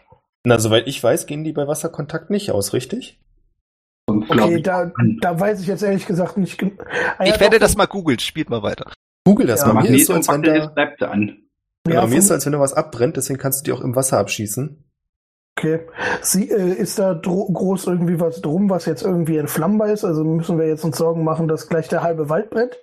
Na, 0.44 0.58
soweit 0.58 0.86
ich 0.86 1.02
weiß, 1.02 1.26
gehen 1.26 1.44
die 1.44 1.52
bei 1.52 1.66
Wasserkontakt 1.66 2.30
nicht 2.30 2.50
aus, 2.52 2.72
richtig? 2.72 3.20
Und 4.08 4.30
Okay, 4.30 4.56
ich, 4.58 4.62
da, 4.62 4.92
da 5.20 5.40
weiß 5.40 5.60
ich 5.60 5.66
jetzt 5.66 5.82
ehrlich 5.82 6.06
gesagt 6.06 6.36
nicht. 6.36 6.62
Ah, 7.18 7.24
ja, 7.24 7.34
Ich 7.34 7.40
werde 7.40 7.58
doch, 7.58 7.66
das 7.66 7.76
mal 7.76 7.86
googeln, 7.86 8.18
spielt 8.20 8.50
mal 8.50 8.62
weiter. 8.62 8.92
Google 9.24 9.48
das 9.48 9.62
Ja, 9.62 9.72
mal. 9.72 9.82
Mir 9.82 9.96
ist 9.96 10.06
so, 10.06 10.14
als 10.14 10.28
wenn 10.28 10.42
da, 10.42 10.66
bleibt 10.66 11.02
an. 11.02 11.38
genau, 11.84 12.02
Ja, 12.02 12.06
mir 12.06 12.18
ist 12.18 12.28
so, 12.28 12.34
als 12.34 12.46
wenn 12.46 12.52
da 12.52 12.60
was 12.60 12.74
abbrennt, 12.74 13.16
deswegen 13.16 13.40
kannst 13.40 13.60
du 13.60 13.64
die 13.64 13.72
auch 13.76 13.80
im 13.82 13.96
Wasser 13.96 14.18
abschießen. 14.18 14.84
Okay. 15.56 15.80
Sie, 16.20 16.50
äh, 16.50 16.74
ist 16.74 16.98
da 16.98 17.14
groß 17.14 17.86
irgendwie 17.86 18.20
was 18.20 18.42
drum, 18.42 18.68
was 18.68 18.84
jetzt 18.84 19.02
irgendwie 19.02 19.38
entflammbar 19.38 19.90
ist? 19.90 20.04
Also 20.04 20.22
müssen 20.22 20.58
wir 20.58 20.66
jetzt 20.66 20.84
uns 20.84 20.98
Sorgen 20.98 21.24
machen, 21.24 21.48
dass 21.48 21.68
gleich 21.68 21.88
der 21.88 22.02
halbe 22.02 22.28
Wald 22.28 22.50
brennt? 22.50 22.78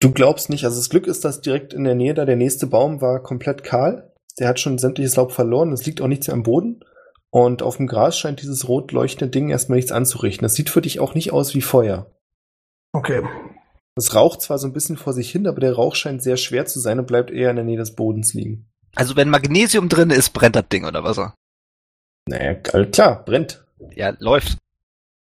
Du 0.00 0.12
glaubst 0.12 0.48
nicht, 0.48 0.64
also 0.64 0.76
das 0.78 0.90
Glück 0.90 1.06
ist, 1.06 1.24
dass 1.24 1.40
direkt 1.40 1.74
in 1.74 1.84
der 1.84 1.94
Nähe 1.94 2.14
da 2.14 2.24
der 2.24 2.36
nächste 2.36 2.66
Baum 2.66 3.00
war 3.00 3.22
komplett 3.22 3.64
kahl. 3.64 4.12
Der 4.38 4.48
hat 4.48 4.60
schon 4.60 4.78
sämtliches 4.78 5.16
Laub 5.16 5.32
verloren, 5.32 5.72
es 5.72 5.84
liegt 5.84 6.00
auch 6.00 6.08
nichts 6.08 6.28
mehr 6.28 6.34
am 6.34 6.42
Boden. 6.44 6.80
Und 7.30 7.62
auf 7.62 7.78
dem 7.78 7.86
Gras 7.86 8.18
scheint 8.18 8.42
dieses 8.42 8.68
rot 8.68 8.92
leuchtende 8.92 9.30
Ding 9.30 9.50
erstmal 9.50 9.76
nichts 9.76 9.92
anzurichten. 9.92 10.44
Das 10.44 10.54
sieht 10.54 10.70
für 10.70 10.82
dich 10.82 11.00
auch 11.00 11.14
nicht 11.14 11.32
aus 11.32 11.54
wie 11.54 11.62
Feuer. 11.62 12.10
Okay. 12.92 13.22
Es 13.96 14.14
raucht 14.14 14.40
zwar 14.42 14.58
so 14.58 14.66
ein 14.66 14.72
bisschen 14.72 14.96
vor 14.96 15.12
sich 15.12 15.30
hin, 15.30 15.46
aber 15.46 15.60
der 15.60 15.74
Rauch 15.74 15.94
scheint 15.94 16.22
sehr 16.22 16.36
schwer 16.36 16.66
zu 16.66 16.78
sein 16.78 16.98
und 16.98 17.06
bleibt 17.06 17.30
eher 17.30 17.50
in 17.50 17.56
der 17.56 17.64
Nähe 17.64 17.78
des 17.78 17.94
Bodens 17.94 18.34
liegen. 18.34 18.70
Also 18.94 19.16
wenn 19.16 19.30
Magnesium 19.30 19.88
drin 19.88 20.10
ist, 20.10 20.30
brennt 20.30 20.56
das 20.56 20.68
Ding 20.68 20.84
oder 20.84 21.04
was? 21.04 21.18
Naja, 22.28 22.56
all- 22.72 22.90
klar, 22.90 23.24
brennt. 23.24 23.64
Ja, 23.94 24.14
läuft. 24.18 24.58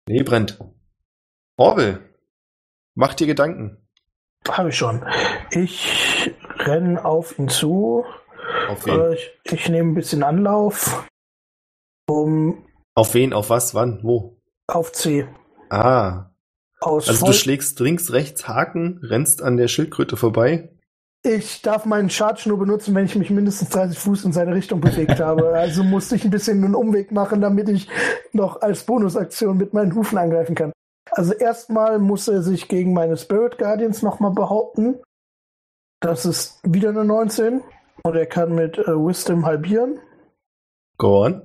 Nee, 0.08 0.22
brennt. 0.22 0.58
Orwell, 1.56 2.00
mach 2.94 3.14
dir 3.14 3.26
Gedanken. 3.26 3.76
Habe 4.48 4.70
ich 4.70 4.76
schon. 4.76 5.04
Ich 5.50 6.32
renne 6.58 7.04
auf 7.04 7.38
ihn 7.38 7.48
zu. 7.48 8.04
Auf 8.68 8.86
wen? 8.86 9.00
Äh, 9.00 9.14
ich 9.14 9.30
ich 9.44 9.68
nehme 9.68 9.90
ein 9.90 9.94
bisschen 9.94 10.22
Anlauf. 10.22 11.06
Um 12.08 12.66
Auf 12.94 13.12
wen, 13.14 13.32
auf 13.34 13.50
was, 13.50 13.74
wann, 13.74 14.00
wo? 14.02 14.40
auf 14.66 14.92
C. 14.92 15.26
Ah, 15.70 16.30
Aus 16.80 17.08
also 17.08 17.20
voll- 17.20 17.32
du 17.32 17.38
schlägst 17.38 17.80
links, 17.80 18.12
rechts 18.12 18.48
Haken, 18.48 19.00
rennst 19.02 19.42
an 19.42 19.56
der 19.56 19.68
Schildkröte 19.68 20.16
vorbei. 20.16 20.70
Ich 21.28 21.60
darf 21.60 21.84
meinen 21.84 22.08
Charge 22.08 22.48
nur 22.48 22.58
benutzen, 22.58 22.94
wenn 22.94 23.04
ich 23.04 23.14
mich 23.14 23.28
mindestens 23.28 23.68
30 23.68 23.98
Fuß 23.98 24.24
in 24.24 24.32
seine 24.32 24.54
Richtung 24.54 24.80
bewegt 24.80 25.20
habe. 25.20 25.52
Also 25.58 25.84
musste 25.84 26.16
ich 26.16 26.24
ein 26.24 26.30
bisschen 26.30 26.64
einen 26.64 26.74
Umweg 26.74 27.12
machen, 27.12 27.42
damit 27.42 27.68
ich 27.68 27.86
noch 28.32 28.62
als 28.62 28.84
Bonusaktion 28.84 29.58
mit 29.58 29.74
meinen 29.74 29.94
Hufen 29.94 30.16
angreifen 30.16 30.54
kann. 30.54 30.72
Also 31.10 31.34
erstmal 31.34 31.98
muss 31.98 32.28
er 32.28 32.42
sich 32.42 32.68
gegen 32.68 32.94
meine 32.94 33.18
Spirit 33.18 33.58
Guardians 33.58 34.00
nochmal 34.00 34.30
behaupten. 34.30 35.00
Das 36.00 36.24
ist 36.24 36.60
wieder 36.62 36.88
eine 36.90 37.04
19. 37.04 37.60
Und 38.04 38.16
er 38.16 38.26
kann 38.26 38.54
mit 38.54 38.78
äh, 38.78 38.86
Wisdom 38.86 39.44
halbieren. 39.44 40.00
Go 40.96 41.26
on. 41.26 41.42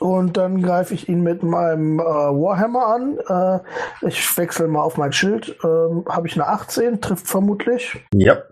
Und 0.00 0.36
dann 0.36 0.62
greife 0.62 0.94
ich 0.94 1.08
ihn 1.08 1.22
mit 1.22 1.44
meinem 1.44 2.00
äh, 2.00 2.02
Warhammer 2.02 2.86
an. 2.86 3.18
Äh, 3.28 4.08
ich 4.08 4.36
wechsle 4.36 4.66
mal 4.66 4.82
auf 4.82 4.96
mein 4.96 5.12
Schild. 5.12 5.56
Ähm, 5.62 6.04
Habe 6.08 6.26
ich 6.26 6.34
eine 6.34 6.48
18, 6.48 7.00
trifft 7.00 7.28
vermutlich. 7.28 8.04
Ja. 8.12 8.42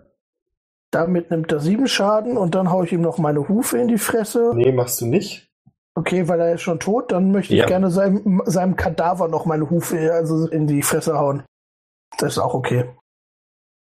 Damit 0.95 1.29
nimmt 1.29 1.51
er 1.51 1.59
7 1.59 1.87
Schaden 1.89 2.37
und 2.37 2.55
dann 2.55 2.71
haue 2.71 2.85
ich 2.85 2.93
ihm 2.93 3.01
noch 3.01 3.17
meine 3.17 3.49
Hufe 3.49 3.77
in 3.77 3.89
die 3.89 3.97
Fresse. 3.97 4.53
Nee, 4.55 4.71
machst 4.71 5.01
du 5.01 5.05
nicht. 5.05 5.51
Okay, 5.93 6.29
weil 6.29 6.39
er 6.39 6.53
ist 6.53 6.61
schon 6.61 6.79
tot, 6.79 7.11
dann 7.11 7.33
möchte 7.33 7.53
ich 7.53 7.59
Ja. 7.59 7.65
gerne 7.65 7.91
seinem, 7.91 8.41
seinem 8.45 8.77
Kadaver 8.77 9.27
noch 9.27 9.45
meine 9.45 9.69
Hufe 9.69 10.13
also 10.13 10.47
in 10.47 10.67
die 10.67 10.81
Fresse 10.83 11.19
hauen. 11.19 11.43
Das 12.17 12.33
ist 12.33 12.39
auch 12.39 12.53
okay. 12.53 12.85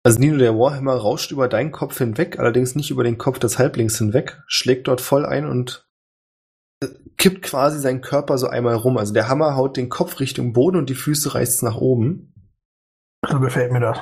Also 0.04 0.18
Nino, 0.18 0.36
der 0.36 0.58
Warhammer 0.58 0.96
rauscht 0.96 1.30
über 1.30 1.46
deinen 1.46 1.70
Kopf 1.70 1.96
hinweg, 1.98 2.40
allerdings 2.40 2.74
nicht 2.74 2.90
über 2.90 3.04
den 3.04 3.18
Kopf 3.18 3.38
des 3.38 3.56
Halblings 3.56 3.98
hinweg, 3.98 4.42
schlägt 4.48 4.88
dort 4.88 5.00
voll 5.00 5.24
ein 5.24 5.46
und 5.46 5.86
kippt 7.18 7.42
quasi 7.42 7.78
seinen 7.78 8.00
Körper 8.00 8.36
so 8.36 8.48
einmal 8.48 8.74
rum. 8.74 8.98
Also 8.98 9.14
der 9.14 9.28
Hammer 9.28 9.54
haut 9.54 9.76
den 9.76 9.90
Kopf 9.90 10.18
Richtung 10.18 10.52
Boden 10.52 10.76
und 10.76 10.90
die 10.90 10.96
Füße 10.96 11.36
reißt 11.36 11.62
nach 11.62 11.76
oben. 11.76 12.34
So 13.28 13.38
gefällt 13.38 13.70
mir 13.70 13.80
das. 13.80 13.98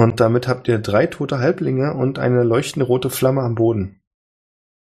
Und 0.00 0.20
damit 0.20 0.46
habt 0.46 0.68
ihr 0.68 0.78
drei 0.78 1.06
tote 1.06 1.38
Halblinge 1.38 1.94
und 1.94 2.18
eine 2.18 2.44
leuchtende 2.44 2.86
rote 2.86 3.10
Flamme 3.10 3.42
am 3.42 3.56
Boden. 3.56 4.00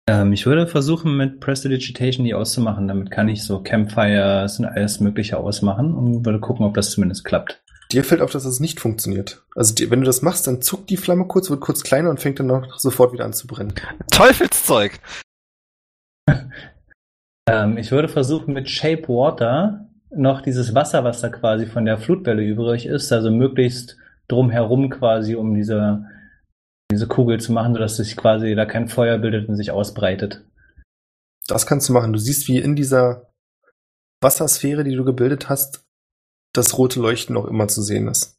Ähm, 0.08 0.32
ich 0.32 0.46
würde 0.46 0.66
versuchen, 0.66 1.16
mit 1.16 1.40
Prestidigitation 1.40 2.24
die 2.24 2.34
auszumachen. 2.34 2.86
Damit 2.86 3.10
kann 3.10 3.28
ich 3.28 3.42
so 3.42 3.62
Campfires 3.62 4.60
und 4.60 4.66
alles 4.66 5.00
Mögliche 5.00 5.36
ausmachen 5.36 5.94
und 5.94 6.24
würde 6.24 6.40
gucken, 6.40 6.64
ob 6.64 6.74
das 6.74 6.92
zumindest 6.92 7.24
klappt. 7.24 7.62
Dir 7.90 8.04
fällt 8.04 8.20
auf, 8.20 8.30
dass 8.30 8.44
das 8.44 8.60
nicht 8.60 8.78
funktioniert. 8.78 9.42
Also 9.56 9.74
die, 9.74 9.90
wenn 9.90 10.00
du 10.00 10.06
das 10.06 10.22
machst, 10.22 10.46
dann 10.46 10.62
zuckt 10.62 10.90
die 10.90 10.96
Flamme 10.96 11.26
kurz, 11.26 11.50
wird 11.50 11.60
kurz 11.60 11.82
kleiner 11.82 12.08
und 12.10 12.20
fängt 12.20 12.38
dann 12.38 12.46
noch 12.46 12.78
sofort 12.78 13.12
wieder 13.12 13.24
an 13.24 13.32
zu 13.32 13.46
brennen. 13.46 13.74
Teufelszeug! 14.10 14.98
Ähm, 17.48 17.78
ich 17.78 17.90
würde 17.90 18.08
versuchen, 18.08 18.52
mit 18.54 18.68
Shape 18.68 19.08
Water 19.08 19.88
noch 20.14 20.42
dieses 20.42 20.74
Wasser, 20.74 21.02
was 21.02 21.20
da 21.20 21.30
quasi 21.30 21.66
von 21.66 21.84
der 21.84 21.98
Flutwelle 21.98 22.42
übrig 22.42 22.86
ist, 22.86 23.10
also 23.12 23.30
möglichst 23.30 23.96
drumherum 24.30 24.90
quasi, 24.90 25.34
um 25.34 25.54
diese, 25.54 26.04
diese 26.90 27.06
Kugel 27.06 27.40
zu 27.40 27.52
machen, 27.52 27.74
sodass 27.74 27.96
sich 27.96 28.16
quasi 28.16 28.54
da 28.54 28.66
kein 28.66 28.88
Feuer 28.88 29.18
bildet 29.18 29.48
und 29.48 29.56
sich 29.56 29.70
ausbreitet. 29.70 30.44
Das 31.46 31.66
kannst 31.66 31.88
du 31.88 31.92
machen. 31.92 32.12
Du 32.12 32.18
siehst, 32.18 32.48
wie 32.48 32.58
in 32.58 32.76
dieser 32.76 33.30
Wassersphäre, 34.22 34.84
die 34.84 34.94
du 34.94 35.04
gebildet 35.04 35.48
hast, 35.48 35.84
das 36.52 36.76
rote 36.78 37.00
Leuchten 37.00 37.34
noch 37.34 37.46
immer 37.46 37.68
zu 37.68 37.82
sehen 37.82 38.08
ist. 38.08 38.36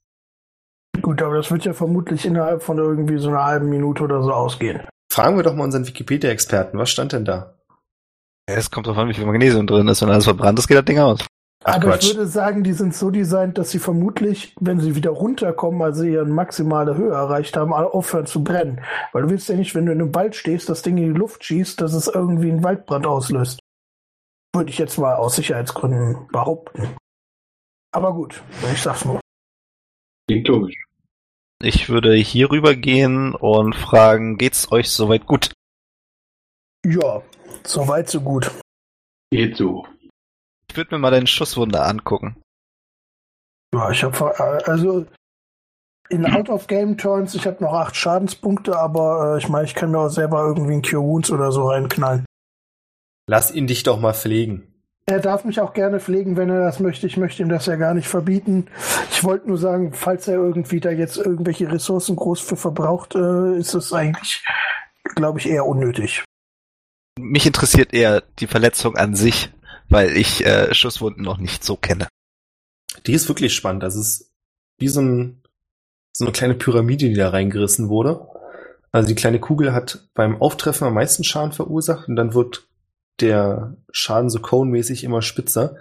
Gut, 1.02 1.22
aber 1.22 1.38
das 1.38 1.50
wird 1.52 1.66
ja 1.66 1.74
vermutlich 1.74 2.26
innerhalb 2.26 2.62
von 2.62 2.78
irgendwie 2.78 3.18
so 3.18 3.30
einer 3.30 3.44
halben 3.44 3.70
Minute 3.70 4.04
oder 4.04 4.22
so 4.22 4.32
ausgehen. 4.32 4.82
Fragen 5.12 5.36
wir 5.36 5.44
doch 5.44 5.56
mal 5.56 5.64
unseren 5.64 5.88
Wikipedia-Experten. 5.88 6.78
Was 6.78 6.90
stand 6.90 7.14
denn 7.14 7.26
da? 7.26 7.56
Es 8.46 8.72
kommt 8.72 8.88
drauf 8.88 8.98
an, 8.98 9.08
wie 9.08 9.14
viel 9.14 9.26
Magnesium 9.26 9.68
drin 9.68 9.88
ist. 9.88 10.02
Wenn 10.02 10.10
alles 10.10 10.26
verbrannt 10.26 10.60
ist, 10.60 10.68
geht 10.68 10.78
das 10.78 10.86
Ding 10.86 11.00
aus. 11.00 11.26
Ach 11.64 11.76
aber 11.76 11.90
Quatsch. 11.90 12.10
ich 12.10 12.16
würde 12.16 12.28
sagen, 12.28 12.64
die 12.64 12.74
sind 12.74 12.96
so 12.96 13.12
designt, 13.12 13.58
dass 13.58 13.70
sie 13.70 13.78
vermutlich, 13.78 14.56
wenn 14.60 14.80
sie 14.80 14.96
wieder 14.96 15.12
runterkommen, 15.12 15.82
also 15.84 16.04
ihre 16.04 16.26
maximale 16.26 16.98
Höhe 16.98 17.14
erreicht 17.14 17.56
haben, 17.56 17.72
alle 17.74 17.94
aufhören 17.94 18.26
zu 18.26 18.44
brennen. 18.44 18.82
Weil 19.12 19.24
du 19.24 19.30
willst 19.30 19.48
ja 19.48 19.56
nicht, 19.56 19.76
wenn 19.76 19.86
du 19.86 19.92
in 19.92 20.02
einem 20.02 20.16
Wald 20.16 20.36
stehst, 20.36 20.70
das 20.70 20.82
Ding 20.82 20.98
in 20.98 21.14
die 21.14 21.20
Luft 21.20 21.44
schießt, 21.44 21.80
dass 21.80 21.94
es 21.94 22.08
irgendwie 22.08 22.50
einen 22.50 22.64
Waldbrand 22.64 23.06
auslöst. 23.06 23.60
Würde 24.56 24.72
ich 24.72 24.80
jetzt 24.80 24.98
mal 24.98 25.16
aus 25.16 25.36
Sicherheitsgründen 25.36 26.28
behaupten. 26.32 26.96
Aber 27.92 28.14
gut, 28.14 28.42
ich 28.74 28.82
sag's 28.82 29.06
nur. 29.06 29.20
Klingt 30.28 30.48
logisch. 30.48 30.84
Ich 31.62 31.90
würde 31.90 32.16
hier 32.16 32.50
rüber 32.50 32.76
gehen 32.76 33.36
und 33.36 33.76
fragen, 33.76 34.38
geht's 34.38 34.72
euch 34.72 34.90
soweit 34.90 35.28
gut? 35.28 35.52
Ja, 36.84 37.22
so 37.64 37.88
weit, 37.88 38.10
so 38.10 38.20
gut. 38.20 38.50
Geht 39.30 39.58
so. 39.58 39.86
Ich 40.72 40.78
würde 40.78 40.96
mir 40.96 41.00
mal 41.00 41.12
deine 41.12 41.28
Schusswunde 41.28 41.82
angucken. 41.82 42.42
Ja, 43.74 43.92
ich 43.92 44.06
habe 44.06 44.40
also 44.66 45.06
in 46.08 46.26
Out 46.26 46.48
of 46.48 46.68
Game 46.68 46.98
Turns, 46.98 47.36
ich 47.36 47.46
habe 47.46 47.62
noch 47.62 47.74
acht 47.74 47.94
Schadenspunkte, 47.94 48.80
aber 48.80 49.34
äh, 49.36 49.38
ich 49.40 49.50
meine, 49.50 49.66
ich 49.66 49.76
kann 49.76 49.92
mir 49.92 50.00
auch 50.00 50.08
selber 50.08 50.46
irgendwie 50.46 50.76
ein 50.76 50.82
Cure 50.82 51.04
Wounds 51.04 51.30
oder 51.30 51.52
so 51.52 51.68
reinknallen. 51.68 52.24
Lass 53.28 53.52
ihn 53.52 53.68
dich 53.68 53.84
doch 53.84 54.00
mal 54.00 54.14
pflegen. 54.14 54.66
Er 55.08 55.20
darf 55.20 55.44
mich 55.44 55.60
auch 55.60 55.74
gerne 55.74 56.00
pflegen, 56.00 56.38
wenn 56.38 56.50
er 56.50 56.62
das 56.62 56.80
möchte. 56.80 57.06
Ich 57.06 57.18
möchte 57.18 57.44
ihm 57.44 57.50
das 57.50 57.66
ja 57.66 57.76
gar 57.76 57.94
nicht 57.94 58.08
verbieten. 58.08 58.68
Ich 59.12 59.26
wollte 59.26 59.50
nur 59.50 59.58
sagen, 59.58 59.92
falls 59.92 60.30
er 60.30 60.36
irgendwie 60.36 60.80
da 60.80 60.92
jetzt 60.92 61.18
irgendwelche 61.18 61.70
Ressourcen 61.70 62.16
groß 62.16 62.40
für 62.40 62.56
verbraucht, 62.56 63.16
äh, 63.16 63.58
ist 63.58 63.74
es 63.74 63.92
eigentlich, 63.92 64.42
glaube 65.16 65.40
ich, 65.40 65.50
eher 65.50 65.66
unnötig. 65.66 66.24
Mich 67.20 67.46
interessiert 67.46 67.94
eher 67.94 68.24
die 68.40 68.48
Verletzung 68.48 68.96
an 68.96 69.16
sich, 69.16 69.52
weil 69.92 70.16
ich 70.16 70.46
äh, 70.46 70.74
Schusswunden 70.74 71.24
noch 71.24 71.38
nicht 71.38 71.64
so 71.64 71.76
kenne. 71.76 72.08
Die 73.06 73.14
ist 73.14 73.28
wirklich 73.28 73.54
spannend. 73.54 73.84
Das 73.84 73.96
ist 73.96 74.32
wie 74.80 74.88
so, 74.88 75.02
ein, 75.02 75.42
so 76.14 76.26
eine 76.26 76.32
kleine 76.32 76.56
Pyramide, 76.56 77.10
die 77.10 77.16
da 77.16 77.30
reingerissen 77.30 77.90
wurde. 77.90 78.28
Also 78.92 79.08
die 79.10 79.16
kleine 79.16 79.40
Kugel 79.40 79.74
hat 79.74 80.08
beim 80.14 80.42
Auftreffen 80.42 80.88
am 80.88 80.94
meisten 80.94 81.24
Schaden 81.24 81.52
verursacht 81.52 82.08
und 82.08 82.16
dann 82.16 82.34
wird 82.34 82.68
der 83.20 83.76
Schaden 83.92 84.30
so 84.30 84.40
cone-mäßig 84.40 85.04
immer 85.04 85.22
spitzer. 85.22 85.76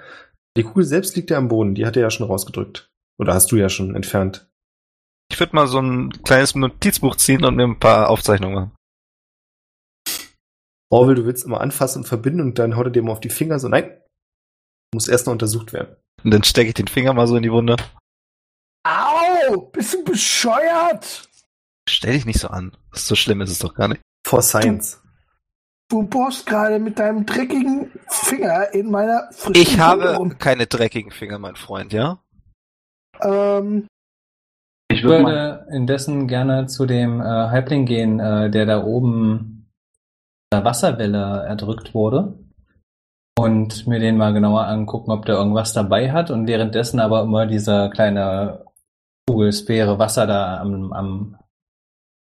Die 0.57 0.65
Kugel 0.65 0.85
selbst 0.85 1.17
liegt 1.17 1.31
ja 1.31 1.39
am 1.39 1.49
Boden, 1.49 1.75
die 1.75 1.87
hat 1.87 1.97
er 1.97 2.03
ja 2.03 2.11
schon 2.11 2.27
rausgedrückt. 2.27 2.91
Oder 3.19 3.35
hast 3.35 3.53
du 3.53 3.57
ja 3.57 3.69
schon 3.69 3.95
entfernt. 3.95 4.49
Ich 5.31 5.39
würde 5.39 5.55
mal 5.55 5.67
so 5.67 5.81
ein 5.81 6.11
kleines 6.25 6.55
Notizbuch 6.55 7.17
ziehen 7.17 7.45
und 7.45 7.55
mir 7.55 7.65
ein 7.65 7.79
paar 7.79 8.11
Aufzeichnungen 8.11 8.55
machen. 8.55 8.73
Orwell, 10.91 11.15
du 11.15 11.25
willst 11.25 11.45
immer 11.45 11.61
anfassen 11.61 12.01
und 12.01 12.09
verbinden 12.09 12.41
und 12.41 12.59
dann 12.59 12.77
haut 12.77 12.87
er 12.87 12.91
dir 12.91 13.03
mal 13.03 13.13
auf 13.13 13.21
die 13.21 13.31
Finger 13.31 13.61
so, 13.61 13.69
nein, 13.69 14.00
muss 14.95 15.09
erst 15.09 15.27
noch 15.27 15.33
untersucht 15.33 15.73
werden. 15.73 15.97
Und 16.25 16.33
dann 16.33 16.45
stecke 16.45 16.69
ich 16.69 16.75
den 16.75 16.89
Finger 16.89 17.13
mal 17.13 17.27
so 17.27 17.37
in 17.37 17.43
die 17.43 17.53
Wunde. 17.53 17.77
Au! 18.87 19.57
Bist 19.73 19.95
du 19.95 20.05
bescheuert? 20.05 21.29
Stell 21.89 22.13
dich 22.15 22.27
nicht 22.27 22.41
so 22.41 22.49
an. 22.49 22.77
So 22.93 23.15
schlimm 23.15 23.41
ist 23.41 23.51
es 23.51 23.59
doch 23.59 23.75
gar 23.75 23.89
nicht. 23.89 24.01
For 24.27 24.43
Science. 24.43 25.03
Du 25.91 26.03
bohrst 26.05 26.47
gerade 26.47 26.79
mit 26.79 26.99
deinem 26.99 27.27
dreckigen 27.27 27.91
Finger 28.09 28.73
in 28.73 28.91
meiner 28.91 29.29
frischen 29.33 29.61
Ich 29.61 29.79
habe 29.81 30.15
rum. 30.17 30.39
keine 30.39 30.67
dreckigen 30.67 31.11
Finger, 31.11 31.39
mein 31.39 31.57
Freund, 31.57 31.93
ja? 31.93 32.23
Ähm, 33.21 33.89
Ich 34.91 34.99
Ich 34.99 35.05
würde 35.05 35.23
mal. 35.25 35.33
würde 35.33 35.77
indessen 35.77 36.29
gerne 36.29 36.67
zu 36.69 36.87
dem 36.87 37.21
äh, 37.21 37.25
Halbling 37.25 37.87
gehen, 37.87 38.21
äh, 38.21 38.51
der 38.51 38.67
da 38.67 38.85
oben 38.85 39.69
der 40.53 40.65
Wasserwelle 40.65 41.45
erdrückt 41.47 41.93
wurde. 41.95 42.39
Und 43.41 43.87
mir 43.87 44.01
den 44.01 44.19
mal 44.19 44.35
genauer 44.35 44.67
angucken, 44.67 45.11
ob 45.11 45.25
der 45.25 45.37
irgendwas 45.37 45.73
dabei 45.73 46.13
hat 46.13 46.31
und 46.31 46.47
währenddessen 46.47 47.01
aber 47.01 47.23
immer 47.23 47.47
diese 47.47 47.89
kleine 47.89 48.67
Kugelsphäre 49.27 49.99
Wasser 49.99 50.27
da 50.27 50.61
am, 50.61 50.93
am 50.93 51.39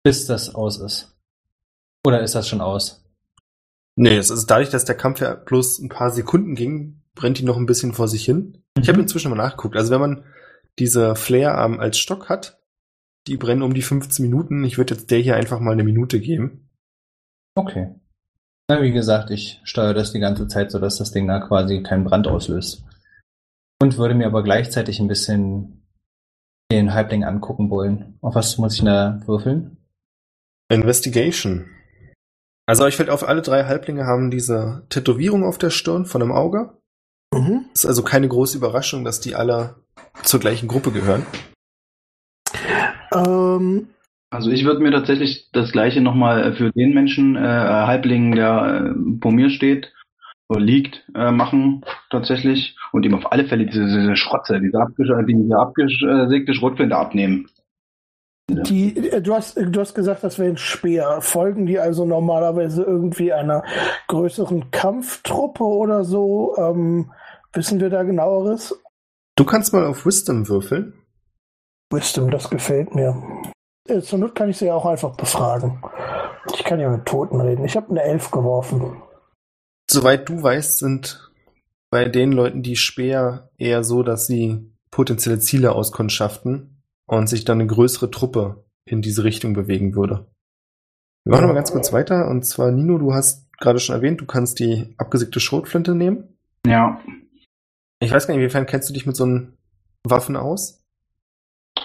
bis 0.03 0.25
das 0.25 0.55
aus 0.55 0.81
ist. 0.81 1.15
Oder 2.07 2.23
ist 2.23 2.35
das 2.35 2.49
schon 2.49 2.63
aus? 2.63 3.05
Nee, 3.95 4.17
es 4.17 4.31
ist 4.31 4.47
dadurch, 4.47 4.71
dass 4.71 4.87
der 4.87 4.97
Kampf 4.97 5.21
ja 5.21 5.35
bloß 5.35 5.81
ein 5.81 5.91
paar 5.91 6.11
Sekunden 6.11 6.55
ging, 6.55 7.03
brennt 7.15 7.39
die 7.39 7.45
noch 7.45 7.59
ein 7.59 7.67
bisschen 7.67 7.93
vor 7.93 8.09
sich 8.09 8.25
hin. 8.25 8.65
Ich 8.81 8.89
habe 8.89 8.99
inzwischen 8.99 9.29
mal 9.29 9.37
nachgeguckt. 9.37 9.77
Also 9.77 9.91
wenn 9.91 10.01
man 10.01 10.25
diese 10.79 11.15
Flarearm 11.15 11.79
als 11.79 11.99
Stock 11.99 12.31
hat, 12.31 12.59
die 13.27 13.37
brennen 13.37 13.61
um 13.61 13.75
die 13.75 13.83
15 13.83 14.25
Minuten. 14.25 14.65
Ich 14.65 14.79
würde 14.79 14.95
jetzt 14.95 15.11
der 15.11 15.19
hier 15.19 15.37
einfach 15.37 15.61
mal 15.61 15.73
eine 15.73 15.85
Minute 15.85 16.21
geben. 16.21 16.71
Okay. 17.55 17.97
Na, 18.73 18.81
wie 18.81 18.93
gesagt, 18.93 19.31
ich 19.31 19.61
steuere 19.65 19.93
das 19.93 20.13
die 20.13 20.19
ganze 20.19 20.49
Zeit, 20.49 20.71
sodass 20.71 20.97
das 20.97 21.13
Ding 21.13 21.29
da 21.29 21.41
quasi 21.41 21.83
keinen 21.83 22.05
Brand 22.05 22.27
auslöst. 22.27 22.83
Und 23.83 23.99
würde 23.99 24.15
mir 24.15 24.27
aber 24.27 24.43
gleichzeitig 24.43 24.99
ein 24.99 25.09
bisschen 25.09 25.87
den 26.71 26.95
Halbling 26.95 27.23
angucken 27.23 27.69
wollen. 27.69 28.17
Auf 28.23 28.35
was 28.35 28.57
muss 28.57 28.77
ich 28.77 28.83
da 28.83 29.21
würfeln? 29.27 29.77
Investigation. 30.71 31.69
Also 32.67 32.85
euch 32.85 32.97
fällt 32.97 33.11
auf, 33.11 33.29
alle 33.29 33.43
drei 33.43 33.65
Halblinge 33.65 34.07
haben 34.07 34.31
diese 34.31 34.87
Tätowierung 34.89 35.45
auf 35.45 35.59
der 35.59 35.69
Stirn 35.69 36.07
von 36.07 36.23
einem 36.23 36.33
Auge. 36.33 36.73
mhm. 37.35 37.67
Ist 37.75 37.85
also 37.85 38.03
keine 38.03 38.29
große 38.29 38.57
Überraschung, 38.57 39.05
dass 39.05 39.21
die 39.21 39.35
alle 39.35 39.83
zur 40.23 40.41
gleichen 40.41 40.67
Gruppe 40.67 40.93
gehören. 40.93 41.27
ähm, 43.15 43.89
Also 44.33 44.51
ich 44.51 44.65
würde 44.65 44.81
mir 44.81 44.91
tatsächlich 44.91 45.51
das 45.53 45.73
gleiche 45.73 46.01
nochmal 46.01 46.55
für 46.55 46.73
den 46.73 46.95
Menschen, 46.95 47.37
äh, 47.37 47.41
Halbling, 47.41 48.35
der 48.35 48.95
äh, 48.97 49.19
vor 49.21 49.31
mir 49.31 49.51
steht 49.51 49.93
oder 50.49 50.59
liegt, 50.59 51.07
äh, 51.15 51.31
machen 51.31 51.85
tatsächlich 52.09 52.75
und 52.93 53.05
ihm 53.05 53.15
auf 53.15 53.31
alle 53.31 53.45
Fälle 53.45 53.67
diese, 53.67 53.85
diese 53.85 54.17
Schrotze, 54.17 54.59
diese, 54.59 54.81
abgesch 54.81 55.11
diese 55.29 55.59
abgesägte 55.59 56.55
Schrotflinte 56.55 56.97
abnehmen. 56.97 57.51
die, 58.49 58.97
äh, 58.97 59.21
du, 59.21 59.35
hast, 59.35 59.59
du 59.59 59.79
hast 59.79 59.95
gesagt, 59.95 60.25
das 60.25 60.39
wäre 60.39 60.49
ein 60.49 60.57
Speer. 60.57 61.21
Folgen 61.21 61.67
die 61.67 61.79
also 61.79 62.07
normalerweise 62.07 62.85
irgendwie 62.85 63.35
einer 63.35 63.63
größeren 64.09 64.71
Kampftruppe 64.71 65.63
oder 65.63 66.05
so? 66.05 66.57
Ähm, 66.57 67.13
wissen 67.53 67.81
wir 67.81 67.91
da 67.91 68.03
genaueres? 68.03 68.83
Du 69.37 69.45
kannst 69.45 69.75
mal 69.75 69.85
auf 69.85 70.07
Wisdom 70.07 70.49
würfeln. 70.49 70.95
Wisdom, 71.91 72.31
das 72.31 72.49
gefällt 72.49 72.95
mir. 72.95 73.52
Äh, 73.89 74.01
Zur 74.01 74.19
Not 74.19 74.35
kann 74.35 74.51
ich 74.51 74.59
sie 74.59 74.67
ja 74.67 74.75
auch 74.75 74.87
einfach 74.87 75.17
befragen. 75.17 75.83
Ich 76.55 76.65
kann 76.65 76.81
ja 76.81 76.91
mit 76.91 77.07
Toten 77.07 77.41
reden. 77.41 77.65
Ich 77.65 77.77
habe 77.77 77.91
eine 77.91 78.03
Elf 78.03 78.31
geworfen. 78.31 79.03
soweit 79.91 80.29
du 80.29 80.43
weißt, 80.43 80.79
sind 80.79 81.31
bei 81.91 82.07
den 82.07 82.33
Leuten 82.33 82.63
die 82.63 82.77
Speer 82.77 83.51
eher 83.59 83.85
so, 83.85 84.03
dass 84.03 84.27
sie 84.27 84.73
potenzielle 84.91 85.39
Ziele 85.39 85.73
auskundschaften 85.73 86.83
und 87.07 87.29
sich 87.29 87.45
dann 87.45 87.61
eine 87.61 87.67
größere 87.67 88.11
Truppe 88.11 88.65
in 88.85 89.03
diese 89.03 89.25
Richtung 89.25 89.53
bewegen 89.53 89.95
würde. 89.95 90.27
Wir 91.25 91.33
machen 91.33 91.47
mal 91.47 91.55
ganz 91.55 91.71
kurz 91.73 91.93
weiter. 91.93 92.29
Und 92.29 92.45
zwar, 92.45 92.73
Nino, 92.73 92.99
du 92.99 93.13
hast 93.15 93.53
gerade 93.59 93.79
schon 93.79 93.95
erwähnt, 93.95 94.21
du 94.21 94.27
kannst 94.27 94.59
die 94.59 94.95
abgesägte 94.99 95.39
Schrotflinte 95.39 95.95
nehmen. 95.95 96.37
Ja. 96.67 97.01
Ich 98.01 98.11
weiß 98.11 98.27
gar 98.27 98.35
nicht, 98.35 98.43
inwiefern 98.43 98.67
kennst 98.67 98.89
du 98.89 98.95
dich 98.95 99.07
mit 99.07 99.15
so 99.15 99.25
einen 99.25 99.57
Waffen 100.05 100.37
aus? 100.37 100.82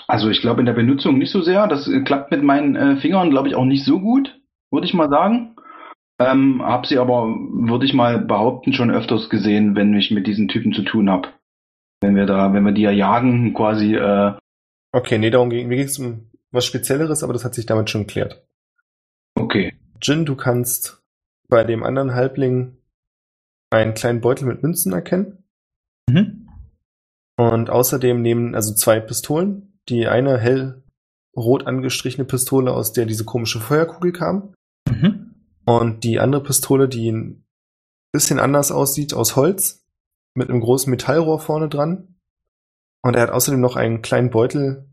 Also 0.07 0.29
ich 0.29 0.41
glaube 0.41 0.61
in 0.61 0.65
der 0.65 0.73
Benutzung 0.73 1.17
nicht 1.17 1.31
so 1.31 1.41
sehr. 1.41 1.67
Das 1.67 1.87
äh, 1.87 2.01
klappt 2.01 2.31
mit 2.31 2.43
meinen 2.43 2.75
äh, 2.75 2.97
Fingern, 2.97 3.29
glaube 3.29 3.47
ich, 3.47 3.55
auch 3.55 3.65
nicht 3.65 3.83
so 3.83 3.99
gut, 3.99 4.39
würde 4.71 4.87
ich 4.87 4.93
mal 4.93 5.09
sagen. 5.09 5.55
Ähm, 6.19 6.63
hab 6.63 6.87
sie 6.87 6.97
aber, 6.97 7.27
würde 7.27 7.85
ich 7.85 7.93
mal 7.93 8.17
behaupten, 8.17 8.73
schon 8.73 8.89
öfters 8.89 9.29
gesehen, 9.29 9.75
wenn 9.75 9.93
ich 9.93 10.09
mit 10.09 10.25
diesen 10.25 10.47
Typen 10.47 10.73
zu 10.73 10.81
tun 10.81 11.09
habe. 11.09 11.29
Wenn 12.01 12.15
wir 12.15 12.25
da, 12.25 12.53
wenn 12.53 12.65
wir 12.65 12.71
die 12.71 12.81
ja 12.81 12.91
jagen, 12.91 13.53
quasi, 13.53 13.95
äh, 13.95 14.33
Okay, 14.93 15.17
nee, 15.17 15.29
darum 15.29 15.49
ging, 15.49 15.71
es 15.71 15.99
um 15.99 16.31
was 16.51 16.65
Spezielleres, 16.65 17.21
aber 17.21 17.33
das 17.33 17.45
hat 17.45 17.53
sich 17.53 17.65
damit 17.65 17.89
schon 17.89 18.07
geklärt. 18.07 18.47
okay. 19.35 19.73
Jin, 20.01 20.25
du 20.25 20.35
kannst 20.35 21.03
bei 21.49 21.63
dem 21.63 21.83
anderen 21.83 22.13
Halbling 22.13 22.77
einen 23.71 23.93
kleinen 23.93 24.21
Beutel 24.21 24.47
mit 24.47 24.61
Münzen 24.63 24.93
erkennen. 24.93 25.43
Mhm. 26.09 26.49
Und 27.35 27.69
außerdem 27.69 28.21
nehmen 28.21 28.55
also 28.55 28.73
zwei 28.73 28.99
Pistolen. 28.99 29.66
Die 29.89 30.07
eine 30.07 30.37
hellrot 30.37 31.65
angestrichene 31.65 32.25
Pistole, 32.25 32.73
aus 32.73 32.93
der 32.93 33.05
diese 33.05 33.25
komische 33.25 33.59
Feuerkugel 33.59 34.11
kam. 34.11 34.53
Mhm. 34.89 35.35
Und 35.65 36.03
die 36.03 36.19
andere 36.19 36.43
Pistole, 36.43 36.87
die 36.87 37.11
ein 37.11 37.45
bisschen 38.11 38.39
anders 38.39 38.71
aussieht, 38.71 39.13
aus 39.13 39.35
Holz, 39.35 39.85
mit 40.33 40.49
einem 40.49 40.61
großen 40.61 40.89
Metallrohr 40.89 41.39
vorne 41.39 41.69
dran. 41.69 42.15
Und 43.01 43.15
er 43.15 43.23
hat 43.23 43.31
außerdem 43.31 43.59
noch 43.59 43.75
einen 43.75 44.01
kleinen 44.01 44.29
Beutel, 44.29 44.87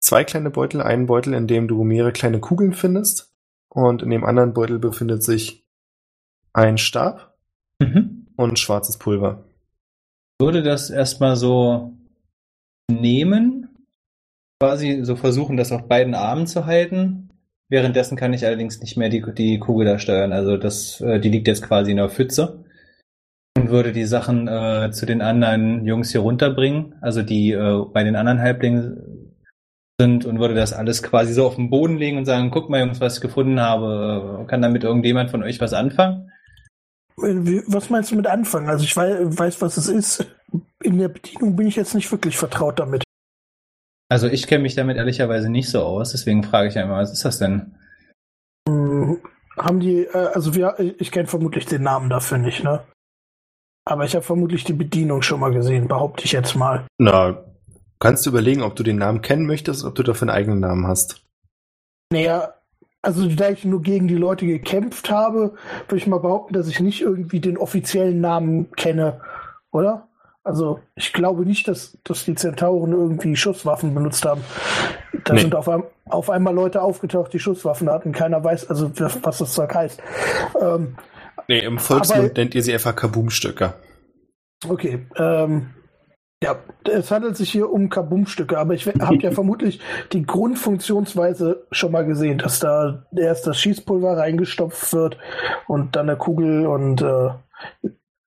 zwei 0.00 0.24
kleine 0.24 0.50
Beutel, 0.50 0.82
einen 0.82 1.06
Beutel, 1.06 1.34
in 1.34 1.46
dem 1.46 1.68
du 1.68 1.82
mehrere 1.84 2.12
kleine 2.12 2.40
Kugeln 2.40 2.72
findest. 2.72 3.32
Und 3.68 4.02
in 4.02 4.10
dem 4.10 4.24
anderen 4.24 4.52
Beutel 4.52 4.78
befindet 4.78 5.22
sich 5.22 5.64
ein 6.52 6.78
Stab 6.78 7.32
Mhm. 7.78 8.28
und 8.36 8.58
schwarzes 8.58 8.98
Pulver. 8.98 9.44
Würde 10.38 10.62
das 10.62 10.90
erstmal 10.90 11.36
so 11.36 11.92
nehmen, 12.88 13.68
quasi 14.62 15.00
so 15.02 15.16
versuchen, 15.16 15.56
das 15.56 15.72
auf 15.72 15.88
beiden 15.88 16.14
Armen 16.14 16.46
zu 16.46 16.66
halten. 16.66 17.30
Währenddessen 17.68 18.16
kann 18.16 18.32
ich 18.32 18.46
allerdings 18.46 18.78
nicht 18.78 18.96
mehr 18.96 19.08
die, 19.08 19.24
die 19.36 19.58
Kugel 19.58 19.84
da 19.84 19.98
steuern. 19.98 20.32
Also 20.32 20.56
das, 20.56 21.00
äh, 21.00 21.18
die 21.18 21.30
liegt 21.30 21.48
jetzt 21.48 21.62
quasi 21.62 21.90
in 21.90 21.96
der 21.96 22.08
Pfütze. 22.08 22.64
Und 23.58 23.70
würde 23.70 23.90
die 23.90 24.04
Sachen 24.04 24.46
äh, 24.46 24.90
zu 24.92 25.04
den 25.04 25.20
anderen 25.20 25.84
Jungs 25.84 26.12
hier 26.12 26.20
runterbringen, 26.20 26.94
also 27.00 27.22
die 27.22 27.50
äh, 27.50 27.84
bei 27.92 28.04
den 28.04 28.14
anderen 28.14 28.38
Halblingen 28.38 29.34
sind 30.00 30.26
und 30.26 30.38
würde 30.38 30.54
das 30.54 30.72
alles 30.72 31.02
quasi 31.02 31.32
so 31.32 31.44
auf 31.44 31.56
den 31.56 31.68
Boden 31.68 31.96
legen 31.96 32.18
und 32.18 32.24
sagen, 32.24 32.52
guck 32.52 32.70
mal 32.70 32.78
Jungs, 32.78 33.00
was 33.00 33.16
ich 33.16 33.20
gefunden 33.20 33.58
habe. 33.58 34.44
Kann 34.46 34.62
damit 34.62 34.84
irgendjemand 34.84 35.32
von 35.32 35.42
euch 35.42 35.60
was 35.60 35.72
anfangen? 35.72 36.30
Äh, 37.18 37.62
Was 37.66 37.90
meinst 37.90 38.12
du 38.12 38.14
mit 38.14 38.28
Anfang? 38.28 38.68
Also 38.68 38.84
ich 38.84 38.96
weiß, 38.96 39.60
was 39.60 39.76
es 39.76 39.88
ist. 39.88 40.24
In 40.84 40.98
der 40.98 41.08
Bedienung 41.08 41.56
bin 41.56 41.66
ich 41.66 41.74
jetzt 41.74 41.96
nicht 41.96 42.12
wirklich 42.12 42.36
vertraut 42.36 42.78
damit. 42.78 43.02
Also 44.12 44.26
ich 44.26 44.46
kenne 44.46 44.60
mich 44.60 44.74
damit 44.74 44.98
ehrlicherweise 44.98 45.48
nicht 45.48 45.70
so 45.70 45.80
aus, 45.80 46.12
deswegen 46.12 46.44
frage 46.44 46.68
ich 46.68 46.78
einmal, 46.78 47.00
was 47.00 47.14
ist 47.14 47.24
das 47.24 47.38
denn? 47.38 47.74
Haben 49.56 49.80
die, 49.80 50.00
äh, 50.04 50.28
also 50.34 50.54
wir, 50.54 50.74
ich 50.98 51.10
kenne 51.10 51.28
vermutlich 51.28 51.64
den 51.64 51.82
Namen 51.82 52.10
dafür 52.10 52.36
nicht, 52.36 52.62
ne? 52.62 52.84
Aber 53.86 54.04
ich 54.04 54.14
habe 54.14 54.22
vermutlich 54.22 54.64
die 54.64 54.74
Bedienung 54.74 55.22
schon 55.22 55.40
mal 55.40 55.50
gesehen, 55.50 55.88
behaupte 55.88 56.26
ich 56.26 56.32
jetzt 56.32 56.54
mal. 56.54 56.84
Na, 56.98 57.42
kannst 58.00 58.26
du 58.26 58.30
überlegen, 58.30 58.60
ob 58.60 58.76
du 58.76 58.82
den 58.82 58.98
Namen 58.98 59.22
kennen 59.22 59.46
möchtest, 59.46 59.82
ob 59.82 59.94
du 59.94 60.02
dafür 60.02 60.28
einen 60.28 60.36
eigenen 60.36 60.60
Namen 60.60 60.86
hast. 60.86 61.24
Naja, 62.12 62.52
also 63.00 63.26
da 63.26 63.48
ich 63.48 63.64
nur 63.64 63.80
gegen 63.80 64.08
die 64.08 64.16
Leute 64.16 64.44
gekämpft 64.44 65.08
habe, 65.08 65.54
würde 65.88 65.96
ich 65.96 66.06
mal 66.06 66.20
behaupten, 66.20 66.52
dass 66.52 66.68
ich 66.68 66.80
nicht 66.80 67.00
irgendwie 67.00 67.40
den 67.40 67.56
offiziellen 67.56 68.20
Namen 68.20 68.72
kenne, 68.72 69.22
oder? 69.70 70.06
Also 70.44 70.80
ich 70.96 71.12
glaube 71.12 71.46
nicht, 71.46 71.68
dass, 71.68 71.96
dass 72.04 72.24
die 72.24 72.34
Zentauren 72.34 72.92
irgendwie 72.92 73.36
Schusswaffen 73.36 73.94
benutzt 73.94 74.24
haben. 74.24 74.42
Da 75.24 75.34
Nee. 75.34 75.42
sind 75.42 75.54
auf, 75.54 75.68
ein, 75.68 75.84
auf 76.06 76.30
einmal 76.30 76.52
Leute 76.54 76.82
aufgetaucht, 76.82 77.32
die 77.32 77.38
Schusswaffen 77.38 77.88
hatten. 77.88 78.12
Keiner 78.12 78.42
weiß, 78.42 78.68
also 78.68 78.90
was 79.22 79.38
das 79.38 79.52
Zeug 79.54 79.74
heißt. 79.74 80.02
Ähm, 80.60 80.96
Nee, 81.48 81.60
im 81.64 81.78
Volksmund 81.78 82.24
Aber- 82.30 82.32
nennt 82.40 82.54
ihr 82.54 82.62
sie 82.62 82.72
einfach 82.72 82.94
Kaboomstöcker. 82.94 83.74
Okay, 84.68 85.06
ähm, 85.16 85.70
ja, 86.42 86.56
es 86.88 87.10
handelt 87.10 87.36
sich 87.36 87.50
hier 87.50 87.70
um 87.70 87.88
Kabumstücke, 87.88 88.58
aber 88.58 88.74
ich 88.74 88.86
habe 88.86 89.16
ja 89.16 89.30
vermutlich 89.32 89.80
die 90.12 90.22
Grundfunktionsweise 90.24 91.66
schon 91.72 91.92
mal 91.92 92.04
gesehen, 92.04 92.38
dass 92.38 92.60
da 92.60 93.06
erst 93.16 93.46
das 93.46 93.60
Schießpulver 93.60 94.16
reingestopft 94.16 94.92
wird 94.92 95.18
und 95.68 95.94
dann 95.96 96.08
eine 96.08 96.18
Kugel 96.18 96.66
und 96.66 97.02
äh, 97.02 97.30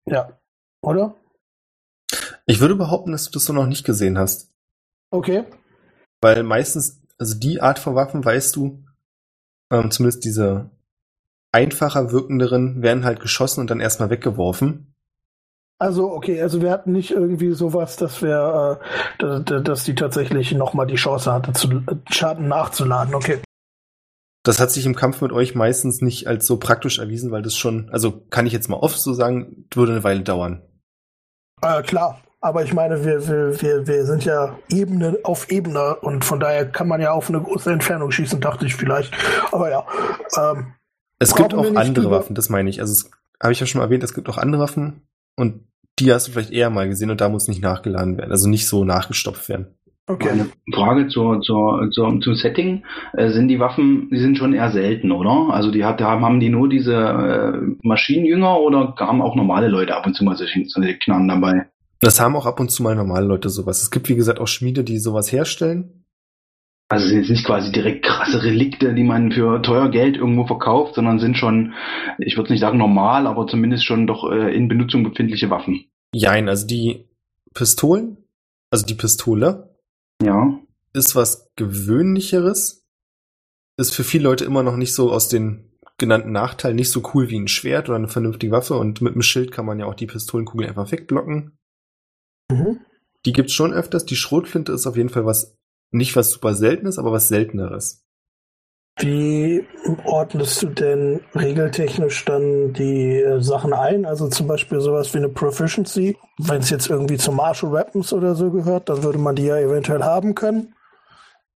ja, 0.06 0.30
oder? 0.82 1.14
Ich 2.46 2.60
würde 2.60 2.76
behaupten, 2.76 3.12
dass 3.12 3.24
du 3.24 3.32
das 3.32 3.44
so 3.44 3.52
noch 3.52 3.66
nicht 3.66 3.84
gesehen 3.84 4.18
hast. 4.18 4.52
Okay, 5.10 5.44
Weil 6.20 6.42
meistens, 6.42 7.02
also 7.18 7.38
die 7.38 7.60
Art 7.60 7.78
von 7.78 7.94
Waffen, 7.94 8.24
weißt 8.24 8.54
du, 8.56 8.84
ähm, 9.70 9.90
zumindest 9.90 10.24
diese 10.24 10.70
einfacher 11.52 12.12
wirkenderen, 12.12 12.82
werden 12.82 13.04
halt 13.04 13.20
geschossen 13.20 13.60
und 13.60 13.70
dann 13.70 13.80
erstmal 13.80 14.10
weggeworfen. 14.10 14.94
also 15.78 16.10
okay, 16.12 16.40
also 16.40 16.60
wir 16.62 16.70
hatten 16.70 16.92
nicht 16.92 17.10
irgendwie 17.10 17.52
sowas, 17.52 17.96
dass 17.96 18.22
wir, 18.22 18.80
äh, 19.18 19.42
dass, 19.42 19.84
die 19.84 19.94
tatsächlich 19.94 20.52
nochmal 20.52 20.86
die 20.86 20.96
Chance 20.96 21.32
hatte, 21.32 21.52
zu, 21.52 21.68
äh, 21.68 21.96
Schaden 22.10 22.48
nachzuladen. 22.48 23.14
Okay, 23.14 23.40
Das 24.44 24.60
hat 24.60 24.70
sich 24.70 24.86
im 24.86 24.94
Kampf 24.94 25.20
mit 25.20 25.32
euch 25.32 25.54
meistens 25.54 26.00
nicht 26.00 26.26
als 26.28 26.46
so 26.46 26.58
praktisch 26.58 26.98
erwiesen, 26.98 27.30
weil 27.30 27.42
das 27.42 27.56
schon, 27.56 27.90
also 27.90 28.26
kann 28.30 28.46
ich 28.46 28.52
jetzt 28.52 28.68
mal 28.68 28.76
oft 28.78 28.98
so 28.98 29.12
sagen, 29.14 29.66
würde 29.74 29.92
eine 29.92 30.04
Weile 30.04 30.22
dauern. 30.22 30.62
äh, 31.62 31.82
klar. 31.82 32.20
Aber 32.40 32.62
ich 32.62 32.74
meine, 32.74 33.04
wir, 33.04 33.26
wir, 33.26 33.60
wir, 33.60 33.86
wir 33.86 34.04
sind 34.04 34.24
ja 34.24 34.58
Ebene 34.68 35.18
auf 35.24 35.50
Ebene 35.50 35.96
und 35.96 36.24
von 36.24 36.38
daher 36.38 36.66
kann 36.66 36.86
man 36.86 37.00
ja 37.00 37.12
auf 37.12 37.28
eine 37.28 37.40
große 37.40 37.72
Entfernung 37.72 38.10
schießen, 38.10 38.40
dachte 38.40 38.66
ich 38.66 38.74
vielleicht. 38.74 39.12
Aber 39.52 39.70
ja, 39.70 39.84
ähm, 40.38 40.74
Es 41.18 41.34
gibt 41.34 41.54
auch 41.54 41.74
andere 41.74 42.10
Waffen, 42.10 42.34
das 42.34 42.48
meine 42.48 42.68
ich. 42.68 42.80
Also 42.80 42.92
es 42.92 43.10
habe 43.42 43.52
ich 43.52 43.60
ja 43.60 43.66
schon 43.66 43.78
mal 43.80 43.86
erwähnt, 43.86 44.04
es 44.04 44.14
gibt 44.14 44.28
auch 44.28 44.38
andere 44.38 44.60
Waffen 44.62 45.02
und 45.36 45.66
die 45.98 46.12
hast 46.12 46.28
du 46.28 46.32
vielleicht 46.32 46.52
eher 46.52 46.68
mal 46.68 46.88
gesehen 46.88 47.10
und 47.10 47.20
da 47.20 47.28
muss 47.28 47.48
nicht 47.48 47.62
nachgeladen 47.62 48.18
werden, 48.18 48.30
also 48.30 48.48
nicht 48.48 48.68
so 48.68 48.84
nachgestopft 48.84 49.48
werden. 49.48 49.68
okay. 50.06 50.28
Eine 50.28 50.46
Frage 50.74 51.08
zur, 51.08 51.40
zur, 51.40 51.90
zur, 51.90 52.20
zum 52.20 52.34
Setting. 52.34 52.84
Äh, 53.14 53.30
sind 53.30 53.48
die 53.48 53.58
Waffen, 53.58 54.10
die 54.10 54.18
sind 54.18 54.36
schon 54.36 54.52
eher 54.52 54.70
selten, 54.70 55.10
oder? 55.10 55.54
Also 55.54 55.70
die 55.70 55.84
hat, 55.86 56.02
haben, 56.02 56.24
haben 56.24 56.38
die 56.38 56.50
nur 56.50 56.68
diese 56.68 56.94
äh, 56.94 57.76
Maschinenjünger 57.82 58.60
oder 58.60 58.94
haben 58.98 59.22
auch 59.22 59.34
normale 59.34 59.68
Leute 59.68 59.96
ab 59.96 60.06
und 60.06 60.14
zu 60.14 60.22
mal 60.22 60.36
solche 60.36 60.98
Knarren 60.98 61.28
dabei? 61.28 61.66
Das 62.00 62.20
haben 62.20 62.36
auch 62.36 62.46
ab 62.46 62.60
und 62.60 62.70
zu 62.70 62.82
mal 62.82 62.94
normale 62.94 63.26
Leute 63.26 63.48
sowas. 63.48 63.82
Es 63.82 63.90
gibt, 63.90 64.08
wie 64.08 64.16
gesagt, 64.16 64.38
auch 64.38 64.48
Schmiede, 64.48 64.84
die 64.84 64.98
sowas 64.98 65.32
herstellen. 65.32 66.04
Also 66.88 67.08
sind 67.08 67.18
jetzt 67.18 67.30
nicht 67.30 67.44
quasi 67.44 67.72
direkt 67.72 68.04
krasse 68.04 68.42
Relikte, 68.44 68.94
die 68.94 69.02
man 69.02 69.32
für 69.32 69.60
teuer 69.60 69.90
Geld 69.90 70.16
irgendwo 70.16 70.46
verkauft, 70.46 70.94
sondern 70.94 71.18
sind 71.18 71.36
schon, 71.36 71.72
ich 72.18 72.36
würde 72.36 72.52
nicht 72.52 72.60
sagen 72.60 72.78
normal, 72.78 73.26
aber 73.26 73.46
zumindest 73.48 73.84
schon 73.84 74.06
doch 74.06 74.30
äh, 74.30 74.54
in 74.54 74.68
Benutzung 74.68 75.02
befindliche 75.02 75.50
Waffen. 75.50 75.84
Jein, 76.14 76.48
also 76.48 76.64
die 76.66 77.08
Pistolen, 77.54 78.18
also 78.70 78.86
die 78.86 78.94
Pistole, 78.94 79.74
Ja. 80.22 80.60
ist 80.92 81.16
was 81.16 81.50
gewöhnlicheres. 81.56 82.86
Ist 83.78 83.94
für 83.94 84.04
viele 84.04 84.24
Leute 84.24 84.44
immer 84.44 84.62
noch 84.62 84.76
nicht 84.76 84.94
so 84.94 85.10
aus 85.10 85.28
den 85.28 85.72
genannten 85.98 86.30
Nachteilen 86.32 86.76
nicht 86.76 86.90
so 86.90 87.02
cool 87.14 87.30
wie 87.30 87.38
ein 87.38 87.48
Schwert 87.48 87.88
oder 87.88 87.96
eine 87.96 88.08
vernünftige 88.08 88.52
Waffe 88.52 88.74
und 88.74 89.00
mit 89.00 89.14
dem 89.14 89.22
Schild 89.22 89.50
kann 89.50 89.66
man 89.66 89.78
ja 89.80 89.86
auch 89.86 89.94
die 89.94 90.06
Pistolenkugel 90.06 90.68
einfach 90.68 90.92
wegblocken. 90.92 91.55
Mhm. 92.50 92.80
Die 93.24 93.32
gibt's 93.32 93.52
schon 93.52 93.72
öfters. 93.72 94.04
Die 94.06 94.16
Schrotflinte 94.16 94.72
ist 94.72 94.86
auf 94.86 94.96
jeden 94.96 95.08
Fall 95.08 95.26
was, 95.26 95.56
nicht 95.90 96.14
was 96.16 96.30
super 96.30 96.54
seltenes, 96.54 96.98
aber 96.98 97.12
was 97.12 97.28
selteneres. 97.28 98.06
Wie 98.98 99.66
ordnest 100.04 100.62
du 100.62 100.68
denn 100.68 101.20
regeltechnisch 101.34 102.24
dann 102.24 102.72
die 102.72 103.20
äh, 103.20 103.42
Sachen 103.42 103.74
ein? 103.74 104.06
Also 104.06 104.28
zum 104.28 104.46
Beispiel 104.46 104.80
sowas 104.80 105.12
wie 105.12 105.18
eine 105.18 105.28
Proficiency. 105.28 106.16
Wenn 106.38 106.62
es 106.62 106.70
jetzt 106.70 106.88
irgendwie 106.88 107.18
zu 107.18 107.30
Martial 107.30 107.72
Weapons 107.72 108.14
oder 108.14 108.34
so 108.34 108.50
gehört, 108.50 108.88
dann 108.88 109.02
würde 109.02 109.18
man 109.18 109.36
die 109.36 109.44
ja 109.44 109.58
eventuell 109.58 110.02
haben 110.02 110.34
können. 110.34 110.74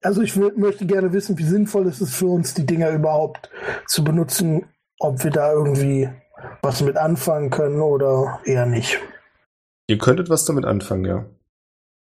Also 0.02 0.22
ich 0.22 0.36
möchte 0.36 0.86
gerne 0.88 1.14
wissen, 1.14 1.38
wie 1.38 1.44
sinnvoll 1.44 1.88
ist 1.88 2.02
es 2.02 2.16
für 2.16 2.28
uns, 2.28 2.54
die 2.54 2.66
Dinger 2.66 2.90
überhaupt 2.90 3.50
zu 3.88 4.04
benutzen, 4.04 4.66
ob 5.00 5.24
wir 5.24 5.32
da 5.32 5.52
irgendwie 5.52 6.10
was 6.62 6.82
mit 6.82 6.98
anfangen 6.98 7.50
können 7.50 7.82
oder 7.82 8.40
eher 8.46 8.66
nicht. 8.66 9.00
Ihr 9.88 9.98
könntet 9.98 10.30
was 10.30 10.46
damit 10.46 10.66
anfangen, 10.66 11.06
ja. 11.06 11.26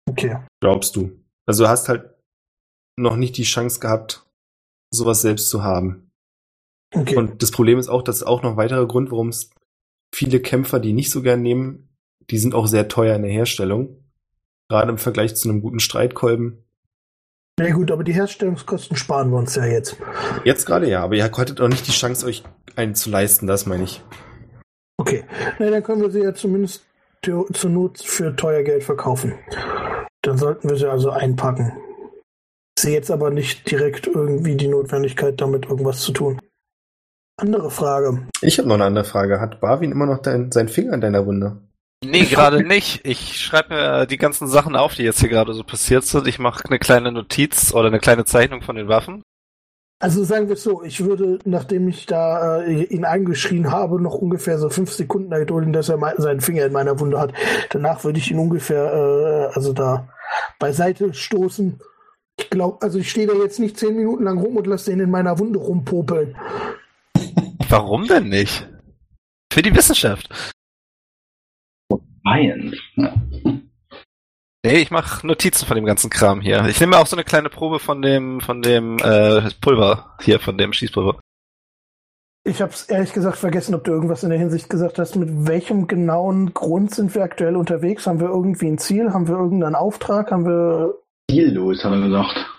Okay. 0.10 0.38
Glaubst 0.62 0.96
du. 0.96 1.12
Also 1.46 1.64
du 1.64 1.70
hast 1.70 1.90
halt 1.90 2.10
noch 2.98 3.16
nicht 3.16 3.38
die 3.38 3.44
Chance 3.44 3.80
gehabt, 3.80 4.26
sowas 4.92 5.22
selbst 5.22 5.50
zu 5.50 5.64
haben. 5.64 6.12
Okay. 6.94 7.16
Und 7.16 7.42
das 7.42 7.52
Problem 7.52 7.80
ist 7.80 7.90
auch, 7.90 8.02
das 8.02 8.18
ist 8.18 8.24
auch 8.24 8.44
noch 8.44 8.52
ein 8.52 8.58
weiterer 8.58 8.88
Grund, 8.88 9.12
warum 9.12 9.30
es 9.30 9.50
viele 10.14 10.40
Kämpfer 10.40 10.80
die 10.80 10.94
nicht 10.94 11.10
so 11.10 11.22
gern 11.22 11.42
nehmen. 11.42 11.90
Die 12.30 12.38
sind 12.38 12.54
auch 12.54 12.68
sehr 12.68 12.88
teuer 12.88 13.16
in 13.16 13.24
der 13.24 13.32
Herstellung. 13.32 13.98
Gerade 14.70 14.92
im 14.92 14.98
Vergleich 14.98 15.36
zu 15.36 15.50
einem 15.50 15.62
guten 15.62 15.80
Streitkolben. 15.80 16.64
Na 17.60 17.72
gut, 17.72 17.92
aber 17.92 18.04
die 18.04 18.14
Herstellungskosten 18.14 18.96
sparen 18.96 19.32
wir 19.32 19.38
uns 19.38 19.56
ja 19.56 19.66
jetzt. 19.66 19.98
Jetzt 20.46 20.66
gerade 20.66 20.90
ja, 20.90 21.04
aber 21.04 21.16
ihr 21.16 21.24
hattet 21.24 21.62
auch 21.62 21.68
nicht 21.68 21.88
die 21.88 21.92
Chance, 21.92 22.26
euch 22.26 22.44
einen 22.76 22.96
zu 22.96 23.10
leisten, 23.10 23.48
das 23.48 23.66
meine 23.66 23.84
ich. 23.84 24.02
Okay, 24.98 25.26
na, 25.60 25.70
dann 25.70 25.84
können 25.84 26.02
wir 26.02 26.12
sie 26.12 26.22
ja 26.22 26.34
zumindest 26.34 26.86
zur 27.24 27.70
Not 27.70 28.00
für 28.00 28.36
teuer 28.36 28.64
Geld 28.64 28.84
verkaufen. 28.84 29.34
Dann 30.24 30.38
sollten 30.38 30.70
wir 30.70 30.78
sie 30.78 30.90
also 30.90 31.12
einpacken. 31.12 31.74
Ich 32.78 32.84
sehe 32.84 32.94
jetzt 32.94 33.12
aber 33.12 33.30
nicht 33.30 33.70
direkt 33.70 34.08
irgendwie 34.08 34.56
die 34.56 34.68
Notwendigkeit, 34.68 35.40
damit 35.40 35.66
irgendwas 35.66 36.02
zu 36.02 36.12
tun. 36.14 36.40
Andere 37.38 37.72
Frage. 37.72 38.28
Ich 38.42 38.58
habe 38.58 38.68
noch 38.68 38.76
eine 38.76 38.86
andere 38.86 39.06
Frage. 39.06 39.40
Hat 39.40 39.60
Barwin 39.62 39.92
immer 39.92 40.06
noch 40.06 40.20
dein, 40.20 40.52
seinen 40.52 40.70
Finger 40.70 40.94
an 40.94 41.02
deiner 41.02 41.26
Wunde? 41.26 41.62
Nee, 42.04 42.26
gerade 42.26 42.64
nicht. 42.64 43.06
Ich 43.06 43.40
schreibe 43.40 43.76
mir 43.76 44.06
die 44.08 44.18
ganzen 44.18 44.48
Sachen 44.48 44.76
auf, 44.76 44.96
die 44.96 45.04
jetzt 45.04 45.20
hier 45.20 45.30
gerade 45.30 45.54
so 45.54 45.64
passiert 45.64 46.04
sind. 46.04 46.28
Ich 46.28 46.40
mache 46.40 46.66
eine 46.68 46.80
kleine 46.80 47.12
Notiz 47.12 47.74
oder 47.74 47.88
eine 47.88 48.00
kleine 48.00 48.26
Zeichnung 48.26 48.62
von 48.62 48.76
den 48.76 48.88
Waffen. 48.88 49.22
Also 50.02 50.24
sagen 50.24 50.48
wir 50.48 50.56
es 50.56 50.64
so, 50.64 50.82
ich 50.82 51.06
würde, 51.06 51.38
nachdem 51.46 51.88
ich 51.88 52.08
da 52.08 52.64
äh, 52.64 52.86
ihn 52.86 53.06
angeschrien 53.06 53.72
habe, 53.72 54.02
noch 54.02 54.16
ungefähr 54.16 54.58
so 54.58 54.70
fünf 54.70 54.92
Sekunden 54.92 55.32
erdulden, 55.32 55.74
dass 55.74 55.90
er 55.90 55.98
mei- 55.98 56.16
seinen 56.18 56.42
Finger 56.42 56.66
in 56.66 56.74
meiner 56.74 57.00
Wunde 57.00 57.20
hat. 57.20 57.34
Danach 57.70 58.04
würde 58.04 58.18
ich 58.18 58.32
ihn 58.32 58.40
ungefähr, 58.40 58.84
äh, 58.92 59.56
also 59.56 59.74
da 59.74 60.10
beiseite 60.58 61.14
stoßen. 61.14 61.80
Ich 62.40 62.50
glaube, 62.50 62.82
also 62.82 62.98
ich 62.98 63.12
stehe 63.12 63.28
da 63.28 63.34
jetzt 63.34 63.60
nicht 63.60 63.78
zehn 63.78 63.96
Minuten 63.96 64.24
lang 64.24 64.40
rum 64.40 64.58
und 64.58 64.66
lasse 64.66 64.90
den 64.90 65.02
in 65.02 65.12
meiner 65.12 65.38
Wunde 65.38 65.60
rumpopeln. 65.60 66.36
Warum 67.70 68.08
denn 68.08 68.30
nicht? 68.30 68.68
Für 69.54 69.62
die 69.62 69.76
Wissenschaft. 69.76 70.28
Science. 72.26 72.76
Nee, 74.64 74.78
ich 74.82 74.92
mache 74.92 75.26
Notizen 75.26 75.66
von 75.66 75.76
dem 75.76 75.86
ganzen 75.86 76.10
Kram 76.10 76.40
hier. 76.40 76.66
Ich 76.68 76.80
nehme 76.80 76.98
auch 76.98 77.08
so 77.08 77.16
eine 77.16 77.24
kleine 77.24 77.50
Probe 77.50 77.80
von 77.80 78.02
dem, 78.02 78.42
von 78.42 78.62
dem 78.62 78.98
äh, 79.00 79.50
Pulver 79.60 80.16
hier, 80.22 80.40
von 80.40 80.58
dem 80.58 80.72
Schießpulver. 80.72 81.20
Ich 82.44 82.62
habe 82.62 82.72
es 82.72 82.84
ehrlich 82.84 83.14
gesagt 83.14 83.38
vergessen, 83.38 83.76
ob 83.76 83.84
du 83.84 83.92
irgendwas 83.92 84.24
in 84.24 84.30
der 84.30 84.40
Hinsicht 84.40 84.70
gesagt 84.70 85.00
hast. 85.00 85.16
Mit 85.16 85.48
welchem 85.48 85.88
genauen 85.88 86.54
Grund 86.54 86.94
sind 86.94 87.14
wir 87.16 87.24
aktuell 87.24 87.56
unterwegs? 87.56 88.06
Haben 88.06 88.20
wir 88.20 88.30
irgendwie 88.30 88.68
ein 88.68 88.78
Ziel? 88.78 89.14
Haben 89.14 89.28
wir 89.28 89.36
irgendeinen 89.36 89.76
Auftrag? 89.76 90.32
Haben 90.32 90.46
wir... 90.46 90.96
Ziellos, 91.30 91.84
hat 91.84 91.94
er 91.94 92.02
gesagt. 92.02 92.52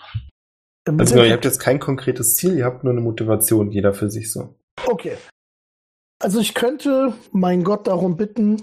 Also 0.87 1.15
genau, 1.15 1.27
ihr 1.27 1.33
habt 1.33 1.45
jetzt 1.45 1.61
kein 1.61 1.79
konkretes 1.79 2.35
Ziel, 2.35 2.57
ihr 2.57 2.65
habt 2.65 2.83
nur 2.83 2.93
eine 2.93 3.01
Motivation, 3.01 3.71
jeder 3.71 3.93
für 3.93 4.11
sich 4.11 4.33
so. 4.33 4.57
Okay. 4.87 5.17
Also 6.19 6.41
ich 6.41 6.55
könnte 6.55 7.15
meinen 7.31 7.63
Gott 7.63 7.87
darum 7.87 8.17
bitten, 8.17 8.63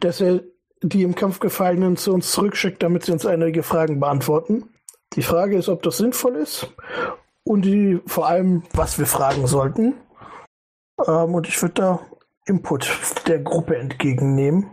dass 0.00 0.20
er 0.20 0.42
die 0.82 1.02
im 1.02 1.14
Kampf 1.14 1.38
Gefallenen 1.40 1.96
zu 1.96 2.12
uns 2.12 2.30
zurückschickt, 2.32 2.82
damit 2.82 3.04
sie 3.04 3.12
uns 3.12 3.24
einige 3.26 3.62
Fragen 3.62 4.00
beantworten. 4.00 4.64
Die 5.14 5.22
Frage 5.22 5.56
ist, 5.56 5.68
ob 5.68 5.82
das 5.82 5.98
sinnvoll 5.98 6.36
ist 6.36 6.72
und 7.44 7.64
die, 7.64 8.00
vor 8.06 8.26
allem, 8.28 8.62
was 8.72 8.98
wir 8.98 9.06
fragen 9.06 9.46
sollten. 9.46 9.94
Ähm, 11.06 11.34
und 11.34 11.48
ich 11.48 11.60
würde 11.60 11.74
da 11.74 12.00
Input 12.46 12.90
der 13.26 13.38
Gruppe 13.40 13.76
entgegennehmen. 13.76 14.70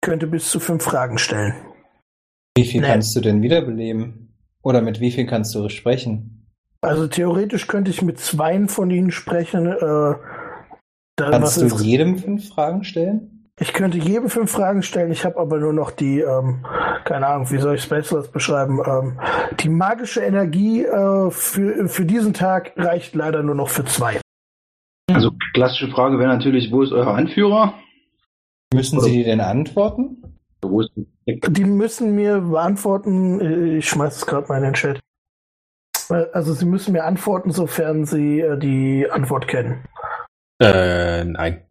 Könnte 0.00 0.26
bis 0.26 0.50
zu 0.50 0.60
fünf 0.60 0.82
Fragen 0.82 1.18
stellen. 1.18 1.54
Wie 2.56 2.64
viel 2.64 2.80
Nee. 2.82 2.88
kannst 2.88 3.14
du 3.16 3.20
denn 3.20 3.42
wiederbeleben? 3.42 4.34
Oder 4.62 4.80
mit 4.80 5.00
wie 5.00 5.10
viel 5.10 5.26
kannst 5.26 5.54
du 5.54 5.68
sprechen? 5.68 6.48
Also 6.80 7.06
theoretisch 7.06 7.66
könnte 7.66 7.90
ich 7.90 8.02
mit 8.02 8.18
zweien 8.18 8.68
von 8.68 8.90
ihnen 8.90 9.10
sprechen. 9.10 9.66
Äh, 9.66 10.14
Kannst 11.16 11.60
du 11.60 11.66
jedem 11.78 12.18
fünf 12.18 12.48
Fragen 12.48 12.82
stellen? 12.84 13.33
Ich 13.60 13.72
könnte 13.72 13.98
jedem 13.98 14.28
fünf 14.28 14.50
Fragen 14.50 14.82
stellen, 14.82 15.12
ich 15.12 15.24
habe 15.24 15.38
aber 15.38 15.58
nur 15.60 15.72
noch 15.72 15.92
die, 15.92 16.20
ähm, 16.20 16.66
keine 17.04 17.28
Ahnung, 17.28 17.50
wie 17.52 17.58
soll 17.58 17.76
ich 17.76 17.82
Spaceless 17.82 18.28
beschreiben, 18.28 18.80
ähm, 18.84 19.20
die 19.60 19.68
magische 19.68 20.22
Energie 20.22 20.84
äh, 20.84 21.30
für, 21.30 21.88
für 21.88 22.04
diesen 22.04 22.34
Tag 22.34 22.72
reicht 22.76 23.14
leider 23.14 23.44
nur 23.44 23.54
noch 23.54 23.68
für 23.68 23.84
zwei. 23.84 24.20
Also 25.12 25.30
klassische 25.52 25.88
Frage 25.92 26.18
wäre 26.18 26.34
natürlich, 26.34 26.72
wo 26.72 26.82
ist 26.82 26.90
euer 26.92 27.14
Anführer? 27.14 27.74
Müssen 28.72 28.98
Oder- 28.98 29.06
sie 29.06 29.18
dir 29.18 29.24
denn 29.24 29.40
antworten? 29.40 30.38
Wo 30.60 30.80
ist 30.80 30.90
Die 31.26 31.64
müssen 31.64 32.14
mir 32.16 32.40
beantworten, 32.40 33.40
äh, 33.40 33.76
ich 33.78 33.88
schmeiß 33.88 34.16
es 34.16 34.26
gerade 34.26 34.48
mal 34.48 34.56
in 34.58 34.64
den 34.64 34.74
Chat. 34.74 34.98
Äh, 36.10 36.26
Also 36.32 36.54
sie 36.54 36.64
müssen 36.66 36.92
mir 36.92 37.04
antworten, 37.04 37.52
sofern 37.52 38.04
sie 38.04 38.40
äh, 38.40 38.58
die 38.58 39.08
Antwort 39.08 39.46
kennen. 39.46 39.84
Äh, 40.60 41.22
nein. 41.24 41.62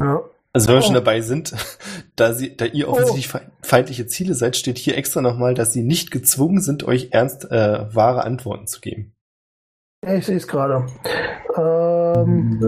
Ja. 0.00 0.22
Also 0.52 0.68
wenn 0.68 0.74
wir 0.76 0.82
schon 0.82 0.92
Oh. 0.96 0.98
dabei 0.98 1.20
sind, 1.20 1.54
da, 2.16 2.32
sie, 2.32 2.56
da 2.56 2.64
ihr 2.64 2.88
offensichtlich 2.88 3.28
fe- 3.28 3.50
feindliche 3.62 4.06
Ziele 4.06 4.34
seid, 4.34 4.56
steht 4.56 4.78
hier 4.78 4.96
extra 4.96 5.20
nochmal, 5.22 5.54
dass 5.54 5.72
sie 5.72 5.82
nicht 5.82 6.10
gezwungen 6.10 6.60
sind, 6.60 6.82
euch 6.84 7.08
ernst 7.12 7.50
äh, 7.50 7.94
wahre 7.94 8.24
Antworten 8.24 8.66
zu 8.66 8.80
geben. 8.80 9.12
Ja, 10.04 10.14
ich 10.14 10.26
sehe 10.26 10.36
es 10.36 10.48
gerade. 10.48 10.86
Ähm, 11.56 12.58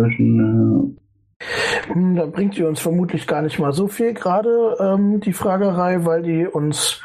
Hm, 1.92 2.16
Da 2.16 2.26
bringt 2.26 2.56
die 2.56 2.62
uns 2.64 2.80
vermutlich 2.80 3.26
gar 3.26 3.42
nicht 3.42 3.58
mal 3.58 3.72
so 3.72 3.88
viel 3.88 4.14
gerade, 4.14 4.76
ähm, 4.80 5.20
die 5.20 5.32
Fragerei, 5.32 6.04
weil 6.04 6.22
die 6.22 6.46
uns. 6.46 7.00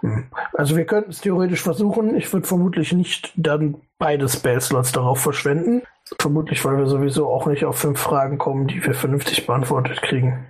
Hm, 0.00 0.24
Also 0.54 0.76
wir 0.76 0.84
könnten 0.86 1.10
es 1.10 1.20
theoretisch 1.20 1.62
versuchen. 1.62 2.16
Ich 2.16 2.32
würde 2.32 2.46
vermutlich 2.46 2.92
nicht 2.92 3.32
dann 3.36 3.76
beide 3.98 4.28
Spell-Slots 4.28 4.92
darauf 4.92 5.20
verschwenden. 5.20 5.82
Vermutlich, 6.20 6.64
weil 6.64 6.78
wir 6.78 6.86
sowieso 6.86 7.28
auch 7.28 7.46
nicht 7.46 7.64
auf 7.64 7.76
fünf 7.78 7.98
Fragen 8.00 8.38
kommen, 8.38 8.66
die 8.66 8.84
wir 8.84 8.94
vernünftig 8.94 9.46
beantwortet 9.46 10.00
kriegen. 10.02 10.46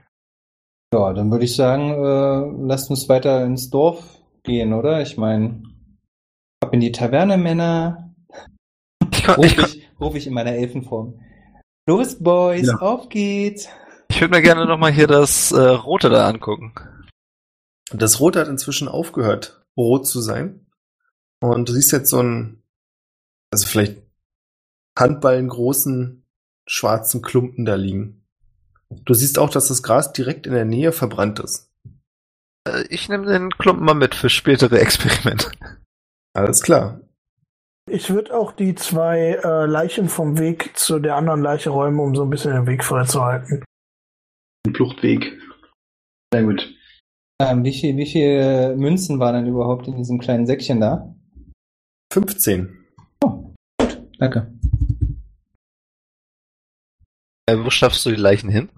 Ja, 0.94 1.12
dann 1.12 1.30
würde 1.30 1.44
ich 1.44 1.56
sagen, 1.56 1.90
äh, 1.92 2.66
lasst 2.66 2.88
uns 2.90 3.08
weiter 3.08 3.44
ins 3.44 3.68
Dorf 3.68 4.02
gehen, 4.44 4.72
oder? 4.72 5.02
Ich 5.02 5.18
meine, 5.18 5.62
ab 6.62 6.72
in 6.72 6.80
die 6.80 6.92
Taverne, 6.92 7.36
Männer. 7.36 8.14
Ich, 9.12 9.24
kon- 9.24 9.34
Ruf 9.36 9.44
ich, 9.46 9.56
kon- 9.56 9.64
ich, 9.66 9.88
ruf 10.00 10.14
ich 10.14 10.26
in 10.26 10.32
meiner 10.34 10.52
Elfenform. 10.52 11.20
Los, 11.88 12.18
Boys, 12.18 12.66
Ja. 12.66 12.74
auf 12.80 13.08
geht's! 13.08 13.66
ich 14.10 14.20
würde 14.20 14.34
mir 14.34 14.42
gerne 14.42 14.66
nochmal 14.66 14.92
hier 14.92 15.06
das 15.06 15.52
äh, 15.52 15.58
Rote 15.58 16.10
da 16.10 16.28
angucken. 16.28 16.74
Das 17.90 18.20
Rot 18.20 18.36
hat 18.36 18.46
inzwischen 18.48 18.88
aufgehört, 18.88 19.64
rot 19.74 20.06
zu 20.06 20.20
sein. 20.20 20.66
Und 21.40 21.66
du 21.66 21.72
siehst 21.72 21.92
jetzt 21.92 22.10
so 22.10 22.18
einen, 22.18 22.62
also 23.50 23.66
vielleicht 23.66 24.02
handballengroßen 24.98 26.26
schwarzen 26.68 27.22
Klumpen 27.22 27.64
da 27.64 27.76
liegen. 27.76 28.22
Du 28.90 29.14
siehst 29.14 29.38
auch, 29.38 29.48
dass 29.48 29.68
das 29.68 29.82
Gras 29.82 30.12
direkt 30.12 30.46
in 30.46 30.52
der 30.52 30.66
Nähe 30.66 30.92
verbrannt 30.92 31.38
ist. 31.40 31.70
Äh, 32.68 32.84
ich 32.90 33.08
nehme 33.08 33.24
den 33.24 33.48
Klumpen 33.50 33.86
mal 33.86 33.94
mit 33.94 34.14
für 34.14 34.28
spätere 34.28 34.78
Experimente. 34.78 35.50
Alles 36.34 36.60
klar. 36.60 37.00
Ich 37.90 38.10
würde 38.10 38.36
auch 38.36 38.52
die 38.52 38.74
zwei 38.74 39.40
äh, 39.42 39.66
Leichen 39.66 40.08
vom 40.08 40.38
Weg 40.38 40.76
zu 40.76 40.98
der 40.98 41.16
anderen 41.16 41.42
Leiche 41.42 41.70
räumen, 41.70 42.00
um 42.00 42.14
so 42.14 42.22
ein 42.22 42.30
bisschen 42.30 42.52
den 42.52 42.66
Weg 42.66 42.84
freizuhalten. 42.84 43.64
Ein 44.66 44.74
Fluchtweg. 44.74 45.32
Sehr 46.32 46.44
gut. 46.44 46.74
Ähm, 47.40 47.64
wie 47.64 47.72
viel, 47.72 47.96
wie 47.96 48.06
viele 48.06 48.76
Münzen 48.76 49.20
waren 49.20 49.34
denn 49.34 49.46
überhaupt 49.46 49.86
in 49.86 49.96
diesem 49.96 50.18
kleinen 50.18 50.46
Säckchen 50.46 50.80
da? 50.80 51.14
15. 52.12 52.76
Danke. 54.18 54.52
Äh, 57.46 57.56
wo 57.58 57.70
schaffst 57.70 58.04
du 58.04 58.10
die 58.10 58.16
Leichen 58.16 58.50
hin? 58.50 58.68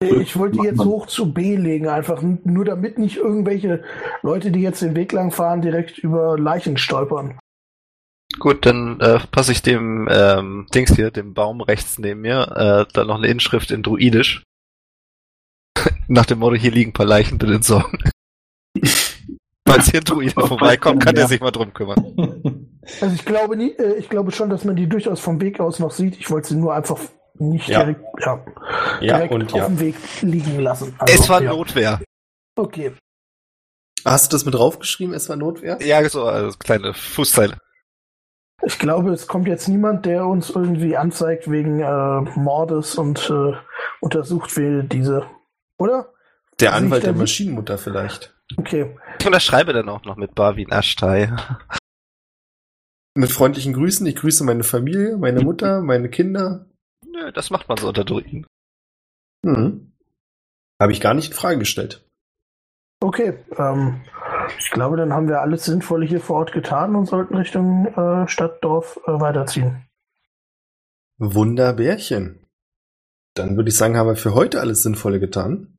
Ich 0.00 0.36
wollte 0.36 0.58
die 0.58 0.66
jetzt 0.66 0.84
hoch 0.84 1.06
zu 1.06 1.32
B 1.32 1.56
legen, 1.56 1.88
einfach 1.88 2.22
nur 2.22 2.64
damit 2.64 2.98
nicht 2.98 3.16
irgendwelche 3.16 3.82
Leute, 4.22 4.52
die 4.52 4.60
jetzt 4.60 4.82
den 4.82 4.94
Weg 4.94 5.12
lang 5.12 5.32
fahren, 5.32 5.60
direkt 5.60 5.98
über 5.98 6.38
Leichen 6.38 6.76
stolpern. 6.76 7.38
Gut, 8.38 8.64
dann 8.66 9.00
äh, 9.00 9.18
passe 9.30 9.52
ich 9.52 9.62
dem 9.62 10.08
ähm, 10.10 10.66
Dings 10.74 10.94
hier, 10.94 11.10
dem 11.10 11.34
Baum 11.34 11.60
rechts 11.60 11.98
neben 11.98 12.20
mir, 12.20 12.86
äh, 12.88 12.92
dann 12.92 13.06
noch 13.08 13.16
eine 13.18 13.26
Inschrift 13.28 13.70
in 13.70 13.82
Druidisch. 13.82 14.42
Nach 16.08 16.26
dem 16.26 16.38
Motto, 16.38 16.56
hier 16.56 16.70
liegen 16.70 16.90
ein 16.90 16.94
paar 16.94 17.06
Leichen, 17.06 17.38
bitte 17.38 17.54
entsorgen. 17.54 17.98
Falls 19.68 19.90
hier 19.90 20.00
ein 20.00 20.04
Druide 20.04 20.32
vorbeikommt, 20.32 21.04
kann 21.04 21.14
der 21.14 21.28
sich 21.28 21.40
mal 21.40 21.50
drum 21.50 21.72
kümmern. 21.74 22.64
Also 23.02 23.14
ich 23.14 23.26
glaube 23.26 23.54
nie, 23.54 23.72
äh, 23.72 23.96
ich 23.98 24.08
glaube 24.08 24.32
schon, 24.32 24.48
dass 24.48 24.64
man 24.64 24.74
die 24.74 24.88
durchaus 24.88 25.20
vom 25.20 25.42
Weg 25.42 25.60
aus 25.60 25.78
noch 25.78 25.90
sieht. 25.90 26.16
Ich 26.18 26.30
wollte 26.30 26.48
sie 26.48 26.54
nur 26.56 26.72
einfach 26.74 26.98
nicht 27.38 27.68
Ja. 27.68 27.80
direkt, 27.80 28.00
ja, 28.24 28.44
Ja, 29.02 29.16
direkt 29.18 29.34
und 29.34 29.52
auf 29.52 29.58
ja. 29.58 29.66
dem 29.66 29.78
Weg 29.78 29.94
liegen 30.22 30.58
lassen. 30.60 30.94
Also, 30.98 31.12
es 31.22 31.28
war 31.28 31.42
ja. 31.42 31.50
Notwehr. 31.50 32.00
Okay. 32.56 32.92
Hast 34.06 34.32
du 34.32 34.36
das 34.36 34.46
mit 34.46 34.54
draufgeschrieben? 34.54 35.12
Es 35.14 35.28
war 35.28 35.36
Notwehr? 35.36 35.76
Ja, 35.82 36.08
so, 36.08 36.24
also 36.24 36.56
kleine 36.56 36.94
Fußzeile. 36.94 37.58
Ich 38.62 38.78
glaube, 38.78 39.12
es 39.12 39.28
kommt 39.28 39.46
jetzt 39.46 39.68
niemand, 39.68 40.04
der 40.04 40.26
uns 40.26 40.50
irgendwie 40.50 40.96
anzeigt 40.96 41.50
wegen 41.50 41.80
äh, 41.80 42.20
Mordes 42.38 42.96
und 42.96 43.30
äh, 43.30 43.52
untersucht 44.00 44.56
wir 44.56 44.82
diese. 44.82 45.26
Oder? 45.78 46.12
Der 46.60 46.74
Anwalt 46.74 47.04
der 47.04 47.12
nicht? 47.12 47.20
Maschinenmutter 47.20 47.78
vielleicht. 47.78 48.34
Okay. 48.56 48.96
Ich 49.20 49.26
unterschreibe 49.26 49.72
dann 49.72 49.88
auch 49.88 50.04
noch 50.04 50.16
mit 50.16 50.34
Barwin 50.34 50.70
Ashtay. 50.70 51.30
Mit 53.14 53.30
freundlichen 53.30 53.74
Grüßen. 53.74 54.06
Ich 54.06 54.16
grüße 54.16 54.44
meine 54.44 54.64
Familie, 54.64 55.16
meine 55.16 55.40
Mutter, 55.40 55.80
meine 55.82 56.08
Kinder. 56.08 56.66
Nö, 57.04 57.32
das 57.32 57.50
macht 57.50 57.68
man 57.68 57.78
so 57.78 57.88
unter 57.88 58.04
Druiden. 58.04 58.46
Hm. 59.44 59.92
Habe 60.80 60.92
ich 60.92 61.00
gar 61.00 61.14
nicht 61.14 61.30
in 61.30 61.36
Frage 61.36 61.58
gestellt. 61.58 62.04
Okay, 63.00 63.38
ähm, 63.56 64.00
ich 64.58 64.70
glaube, 64.70 64.96
dann 64.96 65.12
haben 65.12 65.28
wir 65.28 65.40
alles 65.40 65.64
Sinnvolle 65.64 66.06
hier 66.06 66.20
vor 66.20 66.36
Ort 66.36 66.52
getan 66.52 66.94
und 66.94 67.06
sollten 67.06 67.36
Richtung 67.36 67.86
äh, 67.86 68.28
Stadtdorf 68.28 68.98
äh, 69.06 69.20
weiterziehen. 69.20 69.84
Wunderbärchen. 71.18 72.46
Dann 73.34 73.56
würde 73.56 73.68
ich 73.68 73.76
sagen, 73.76 73.96
haben 73.96 74.08
wir 74.08 74.16
für 74.16 74.34
heute 74.34 74.60
alles 74.60 74.82
Sinnvolle 74.82 75.20
getan. 75.20 75.78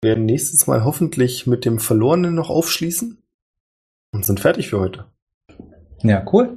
Wir 0.00 0.10
werden 0.10 0.26
nächstes 0.26 0.66
Mal 0.66 0.84
hoffentlich 0.84 1.46
mit 1.46 1.64
dem 1.64 1.78
Verlorenen 1.78 2.34
noch 2.34 2.50
aufschließen 2.50 3.22
und 4.12 4.26
sind 4.26 4.40
fertig 4.40 4.70
für 4.70 4.80
heute. 4.80 5.06
Ja, 6.02 6.24
cool. 6.32 6.56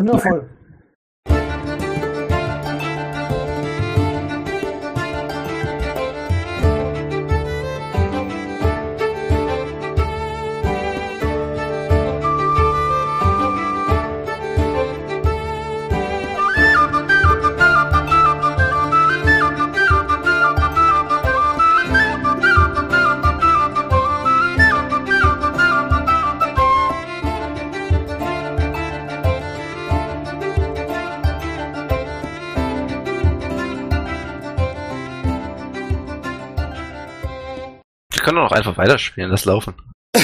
Wundervoll. 0.00 0.48
Können 38.38 38.48
doch 38.48 38.56
einfach 38.56 38.76
weiterspielen, 38.78 39.30
das 39.30 39.44
laufen. 39.44 39.74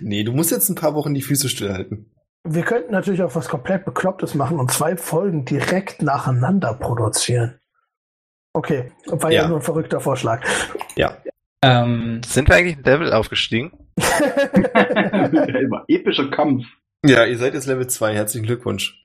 nee, 0.00 0.24
du 0.24 0.32
musst 0.32 0.50
jetzt 0.50 0.68
ein 0.68 0.74
paar 0.74 0.94
Wochen 0.94 1.14
die 1.14 1.22
Füße 1.22 1.48
stillhalten. 1.48 2.10
Wir 2.44 2.62
könnten 2.62 2.92
natürlich 2.92 3.22
auch 3.22 3.34
was 3.34 3.48
komplett 3.48 3.84
Beklopptes 3.84 4.34
machen 4.34 4.58
und 4.58 4.70
zwei 4.72 4.96
Folgen 4.96 5.44
direkt 5.44 6.02
nacheinander 6.02 6.74
produzieren. 6.74 7.58
Okay, 8.52 8.92
war 9.06 9.30
ja, 9.30 9.42
Ja. 9.42 9.48
nur 9.48 9.58
ein 9.58 9.62
verrückter 9.62 10.00
Vorschlag. 10.00 10.44
Ja. 10.96 11.16
Ähm, 11.62 12.20
Sind 12.26 12.48
wir 12.48 12.56
eigentlich 12.56 12.76
ein 12.78 12.84
Level 12.84 13.12
aufgestiegen? 13.12 13.72
Immer 13.96 15.84
epischer 15.88 16.28
Kampf. 16.30 16.64
Ja, 17.04 17.24
ihr 17.24 17.38
seid 17.38 17.54
jetzt 17.54 17.66
Level 17.66 17.86
2. 17.86 18.14
Herzlichen 18.14 18.46
Glückwunsch. 18.46 19.04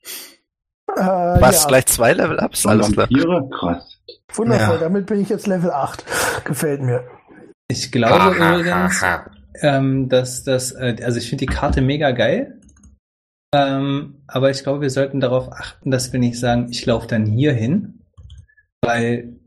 Äh, 0.96 1.02
Was? 1.02 1.64
ja, 1.64 1.68
Gleich 1.68 1.86
zwei 1.86 2.14
Level-Ups? 2.14 2.66
Alles 2.66 2.92
klar. 2.92 3.08
Krass. 3.08 3.97
Wundervoll. 4.34 4.76
Ja. 4.76 4.82
Damit 4.82 5.06
bin 5.08 5.20
ich 5.22 5.30
jetzt 5.30 5.48
Level 5.48 5.72
8. 5.72 6.06
Gefällt 6.46 6.82
mir. 6.82 7.04
ich 7.70 7.92
glaube 7.92 8.36
übrigens, 8.36 9.04
ähm, 9.62 10.10
dass 10.10 10.44
das, 10.44 10.72
äh, 10.74 10.96
also 11.04 11.18
ich 11.18 11.30
finde 11.30 11.46
die 11.46 11.52
Karte 11.54 11.82
mega 11.82 12.12
geil. 12.12 12.60
Ähm, 13.56 14.16
aber 14.28 14.50
ich 14.52 14.62
glaube, 14.64 14.82
wir 14.82 14.90
sollten 14.90 15.20
darauf 15.20 15.52
achten, 15.52 15.90
dass 15.90 16.12
wir 16.12 16.20
nicht 16.20 16.38
sagen, 16.40 16.68
ich 16.70 16.86
laufe 16.86 17.08
dann 17.08 17.26
hier 17.26 17.54
hin, 17.54 18.02
weil 18.84 19.38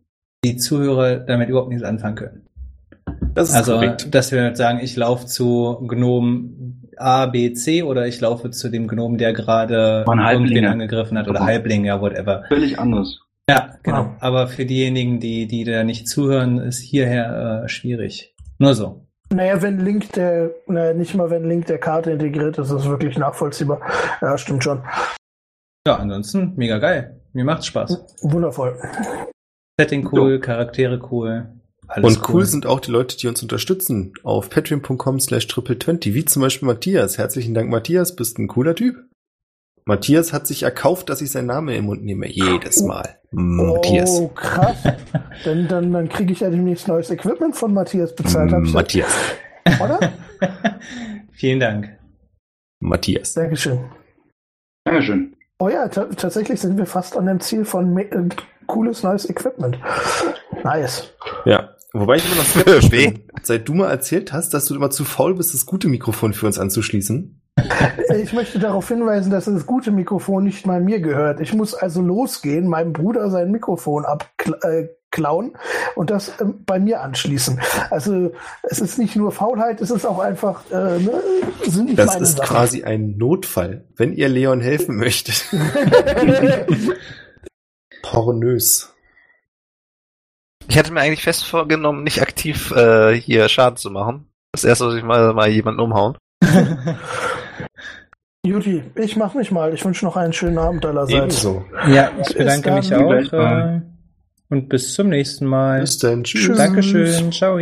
die 0.45 0.57
Zuhörer 0.57 1.17
damit 1.17 1.51
überhaupt 1.51 1.69
nichts 1.69 1.85
anfangen 1.85 2.17
können. 2.17 2.47
Das 3.35 3.51
ist 3.51 3.55
Also, 3.57 3.75
korrekt. 3.75 4.15
dass 4.15 4.33
wir 4.33 4.57
sagen, 4.57 4.81
ich 4.83 4.97
laufe 4.97 5.27
zu 5.27 5.85
Gnom 5.87 6.81
A, 6.97 7.27
B, 7.27 7.53
C 7.53 7.83
oder 7.83 8.07
ich 8.07 8.21
laufe 8.21 8.51
zu 8.51 8.69
dem 8.71 8.89
Gnom, 8.89 9.19
der 9.19 9.33
gerade 9.35 10.05
irgendwen 10.07 10.65
angegriffen 10.65 11.19
hat 11.19 11.29
oder 11.29 11.41
Halbling, 11.41 11.85
ja, 11.85 12.01
whatever. 12.01 12.45
Völlig 12.49 12.79
anders. 12.79 13.21
Genau. 13.83 14.15
Aber 14.21 14.49
für 14.49 14.67
diejenigen, 14.67 15.21
die, 15.21 15.47
die 15.47 15.65
da 15.65 15.85
nicht 15.85 16.09
zuhören, 16.09 16.59
ist 16.59 16.81
hierher 16.81 17.65
äh, 17.65 17.69
schwierig. 17.69 18.35
Nur 18.59 18.75
so. 18.75 19.07
Naja, 19.33 19.63
wenn 19.63 19.79
Link 19.79 20.13
der, 20.13 20.51
naja, 20.67 20.93
nicht 20.93 21.15
mal 21.15 21.31
wenn 21.31 21.49
Link 21.49 21.67
der 21.67 21.79
Karte 21.79 22.11
integriert 22.11 22.59
ist, 22.59 22.71
ist 22.71 22.81
es 22.81 22.89
wirklich 22.89 23.17
nachvollziehbar. 23.17 23.81
Ja, 24.21 24.37
stimmt 24.37 24.65
schon. 24.65 24.83
Ja, 25.87 25.97
ansonsten 25.97 26.55
mega 26.57 26.79
geil. 26.79 27.21
Mir 27.33 27.45
macht's 27.45 27.67
Spaß. 27.67 28.05
Wundervoll. 28.23 28.77
Setting 29.81 30.07
cool, 30.13 30.41
Charaktere 30.41 31.01
cool. 31.11 31.49
Alles 31.87 32.17
Und 32.17 32.29
cool 32.29 32.45
sind 32.45 32.67
auch 32.67 32.81
die 32.81 32.91
Leute, 32.91 33.17
die 33.17 33.29
uns 33.29 33.43
unterstützen 33.43 34.13
auf 34.23 34.51
patreon.com 34.51 35.21
slash 35.21 35.47
triple20, 35.47 36.15
wie 36.15 36.25
zum 36.25 36.43
Beispiel 36.43 36.67
Matthias. 36.67 37.19
Herzlichen 37.19 37.55
Dank, 37.55 37.71
Matthias, 37.71 38.15
bist 38.15 38.39
ein 38.39 38.47
cooler 38.47 38.75
Typ. 38.75 39.10
Matthias 39.91 40.33
hat 40.33 40.47
sich 40.47 40.63
erkauft, 40.63 41.09
dass 41.09 41.21
ich 41.21 41.33
seinen 41.33 41.47
Namen 41.47 41.75
im 41.75 41.87
Mund 41.87 42.05
nehme. 42.05 42.29
Jedes 42.29 42.81
Mal. 42.81 43.19
Matthias. 43.33 44.21
Oh, 44.21 44.29
krass. 44.29 44.77
dann 45.45 45.67
dann, 45.67 45.93
dann 45.93 46.09
kriege 46.09 46.33
ich 46.33 46.39
ja 46.39 46.49
demnächst 46.49 46.87
neues 46.87 47.11
Equipment 47.11 47.57
von 47.57 47.75
Matthias 47.75 48.15
bezahlt. 48.15 48.53
Hab 48.53 48.63
ich 48.63 48.73
Matthias. 48.73 49.13
das, 49.65 49.81
oder? 49.81 49.99
Vielen 51.33 51.59
Dank. 51.59 51.99
Matthias. 52.79 53.35
Dankeschön. 53.35 53.81
Dankeschön. 54.85 55.35
Oh 55.59 55.69
ja, 55.69 55.89
ta- 55.89 56.05
tatsächlich 56.05 56.61
sind 56.61 56.79
wir 56.79 56.87
fast 56.87 57.17
an 57.17 57.27
dem 57.27 57.41
Ziel 57.41 57.65
von 57.65 57.99
äh, 57.99 58.29
cooles 58.67 59.03
neues 59.03 59.29
Equipment. 59.29 59.77
Nice. 60.63 61.13
Ja. 61.47 61.71
Wobei 61.93 62.15
ich 62.19 62.27
immer 62.27 62.37
noch 62.37 62.45
skeptisch 62.47 62.91
bin. 62.91 63.25
Seit 63.43 63.69
du 63.69 63.75
mal 63.75 63.91
erzählt 63.91 64.33
hast, 64.33 64.55
dass 64.55 64.67
du 64.67 64.77
immer 64.77 64.91
zu 64.91 65.05
faul 65.05 65.35
bist, 65.35 65.53
das 65.53 65.67
gute 65.67 65.89
Mikrofon 65.89 66.33
für 66.33 66.47
uns 66.47 66.61
anzuschließen. 66.61 67.40
Ich 68.17 68.33
möchte 68.33 68.59
darauf 68.59 68.89
hinweisen, 68.89 69.31
dass 69.31 69.45
das 69.45 69.67
gute 69.67 69.91
Mikrofon 69.91 70.45
nicht 70.45 70.67
mal 70.67 70.81
mir 70.81 71.01
gehört. 71.01 71.41
Ich 71.41 71.53
muss 71.55 71.75
also 71.75 72.03
losgehen, 72.03 72.67
meinem 72.69 72.93
Bruder 72.93 73.31
sein 73.31 73.51
Mikrofon 73.51 74.05
abklauen 74.05 75.57
und 75.95 76.11
das 76.11 76.33
ähm, 76.41 76.63
bei 76.67 76.79
mir 76.79 77.01
anschließen. 77.03 77.61
Also 77.91 78.33
es 78.63 78.81
ist 78.81 78.99
nicht 78.99 79.17
nur 79.17 79.33
Faulheit, 79.33 79.81
es 79.81 79.91
ist 79.91 80.05
auch 80.05 80.19
einfach, 80.19 80.63
äh, 80.71 80.99
ne, 80.99 81.23
sind 81.67 81.87
nicht 81.87 81.99
Das 81.99 82.07
meine 82.09 82.23
ist 82.23 82.37
Sachen. 82.37 82.49
quasi 82.49 82.85
ein 82.85 83.17
Notfall, 83.17 83.85
wenn 83.97 84.13
ihr 84.13 84.29
Leon 84.29 84.61
helfen 84.61 84.97
möchtet. 84.97 85.47
Pornös. 88.03 88.93
Ich 90.69 90.79
hatte 90.79 90.93
mir 90.93 91.01
eigentlich 91.01 91.23
fest 91.23 91.45
vorgenommen, 91.45 92.05
nicht 92.05 92.23
aktiv 92.23 92.71
äh, 92.73 93.13
hier 93.15 93.49
Schaden 93.49 93.77
zu 93.77 93.91
machen. 93.91 94.31
Das 94.53 94.65
erste, 94.65 94.87
was 94.87 94.95
ich 94.95 95.03
mal, 95.03 95.33
mal 95.35 95.49
jemanden 95.49 95.81
umhauen. 95.81 96.17
Juti, 98.47 98.83
ich 98.95 99.17
mach 99.17 99.35
mich 99.35 99.51
mal. 99.51 99.75
Ich 99.75 99.85
wünsche 99.85 100.05
noch 100.05 100.17
einen 100.17 100.33
schönen 100.33 100.59
Abend 100.59 100.85
allerseits. 100.87 101.45
Ebenso. 101.45 101.65
Ja, 101.89 102.11
ich 102.21 102.37
bedanke 102.37 102.73
mich 102.73 102.95
auch. 102.95 103.13
Äh, 103.13 103.81
und 104.49 104.69
bis 104.69 104.95
zum 104.95 105.11
nächsten 105.11 105.47
Mal. 105.47 105.81
Bis 105.81 105.99
dann. 105.99 106.25
Tschüss. 106.25 106.47
Tschüss. 106.47 106.57
Dankeschön. 106.57 107.33
Ciao. 107.33 107.59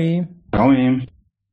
Ciao. 0.53 1.09